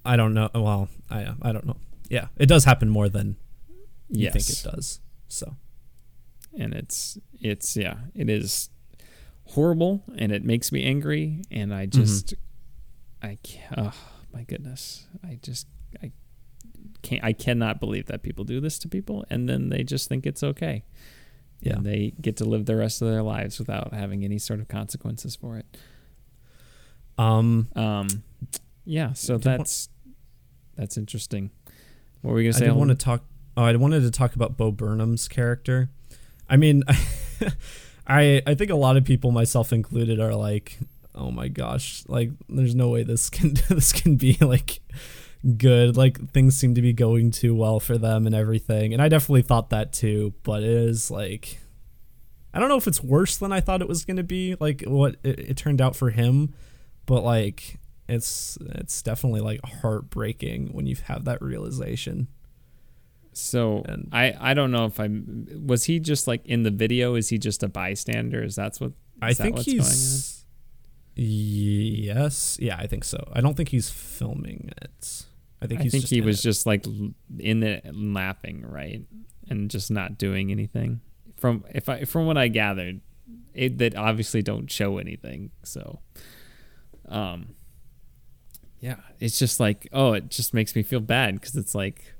I 0.05 0.16
don't 0.16 0.34
know. 0.34 0.49
Well, 0.55 0.89
I, 1.11 1.34
I 1.43 1.53
don't 1.53 1.66
know. 1.66 1.76
Yeah, 2.09 2.28
it 2.37 2.47
does 2.47 2.64
happen 2.64 2.89
more 2.89 3.09
than 3.09 3.37
you 4.09 4.24
yes 4.24 4.32
think 4.32 4.49
it 4.49 4.74
does. 4.76 5.01
So 5.28 5.55
and 6.59 6.75
it's 6.75 7.19
it's 7.41 7.77
yeah 7.77 7.97
it 8.15 8.29
is 8.31 8.71
horrible 9.49 10.03
and 10.17 10.33
it 10.33 10.45
makes 10.45 10.73
me 10.73 10.83
angry 10.85 11.43
and 11.51 11.73
i 11.73 11.87
just 11.87 12.35
i 13.23 13.39
ca- 13.47 13.75
oh 13.77 13.95
my 14.33 14.43
goodness. 14.43 15.07
I 15.25 15.39
just 15.43 15.67
i 16.03 16.13
can't 17.03 17.25
i 17.25 17.33
cannot 17.33 17.81
believe 17.81 18.07
that 18.07 18.23
people 18.23 18.45
do 18.45 18.61
this 18.61 18.79
to 18.81 18.89
people 18.89 19.25
and 19.31 19.49
then 19.49 19.71
they 19.71 19.83
just 19.83 20.09
think 20.09 20.27
it's 20.27 20.43
okay. 20.43 20.85
Yeah, 21.61 21.77
and 21.77 21.87
they 21.87 22.13
get 22.21 22.37
to 22.37 22.45
live 22.45 22.67
the 22.67 22.77
rest 22.77 23.01
of 23.01 23.09
their 23.09 23.23
lives 23.23 23.59
without 23.59 23.95
having 23.95 24.25
any 24.25 24.39
sort 24.39 24.61
of 24.61 24.69
consequences 24.69 25.35
for 25.35 25.57
it. 25.57 25.77
Um, 27.17 27.69
um 27.75 28.09
yeah 28.85 29.15
so 29.15 29.39
that's 29.39 29.89
that's 30.77 30.99
interesting. 30.99 31.51
What 32.21 32.33
were 32.33 32.37
we 32.37 32.45
gonna 32.45 32.53
say 32.53 32.67
did 32.67 32.75
want 32.75 32.91
to 32.91 32.95
talk. 32.95 33.25
Oh, 33.57 33.65
I 33.65 33.75
wanted 33.77 34.01
to 34.01 34.11
talk 34.11 34.35
about 34.35 34.59
Bo 34.59 34.71
Burnham's 34.71 35.29
character. 35.29 35.89
I 36.49 36.57
mean, 36.57 36.83
I 38.07 38.43
I 38.47 38.55
think 38.55 38.71
a 38.71 38.77
lot 38.77 38.97
of 38.97 39.05
people, 39.05 39.31
myself 39.31 39.73
included, 39.73 40.21
are 40.21 40.35
like, 40.35 40.79
oh 41.15 41.31
my 41.31 41.49
gosh, 41.49 42.05
like 42.09 42.31
there's 42.49 42.75
no 42.75 42.89
way 42.89 43.03
this 43.03 43.31
can 43.31 43.55
this 43.69 43.93
can 43.93 44.17
be 44.17 44.37
like 44.41 44.81
good. 45.57 45.97
Like 45.97 46.31
things 46.31 46.57
seem 46.57 46.75
to 46.75 46.83
be 46.83 46.93
going 46.93 47.31
too 47.31 47.55
well 47.55 47.81
for 47.81 47.99
them 47.99 48.27
and 48.27 48.35
everything. 48.35 48.93
And 48.93 49.03
I 49.03 49.09
definitely 49.09 49.43
thought 49.43 49.71
that 49.71 49.93
too. 49.93 50.35
But 50.43 50.63
it 50.63 50.71
is 50.71 51.11
like, 51.11 51.61
I 52.55 52.59
don't 52.59 52.69
know 52.69 52.77
if 52.77 52.87
it's 52.87 53.03
worse 53.03 53.37
than 53.37 53.53
I 53.53 53.61
thought 53.61 53.83
it 53.83 53.89
was 53.89 54.05
going 54.05 54.19
to 54.19 54.23
be. 54.23 54.57
Like 54.59 54.83
what 54.87 55.17
it, 55.23 55.39
it 55.41 55.57
turned 55.57 55.81
out 55.81 55.97
for 55.97 56.11
him, 56.11 56.55
but 57.07 57.23
like 57.23 57.79
it's 58.09 58.59
it's 58.61 59.03
definitely 59.03 59.41
like 59.41 59.61
heartbreaking 59.65 60.69
when 60.73 60.87
you 60.87 60.97
have 61.07 61.25
that 61.25 61.43
realization. 61.43 62.29
So 63.39 63.82
And- 63.87 64.09
I 64.12 64.34
I 64.41 64.55
don't 64.55 64.70
know 64.70 64.87
if 64.87 64.99
I'm 64.99 65.47
was 65.66 65.84
he 65.84 66.01
just 66.01 66.26
like 66.26 66.47
in 66.47 66.62
the 66.62 66.70
video? 66.70 67.14
Is 67.16 67.28
he 67.28 67.37
just 67.39 67.62
a 67.62 67.68
bystander? 67.68 68.43
Is 68.43 68.55
that's 68.55 68.80
what 68.80 68.93
I 69.20 69.34
that 69.34 69.43
think 69.43 69.57
what's 69.57 69.66
going 69.66 69.80
on? 69.80 69.84
he's. 69.87 70.32
Yes, 71.18 72.59
yeah, 72.61 72.76
I 72.76 72.87
think 72.87 73.05
so. 73.05 73.18
I 73.32 73.41
don't 73.41 73.57
think 73.57 73.70
he's 73.70 73.89
filming 73.91 74.70
it. 74.82 75.24
I 75.62 75.66
think 75.66 75.80
I 75.80 75.89
think 75.89 76.03
just 76.03 76.12
he 76.12 76.20
was 76.20 76.41
it. 76.41 76.43
just 76.43 76.66
like 76.66 76.87
in 77.39 77.62
it 77.62 77.87
laughing, 77.95 78.64
right, 78.66 79.03
and 79.49 79.70
just 79.70 79.91
not 79.91 80.18
doing 80.18 80.51
anything. 80.51 81.01
From 81.37 81.64
if 81.74 81.89
I 81.89 82.05
from 82.05 82.26
what 82.26 82.37
I 82.37 82.49
gathered, 82.49 83.00
it 83.54 83.79
that 83.79 83.96
obviously 83.96 84.42
don't 84.42 84.71
show 84.71 84.99
anything. 84.99 85.50
So, 85.63 86.00
um, 87.08 87.54
yeah, 88.80 88.96
it's 89.18 89.38
just 89.38 89.58
like 89.58 89.88
oh, 89.92 90.13
it 90.13 90.29
just 90.30 90.53
makes 90.53 90.76
me 90.76 90.83
feel 90.83 91.00
bad 91.00 91.34
because 91.41 91.57
it's 91.57 91.75
like 91.75 92.13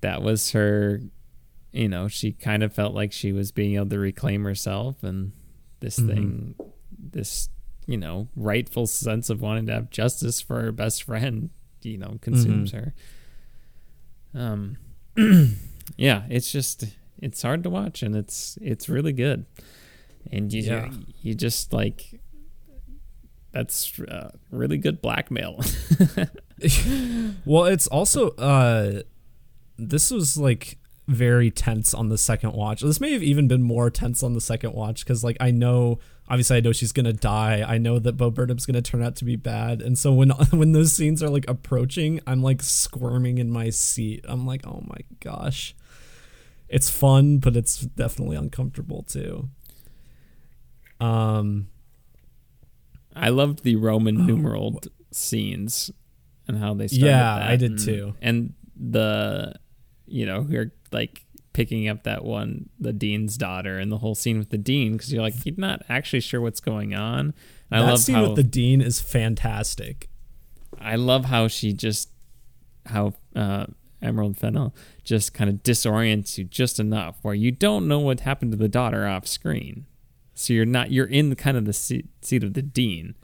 that 0.00 0.22
was 0.22 0.52
her. 0.52 1.00
You 1.72 1.88
know, 1.88 2.08
she 2.08 2.32
kind 2.32 2.62
of 2.62 2.72
felt 2.72 2.94
like 2.94 3.12
she 3.12 3.32
was 3.32 3.52
being 3.52 3.74
able 3.76 3.86
to 3.90 3.98
reclaim 3.98 4.44
herself, 4.44 5.02
and 5.04 5.32
this 5.80 5.98
Mhm. 6.00 6.06
thing, 6.06 6.54
this 6.98 7.48
you 7.86 7.96
know 7.96 8.28
rightful 8.36 8.86
sense 8.86 9.30
of 9.30 9.40
wanting 9.40 9.66
to 9.66 9.72
have 9.72 9.90
justice 9.90 10.40
for 10.40 10.60
her 10.60 10.70
best 10.72 11.02
friend 11.02 11.50
you 11.82 11.96
know 11.96 12.18
consumes 12.20 12.70
her 12.72 12.92
um 14.34 14.76
yeah 15.96 16.24
it's 16.28 16.52
just 16.52 16.84
it's 17.20 17.40
hard 17.42 17.62
to 17.64 17.70
watch 17.70 18.02
and 18.02 18.14
it's 18.14 18.58
it's 18.60 18.88
really 18.88 19.14
good 19.14 19.44
and 20.30 20.52
you 20.52 20.62
Yeah. 20.62 20.90
you 21.22 21.34
just 21.34 21.72
like 21.72 22.20
that's 23.50 23.98
uh, 23.98 24.30
really 24.52 24.76
good 24.76 25.00
blackmail 25.02 25.58
Well, 27.46 27.64
it's 27.64 27.86
also 27.86 28.28
uh, 28.32 29.02
this 29.88 30.10
was 30.10 30.36
like 30.36 30.76
very 31.08 31.50
tense 31.50 31.92
on 31.94 32.08
the 32.08 32.18
second 32.18 32.52
watch. 32.52 32.82
This 32.82 33.00
may 33.00 33.12
have 33.12 33.22
even 33.22 33.48
been 33.48 33.62
more 33.62 33.90
tense 33.90 34.22
on 34.22 34.32
the 34.34 34.40
second 34.40 34.74
watch 34.74 35.04
because 35.04 35.24
like 35.24 35.36
I 35.40 35.50
know 35.50 35.98
obviously 36.28 36.58
I 36.58 36.60
know 36.60 36.72
she's 36.72 36.92
gonna 36.92 37.12
die. 37.12 37.64
I 37.66 37.78
know 37.78 37.98
that 37.98 38.12
Bo 38.12 38.30
Burnham's 38.30 38.66
gonna 38.66 38.82
turn 38.82 39.02
out 39.02 39.16
to 39.16 39.24
be 39.24 39.34
bad, 39.36 39.82
and 39.82 39.98
so 39.98 40.12
when 40.12 40.30
when 40.52 40.72
those 40.72 40.92
scenes 40.92 41.22
are 41.22 41.28
like 41.30 41.48
approaching, 41.48 42.20
I'm 42.26 42.42
like 42.42 42.62
squirming 42.62 43.38
in 43.38 43.50
my 43.50 43.70
seat. 43.70 44.24
I'm 44.28 44.46
like, 44.46 44.66
oh 44.66 44.82
my 44.86 44.98
gosh, 45.20 45.74
it's 46.68 46.88
fun, 46.90 47.38
but 47.38 47.56
it's 47.56 47.78
definitely 47.80 48.36
uncomfortable 48.36 49.02
too. 49.02 49.48
Um, 51.00 51.68
i 53.16 53.30
loved 53.30 53.64
the 53.64 53.76
roman 53.76 54.20
Oh, 54.20 54.24
numeral 54.24 54.80
scenes 55.10 55.90
and 56.46 56.58
how 56.58 56.74
they 56.74 56.88
started 56.88 57.06
Yeah, 57.06 57.38
that 57.38 57.48
I 57.48 57.56
did 57.56 57.70
and- 57.72 57.80
too. 57.80 58.14
and 58.20 58.52
the 58.76 59.54
you 60.10 60.26
know 60.26 60.46
you're 60.48 60.72
like 60.92 61.24
picking 61.52 61.88
up 61.88 62.04
that 62.04 62.24
one, 62.24 62.68
the 62.78 62.92
dean's 62.92 63.36
daughter, 63.36 63.78
and 63.78 63.90
the 63.90 63.98
whole 63.98 64.14
scene 64.14 64.38
with 64.38 64.50
the 64.50 64.58
dean, 64.58 64.92
because 64.92 65.12
you're 65.12 65.22
like 65.22 65.34
you're 65.44 65.54
not 65.58 65.82
actually 65.88 66.20
sure 66.20 66.40
what's 66.40 66.60
going 66.60 66.94
on. 66.94 67.34
And 67.70 67.80
I 67.80 67.84
that 67.84 67.90
love 67.92 68.00
scene 68.00 68.14
how 68.14 68.26
with 68.28 68.36
the 68.36 68.42
dean 68.42 68.80
is 68.80 69.00
fantastic. 69.00 70.08
I 70.80 70.96
love 70.96 71.26
how 71.26 71.48
she 71.48 71.72
just 71.72 72.10
how 72.86 73.14
uh, 73.36 73.66
Emerald 74.02 74.36
Fennell 74.36 74.74
just 75.04 75.34
kind 75.34 75.50
of 75.50 75.56
disorients 75.62 76.38
you 76.38 76.44
just 76.44 76.80
enough 76.80 77.18
where 77.22 77.34
you 77.34 77.50
don't 77.50 77.86
know 77.86 77.98
what 77.98 78.20
happened 78.20 78.52
to 78.52 78.56
the 78.56 78.68
daughter 78.68 79.06
off 79.06 79.26
screen. 79.26 79.86
So 80.34 80.52
you're 80.52 80.64
not 80.64 80.90
you're 80.90 81.06
in 81.06 81.30
the 81.30 81.36
kind 81.36 81.56
of 81.56 81.64
the 81.66 81.72
seat, 81.72 82.06
seat 82.22 82.42
of 82.42 82.54
the 82.54 82.62
dean, 82.62 83.14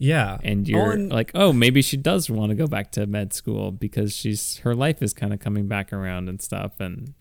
Yeah, 0.00 0.38
and 0.44 0.64
Oh, 0.66 0.70
you're 0.70 0.92
and- 0.92 1.10
like, 1.10 1.32
oh, 1.34 1.52
maybe 1.52 1.82
she 1.82 1.96
does 1.96 2.30
want 2.30 2.50
to 2.50 2.54
go 2.54 2.66
back 2.68 2.92
to 2.92 3.06
med 3.06 3.32
school 3.32 3.72
because 3.72 4.14
she's 4.14 4.58
her 4.58 4.74
life 4.74 5.02
is 5.02 5.12
kind 5.12 5.32
of 5.34 5.40
coming 5.40 5.66
back 5.66 5.92
around 5.92 6.28
and 6.28 6.40
stuff. 6.40 6.78
And 6.78 7.14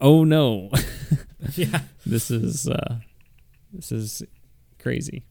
oh 0.00 0.24
no, 0.24 0.70
yeah. 1.54 1.80
this 2.06 2.30
is 2.30 2.66
uh, 2.68 3.00
this 3.72 3.92
is 3.92 4.22
crazy. 4.78 5.24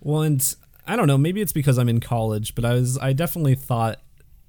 Well, 0.00 0.22
and 0.22 0.56
I 0.86 0.96
don't 0.96 1.06
know. 1.06 1.18
Maybe 1.18 1.40
it's 1.42 1.52
because 1.52 1.78
I'm 1.78 1.88
in 1.90 2.00
college, 2.00 2.54
but 2.54 2.64
I 2.64 2.72
was 2.74 2.96
I 2.98 3.12
definitely 3.12 3.54
thought 3.54 4.00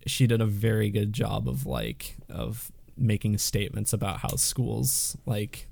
she 0.07 0.25
did 0.25 0.39
a 0.41 0.45
very 0.45 0.89
good 0.89 1.11
job 1.11 1.47
of 1.49 1.65
like 1.65 2.15
of 2.29 2.71
making 2.97 3.37
statements 3.39 3.91
about 3.91 4.19
how 4.19 4.35
schools 4.37 5.17
like. 5.25 5.67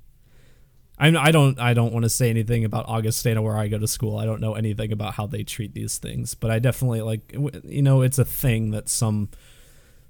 I'm, 1.01 1.17
I 1.17 1.31
don't 1.31 1.59
I 1.59 1.73
don't 1.73 1.91
want 1.91 2.03
to 2.03 2.09
say 2.09 2.29
anything 2.29 2.63
about 2.63 2.87
Augustana 2.87 3.41
where 3.41 3.57
I 3.57 3.67
go 3.67 3.79
to 3.79 3.87
school. 3.87 4.19
I 4.19 4.25
don't 4.25 4.39
know 4.39 4.53
anything 4.53 4.91
about 4.91 5.15
how 5.15 5.25
they 5.25 5.43
treat 5.43 5.73
these 5.73 5.97
things, 5.97 6.35
but 6.35 6.51
I 6.51 6.59
definitely 6.59 7.01
like 7.01 7.35
you 7.63 7.81
know 7.81 8.03
it's 8.03 8.19
a 8.19 8.25
thing 8.25 8.69
that 8.69 8.87
some 8.87 9.29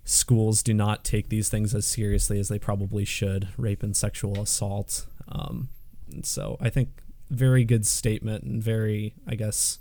schools 0.04 0.62
do 0.62 0.74
not 0.74 1.06
take 1.06 1.30
these 1.30 1.48
things 1.48 1.74
as 1.74 1.86
seriously 1.86 2.42
as 2.42 2.50
they 2.50 2.60
probably 2.60 3.06
should. 3.06 3.48
Rape 3.58 3.84
and 3.84 3.96
sexual 3.96 4.42
assault. 4.42 5.06
Um, 5.30 5.70
and 6.12 6.26
so 6.26 6.58
I 6.60 6.70
think 6.70 6.90
very 7.30 7.64
good 7.64 7.86
statement 7.86 8.44
and 8.44 8.62
very 8.62 9.14
I 9.26 9.36
guess 9.36 9.80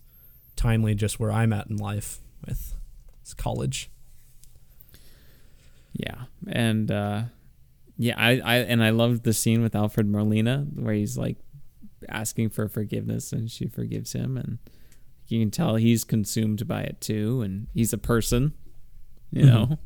timely 0.54 0.94
just 0.94 1.18
where 1.18 1.32
I'm 1.32 1.52
at 1.52 1.66
in 1.66 1.76
life 1.76 2.20
with 2.46 2.74
college. 3.36 3.90
Yeah, 5.92 6.26
and 6.46 6.88
uh, 6.88 7.22
yeah, 8.02 8.14
I, 8.16 8.40
I 8.40 8.56
and 8.56 8.82
I 8.82 8.90
loved 8.90 9.24
the 9.24 9.34
scene 9.34 9.62
with 9.62 9.74
Alfred 9.74 10.08
Molina 10.08 10.66
where 10.74 10.94
he's 10.94 11.18
like 11.18 11.36
asking 12.08 12.48
for 12.48 12.66
forgiveness 12.66 13.30
and 13.30 13.50
she 13.50 13.66
forgives 13.68 14.14
him, 14.14 14.38
and 14.38 14.56
you 15.28 15.38
can 15.40 15.50
tell 15.50 15.76
he's 15.76 16.02
consumed 16.02 16.66
by 16.66 16.80
it 16.82 17.00
too, 17.02 17.42
and 17.42 17.66
he's 17.74 17.92
a 17.92 17.98
person, 17.98 18.54
you 19.30 19.42
Mhm. 19.44 19.46
know. 19.46 19.78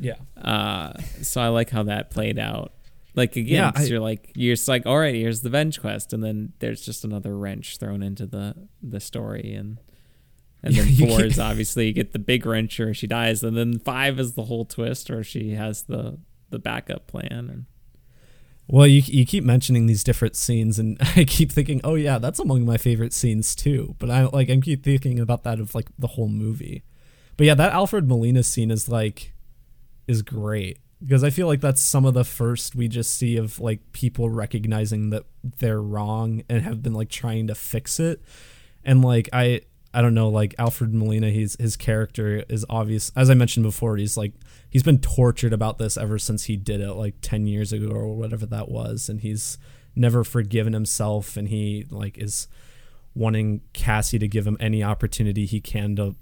Yeah. 0.00 0.16
Uh, 0.36 0.94
so 1.22 1.40
I 1.42 1.48
like 1.48 1.68
how 1.70 1.82
that 1.84 2.10
played 2.10 2.38
out. 2.38 2.72
Like 3.14 3.36
again, 3.36 3.56
Yeah, 3.56 3.72
I- 3.74 3.84
you're 3.84 4.00
like 4.00 4.32
you're 4.34 4.54
just 4.56 4.66
like, 4.66 4.86
all 4.86 4.98
right, 4.98 5.14
here's 5.14 5.42
the 5.42 5.50
venge 5.50 5.80
quest, 5.80 6.12
and 6.14 6.24
then 6.24 6.52
there's 6.60 6.80
just 6.80 7.04
another 7.04 7.36
wrench 7.36 7.76
thrown 7.76 8.02
into 8.02 8.26
the 8.26 8.54
the 8.82 9.00
story, 9.00 9.52
and 9.54 9.78
and 10.62 10.74
then 10.74 10.88
four 11.08 11.22
is 11.22 11.38
obviously 11.38 11.88
you 11.88 11.92
get 11.92 12.12
the 12.14 12.18
big 12.18 12.46
wrench 12.46 12.80
or 12.80 12.94
she 12.94 13.06
dies, 13.06 13.44
and 13.44 13.54
then 13.54 13.78
five 13.78 14.18
is 14.18 14.32
the 14.32 14.44
whole 14.44 14.64
twist 14.64 15.10
or 15.10 15.22
she 15.22 15.50
has 15.50 15.82
the 15.82 16.18
the 16.54 16.58
backup 16.58 17.06
plan, 17.06 17.50
and 17.50 17.64
Well, 18.66 18.86
you 18.86 19.02
you 19.04 19.26
keep 19.26 19.44
mentioning 19.44 19.86
these 19.86 20.04
different 20.04 20.36
scenes, 20.36 20.78
and 20.78 20.96
I 21.16 21.24
keep 21.24 21.52
thinking, 21.52 21.80
oh 21.84 21.96
yeah, 21.96 22.18
that's 22.18 22.38
among 22.38 22.64
my 22.64 22.78
favorite 22.78 23.12
scenes 23.12 23.54
too. 23.54 23.96
But 23.98 24.10
I 24.10 24.24
like 24.24 24.48
I 24.48 24.56
keep 24.56 24.82
thinking 24.84 25.20
about 25.20 25.44
that 25.44 25.60
of 25.60 25.74
like 25.74 25.88
the 25.98 26.08
whole 26.08 26.28
movie. 26.28 26.84
But 27.36 27.46
yeah, 27.46 27.54
that 27.54 27.72
Alfred 27.72 28.08
Molina 28.08 28.42
scene 28.42 28.70
is 28.70 28.88
like 28.88 29.34
is 30.06 30.22
great 30.22 30.78
because 31.00 31.24
I 31.24 31.30
feel 31.30 31.46
like 31.46 31.60
that's 31.60 31.80
some 31.80 32.04
of 32.04 32.14
the 32.14 32.24
first 32.24 32.74
we 32.74 32.88
just 32.88 33.14
see 33.14 33.36
of 33.36 33.58
like 33.60 33.92
people 33.92 34.30
recognizing 34.30 35.10
that 35.10 35.24
they're 35.42 35.82
wrong 35.82 36.42
and 36.48 36.62
have 36.62 36.82
been 36.82 36.94
like 36.94 37.08
trying 37.10 37.48
to 37.48 37.54
fix 37.54 37.98
it. 38.00 38.22
And 38.84 39.04
like 39.04 39.28
I 39.32 39.62
I 39.94 40.02
don't 40.02 40.14
know, 40.14 40.28
like 40.28 40.54
Alfred 40.58 40.92
Molina, 40.92 41.30
he's 41.30 41.56
his 41.60 41.76
character 41.76 42.44
is 42.48 42.66
obvious. 42.68 43.12
As 43.14 43.30
I 43.30 43.34
mentioned 43.34 43.64
before, 43.64 43.96
he's 43.96 44.16
like 44.16 44.32
he's 44.68 44.82
been 44.82 44.98
tortured 44.98 45.52
about 45.52 45.78
this 45.78 45.96
ever 45.96 46.18
since 46.18 46.44
he 46.44 46.56
did 46.56 46.80
it 46.80 46.94
like 46.94 47.14
10 47.22 47.46
years 47.46 47.72
ago 47.72 47.88
or 47.88 48.16
whatever 48.16 48.44
that 48.46 48.68
was 48.68 49.08
and 49.08 49.20
he's 49.20 49.56
never 49.94 50.24
forgiven 50.24 50.72
himself 50.72 51.36
and 51.36 51.48
he 51.48 51.86
like 51.90 52.18
is 52.18 52.48
wanting 53.14 53.60
Cassie 53.72 54.18
to 54.18 54.26
give 54.26 54.46
him 54.46 54.56
any 54.58 54.82
opportunity 54.82 55.46
he 55.46 55.60
can 55.60 55.94
to 55.96 56.16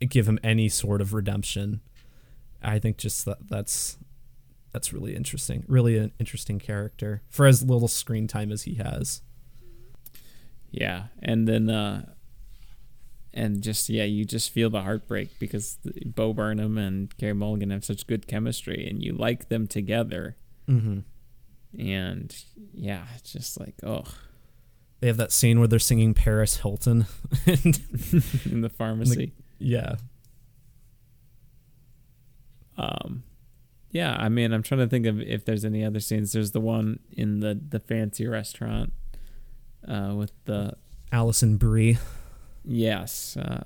give 0.00 0.26
him 0.26 0.38
any 0.42 0.68
sort 0.68 1.00
of 1.00 1.12
redemption. 1.12 1.80
I 2.62 2.78
think 2.78 2.96
just 2.96 3.24
that 3.26 3.48
that's 3.48 3.98
that's 4.72 4.92
really 4.92 5.14
interesting. 5.14 5.64
Really 5.68 5.98
an 5.98 6.12
interesting 6.18 6.58
character 6.58 7.22
for 7.28 7.46
as 7.46 7.62
little 7.62 7.88
screen 7.88 8.26
time 8.26 8.50
as 8.50 8.62
he 8.62 8.74
has. 8.74 9.22
yeah, 10.70 11.04
and 11.20 11.46
then 11.46 11.68
uh, 11.68 12.06
and 13.38 13.62
just 13.62 13.88
yeah, 13.88 14.04
you 14.04 14.24
just 14.24 14.50
feel 14.50 14.68
the 14.70 14.82
heartbreak 14.82 15.38
because 15.38 15.78
Bo 16.04 16.32
Burnham 16.32 16.76
and 16.78 17.16
Carey 17.18 17.32
Mulligan 17.34 17.70
have 17.70 17.84
such 17.84 18.06
good 18.06 18.26
chemistry, 18.26 18.86
and 18.88 19.02
you 19.02 19.12
like 19.12 19.48
them 19.48 19.66
together, 19.66 20.36
Mm-hmm. 20.68 21.00
and 21.80 22.36
yeah, 22.74 23.04
it's 23.16 23.32
just 23.32 23.58
like 23.60 23.74
oh, 23.82 24.04
They 25.00 25.06
have 25.06 25.16
that 25.18 25.32
scene 25.32 25.58
where 25.58 25.68
they're 25.68 25.78
singing 25.78 26.14
Paris 26.14 26.56
Hilton, 26.58 27.06
in 27.46 28.60
the 28.60 28.70
pharmacy. 28.76 29.32
yeah, 29.58 29.94
Um, 32.76 33.22
yeah, 33.90 34.14
I 34.18 34.28
mean, 34.28 34.52
I'm 34.52 34.62
trying 34.62 34.80
to 34.80 34.86
think 34.88 35.06
of 35.06 35.20
if 35.20 35.44
there's 35.44 35.64
any 35.64 35.84
other 35.84 36.00
scenes. 36.00 36.32
There's 36.32 36.50
the 36.52 36.60
one 36.60 37.00
in 37.12 37.40
the 37.40 37.58
the 37.68 37.80
fancy 37.80 38.26
restaurant 38.26 38.92
uh, 39.86 40.12
with 40.16 40.32
the 40.44 40.74
Alison 41.10 41.56
Brie. 41.56 41.98
Yes 42.64 43.36
uh, 43.36 43.64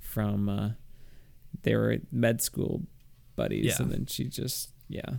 from 0.00 0.48
uh, 0.48 0.70
they 1.62 1.74
were 1.74 1.98
med 2.12 2.40
school 2.42 2.82
buddies, 3.36 3.64
Yeah. 3.66 3.76
and 3.82 3.92
then 3.92 4.06
she 4.06 4.24
just 4.24 4.70
yeah. 4.88 5.16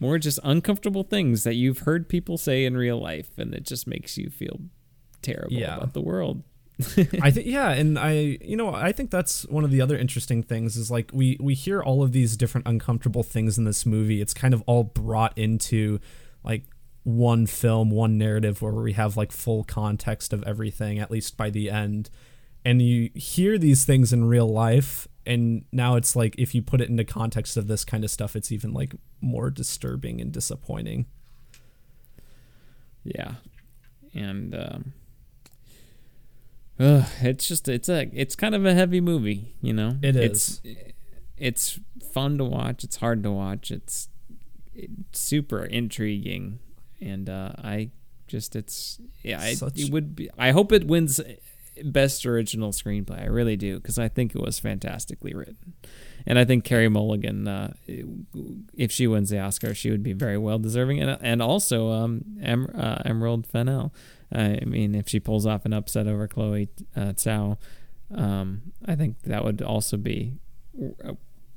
More 0.00 0.18
just 0.18 0.40
uncomfortable 0.42 1.04
things 1.04 1.44
that 1.44 1.54
you've 1.54 1.80
heard 1.80 2.08
people 2.08 2.36
say 2.36 2.64
in 2.64 2.76
real 2.76 2.98
life, 3.00 3.38
and 3.38 3.54
it 3.54 3.62
just 3.64 3.86
makes 3.86 4.18
you 4.18 4.30
feel 4.30 4.58
terrible 5.22 5.52
Yeah. 5.52 5.76
about 5.76 5.92
the 5.94 6.00
world. 6.02 6.42
I 7.20 7.30
think 7.30 7.46
yeah, 7.46 7.70
and 7.70 7.96
I 7.98 8.38
you 8.40 8.56
know 8.56 8.74
I 8.74 8.90
think 8.90 9.10
that's 9.12 9.46
one 9.46 9.62
of 9.62 9.70
the 9.70 9.80
other 9.80 9.96
interesting 9.96 10.42
things 10.42 10.76
is 10.76 10.90
like 10.90 11.10
we 11.12 11.36
we 11.38 11.54
hear 11.54 11.80
all 11.82 12.02
of 12.02 12.10
these 12.12 12.36
different 12.36 12.66
uncomfortable 12.66 13.22
things 13.22 13.58
in 13.58 13.64
this 13.64 13.86
movie. 13.86 14.20
It's 14.20 14.34
kind 14.34 14.52
of 14.54 14.62
all 14.66 14.82
brought 14.82 15.36
into 15.38 16.00
like 16.42 16.64
one 17.04 17.46
film, 17.46 17.90
one 17.90 18.16
narrative 18.16 18.62
where 18.62 18.72
we 18.72 18.92
have 18.92 19.16
like 19.16 19.32
full 19.32 19.64
context 19.64 20.32
of 20.32 20.42
everything 20.44 20.98
at 20.98 21.10
least 21.10 21.36
by 21.36 21.50
the 21.50 21.70
end. 21.70 22.10
And 22.64 22.80
you 22.80 23.10
hear 23.14 23.58
these 23.58 23.84
things 23.84 24.12
in 24.12 24.24
real 24.24 24.48
life 24.48 25.08
and 25.26 25.64
now 25.72 25.96
it's 25.96 26.14
like 26.16 26.34
if 26.38 26.54
you 26.54 26.62
put 26.62 26.80
it 26.80 26.88
into 26.88 27.04
context 27.04 27.56
of 27.56 27.68
this 27.68 27.84
kind 27.84 28.02
of 28.04 28.10
stuff 28.10 28.34
it's 28.34 28.50
even 28.50 28.72
like 28.72 28.94
more 29.20 29.50
disturbing 29.50 30.20
and 30.20 30.32
disappointing. 30.32 31.06
Yeah, 33.04 33.34
and 34.14 34.54
um, 34.54 34.92
ugh, 36.78 37.06
it's 37.20 37.48
just 37.48 37.68
it's 37.68 37.88
a 37.88 38.08
it's 38.12 38.36
kind 38.36 38.54
of 38.54 38.64
a 38.64 38.74
heavy 38.74 39.00
movie, 39.00 39.54
you 39.60 39.72
know. 39.72 39.96
It 40.02 40.16
It's 40.16 40.60
it's 41.36 41.80
fun 42.12 42.38
to 42.38 42.44
watch. 42.44 42.84
It's 42.84 42.96
hard 42.96 43.22
to 43.22 43.30
watch. 43.30 43.70
It's, 43.70 44.08
it's 44.74 45.18
super 45.18 45.64
intriguing, 45.64 46.60
and 47.02 47.28
uh, 47.28 47.52
I 47.58 47.90
just 48.28 48.56
it's 48.56 49.00
yeah 49.22 49.44
it, 49.44 49.58
Such- 49.58 49.78
it 49.78 49.92
would 49.92 50.14
be. 50.16 50.30
I 50.38 50.52
hope 50.52 50.72
it 50.72 50.86
wins 50.86 51.20
best 51.84 52.24
original 52.26 52.70
screenplay. 52.72 53.22
I 53.22 53.26
really 53.26 53.56
do 53.56 53.76
because 53.76 53.98
I 53.98 54.08
think 54.08 54.34
it 54.34 54.40
was 54.40 54.58
fantastically 54.58 55.34
written. 55.34 55.74
And 56.24 56.38
I 56.38 56.44
think 56.44 56.62
Carey 56.64 56.88
Mulligan, 56.88 57.48
uh, 57.48 57.72
if 58.76 58.92
she 58.92 59.06
wins 59.08 59.30
the 59.30 59.40
Oscar, 59.40 59.74
she 59.74 59.90
would 59.90 60.02
be 60.04 60.12
very 60.12 60.38
well 60.38 60.58
deserving, 60.58 61.00
and 61.00 61.18
and 61.20 61.42
also 61.42 61.90
um, 61.90 62.22
em, 62.40 62.68
uh, 62.74 62.98
Emerald 63.04 63.46
Fennell. 63.46 63.92
I 64.30 64.60
mean, 64.64 64.94
if 64.94 65.08
she 65.08 65.18
pulls 65.20 65.44
off 65.46 65.66
an 65.66 65.72
upset 65.72 66.06
over 66.06 66.26
Chloe 66.28 66.68
uh, 66.96 67.12
Zhao, 67.14 67.58
um, 68.14 68.62
I 68.86 68.94
think 68.94 69.20
that 69.24 69.44
would 69.44 69.60
also 69.62 69.96
be 69.96 70.34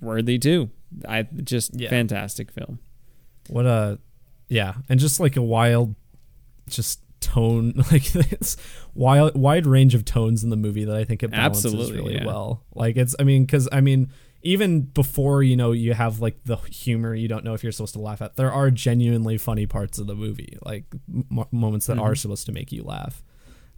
worthy 0.02 0.38
too. 0.40 0.70
I 1.08 1.24
just 1.24 1.80
Yeah. 1.80 1.90
fantastic 1.90 2.52
film. 2.52 2.80
What 3.50 3.66
a 3.66 4.00
yeah, 4.56 4.74
and 4.90 5.00
just 5.00 5.20
like 5.20 5.36
a 5.36 5.42
wild, 5.42 5.96
just 6.70 7.00
tone 7.22 7.74
like 7.92 8.06
this 8.14 8.56
wild 8.94 9.36
wide 9.36 9.66
range 9.66 9.96
of 9.96 10.06
tones 10.06 10.44
in 10.44 10.50
the 10.50 10.56
movie 10.56 10.86
that 10.86 10.96
I 10.96 11.04
think 11.04 11.24
it 11.24 11.32
balances 11.32 11.66
Absolutely, 11.74 11.98
really 11.98 12.16
yeah. 12.16 12.26
well. 12.26 12.64
Like 12.74 12.98
it's 12.98 13.16
I 13.20 13.24
mean 13.24 13.46
because 13.46 13.68
I 13.72 13.82
mean 13.82 14.10
even 14.44 14.82
before 14.82 15.42
you 15.42 15.56
know 15.56 15.72
you 15.72 15.94
have 15.96 16.20
like 16.22 16.38
the 16.46 16.58
humor 16.58 17.16
you 17.16 17.28
don't 17.28 17.44
know 17.44 17.56
if 17.56 17.64
you're 17.64 17.72
supposed 17.72 17.94
to 17.96 18.00
laugh 18.02 18.22
at. 18.22 18.36
There 18.36 18.52
are 18.52 18.70
genuinely 18.72 19.38
funny 19.40 19.66
parts 19.66 19.98
of 19.98 20.06
the 20.08 20.14
movie, 20.16 20.58
like 20.64 20.86
m- 21.12 21.46
moments 21.52 21.88
that 21.88 21.98
Mhm. 21.98 22.02
are 22.04 22.16
supposed 22.16 22.46
to 22.46 22.52
make 22.52 22.72
you 22.72 22.84
laugh. 22.84 23.24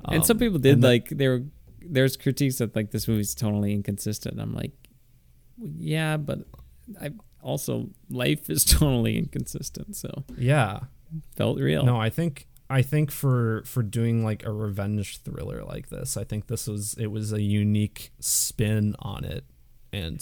and 0.09 0.25
some 0.25 0.35
Um, 0.35 0.39
people 0.39 0.59
did 0.59 0.83
like 0.83 1.09
they 1.09 1.27
were 1.27 1.43
there's 1.81 2.17
critiques 2.17 2.57
that 2.57 2.75
like 2.75 2.91
this 2.91 3.07
movie's 3.07 3.33
totally 3.33 3.71
inconsistent. 3.73 4.39
I'm 4.41 4.53
like, 4.53 4.73
yeah, 5.57 6.17
but 6.17 6.39
I 7.01 7.11
also 7.47 7.89
life 8.09 8.49
is 8.49 8.65
totally 8.77 9.17
inconsistent. 9.17 9.95
So 9.95 10.25
Yeah. 10.37 10.81
felt 11.35 11.59
real. 11.59 11.85
No, 11.85 11.97
I 11.99 12.09
think 12.09 12.47
I 12.69 12.81
think 12.81 13.11
for 13.11 13.63
for 13.65 13.81
doing 13.81 14.23
like 14.25 14.45
a 14.45 14.51
revenge 14.51 15.21
thriller 15.23 15.63
like 15.63 15.87
this, 15.89 16.17
I 16.17 16.25
think 16.25 16.47
this 16.47 16.67
was 16.67 16.93
it 16.95 17.07
was 17.07 17.31
a 17.31 17.41
unique 17.41 18.11
spin 18.19 18.93
on 18.99 19.23
it, 19.23 19.45
and 19.93 20.19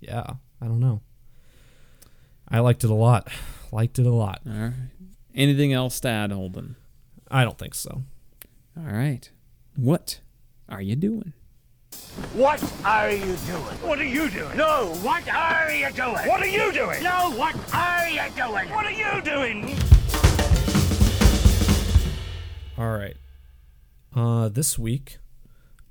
yeah, 0.00 0.24
I 0.60 0.66
don't 0.66 0.80
know. 0.80 1.02
I 2.48 2.60
liked 2.60 2.82
it 2.84 2.90
a 2.90 2.94
lot. 2.94 3.28
Liked 3.72 3.98
it 3.98 4.06
a 4.06 4.12
lot. 4.12 4.40
All 4.46 4.52
right. 4.52 4.72
Anything 5.34 5.72
else 5.72 5.98
to 6.00 6.08
add, 6.08 6.30
Holden? 6.32 6.76
I 7.30 7.42
don't 7.44 7.58
think 7.58 7.74
so. 7.74 8.04
All 8.76 8.84
right. 8.84 9.28
What 9.76 10.20
are 10.68 10.80
you 10.82 10.94
doing? 10.96 11.32
What 12.34 12.62
are 12.84 13.10
you 13.10 13.36
doing? 13.46 13.76
What 13.82 13.98
are 13.98 14.04
you 14.04 14.28
doing? 14.30 14.56
No, 14.56 14.94
what 15.02 15.28
are 15.28 15.72
you 15.72 15.90
doing? 15.92 16.12
What 16.28 16.40
are 16.40 16.46
you 16.46 16.72
doing? 16.72 17.02
No, 17.02 17.30
what 17.36 17.54
are 17.72 18.08
you 18.08 18.22
doing? 18.36 18.70
What 18.70 18.86
are 18.86 18.90
you 18.90 19.20
doing? 19.22 19.76
All 22.76 22.96
right. 22.96 23.16
Uh, 24.14 24.48
this 24.48 24.78
week, 24.78 25.18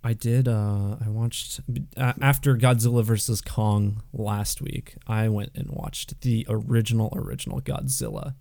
I 0.03 0.13
did. 0.13 0.47
Uh, 0.47 0.97
I 1.03 1.09
watched 1.09 1.61
uh, 1.97 2.13
after 2.21 2.57
Godzilla 2.57 3.03
vs 3.03 3.41
Kong 3.41 4.03
last 4.11 4.61
week. 4.61 4.95
I 5.07 5.29
went 5.29 5.51
and 5.55 5.69
watched 5.71 6.21
the 6.21 6.45
original, 6.49 7.13
original 7.15 7.61
Godzilla 7.61 8.35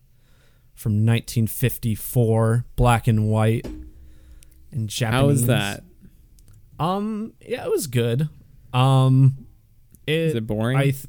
from 0.74 0.92
1954, 1.06 2.64
black 2.74 3.06
and 3.06 3.28
white, 3.28 3.66
in 4.72 4.88
Japanese. 4.88 5.20
How 5.20 5.28
is 5.28 5.46
that? 5.46 5.84
Um, 6.78 7.34
yeah, 7.40 7.64
it 7.64 7.70
was 7.70 7.86
good. 7.86 8.28
Um, 8.72 9.46
it, 10.06 10.12
Is 10.12 10.34
it 10.34 10.46
boring? 10.46 10.76
I 10.76 10.82
th- 10.84 11.06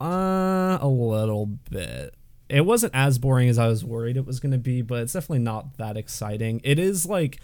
uh, 0.00 0.78
a 0.80 0.88
little 0.88 1.46
bit. 1.46 2.14
It 2.48 2.66
wasn't 2.66 2.94
as 2.94 3.18
boring 3.18 3.48
as 3.48 3.58
I 3.58 3.68
was 3.68 3.84
worried 3.84 4.16
it 4.16 4.26
was 4.26 4.38
going 4.38 4.52
to 4.52 4.58
be, 4.58 4.82
but 4.82 5.02
it's 5.02 5.14
definitely 5.14 5.38
not 5.38 5.78
that 5.78 5.96
exciting. 5.96 6.60
It 6.62 6.78
is 6.78 7.06
like 7.06 7.40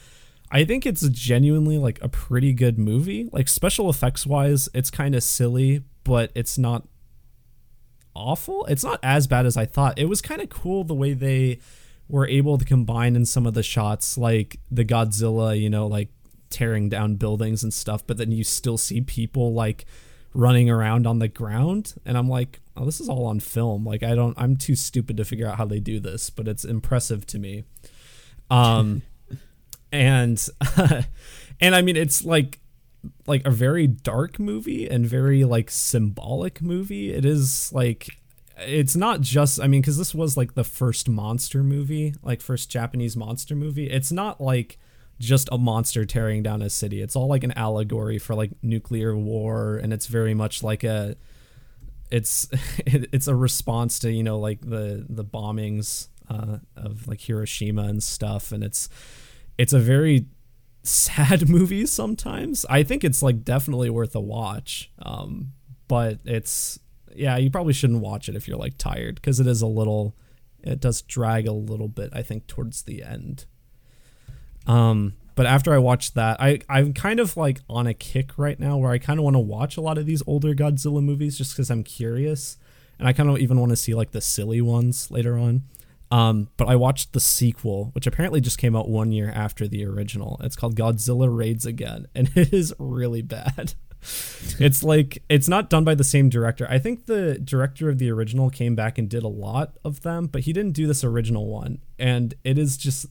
I 0.51 0.65
think 0.65 0.85
it's 0.85 1.09
genuinely 1.09 1.79
like 1.79 2.03
a 2.03 2.09
pretty 2.09 2.53
good 2.53 2.79
movie. 2.79 3.29
Like 3.33 3.49
special 3.49 3.89
effects 3.89 4.27
wise, 4.27 4.69
it's 4.75 4.91
kind 4.91 5.15
of 5.15 5.23
silly, 5.23 5.85
but 6.05 6.33
it's 6.35 6.59
not 6.59 6.87
awful. 8.15 8.67
It's 8.67 8.83
not 8.83 8.99
as 9.03 9.27
bad 9.27 9.47
as 9.47 9.57
I 9.57 9.65
thought. 9.65 9.99
It 9.99 10.09
was 10.09 10.21
kind 10.21 10.43
of 10.43 10.49
cool 10.49 10.83
the 10.83 10.95
way 10.95 11.13
they 11.13 11.61
were 12.09 12.27
able 12.27 12.59
to 12.59 12.65
combine 12.65 13.15
in 13.15 13.25
some 13.25 13.47
of 13.47 13.55
the 13.55 13.63
shots 13.63 14.19
like 14.19 14.59
the 14.71 14.85
Godzilla, 14.85 15.59
you 15.59 15.71
know, 15.71 15.87
like 15.87 16.09
tearing 16.51 16.89
down 16.89 17.15
buildings 17.15 17.63
and 17.63 17.73
stuff, 17.73 18.07
but 18.07 18.19
then 18.19 18.33
you 18.33 18.45
still 18.45 18.77
see 18.77 19.01
people 19.01 19.55
like 19.55 19.87
running 20.35 20.71
around 20.71 21.07
on 21.07 21.19
the 21.19 21.29
ground 21.29 21.95
and 22.05 22.17
I'm 22.17 22.29
like, 22.29 22.61
"Oh, 22.77 22.85
this 22.85 23.01
is 23.01 23.09
all 23.09 23.27
on 23.27 23.41
film." 23.41 23.85
Like 23.85 24.03
I 24.03 24.15
don't 24.15 24.39
I'm 24.39 24.57
too 24.57 24.75
stupid 24.77 25.17
to 25.17 25.25
figure 25.25 25.47
out 25.47 25.57
how 25.59 25.65
they 25.65 25.81
do 25.81 26.01
this, 26.01 26.31
but 26.31 26.49
it's 26.49 26.65
impressive 26.65 27.27
to 27.29 27.39
me. 27.39 27.65
Um 28.51 29.03
and 29.93 30.45
and 31.61 31.75
I 31.75 31.83
mean 31.83 31.97
it's 31.97 32.25
like 32.25 32.61
like 33.27 33.47
a 33.47 33.51
very 33.51 33.87
dark 33.87 34.39
movie 34.39 34.89
and 34.89 35.07
very 35.07 35.45
like 35.45 35.71
symbolic 35.71 36.61
movie. 36.61 37.13
It 37.13 37.25
is 37.25 37.73
like 37.73 38.09
it's 38.59 38.95
not 38.95 39.21
just 39.21 39.61
I 39.61 39.67
mean 39.67 39.83
cuz 39.83 39.97
this 39.97 40.15
was 40.15 40.37
like 40.37 40.55
the 40.55 40.65
first 40.65 41.09
monster 41.09 41.63
movie, 41.63 42.15
like 42.23 42.41
first 42.41 42.71
Japanese 42.71 43.17
monster 43.17 43.57
movie. 43.57 43.89
It's 43.89 44.13
not 44.13 44.41
like 44.41 44.79
just 45.21 45.51
a 45.53 45.59
monster 45.59 46.07
tearing 46.07 46.43
down 46.43 46.63
a 46.63 46.71
city. 46.71 47.03
It's 47.03 47.15
all 47.15 47.29
like 47.29 47.45
an 47.45 47.53
allegory 47.53 48.19
for 48.19 48.35
like 48.35 48.51
nuclear 48.63 49.15
war 49.15 49.77
and 49.77 49.93
it's 49.93 50.07
very 50.07 50.33
much 50.33 50.63
like 50.63 50.83
a 50.83 51.15
it's 52.11 52.49
it's 52.79 53.29
a 53.29 53.37
response 53.37 53.99
to, 54.01 54.11
you 54.11 54.23
know, 54.23 54.39
like 54.39 54.63
the 54.63 55.07
the 55.09 55.25
bombings 55.25 56.09
uh, 56.29 56.59
of 56.75 57.07
like 57.07 57.21
Hiroshima 57.21 57.83
and 57.83 58.03
stuff 58.03 58.51
and 58.51 58.65
it's 58.65 58.89
it's 59.59 59.75
a 59.75 59.79
very 59.79 60.27
sad 60.83 61.49
movie 61.51 61.85
sometimes. 61.85 62.65
I 62.71 62.83
think 62.83 63.05
it's 63.05 63.23
like 63.23 63.45
definitely 63.45 63.91
worth 63.91 64.15
a 64.15 64.21
watch. 64.21 64.91
Um, 65.01 65.53
but 65.87 66.21
it's 66.25 66.81
yeah, 67.15 67.37
you 67.37 67.51
probably 67.51 67.75
shouldn't 67.75 68.01
watch 68.01 68.31
it 68.31 68.37
if 68.37 68.49
you're 68.49 68.57
like 68.57 68.79
tired 68.79 69.17
because 69.17 69.39
it 69.39 69.47
is 69.47 69.61
a 69.61 69.67
little 69.67 70.17
it 70.63 70.81
does 70.81 71.03
drag 71.03 71.47
a 71.47 71.53
little 71.53 71.89
bit 71.89 72.09
I 72.15 72.23
think 72.23 72.47
towards 72.47 72.83
the 72.83 73.03
end. 73.03 73.45
Um, 74.67 75.15
but 75.35 75.47
after 75.47 75.73
I 75.73 75.79
watched 75.79 76.15
that, 76.17 76.41
I 76.41 76.61
I'm 76.69 76.93
kind 76.93 77.19
of 77.19 77.37
like 77.37 77.61
on 77.69 77.87
a 77.87 77.95
kick 77.95 78.33
right 78.37 78.59
now 78.59 78.77
where 78.77 78.91
I 78.91 78.99
kind 78.99 79.19
of 79.19 79.25
want 79.25 79.35
to 79.37 79.41
watch 79.41 79.77
a 79.77 79.81
lot 79.81 79.97
of 79.97 80.07
these 80.07 80.23
older 80.27 80.55
Godzilla 80.55 81.03
movies 81.03 81.39
just 81.39 81.53
because 81.53 81.71
I'm 81.71 81.83
curious, 81.83 82.59
and 82.99 83.09
I 83.09 83.13
kind 83.13 83.31
of 83.31 83.39
even 83.39 83.59
want 83.59 83.71
to 83.71 83.77
see 83.77 83.95
like 83.95 84.11
the 84.11 84.21
silly 84.21 84.61
ones 84.61 85.11
later 85.11 85.39
on. 85.39 85.63
Um, 86.11 86.49
but 86.57 86.69
I 86.69 86.75
watched 86.75 87.13
the 87.13 87.21
sequel, 87.21 87.91
which 87.95 88.07
apparently 88.07 88.41
just 88.41 88.59
came 88.59 88.75
out 88.75 88.89
one 88.89 89.13
year 89.13 89.31
after 89.31 89.69
the 89.69 89.87
original. 89.87 90.41
It's 90.43 90.57
called 90.57 90.77
Godzilla 90.77 91.35
Raids 91.35 91.65
Again, 91.65 92.07
and 92.15 92.31
it 92.35 92.53
is 92.53 92.75
really 92.79 93.23
bad. 93.23 93.75
it's 94.59 94.83
like 94.83 95.23
it's 95.29 95.49
not 95.49 95.71
done 95.71 95.85
by 95.85 95.95
the 95.95 96.05
same 96.05 96.29
director. 96.29 96.67
I 96.69 96.79
think 96.79 97.07
the 97.07 97.39
director 97.39 97.89
of 97.89 97.99
the 97.99 98.11
original 98.11 98.51
came 98.51 98.75
back 98.75 98.99
and 98.99 99.09
did 99.09 99.23
a 99.23 99.29
lot 99.29 99.79
of 99.85 100.03
them, 100.03 100.27
but 100.27 100.43
he 100.43 100.53
didn't 100.53 100.73
do 100.73 100.87
this 100.87 101.05
original 101.05 101.47
one. 101.47 101.79
And 101.99 102.35
it 102.43 102.59
is 102.59 102.77
just 102.77 103.07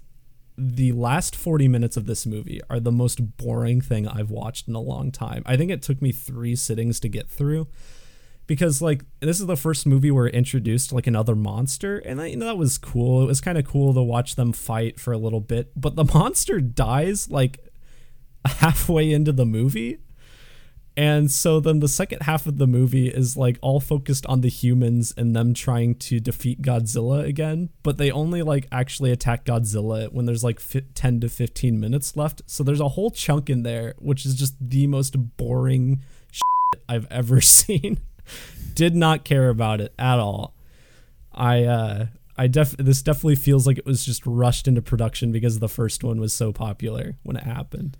the 0.60 0.91
last 0.91 1.36
40 1.36 1.68
minutes 1.68 1.95
of 1.95 2.06
this 2.06 2.26
movie 2.26 2.60
are 2.69 2.80
the 2.80 2.91
most 2.91 3.38
boring 3.38 3.80
thing 3.80 4.07
I've 4.07 4.30
watched 4.30 4.68
in 4.68 4.76
a 4.76 4.81
long 4.81 5.11
time. 5.11 5.41
I 5.45 5.56
think 5.56 5.72
it 5.72 5.81
took 5.81 6.02
me 6.02 6.11
3 6.11 6.56
sittings 6.56 6.99
to 6.99 7.10
get 7.10 7.30
through 7.30 7.68
because 8.45 8.81
like 8.81 9.03
this 9.19 9.40
is 9.40 9.45
the 9.45 9.56
first 9.56 9.86
movie 9.86 10.11
where 10.11 10.27
it 10.27 10.34
introduced 10.34 10.91
like 10.91 11.07
another 11.07 11.36
monster 11.36 11.99
and 11.99 12.19
that, 12.19 12.31
you 12.31 12.36
know, 12.36 12.48
that 12.48 12.57
was 12.57 12.77
cool. 12.77 13.23
It 13.23 13.27
was 13.27 13.41
kind 13.41 13.57
of 13.57 13.65
cool 13.65 13.94
to 13.94 14.02
watch 14.02 14.36
them 14.36 14.52
fight 14.52 14.99
for 14.99 15.14
a 15.14 15.18
little 15.18 15.40
bit, 15.40 15.72
but 15.76 15.95
the 15.95 16.03
monster 16.14 16.60
dies 16.60 17.30
like 17.30 17.60
halfway 18.45 19.11
into 19.11 19.31
the 19.31 19.45
movie. 19.45 19.99
And 20.99 21.31
so 21.31 21.61
then 21.61 21.80
the 21.80 21.88
second 21.88 22.23
half 22.23 22.45
of 22.45 22.57
the 22.57 22.67
movie 22.67 23.07
is 23.07 23.38
like 23.38 23.57
all 23.61 23.80
focused 23.80 24.26
on 24.26 24.41
the 24.41 24.49
humans 24.49 25.13
and 25.15 25.34
them 25.34 25.53
trying 25.53 25.95
to 25.95 26.19
defeat 26.19 26.61
Godzilla 26.61 27.23
again, 27.23 27.69
but 27.84 27.97
they 27.97 28.11
only 28.11 28.41
like 28.41 28.67
actually 28.69 29.09
attack 29.13 29.45
Godzilla 29.45 30.11
when 30.11 30.26
there's 30.26 30.43
like 30.43 30.59
fi 30.59 30.81
10 30.95 31.21
to 31.21 31.30
15 31.30 31.80
minutes 31.80 32.17
left. 32.17 32.41
So 32.47 32.65
there's 32.65 32.81
a 32.81 32.89
whole 32.89 33.11
chunk 33.11 33.49
in 33.49 33.63
there 33.63 33.93
which 33.97 34.26
is 34.26 34.35
just 34.35 34.55
the 34.59 34.88
most 34.88 35.38
boring 35.38 36.01
shit 36.34 36.84
I've 36.89 37.07
ever 37.09 37.39
seen. 37.59 37.99
Did 38.73 38.93
not 38.93 39.23
care 39.23 39.47
about 39.47 39.80
it 39.80 39.93
at 39.97 40.19
all. 40.19 40.53
I 41.34 41.63
uh 41.63 42.05
I 42.38 42.47
def 42.47 42.76
this 42.76 43.01
definitely 43.01 43.38
feels 43.38 43.65
like 43.65 43.77
it 43.77 43.85
was 43.85 44.03
just 44.03 44.26
rushed 44.26 44.67
into 44.67 44.81
production 44.81 45.31
because 45.31 45.59
the 45.59 45.69
first 45.69 46.03
one 46.03 46.19
was 46.19 46.34
so 46.34 46.51
popular 46.51 47.15
when 47.23 47.38
it 47.38 47.43
happened. 47.43 47.95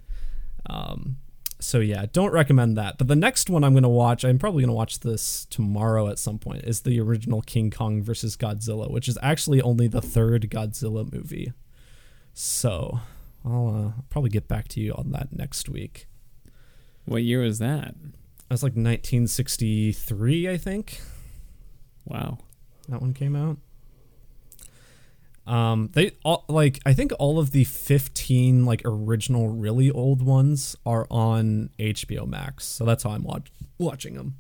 Um 0.69 1.15
so 1.60 1.80
yeah, 1.80 2.06
don't 2.11 2.31
recommend 2.31 2.77
that. 2.77 2.98
But 2.98 3.07
the 3.07 3.15
next 3.15 3.49
one 3.49 3.64
I'm 3.64 3.73
gonna 3.73 3.90
watch, 3.90 4.23
I'm 4.23 4.40
probably 4.40 4.64
gonna 4.64 4.73
watch 4.73 5.02
this 5.02 5.45
tomorrow 5.45 6.07
at 6.07 6.19
some 6.19 6.40
point, 6.40 6.64
is 6.64 6.81
the 6.81 6.99
original 6.99 7.41
King 7.41 7.69
Kong 7.69 8.02
versus 8.02 8.38
Godzilla, 8.38 8.90
which 8.90 9.07
is 9.07 9.18
actually 9.22 9.61
only 9.61 9.88
the 9.88 10.02
third 10.02 10.49
Godzilla 10.49 11.11
movie. 11.11 11.52
So 12.34 13.02
I'll 13.45 13.94
uh, 13.98 14.02
probably 14.10 14.30
get 14.30 14.48
back 14.48 14.68
to 14.69 14.80
you 14.80 14.94
on 14.94 15.11
that 15.11 15.34
next 15.34 15.69
week. 15.69 16.07
What 17.06 17.23
year 17.23 17.41
was 17.41 17.60
that? 17.60 17.95
That's 18.48 18.64
like 18.64 18.72
1963, 18.72 20.49
I 20.49 20.57
think. 20.57 21.02
Wow. 22.06 22.40
That 22.88 23.02
one 23.02 23.14
came 23.14 23.36
out. 23.36 23.57
Um, 25.49 25.89
they 25.93 26.11
all 26.23 26.45
like 26.47 26.80
I 26.85 26.93
think 26.93 27.11
all 27.17 27.39
of 27.39 27.49
the 27.49 27.63
15 27.63 28.65
like 28.65 28.84
original 28.85 29.47
really 29.47 29.89
old 29.89 30.21
ones 30.21 30.76
are 30.85 31.07
on 31.09 31.71
HBO 31.80 32.27
Max, 32.27 32.65
so 32.65 32.85
that's 32.85 33.01
how 33.01 33.09
I'm 33.09 33.23
watch- 33.23 33.51
watching 33.80 34.13
them. 34.13 34.35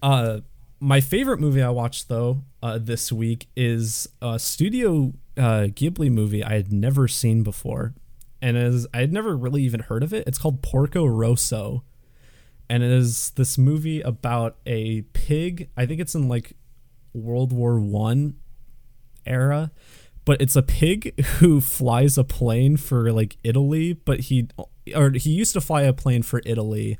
Uh, 0.00 0.40
my 0.78 1.00
favorite 1.00 1.40
movie 1.40 1.62
I 1.62 1.70
watched 1.70 2.08
though 2.08 2.44
uh, 2.62 2.78
this 2.78 3.10
week 3.10 3.48
is 3.56 4.08
a 4.22 4.38
Studio 4.38 5.14
uh, 5.36 5.66
Ghibli 5.66 6.12
movie 6.12 6.44
I 6.44 6.52
had 6.54 6.72
never 6.72 7.08
seen 7.08 7.42
before, 7.42 7.94
and 8.40 8.56
is 8.56 8.86
I 8.94 8.98
had 8.98 9.12
never 9.12 9.36
really 9.36 9.64
even 9.64 9.80
heard 9.80 10.04
of 10.04 10.14
it. 10.14 10.28
It's 10.28 10.38
called 10.38 10.62
Porco 10.62 11.04
Rosso, 11.04 11.82
and 12.68 12.84
it 12.84 12.90
is 12.92 13.30
this 13.30 13.58
movie 13.58 14.00
about 14.00 14.58
a 14.64 15.02
pig. 15.12 15.70
I 15.76 15.86
think 15.86 16.00
it's 16.00 16.14
in 16.14 16.28
like 16.28 16.52
World 17.12 17.52
War 17.52 17.80
One 17.80 18.36
era, 19.30 19.70
but 20.24 20.40
it's 20.42 20.56
a 20.56 20.62
pig 20.62 21.18
who 21.38 21.60
flies 21.60 22.18
a 22.18 22.24
plane 22.24 22.76
for 22.76 23.12
like 23.12 23.36
Italy, 23.44 23.94
but 23.94 24.20
he 24.20 24.48
or 24.94 25.10
he 25.10 25.30
used 25.30 25.54
to 25.54 25.60
fly 25.60 25.82
a 25.82 25.92
plane 25.92 26.22
for 26.22 26.42
Italy. 26.44 26.98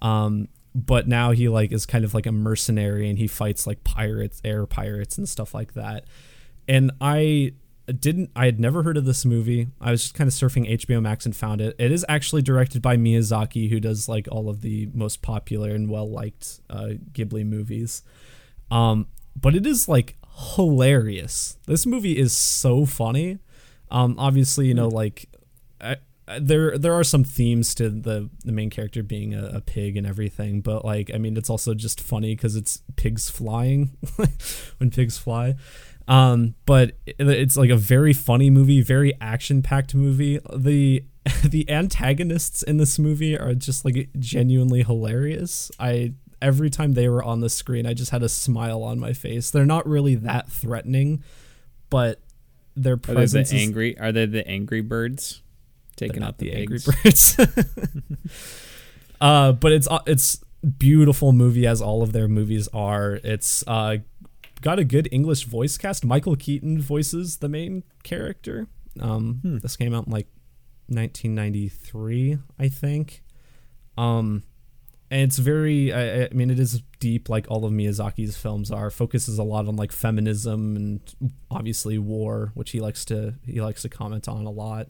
Um 0.00 0.48
but 0.74 1.06
now 1.06 1.32
he 1.32 1.48
like 1.48 1.72
is 1.72 1.84
kind 1.84 2.04
of 2.04 2.14
like 2.14 2.26
a 2.26 2.32
mercenary 2.32 3.08
and 3.08 3.18
he 3.18 3.26
fights 3.26 3.66
like 3.66 3.84
pirates, 3.84 4.40
air 4.44 4.66
pirates 4.66 5.18
and 5.18 5.28
stuff 5.28 5.54
like 5.54 5.74
that. 5.74 6.04
And 6.66 6.92
I 7.00 7.52
didn't 7.98 8.30
I 8.36 8.46
had 8.46 8.60
never 8.60 8.82
heard 8.82 8.96
of 8.96 9.04
this 9.04 9.24
movie. 9.24 9.68
I 9.80 9.90
was 9.90 10.02
just 10.02 10.14
kind 10.14 10.28
of 10.28 10.34
surfing 10.34 10.70
HBO 10.70 11.02
Max 11.02 11.26
and 11.26 11.34
found 11.34 11.60
it. 11.60 11.74
It 11.78 11.92
is 11.92 12.06
actually 12.08 12.42
directed 12.42 12.80
by 12.80 12.96
Miyazaki, 12.96 13.70
who 13.70 13.80
does 13.80 14.08
like 14.08 14.28
all 14.30 14.48
of 14.48 14.60
the 14.60 14.88
most 14.94 15.20
popular 15.20 15.70
and 15.70 15.90
well 15.90 16.10
liked 16.10 16.60
uh, 16.70 16.90
Ghibli 17.12 17.44
movies. 17.44 18.02
Um, 18.70 19.08
but 19.38 19.54
it 19.54 19.66
is 19.66 19.88
like 19.88 20.16
hilarious. 20.36 21.58
This 21.66 21.86
movie 21.86 22.18
is 22.18 22.32
so 22.32 22.86
funny. 22.86 23.38
Um, 23.90 24.14
obviously, 24.18 24.66
you 24.66 24.74
know, 24.74 24.88
like 24.88 25.28
I, 25.80 25.96
I- 26.26 26.38
there 26.38 26.78
there 26.78 26.94
are 26.94 27.04
some 27.04 27.24
themes 27.24 27.74
to 27.74 27.90
the 27.90 28.30
the 28.44 28.52
main 28.52 28.70
character 28.70 29.02
being 29.02 29.34
a, 29.34 29.46
a 29.54 29.60
pig 29.60 29.96
and 29.96 30.06
everything, 30.06 30.60
but 30.60 30.84
like 30.84 31.10
I 31.14 31.18
mean, 31.18 31.36
it's 31.36 31.50
also 31.50 31.74
just 31.74 32.00
funny 32.00 32.34
because 32.34 32.56
it's 32.56 32.82
pigs 32.96 33.28
flying 33.28 33.96
when 34.78 34.90
pigs 34.90 35.18
fly. 35.18 35.56
Um, 36.08 36.54
but 36.64 36.92
it- 37.06 37.16
it's 37.28 37.56
like 37.56 37.70
a 37.70 37.76
very 37.76 38.12
funny 38.12 38.50
movie, 38.50 38.80
very 38.82 39.12
action 39.20 39.62
packed 39.62 39.94
movie. 39.94 40.38
The 40.54 41.04
the 41.44 41.68
antagonists 41.70 42.62
in 42.62 42.78
this 42.78 42.98
movie 42.98 43.38
are 43.38 43.54
just 43.54 43.84
like 43.84 44.08
genuinely 44.18 44.82
hilarious. 44.82 45.70
I 45.78 46.14
every 46.42 46.68
time 46.68 46.92
they 46.92 47.08
were 47.08 47.22
on 47.22 47.40
the 47.40 47.48
screen, 47.48 47.86
I 47.86 47.94
just 47.94 48.10
had 48.10 48.22
a 48.22 48.28
smile 48.28 48.82
on 48.82 48.98
my 48.98 49.12
face. 49.12 49.50
They're 49.50 49.64
not 49.64 49.86
really 49.88 50.16
that 50.16 50.50
threatening, 50.50 51.22
but 51.88 52.20
their 52.76 52.96
presence. 52.96 53.34
Are 53.34 53.38
they 53.38 53.42
the 53.42 53.56
is 53.56 53.62
angry? 53.68 53.98
Are 53.98 54.12
they 54.12 54.26
the 54.26 54.46
angry 54.46 54.80
birds 54.82 55.42
taking 55.96 56.22
out 56.22 56.38
the, 56.38 56.50
the 56.50 56.56
angry 56.56 56.78
birds. 56.84 57.38
uh, 59.20 59.52
but 59.52 59.72
it's 59.72 59.88
it's 60.06 60.44
beautiful 60.78 61.32
movie 61.32 61.66
as 61.66 61.80
all 61.80 62.02
of 62.02 62.12
their 62.12 62.28
movies 62.28 62.68
are. 62.72 63.20
It's 63.22 63.64
uh, 63.66 63.98
got 64.60 64.78
a 64.78 64.84
good 64.84 65.08
English 65.12 65.44
voice 65.44 65.78
cast. 65.78 66.04
Michael 66.04 66.36
Keaton 66.36 66.80
voices 66.80 67.38
the 67.38 67.48
main 67.48 67.84
character. 68.02 68.68
Um, 69.00 69.40
Hmm. 69.42 69.58
This 69.58 69.76
came 69.76 69.94
out 69.94 70.06
in 70.06 70.12
like 70.12 70.28
1993, 70.88 72.38
I 72.58 72.68
think. 72.68 73.22
Um, 73.96 74.42
and 75.12 75.20
it's 75.20 75.36
very 75.36 75.92
I, 75.92 76.24
I 76.24 76.28
mean 76.32 76.50
it 76.50 76.58
is 76.58 76.82
deep 76.98 77.28
like 77.28 77.46
all 77.48 77.66
of 77.66 77.72
miyazaki's 77.72 78.36
films 78.36 78.70
are. 78.70 78.90
Focuses 78.90 79.38
a 79.38 79.42
lot 79.42 79.68
on 79.68 79.76
like 79.76 79.92
feminism 79.92 80.74
and 80.74 81.00
obviously 81.50 81.98
war 81.98 82.50
which 82.54 82.70
he 82.70 82.80
likes 82.80 83.04
to 83.04 83.34
he 83.46 83.60
likes 83.60 83.82
to 83.82 83.90
comment 83.90 84.26
on 84.26 84.46
a 84.46 84.50
lot. 84.50 84.88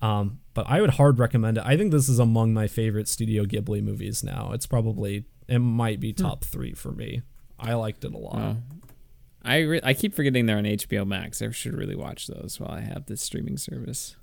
Um, 0.00 0.38
but 0.54 0.66
i 0.68 0.80
would 0.80 0.90
hard 0.90 1.18
recommend 1.18 1.56
it. 1.56 1.64
I 1.66 1.76
think 1.76 1.90
this 1.90 2.08
is 2.08 2.18
among 2.18 2.52
my 2.52 2.68
favorite 2.68 3.08
studio 3.08 3.44
ghibli 3.44 3.82
movies 3.82 4.22
now. 4.22 4.50
It's 4.52 4.66
probably 4.66 5.24
it 5.48 5.60
might 5.60 5.98
be 5.98 6.12
top 6.12 6.44
three 6.44 6.74
for 6.74 6.92
me. 6.92 7.22
I 7.58 7.72
liked 7.72 8.04
it 8.04 8.14
a 8.14 8.18
lot. 8.18 8.34
Wow. 8.34 8.56
I 9.42 9.60
re- 9.60 9.80
I 9.82 9.94
keep 9.94 10.14
forgetting 10.14 10.44
they're 10.44 10.58
on 10.58 10.64
HBO 10.64 11.06
Max. 11.06 11.40
I 11.40 11.50
should 11.52 11.74
really 11.74 11.96
watch 11.96 12.26
those 12.26 12.60
while 12.60 12.70
I 12.70 12.80
have 12.80 13.06
this 13.06 13.22
streaming 13.22 13.56
service. 13.56 14.14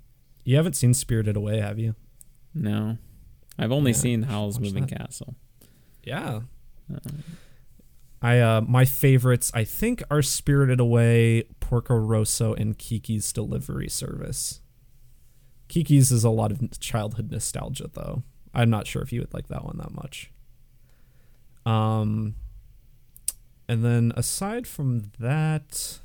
you 0.43 0.55
haven't 0.55 0.75
seen 0.75 0.93
spirited 0.93 1.35
away 1.35 1.59
have 1.61 1.79
you? 1.79 1.95
No, 2.53 2.97
I've 3.57 3.71
only 3.71 3.91
Yeah, 3.91 3.97
seen 3.97 4.23
Howl's 4.23 4.59
Moving 4.59 4.85
that. 4.87 4.97
Castle. 4.97 5.35
Yeah. 6.03 6.41
I 8.21 8.39
uh 8.39 8.61
my 8.61 8.85
favorites 8.85 9.51
I 9.53 9.63
think 9.63 10.03
are 10.09 10.21
Spirited 10.21 10.79
Away, 10.79 11.43
Porco 11.59 11.95
Rosso, 11.95 12.53
and 12.53 12.77
Kiki's 12.77 13.31
Delivery 13.33 13.89
Service. 13.89 14.61
Kiki's 15.67 16.11
is 16.11 16.23
a 16.23 16.29
lot 16.29 16.51
of 16.51 16.79
childhood 16.79 17.31
nostalgia 17.31 17.89
though. 17.93 18.23
I'm 18.53 18.69
not 18.69 18.87
sure 18.87 19.01
if 19.01 19.11
you 19.11 19.19
would 19.21 19.33
like 19.33 19.47
that 19.47 19.65
one 19.65 19.77
that 19.77 19.91
much. 19.91 20.31
Um 21.65 22.35
and 23.67 23.83
then 23.83 24.11
aside 24.15 24.67
from 24.67 25.11
that 25.19 25.99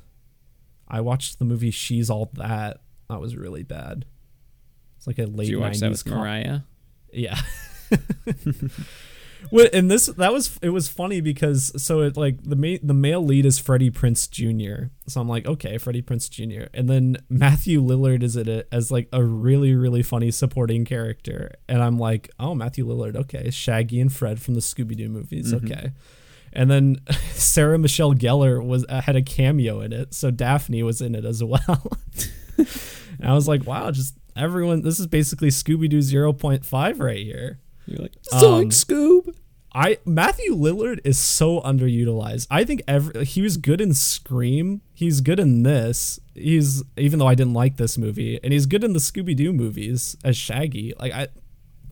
I 0.87 0.99
watched 1.01 1.37
the 1.39 1.45
movie 1.45 1.71
She's 1.71 2.09
All 2.09 2.29
That. 2.33 2.81
That 3.09 3.21
was 3.21 3.35
really 3.35 3.63
bad. 3.63 4.05
It's 4.97 5.07
like 5.07 5.19
a 5.19 5.25
late 5.25 5.45
Did 5.45 5.51
you 5.51 5.59
watch 5.59 5.79
that 5.79 5.91
with 5.91 6.05
com- 6.05 6.17
Mariah? 6.19 6.59
Yeah. 7.13 7.39
well, 9.51 9.67
and 9.73 9.89
this 9.89 10.05
that 10.07 10.31
was 10.31 10.59
it 10.61 10.69
was 10.69 10.87
funny 10.87 11.21
because 11.21 11.71
so 11.81 12.01
it 12.01 12.17
like 12.17 12.43
the 12.43 12.55
ma- 12.55 12.79
the 12.81 12.93
male 12.93 13.23
lead 13.23 13.45
is 13.45 13.59
Freddie 13.59 13.91
Prinze 13.91 14.29
Jr. 14.29 14.87
So 15.07 15.21
I'm 15.21 15.27
like, 15.29 15.45
okay, 15.45 15.77
Freddie 15.77 16.01
Prinze 16.01 16.29
Jr. 16.29 16.67
And 16.73 16.89
then 16.89 17.17
Matthew 17.29 17.81
Lillard 17.81 18.23
is 18.23 18.35
in 18.35 18.47
it 18.47 18.67
as 18.71 18.91
like 18.91 19.07
a 19.11 19.23
really 19.23 19.75
really 19.75 20.03
funny 20.03 20.31
supporting 20.31 20.85
character, 20.85 21.51
and 21.67 21.81
I'm 21.81 21.97
like, 21.97 22.29
oh, 22.39 22.55
Matthew 22.55 22.85
Lillard, 22.85 23.15
okay, 23.15 23.49
Shaggy 23.49 23.99
and 23.99 24.11
Fred 24.11 24.41
from 24.41 24.53
the 24.53 24.61
Scooby 24.61 24.95
Doo 24.95 25.09
movies, 25.09 25.53
okay. 25.53 25.91
And 26.53 26.69
then 26.69 26.97
Sarah 27.31 27.77
Michelle 27.77 28.13
Gellar 28.13 28.63
was 28.63 28.85
uh, 28.89 29.01
had 29.01 29.15
a 29.15 29.21
cameo 29.21 29.81
in 29.81 29.93
it, 29.93 30.13
so 30.13 30.31
Daphne 30.31 30.83
was 30.83 31.01
in 31.01 31.15
it 31.15 31.25
as 31.25 31.43
well. 31.43 31.97
and 32.57 32.67
I 33.23 33.33
was 33.33 33.47
like, 33.47 33.65
wow, 33.65 33.91
just 33.91 34.15
everyone. 34.35 34.81
This 34.81 34.99
is 34.99 35.07
basically 35.07 35.49
Scooby 35.49 35.89
Doo 35.89 35.99
0.5 35.99 36.99
right 36.99 37.17
here. 37.17 37.59
You're 37.85 37.99
like 38.03 38.13
Um, 38.31 38.69
Scoob. 38.69 39.35
I 39.73 39.99
Matthew 40.05 40.53
Lillard 40.53 40.99
is 41.05 41.17
so 41.17 41.61
underutilized. 41.61 42.47
I 42.51 42.65
think 42.65 42.81
every 42.89 43.23
he 43.23 43.41
was 43.41 43.55
good 43.57 43.79
in 43.79 43.93
Scream. 43.93 44.81
He's 44.93 45.21
good 45.21 45.39
in 45.39 45.63
this. 45.63 46.19
He's 46.35 46.83
even 46.97 47.19
though 47.19 47.27
I 47.27 47.35
didn't 47.35 47.53
like 47.53 47.77
this 47.77 47.97
movie, 47.97 48.37
and 48.43 48.51
he's 48.51 48.65
good 48.65 48.83
in 48.83 48.91
the 48.93 48.99
Scooby 48.99 49.33
Doo 49.35 49.53
movies 49.53 50.17
as 50.25 50.35
Shaggy. 50.35 50.93
Like 50.99 51.13
I, 51.13 51.27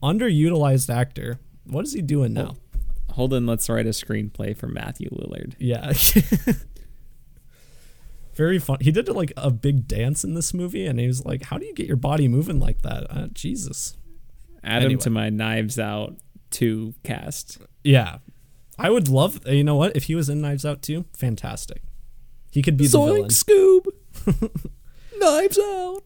underutilized 0.03 0.93
actor. 0.93 1.39
What 1.65 1.85
is 1.85 1.93
he 1.93 2.01
doing 2.01 2.33
now? 2.33 2.55
Holden, 3.11 3.45
let's 3.47 3.69
write 3.69 3.85
a 3.85 3.89
screenplay 3.89 4.55
for 4.55 4.67
Matthew 4.67 5.09
Lillard. 5.09 5.53
Yeah. 5.57 5.93
Very 8.39 8.57
fun. 8.57 8.77
He 8.79 8.89
did 8.89 9.09
like 9.09 9.33
a 9.35 9.51
big 9.51 9.85
dance 9.85 10.23
in 10.23 10.33
this 10.33 10.53
movie, 10.53 10.85
and 10.85 10.97
he 10.97 11.07
was 11.07 11.25
like, 11.25 11.43
"How 11.43 11.57
do 11.57 11.65
you 11.65 11.73
get 11.73 11.87
your 11.87 11.97
body 11.97 12.29
moving 12.29 12.57
like 12.57 12.83
that?" 12.83 13.05
Uh, 13.09 13.27
Jesus. 13.33 13.97
Add 14.63 14.83
him 14.83 14.97
to 14.99 15.09
my 15.09 15.29
Knives 15.29 15.77
Out 15.77 16.15
two 16.49 16.93
cast. 17.03 17.57
Yeah, 17.83 18.19
I 18.77 18.91
would 18.91 19.09
love. 19.09 19.45
You 19.45 19.65
know 19.65 19.75
what? 19.75 19.93
If 19.93 20.05
he 20.05 20.15
was 20.15 20.29
in 20.29 20.39
Knives 20.39 20.65
Out 20.65 20.81
too, 20.81 21.03
fantastic. 21.17 21.81
He 22.49 22.61
could 22.61 22.77
be 22.77 22.87
the 22.87 22.97
villain. 22.97 23.27
Scoob. 23.27 23.87
Knives 25.19 25.59
Out. 25.59 26.03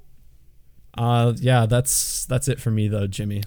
Uh, 0.97 1.33
yeah, 1.35 1.67
that's 1.67 2.25
that's 2.25 2.47
it 2.47 2.59
for 2.59 2.71
me 2.71 2.87
though, 2.87 3.05
Jimmy. 3.05 3.43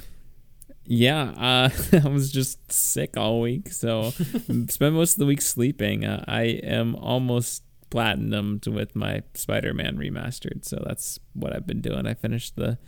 Yeah, 0.85 1.31
uh, 1.31 1.71
I 2.05 2.09
was 2.09 2.31
just 2.31 2.71
sick 2.71 3.17
all 3.17 3.41
week, 3.41 3.71
so 3.71 4.11
spent 4.69 4.95
most 4.95 5.15
of 5.15 5.19
the 5.19 5.27
week 5.27 5.43
sleeping. 5.43 6.05
Uh, 6.05 6.25
I 6.29 6.43
am 6.63 6.95
almost 6.95 7.65
platinumed 7.91 8.67
with 8.67 8.97
my 8.97 9.23
Spider-Man 9.35 9.97
remastered, 9.97 10.65
so 10.65 10.83
that's 10.85 11.19
what 11.35 11.55
I've 11.55 11.67
been 11.67 11.81
doing. 11.81 12.07
I 12.07 12.15
finished 12.15 12.57
the 12.57 12.79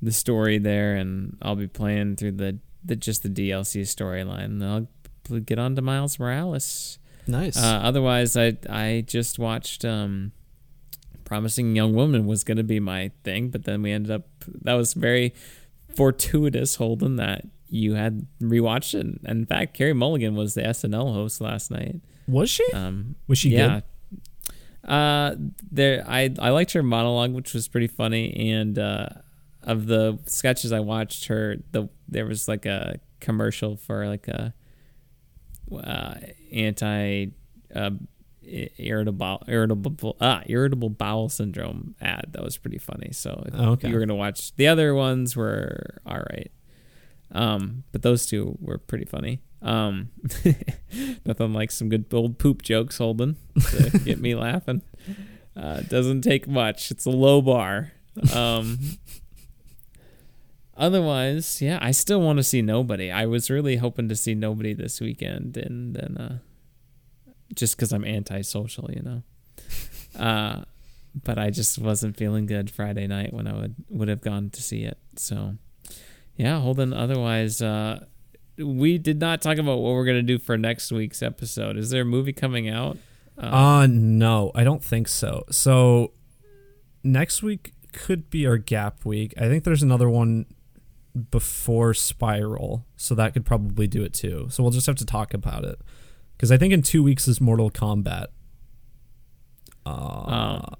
the 0.00 0.12
story 0.12 0.58
there, 0.58 0.96
and 0.96 1.36
I'll 1.42 1.56
be 1.56 1.68
playing 1.68 2.16
through 2.16 2.32
the, 2.32 2.58
the 2.84 2.96
just 2.96 3.22
the 3.22 3.28
DLC 3.28 3.82
storyline. 3.82 4.62
I'll 4.62 5.40
get 5.40 5.58
on 5.58 5.76
to 5.76 5.82
Miles 5.82 6.18
Morales. 6.18 6.98
Nice. 7.26 7.56
Uh, 7.56 7.80
otherwise, 7.82 8.36
I 8.36 8.58
I 8.68 9.04
just 9.06 9.38
watched 9.38 9.84
um, 9.84 10.32
Promising 11.24 11.76
Young 11.76 11.94
Woman 11.94 12.26
was 12.26 12.42
going 12.42 12.56
to 12.56 12.64
be 12.64 12.80
my 12.80 13.12
thing, 13.22 13.50
but 13.50 13.64
then 13.64 13.82
we 13.82 13.92
ended 13.92 14.10
up 14.10 14.26
that 14.62 14.74
was 14.74 14.94
very 14.94 15.34
fortuitous, 15.94 16.76
Holden, 16.76 17.16
that 17.16 17.46
you 17.68 17.94
had 17.94 18.26
rewatched 18.40 18.94
it. 18.94 19.06
And 19.24 19.24
in 19.24 19.46
fact, 19.46 19.74
Carey 19.74 19.92
Mulligan 19.92 20.34
was 20.34 20.54
the 20.54 20.62
SNL 20.62 21.14
host 21.14 21.40
last 21.40 21.70
night. 21.70 22.00
was 22.26 22.50
she? 22.50 22.70
Um, 22.72 23.16
was 23.28 23.38
she 23.38 23.50
yeah. 23.50 23.68
good? 23.68 23.82
Uh, 24.86 25.36
there 25.70 26.04
I 26.06 26.34
I 26.38 26.50
liked 26.50 26.72
her 26.72 26.82
monologue, 26.82 27.32
which 27.32 27.54
was 27.54 27.68
pretty 27.68 27.86
funny, 27.86 28.50
and 28.52 28.78
uh, 28.78 29.08
of 29.62 29.86
the 29.86 30.18
sketches 30.26 30.72
I 30.72 30.80
watched, 30.80 31.26
her 31.26 31.56
the 31.70 31.88
there 32.08 32.26
was 32.26 32.48
like 32.48 32.66
a 32.66 32.98
commercial 33.20 33.76
for 33.76 34.06
like 34.06 34.26
a 34.28 34.52
uh, 35.72 36.14
anti 36.52 37.26
uh, 37.74 37.90
irritable 38.44 39.42
irritable 39.46 40.16
ah 40.20 40.42
irritable 40.46 40.90
bowel 40.90 41.28
syndrome 41.28 41.94
ad 42.00 42.26
that 42.32 42.42
was 42.42 42.56
pretty 42.58 42.78
funny. 42.78 43.10
So 43.12 43.44
if 43.46 43.54
Oh, 43.56 43.70
okay. 43.72 43.88
you 43.88 43.94
were 43.94 44.00
gonna 44.00 44.16
watch 44.16 44.54
the 44.56 44.66
other 44.66 44.94
ones 44.94 45.36
were 45.36 45.98
all 46.04 46.18
right. 46.18 46.50
Um, 47.32 47.84
but 47.92 48.02
those 48.02 48.26
two 48.26 48.56
were 48.60 48.78
pretty 48.78 49.04
funny. 49.04 49.40
Um, 49.62 50.10
nothing 51.24 51.52
like 51.52 51.70
some 51.70 51.88
good 51.88 52.06
old 52.12 52.38
poop 52.38 52.62
jokes, 52.62 52.98
Holden, 52.98 53.36
to 53.70 53.98
get 54.04 54.20
me 54.20 54.34
laughing. 54.34 54.82
Uh, 55.56 55.80
doesn't 55.80 56.22
take 56.22 56.48
much. 56.48 56.90
It's 56.90 57.06
a 57.06 57.10
low 57.10 57.40
bar. 57.40 57.92
Um, 58.34 58.78
otherwise, 60.76 61.62
yeah, 61.62 61.78
I 61.80 61.92
still 61.92 62.20
want 62.20 62.38
to 62.38 62.42
see 62.42 62.62
nobody. 62.62 63.10
I 63.10 63.26
was 63.26 63.50
really 63.50 63.76
hoping 63.76 64.08
to 64.08 64.16
see 64.16 64.34
nobody 64.34 64.74
this 64.74 65.00
weekend, 65.00 65.56
and 65.56 65.94
then 65.94 66.16
uh, 66.16 66.38
just 67.54 67.76
because 67.76 67.92
I'm 67.92 68.04
antisocial, 68.04 68.90
you 68.90 69.02
know. 69.02 69.22
Uh, 70.18 70.64
but 71.14 71.38
I 71.38 71.50
just 71.50 71.78
wasn't 71.78 72.16
feeling 72.16 72.46
good 72.46 72.70
Friday 72.70 73.06
night 73.06 73.32
when 73.32 73.46
I 73.46 73.54
would 73.54 73.74
would 73.88 74.08
have 74.08 74.20
gone 74.20 74.50
to 74.50 74.62
see 74.62 74.82
it. 74.82 74.98
So, 75.16 75.56
yeah, 76.36 76.60
Holden. 76.60 76.92
Otherwise, 76.92 77.60
uh, 77.62 78.04
we 78.58 78.98
did 78.98 79.18
not 79.20 79.40
talk 79.42 79.58
about 79.58 79.78
what 79.78 79.92
we're 79.92 80.04
gonna 80.04 80.22
do 80.22 80.38
for 80.38 80.56
next 80.58 80.90
week's 80.92 81.22
episode. 81.22 81.76
Is 81.76 81.90
there 81.90 82.02
a 82.02 82.04
movie 82.06 82.32
coming 82.32 82.68
out? 82.68 82.96
Um, 83.38 83.54
Uh 83.54 83.86
no, 83.86 84.50
I 84.54 84.62
don't 84.64 84.84
think 84.84 85.08
so. 85.08 85.44
So 85.50 86.12
next 87.02 87.42
week 87.42 87.72
could 87.92 88.30
be 88.30 88.46
our 88.46 88.58
gap 88.58 89.04
week. 89.04 89.34
I 89.36 89.48
think 89.48 89.64
there's 89.64 89.82
another 89.82 90.08
one 90.08 90.46
before 91.30 91.92
Spiral, 91.94 92.86
so 92.96 93.14
that 93.14 93.34
could 93.34 93.44
probably 93.44 93.86
do 93.86 94.02
it 94.02 94.14
too. 94.14 94.46
So 94.50 94.62
we'll 94.62 94.72
just 94.72 94.86
have 94.86 94.96
to 94.96 95.04
talk 95.06 95.34
about 95.34 95.64
it 95.64 95.78
because 96.36 96.50
I 96.52 96.56
think 96.56 96.72
in 96.72 96.82
two 96.82 97.02
weeks 97.02 97.26
is 97.28 97.40
Mortal 97.40 97.70
Kombat. 97.70 98.26
Uh, 99.84 99.90
Um, 99.90 100.76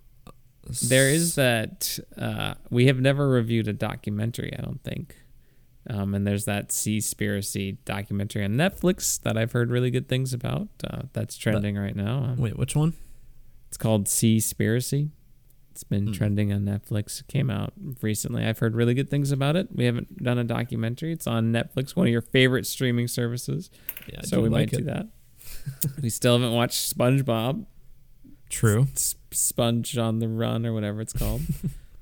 There 0.88 1.08
is 1.10 1.34
that 1.34 1.98
uh, 2.16 2.54
we 2.70 2.86
have 2.86 3.00
never 3.00 3.28
reviewed 3.28 3.66
a 3.68 3.72
documentary. 3.72 4.52
I 4.56 4.62
don't 4.62 4.82
think. 4.84 5.16
Um, 5.90 6.14
and 6.14 6.24
there's 6.26 6.44
that 6.44 6.68
Seaspiracy 6.68 7.76
documentary 7.84 8.44
on 8.44 8.52
Netflix 8.52 9.20
that 9.22 9.36
I've 9.36 9.52
heard 9.52 9.70
really 9.70 9.90
good 9.90 10.08
things 10.08 10.32
about. 10.32 10.68
Uh, 10.84 11.02
that's 11.12 11.36
trending 11.36 11.76
right 11.76 11.96
now. 11.96 12.18
Um, 12.24 12.36
wait, 12.38 12.56
which 12.56 12.76
one? 12.76 12.94
It's 13.68 13.76
called 13.76 14.06
Seaspiracy. 14.06 15.10
It's 15.72 15.82
been 15.84 16.08
Hmm. 16.08 16.12
trending 16.12 16.52
on 16.52 16.64
Netflix. 16.66 17.20
It 17.20 17.26
came 17.28 17.50
out 17.50 17.72
recently. 18.02 18.44
I've 18.44 18.58
heard 18.60 18.76
really 18.76 18.94
good 18.94 19.08
things 19.10 19.32
about 19.32 19.56
it. 19.56 19.68
We 19.74 19.86
haven't 19.86 20.22
done 20.22 20.38
a 20.38 20.44
documentary. 20.44 21.12
It's 21.12 21.26
on 21.26 21.50
Netflix, 21.52 21.96
one 21.96 22.06
of 22.06 22.12
your 22.12 22.20
favorite 22.20 22.66
streaming 22.66 23.08
services. 23.08 23.70
Yeah, 24.06 24.20
I 24.22 24.26
so 24.26 24.40
we 24.42 24.50
like 24.50 24.70
might 24.72 24.78
do 24.78 24.84
that. 24.84 25.08
we 26.02 26.10
still 26.10 26.34
haven't 26.38 26.52
watched 26.54 26.96
SpongeBob. 26.96 27.64
True. 28.50 28.86
S- 28.94 29.16
Sponge 29.32 29.96
on 29.96 30.18
the 30.18 30.28
Run 30.28 30.66
or 30.66 30.74
whatever 30.74 31.00
it's 31.00 31.14
called. 31.14 31.40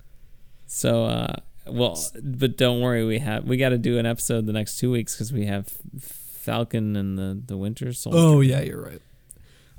so, 0.67 1.05
uh, 1.05 1.37
well, 1.73 1.99
but 2.23 2.57
don't 2.57 2.81
worry, 2.81 3.05
we 3.05 3.19
have 3.19 3.45
we 3.45 3.57
got 3.57 3.71
to 3.71 3.79
do 3.79 3.99
an 3.99 4.07
episode 4.07 4.47
the 4.47 4.53
next 4.53 4.79
two 4.79 4.91
weeks 4.91 5.15
because 5.15 5.33
we 5.33 5.47
have 5.47 5.69
Falcon 6.01 6.97
and 6.97 7.19
the 7.19 7.41
the 7.47 7.57
Winter 7.57 7.93
Soldier. 7.93 8.19
Oh 8.19 8.41
yeah, 8.41 8.61
you're 8.61 8.83
right. 8.83 9.01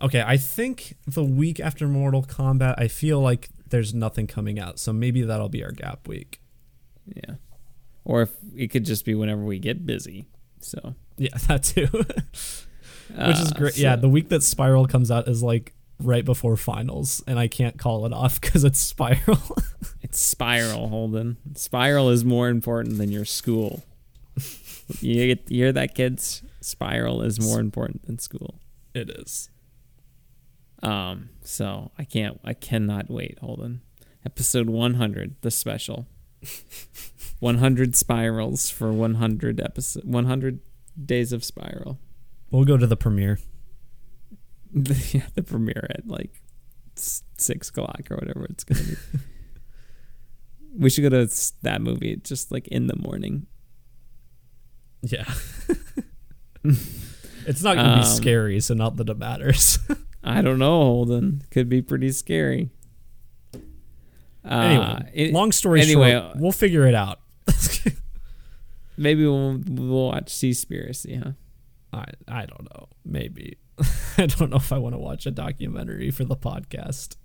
Okay, 0.01 0.23
I 0.25 0.37
think 0.37 0.95
the 1.05 1.23
week 1.23 1.59
after 1.59 1.87
Mortal 1.87 2.23
Kombat, 2.23 2.75
I 2.77 2.87
feel 2.87 3.19
like 3.19 3.49
there's 3.69 3.93
nothing 3.93 4.25
coming 4.27 4.59
out, 4.59 4.79
so 4.79 4.91
maybe 4.91 5.21
that'll 5.21 5.49
be 5.49 5.63
our 5.63 5.71
gap 5.71 6.07
week. 6.07 6.41
yeah. 7.05 7.35
Or 8.03 8.23
if 8.23 8.31
it 8.55 8.69
could 8.69 8.83
just 8.83 9.05
be 9.05 9.13
whenever 9.13 9.43
we 9.43 9.59
get 9.59 9.85
busy. 9.85 10.25
So, 10.59 10.95
Yeah, 11.17 11.37
that 11.47 11.63
too. 11.63 11.85
Which 11.93 13.37
is 13.37 13.51
uh, 13.51 13.55
great. 13.55 13.77
yeah, 13.77 13.95
the 13.95 14.09
week 14.09 14.29
that 14.29 14.41
Spiral 14.41 14.87
comes 14.87 15.11
out 15.11 15.27
is 15.27 15.43
like 15.43 15.73
right 16.05 16.25
before 16.25 16.57
finals, 16.57 17.23
and 17.27 17.39
I 17.39 17.47
can't 17.47 17.77
call 17.77 18.05
it 18.05 18.13
off 18.13 18.39
because 18.41 18.63
it's 18.63 18.79
Spiral. 18.79 19.39
It's 20.03 20.19
Spiral, 20.19 20.89
Holden. 20.89 21.37
Spiral 21.55 22.09
is 22.09 22.25
more 22.25 22.49
important 22.49 22.97
than 22.97 23.11
your 23.11 23.23
school. 23.23 23.83
you, 24.99 25.27
get, 25.27 25.49
you 25.49 25.63
hear 25.63 25.71
that, 25.71 25.95
kids? 25.95 26.43
Spiral 26.59 27.21
is 27.21 27.39
more 27.39 27.61
important 27.61 28.05
than 28.05 28.19
school. 28.19 28.55
it 28.93 29.09
is. 29.09 29.49
Um, 30.83 31.29
so 31.43 31.91
I 31.97 32.03
can't, 32.03 32.41
I 32.43 32.53
cannot 32.53 33.09
wait, 33.09 33.39
Holden. 33.39 33.81
Episode 34.25 34.69
100, 34.69 35.35
the 35.41 35.51
special. 35.51 36.07
100 37.39 37.95
spirals 37.95 38.69
for 38.69 38.91
100 38.91 39.61
episode, 39.61 40.03
100 40.03 40.59
days 41.05 41.31
of 41.31 41.43
Spiral. 41.43 41.99
We'll 42.49 42.65
go 42.65 42.75
to 42.75 42.87
the 42.87 42.97
premiere. 42.97 43.39
yeah, 45.11 45.27
the 45.35 45.43
premiere 45.43 45.87
at 45.91 46.07
like 46.07 46.41
six 46.95 47.69
o'clock 47.69 48.01
or 48.09 48.15
whatever 48.17 48.45
it's 48.45 48.63
gonna 48.63 48.81
be. 48.83 48.95
we 50.77 50.89
should 50.89 51.01
go 51.01 51.09
to 51.09 51.51
that 51.63 51.81
movie 51.81 52.15
just 52.17 52.51
like 52.51 52.67
in 52.69 52.87
the 52.87 52.95
morning. 52.95 53.47
Yeah. 55.01 55.25
it's 56.63 57.63
not 57.63 57.75
gonna 57.75 57.95
be 57.95 58.01
Um, 58.01 58.05
scary, 58.05 58.59
so 58.59 58.73
not 58.73 58.97
that 58.97 59.09
it 59.09 59.17
matters. 59.17 59.79
I 60.23 60.41
don't 60.41 60.59
know, 60.59 60.79
Holden. 60.83 61.41
Could 61.49 61.67
be 61.69 61.81
pretty 61.81 62.11
scary. 62.11 62.69
Uh, 64.45 64.49
anyway, 64.53 65.11
it- 65.13 65.33
long 65.33 65.51
story 65.51 65.81
anyway, 65.81 66.11
short, 66.13 66.35
we'll 66.37 66.51
figure 66.51 66.85
it 66.87 66.95
out. 66.95 67.19
maybe 68.97 69.23
we'll 69.25 69.59
we'll 69.67 70.07
watch 70.07 70.27
Seaspiracy, 70.27 71.21
huh? 71.23 71.31
I 71.93 72.05
I 72.27 72.45
don't 72.45 72.63
know. 72.63 72.87
Maybe. 73.05 73.57
I 74.17 74.25
don't 74.25 74.49
know 74.49 74.57
if 74.57 74.71
I 74.71 74.77
want 74.77 74.95
to 74.95 74.99
watch 74.99 75.25
a 75.25 75.31
documentary 75.31 76.11
for 76.11 76.23
the 76.25 76.35
podcast. 76.35 77.15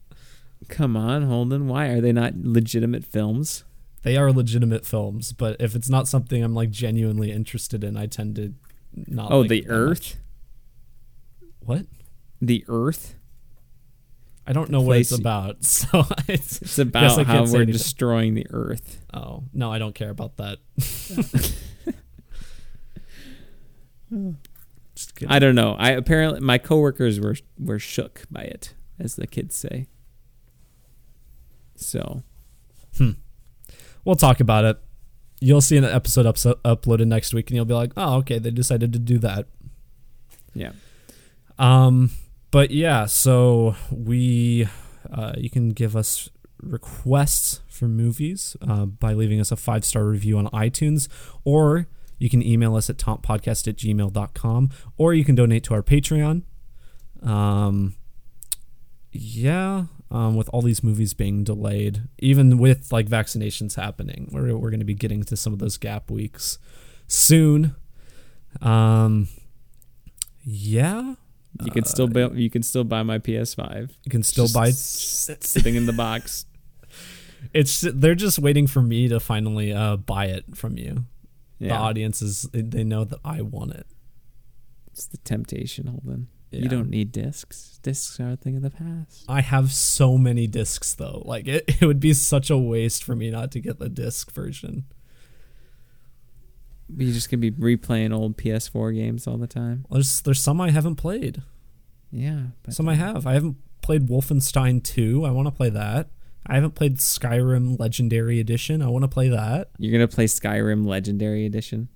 Come 0.68 0.96
on, 0.96 1.22
Holden. 1.22 1.68
Why 1.68 1.86
are 1.88 2.00
they 2.00 2.12
not 2.12 2.34
legitimate 2.36 3.04
films? 3.04 3.64
They 4.02 4.16
are 4.16 4.32
legitimate 4.32 4.86
films, 4.86 5.32
but 5.32 5.56
if 5.60 5.74
it's 5.74 5.88
not 5.90 6.08
something 6.08 6.42
I'm 6.42 6.54
like 6.54 6.70
genuinely 6.70 7.32
interested 7.32 7.82
in, 7.82 7.96
I 7.96 8.06
tend 8.06 8.36
to 8.36 8.54
not. 8.94 9.32
Oh, 9.32 9.40
like 9.40 9.50
the 9.50 9.68
Earth. 9.68 10.16
What? 11.60 11.86
The 12.40 12.64
Earth. 12.68 13.16
I 14.46 14.52
don't 14.52 14.70
know 14.70 14.80
what 14.80 14.98
it's 14.98 15.10
about, 15.10 15.64
so 15.64 16.04
it's. 16.28 16.62
It's 16.62 16.78
about 16.78 17.26
how 17.26 17.40
we're 17.40 17.62
anything. 17.62 17.72
destroying 17.72 18.34
the 18.34 18.46
Earth. 18.50 19.00
Oh 19.12 19.42
no, 19.52 19.72
I 19.72 19.78
don't 19.78 19.94
care 19.94 20.10
about 20.10 20.36
that. 20.36 20.58
Kidding. 25.16 25.32
I 25.32 25.38
don't 25.38 25.54
know. 25.54 25.74
I 25.78 25.90
apparently 25.90 26.40
my 26.40 26.58
coworkers 26.58 27.18
were 27.20 27.36
were 27.58 27.78
shook 27.78 28.22
by 28.30 28.42
it, 28.42 28.74
as 28.98 29.16
the 29.16 29.26
kids 29.26 29.54
say. 29.56 29.88
So 31.74 32.22
we'll 34.04 34.16
talk 34.16 34.40
about 34.40 34.64
it. 34.64 34.78
You'll 35.40 35.60
see 35.60 35.76
an 35.76 35.84
episode 35.84 36.24
upso- 36.24 36.54
uploaded 36.64 37.06
next 37.08 37.34
week, 37.34 37.50
and 37.50 37.56
you'll 37.56 37.66
be 37.66 37.74
like, 37.74 37.92
"Oh, 37.96 38.16
okay, 38.18 38.38
they 38.38 38.50
decided 38.50 38.92
to 38.94 38.98
do 38.98 39.18
that." 39.18 39.46
yeah, 40.54 40.72
Um, 41.58 42.10
but 42.50 42.70
yeah, 42.70 43.04
so 43.04 43.76
we, 43.90 44.66
uh, 45.12 45.32
you 45.36 45.50
can 45.50 45.70
give 45.70 45.94
us 45.94 46.30
requests 46.62 47.60
for 47.68 47.86
movies 47.88 48.56
uh, 48.66 48.86
by 48.86 49.12
leaving 49.12 49.38
us 49.40 49.52
a 49.52 49.56
five 49.56 49.84
star 49.84 50.06
review 50.06 50.38
on 50.38 50.46
iTunes, 50.48 51.08
or 51.44 51.86
you 52.18 52.30
can 52.30 52.42
email 52.42 52.76
us 52.76 52.88
at 52.88 52.96
tompodcast 52.96 53.68
at 53.68 53.76
gmail.com, 53.76 54.70
or 54.96 55.14
you 55.14 55.24
can 55.24 55.34
donate 55.34 55.64
to 55.64 55.74
our 55.74 55.82
Patreon. 55.82 56.42
Um, 57.22 57.94
yeah, 59.12 59.84
um, 60.10 60.36
with 60.36 60.48
all 60.50 60.62
these 60.62 60.82
movies 60.82 61.14
being 61.14 61.44
delayed, 61.44 62.02
even 62.18 62.58
with 62.58 62.92
like 62.92 63.06
vaccinations 63.06 63.76
happening, 63.76 64.28
we're, 64.32 64.56
we're 64.56 64.70
going 64.70 64.80
to 64.80 64.86
be 64.86 64.94
getting 64.94 65.22
to 65.24 65.36
some 65.36 65.52
of 65.52 65.58
those 65.58 65.76
gap 65.76 66.10
weeks 66.10 66.58
soon. 67.08 67.74
Um, 68.60 69.28
yeah, 70.44 71.14
you 71.64 71.70
can 71.70 71.84
still 71.84 72.08
buy 72.08 72.28
you 72.28 72.50
can 72.50 72.62
still 72.62 72.84
buy 72.84 73.02
my 73.02 73.18
PS5. 73.18 73.90
you 74.04 74.10
can 74.10 74.22
still 74.22 74.44
Just 74.44 74.54
buy 74.54 74.70
sitting 74.70 75.74
in 75.74 75.86
the 75.86 75.92
box. 75.92 76.46
it's 77.52 77.80
they're 77.80 78.14
just 78.14 78.38
waiting 78.38 78.66
for 78.66 78.82
me 78.82 79.08
to 79.08 79.20
finally 79.20 79.72
uh 79.72 79.96
buy 79.96 80.26
it 80.26 80.56
from 80.56 80.76
you 80.78 81.04
the 81.58 81.70
audience 81.70 82.20
is 82.22 82.48
they 82.52 82.84
know 82.84 83.04
that 83.04 83.18
i 83.24 83.40
want 83.40 83.72
it 83.72 83.86
it's 84.92 85.04
the 85.06 85.18
temptation, 85.18 85.88
Holden. 85.88 86.28
Yeah. 86.50 86.60
You 86.60 86.68
don't 86.70 86.88
need 86.88 87.12
discs. 87.12 87.78
Discs 87.82 88.18
are 88.18 88.30
a 88.30 88.36
thing 88.36 88.56
of 88.56 88.62
the 88.62 88.70
past. 88.70 89.24
i 89.28 89.40
have 89.42 89.70
so 89.72 90.16
many 90.16 90.46
discs 90.46 90.94
though 90.94 91.22
like 91.26 91.46
it, 91.46 91.64
it 91.82 91.84
would 91.84 92.00
be 92.00 92.14
such 92.14 92.48
a 92.50 92.56
waste 92.56 93.04
for 93.04 93.14
me 93.14 93.30
not 93.30 93.50
to 93.52 93.60
get 93.60 93.78
the 93.78 93.88
disc 93.90 94.30
version 94.32 94.84
You're 96.96 97.12
just 97.12 97.30
gonna 97.30 97.40
be 97.40 97.50
replaying 97.50 98.14
old 98.14 98.36
PS4 98.38 98.94
games 98.94 99.26
all 99.26 99.36
the 99.38 99.46
time. 99.46 99.84
there's 99.90 100.20
there's 100.22 100.40
some 100.42 100.60
i 100.60 100.70
haven't 100.70 100.96
played 100.96 101.42
Yeah, 102.10 102.42
some 102.70 102.88
i 102.88 102.94
have 102.94 103.26
i 103.26 103.34
haven't 103.34 103.56
played 103.82 104.08
wolfenstein 104.08 104.82
2 104.82 105.24
i 105.26 105.30
want 105.30 105.46
to 105.46 105.52
play 105.52 105.68
that 105.70 106.08
i 106.46 106.54
haven't 106.54 106.74
played 106.74 106.96
skyrim 106.98 107.78
legendary 107.78 108.40
edition 108.40 108.82
i 108.82 108.86
want 108.88 109.02
to 109.02 109.08
play 109.08 109.28
that 109.28 109.68
You're 109.78 109.92
gonna 109.92 110.08
play 110.08 110.26
Skyrim 110.26 110.86
Legendary 110.86 111.44
Edition. 111.46 111.88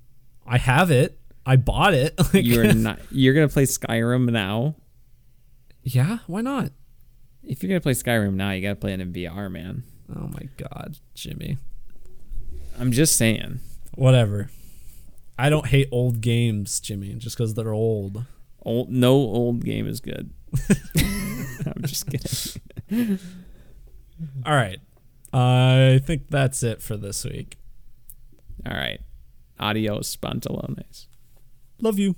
i 0.47 0.59
have 0.59 0.91
it 0.91 1.19
i 1.47 1.57
bought 1.57 1.95
it 1.95 2.15
like, 2.35 2.45
You're 2.45 2.73
not. 2.75 2.99
You're 3.11 3.35
gonna 3.35 3.49
play 3.49 3.65
Skyrim 3.65 4.31
now. 4.31 4.77
yeah 5.83 6.19
why 6.27 6.41
not 6.41 6.73
If 7.43 7.63
you're 7.63 7.69
gonna 7.69 7.81
play 7.81 7.95
Skyrim 7.95 8.35
now, 8.35 8.51
you 8.53 8.63
gotta 8.63 8.77
play 8.77 8.93
it 8.93 9.01
in 9.01 9.13
VR, 9.13 9.51
man. 9.51 9.83
oh 10.15 10.29
my 10.29 10.49
god 10.57 10.97
jimmy 11.15 11.59
I'm 12.79 12.93
just 12.93 13.17
saying. 13.17 13.61
Whatever. 13.95 14.49
I 15.39 15.51
don't 15.51 15.67
hate 15.67 15.89
old 15.93 16.23
games, 16.23 16.81
Jimmy, 16.81 17.13
just 17.15 17.37
because 17.37 17.53
they're 17.53 17.75
old. 17.75 18.25
Old, 18.63 18.89
no 18.89 19.13
old 19.13 19.65
game 19.67 19.87
is 19.87 20.01
good. 20.01 20.33
I'm 21.67 21.83
just 21.83 22.07
kidding. 22.09 23.19
Mm-hmm. 24.21 24.43
All 24.47 24.55
right. 24.55 24.79
I 25.33 26.01
think 26.05 26.29
that's 26.29 26.63
it 26.63 26.83
for 26.83 26.97
this 26.97 27.25
week. 27.25 27.57
All 28.67 28.77
right. 28.77 29.01
Adios, 29.59 30.17
pantalones. 30.17 31.07
Love 31.81 31.99
you. 31.99 32.17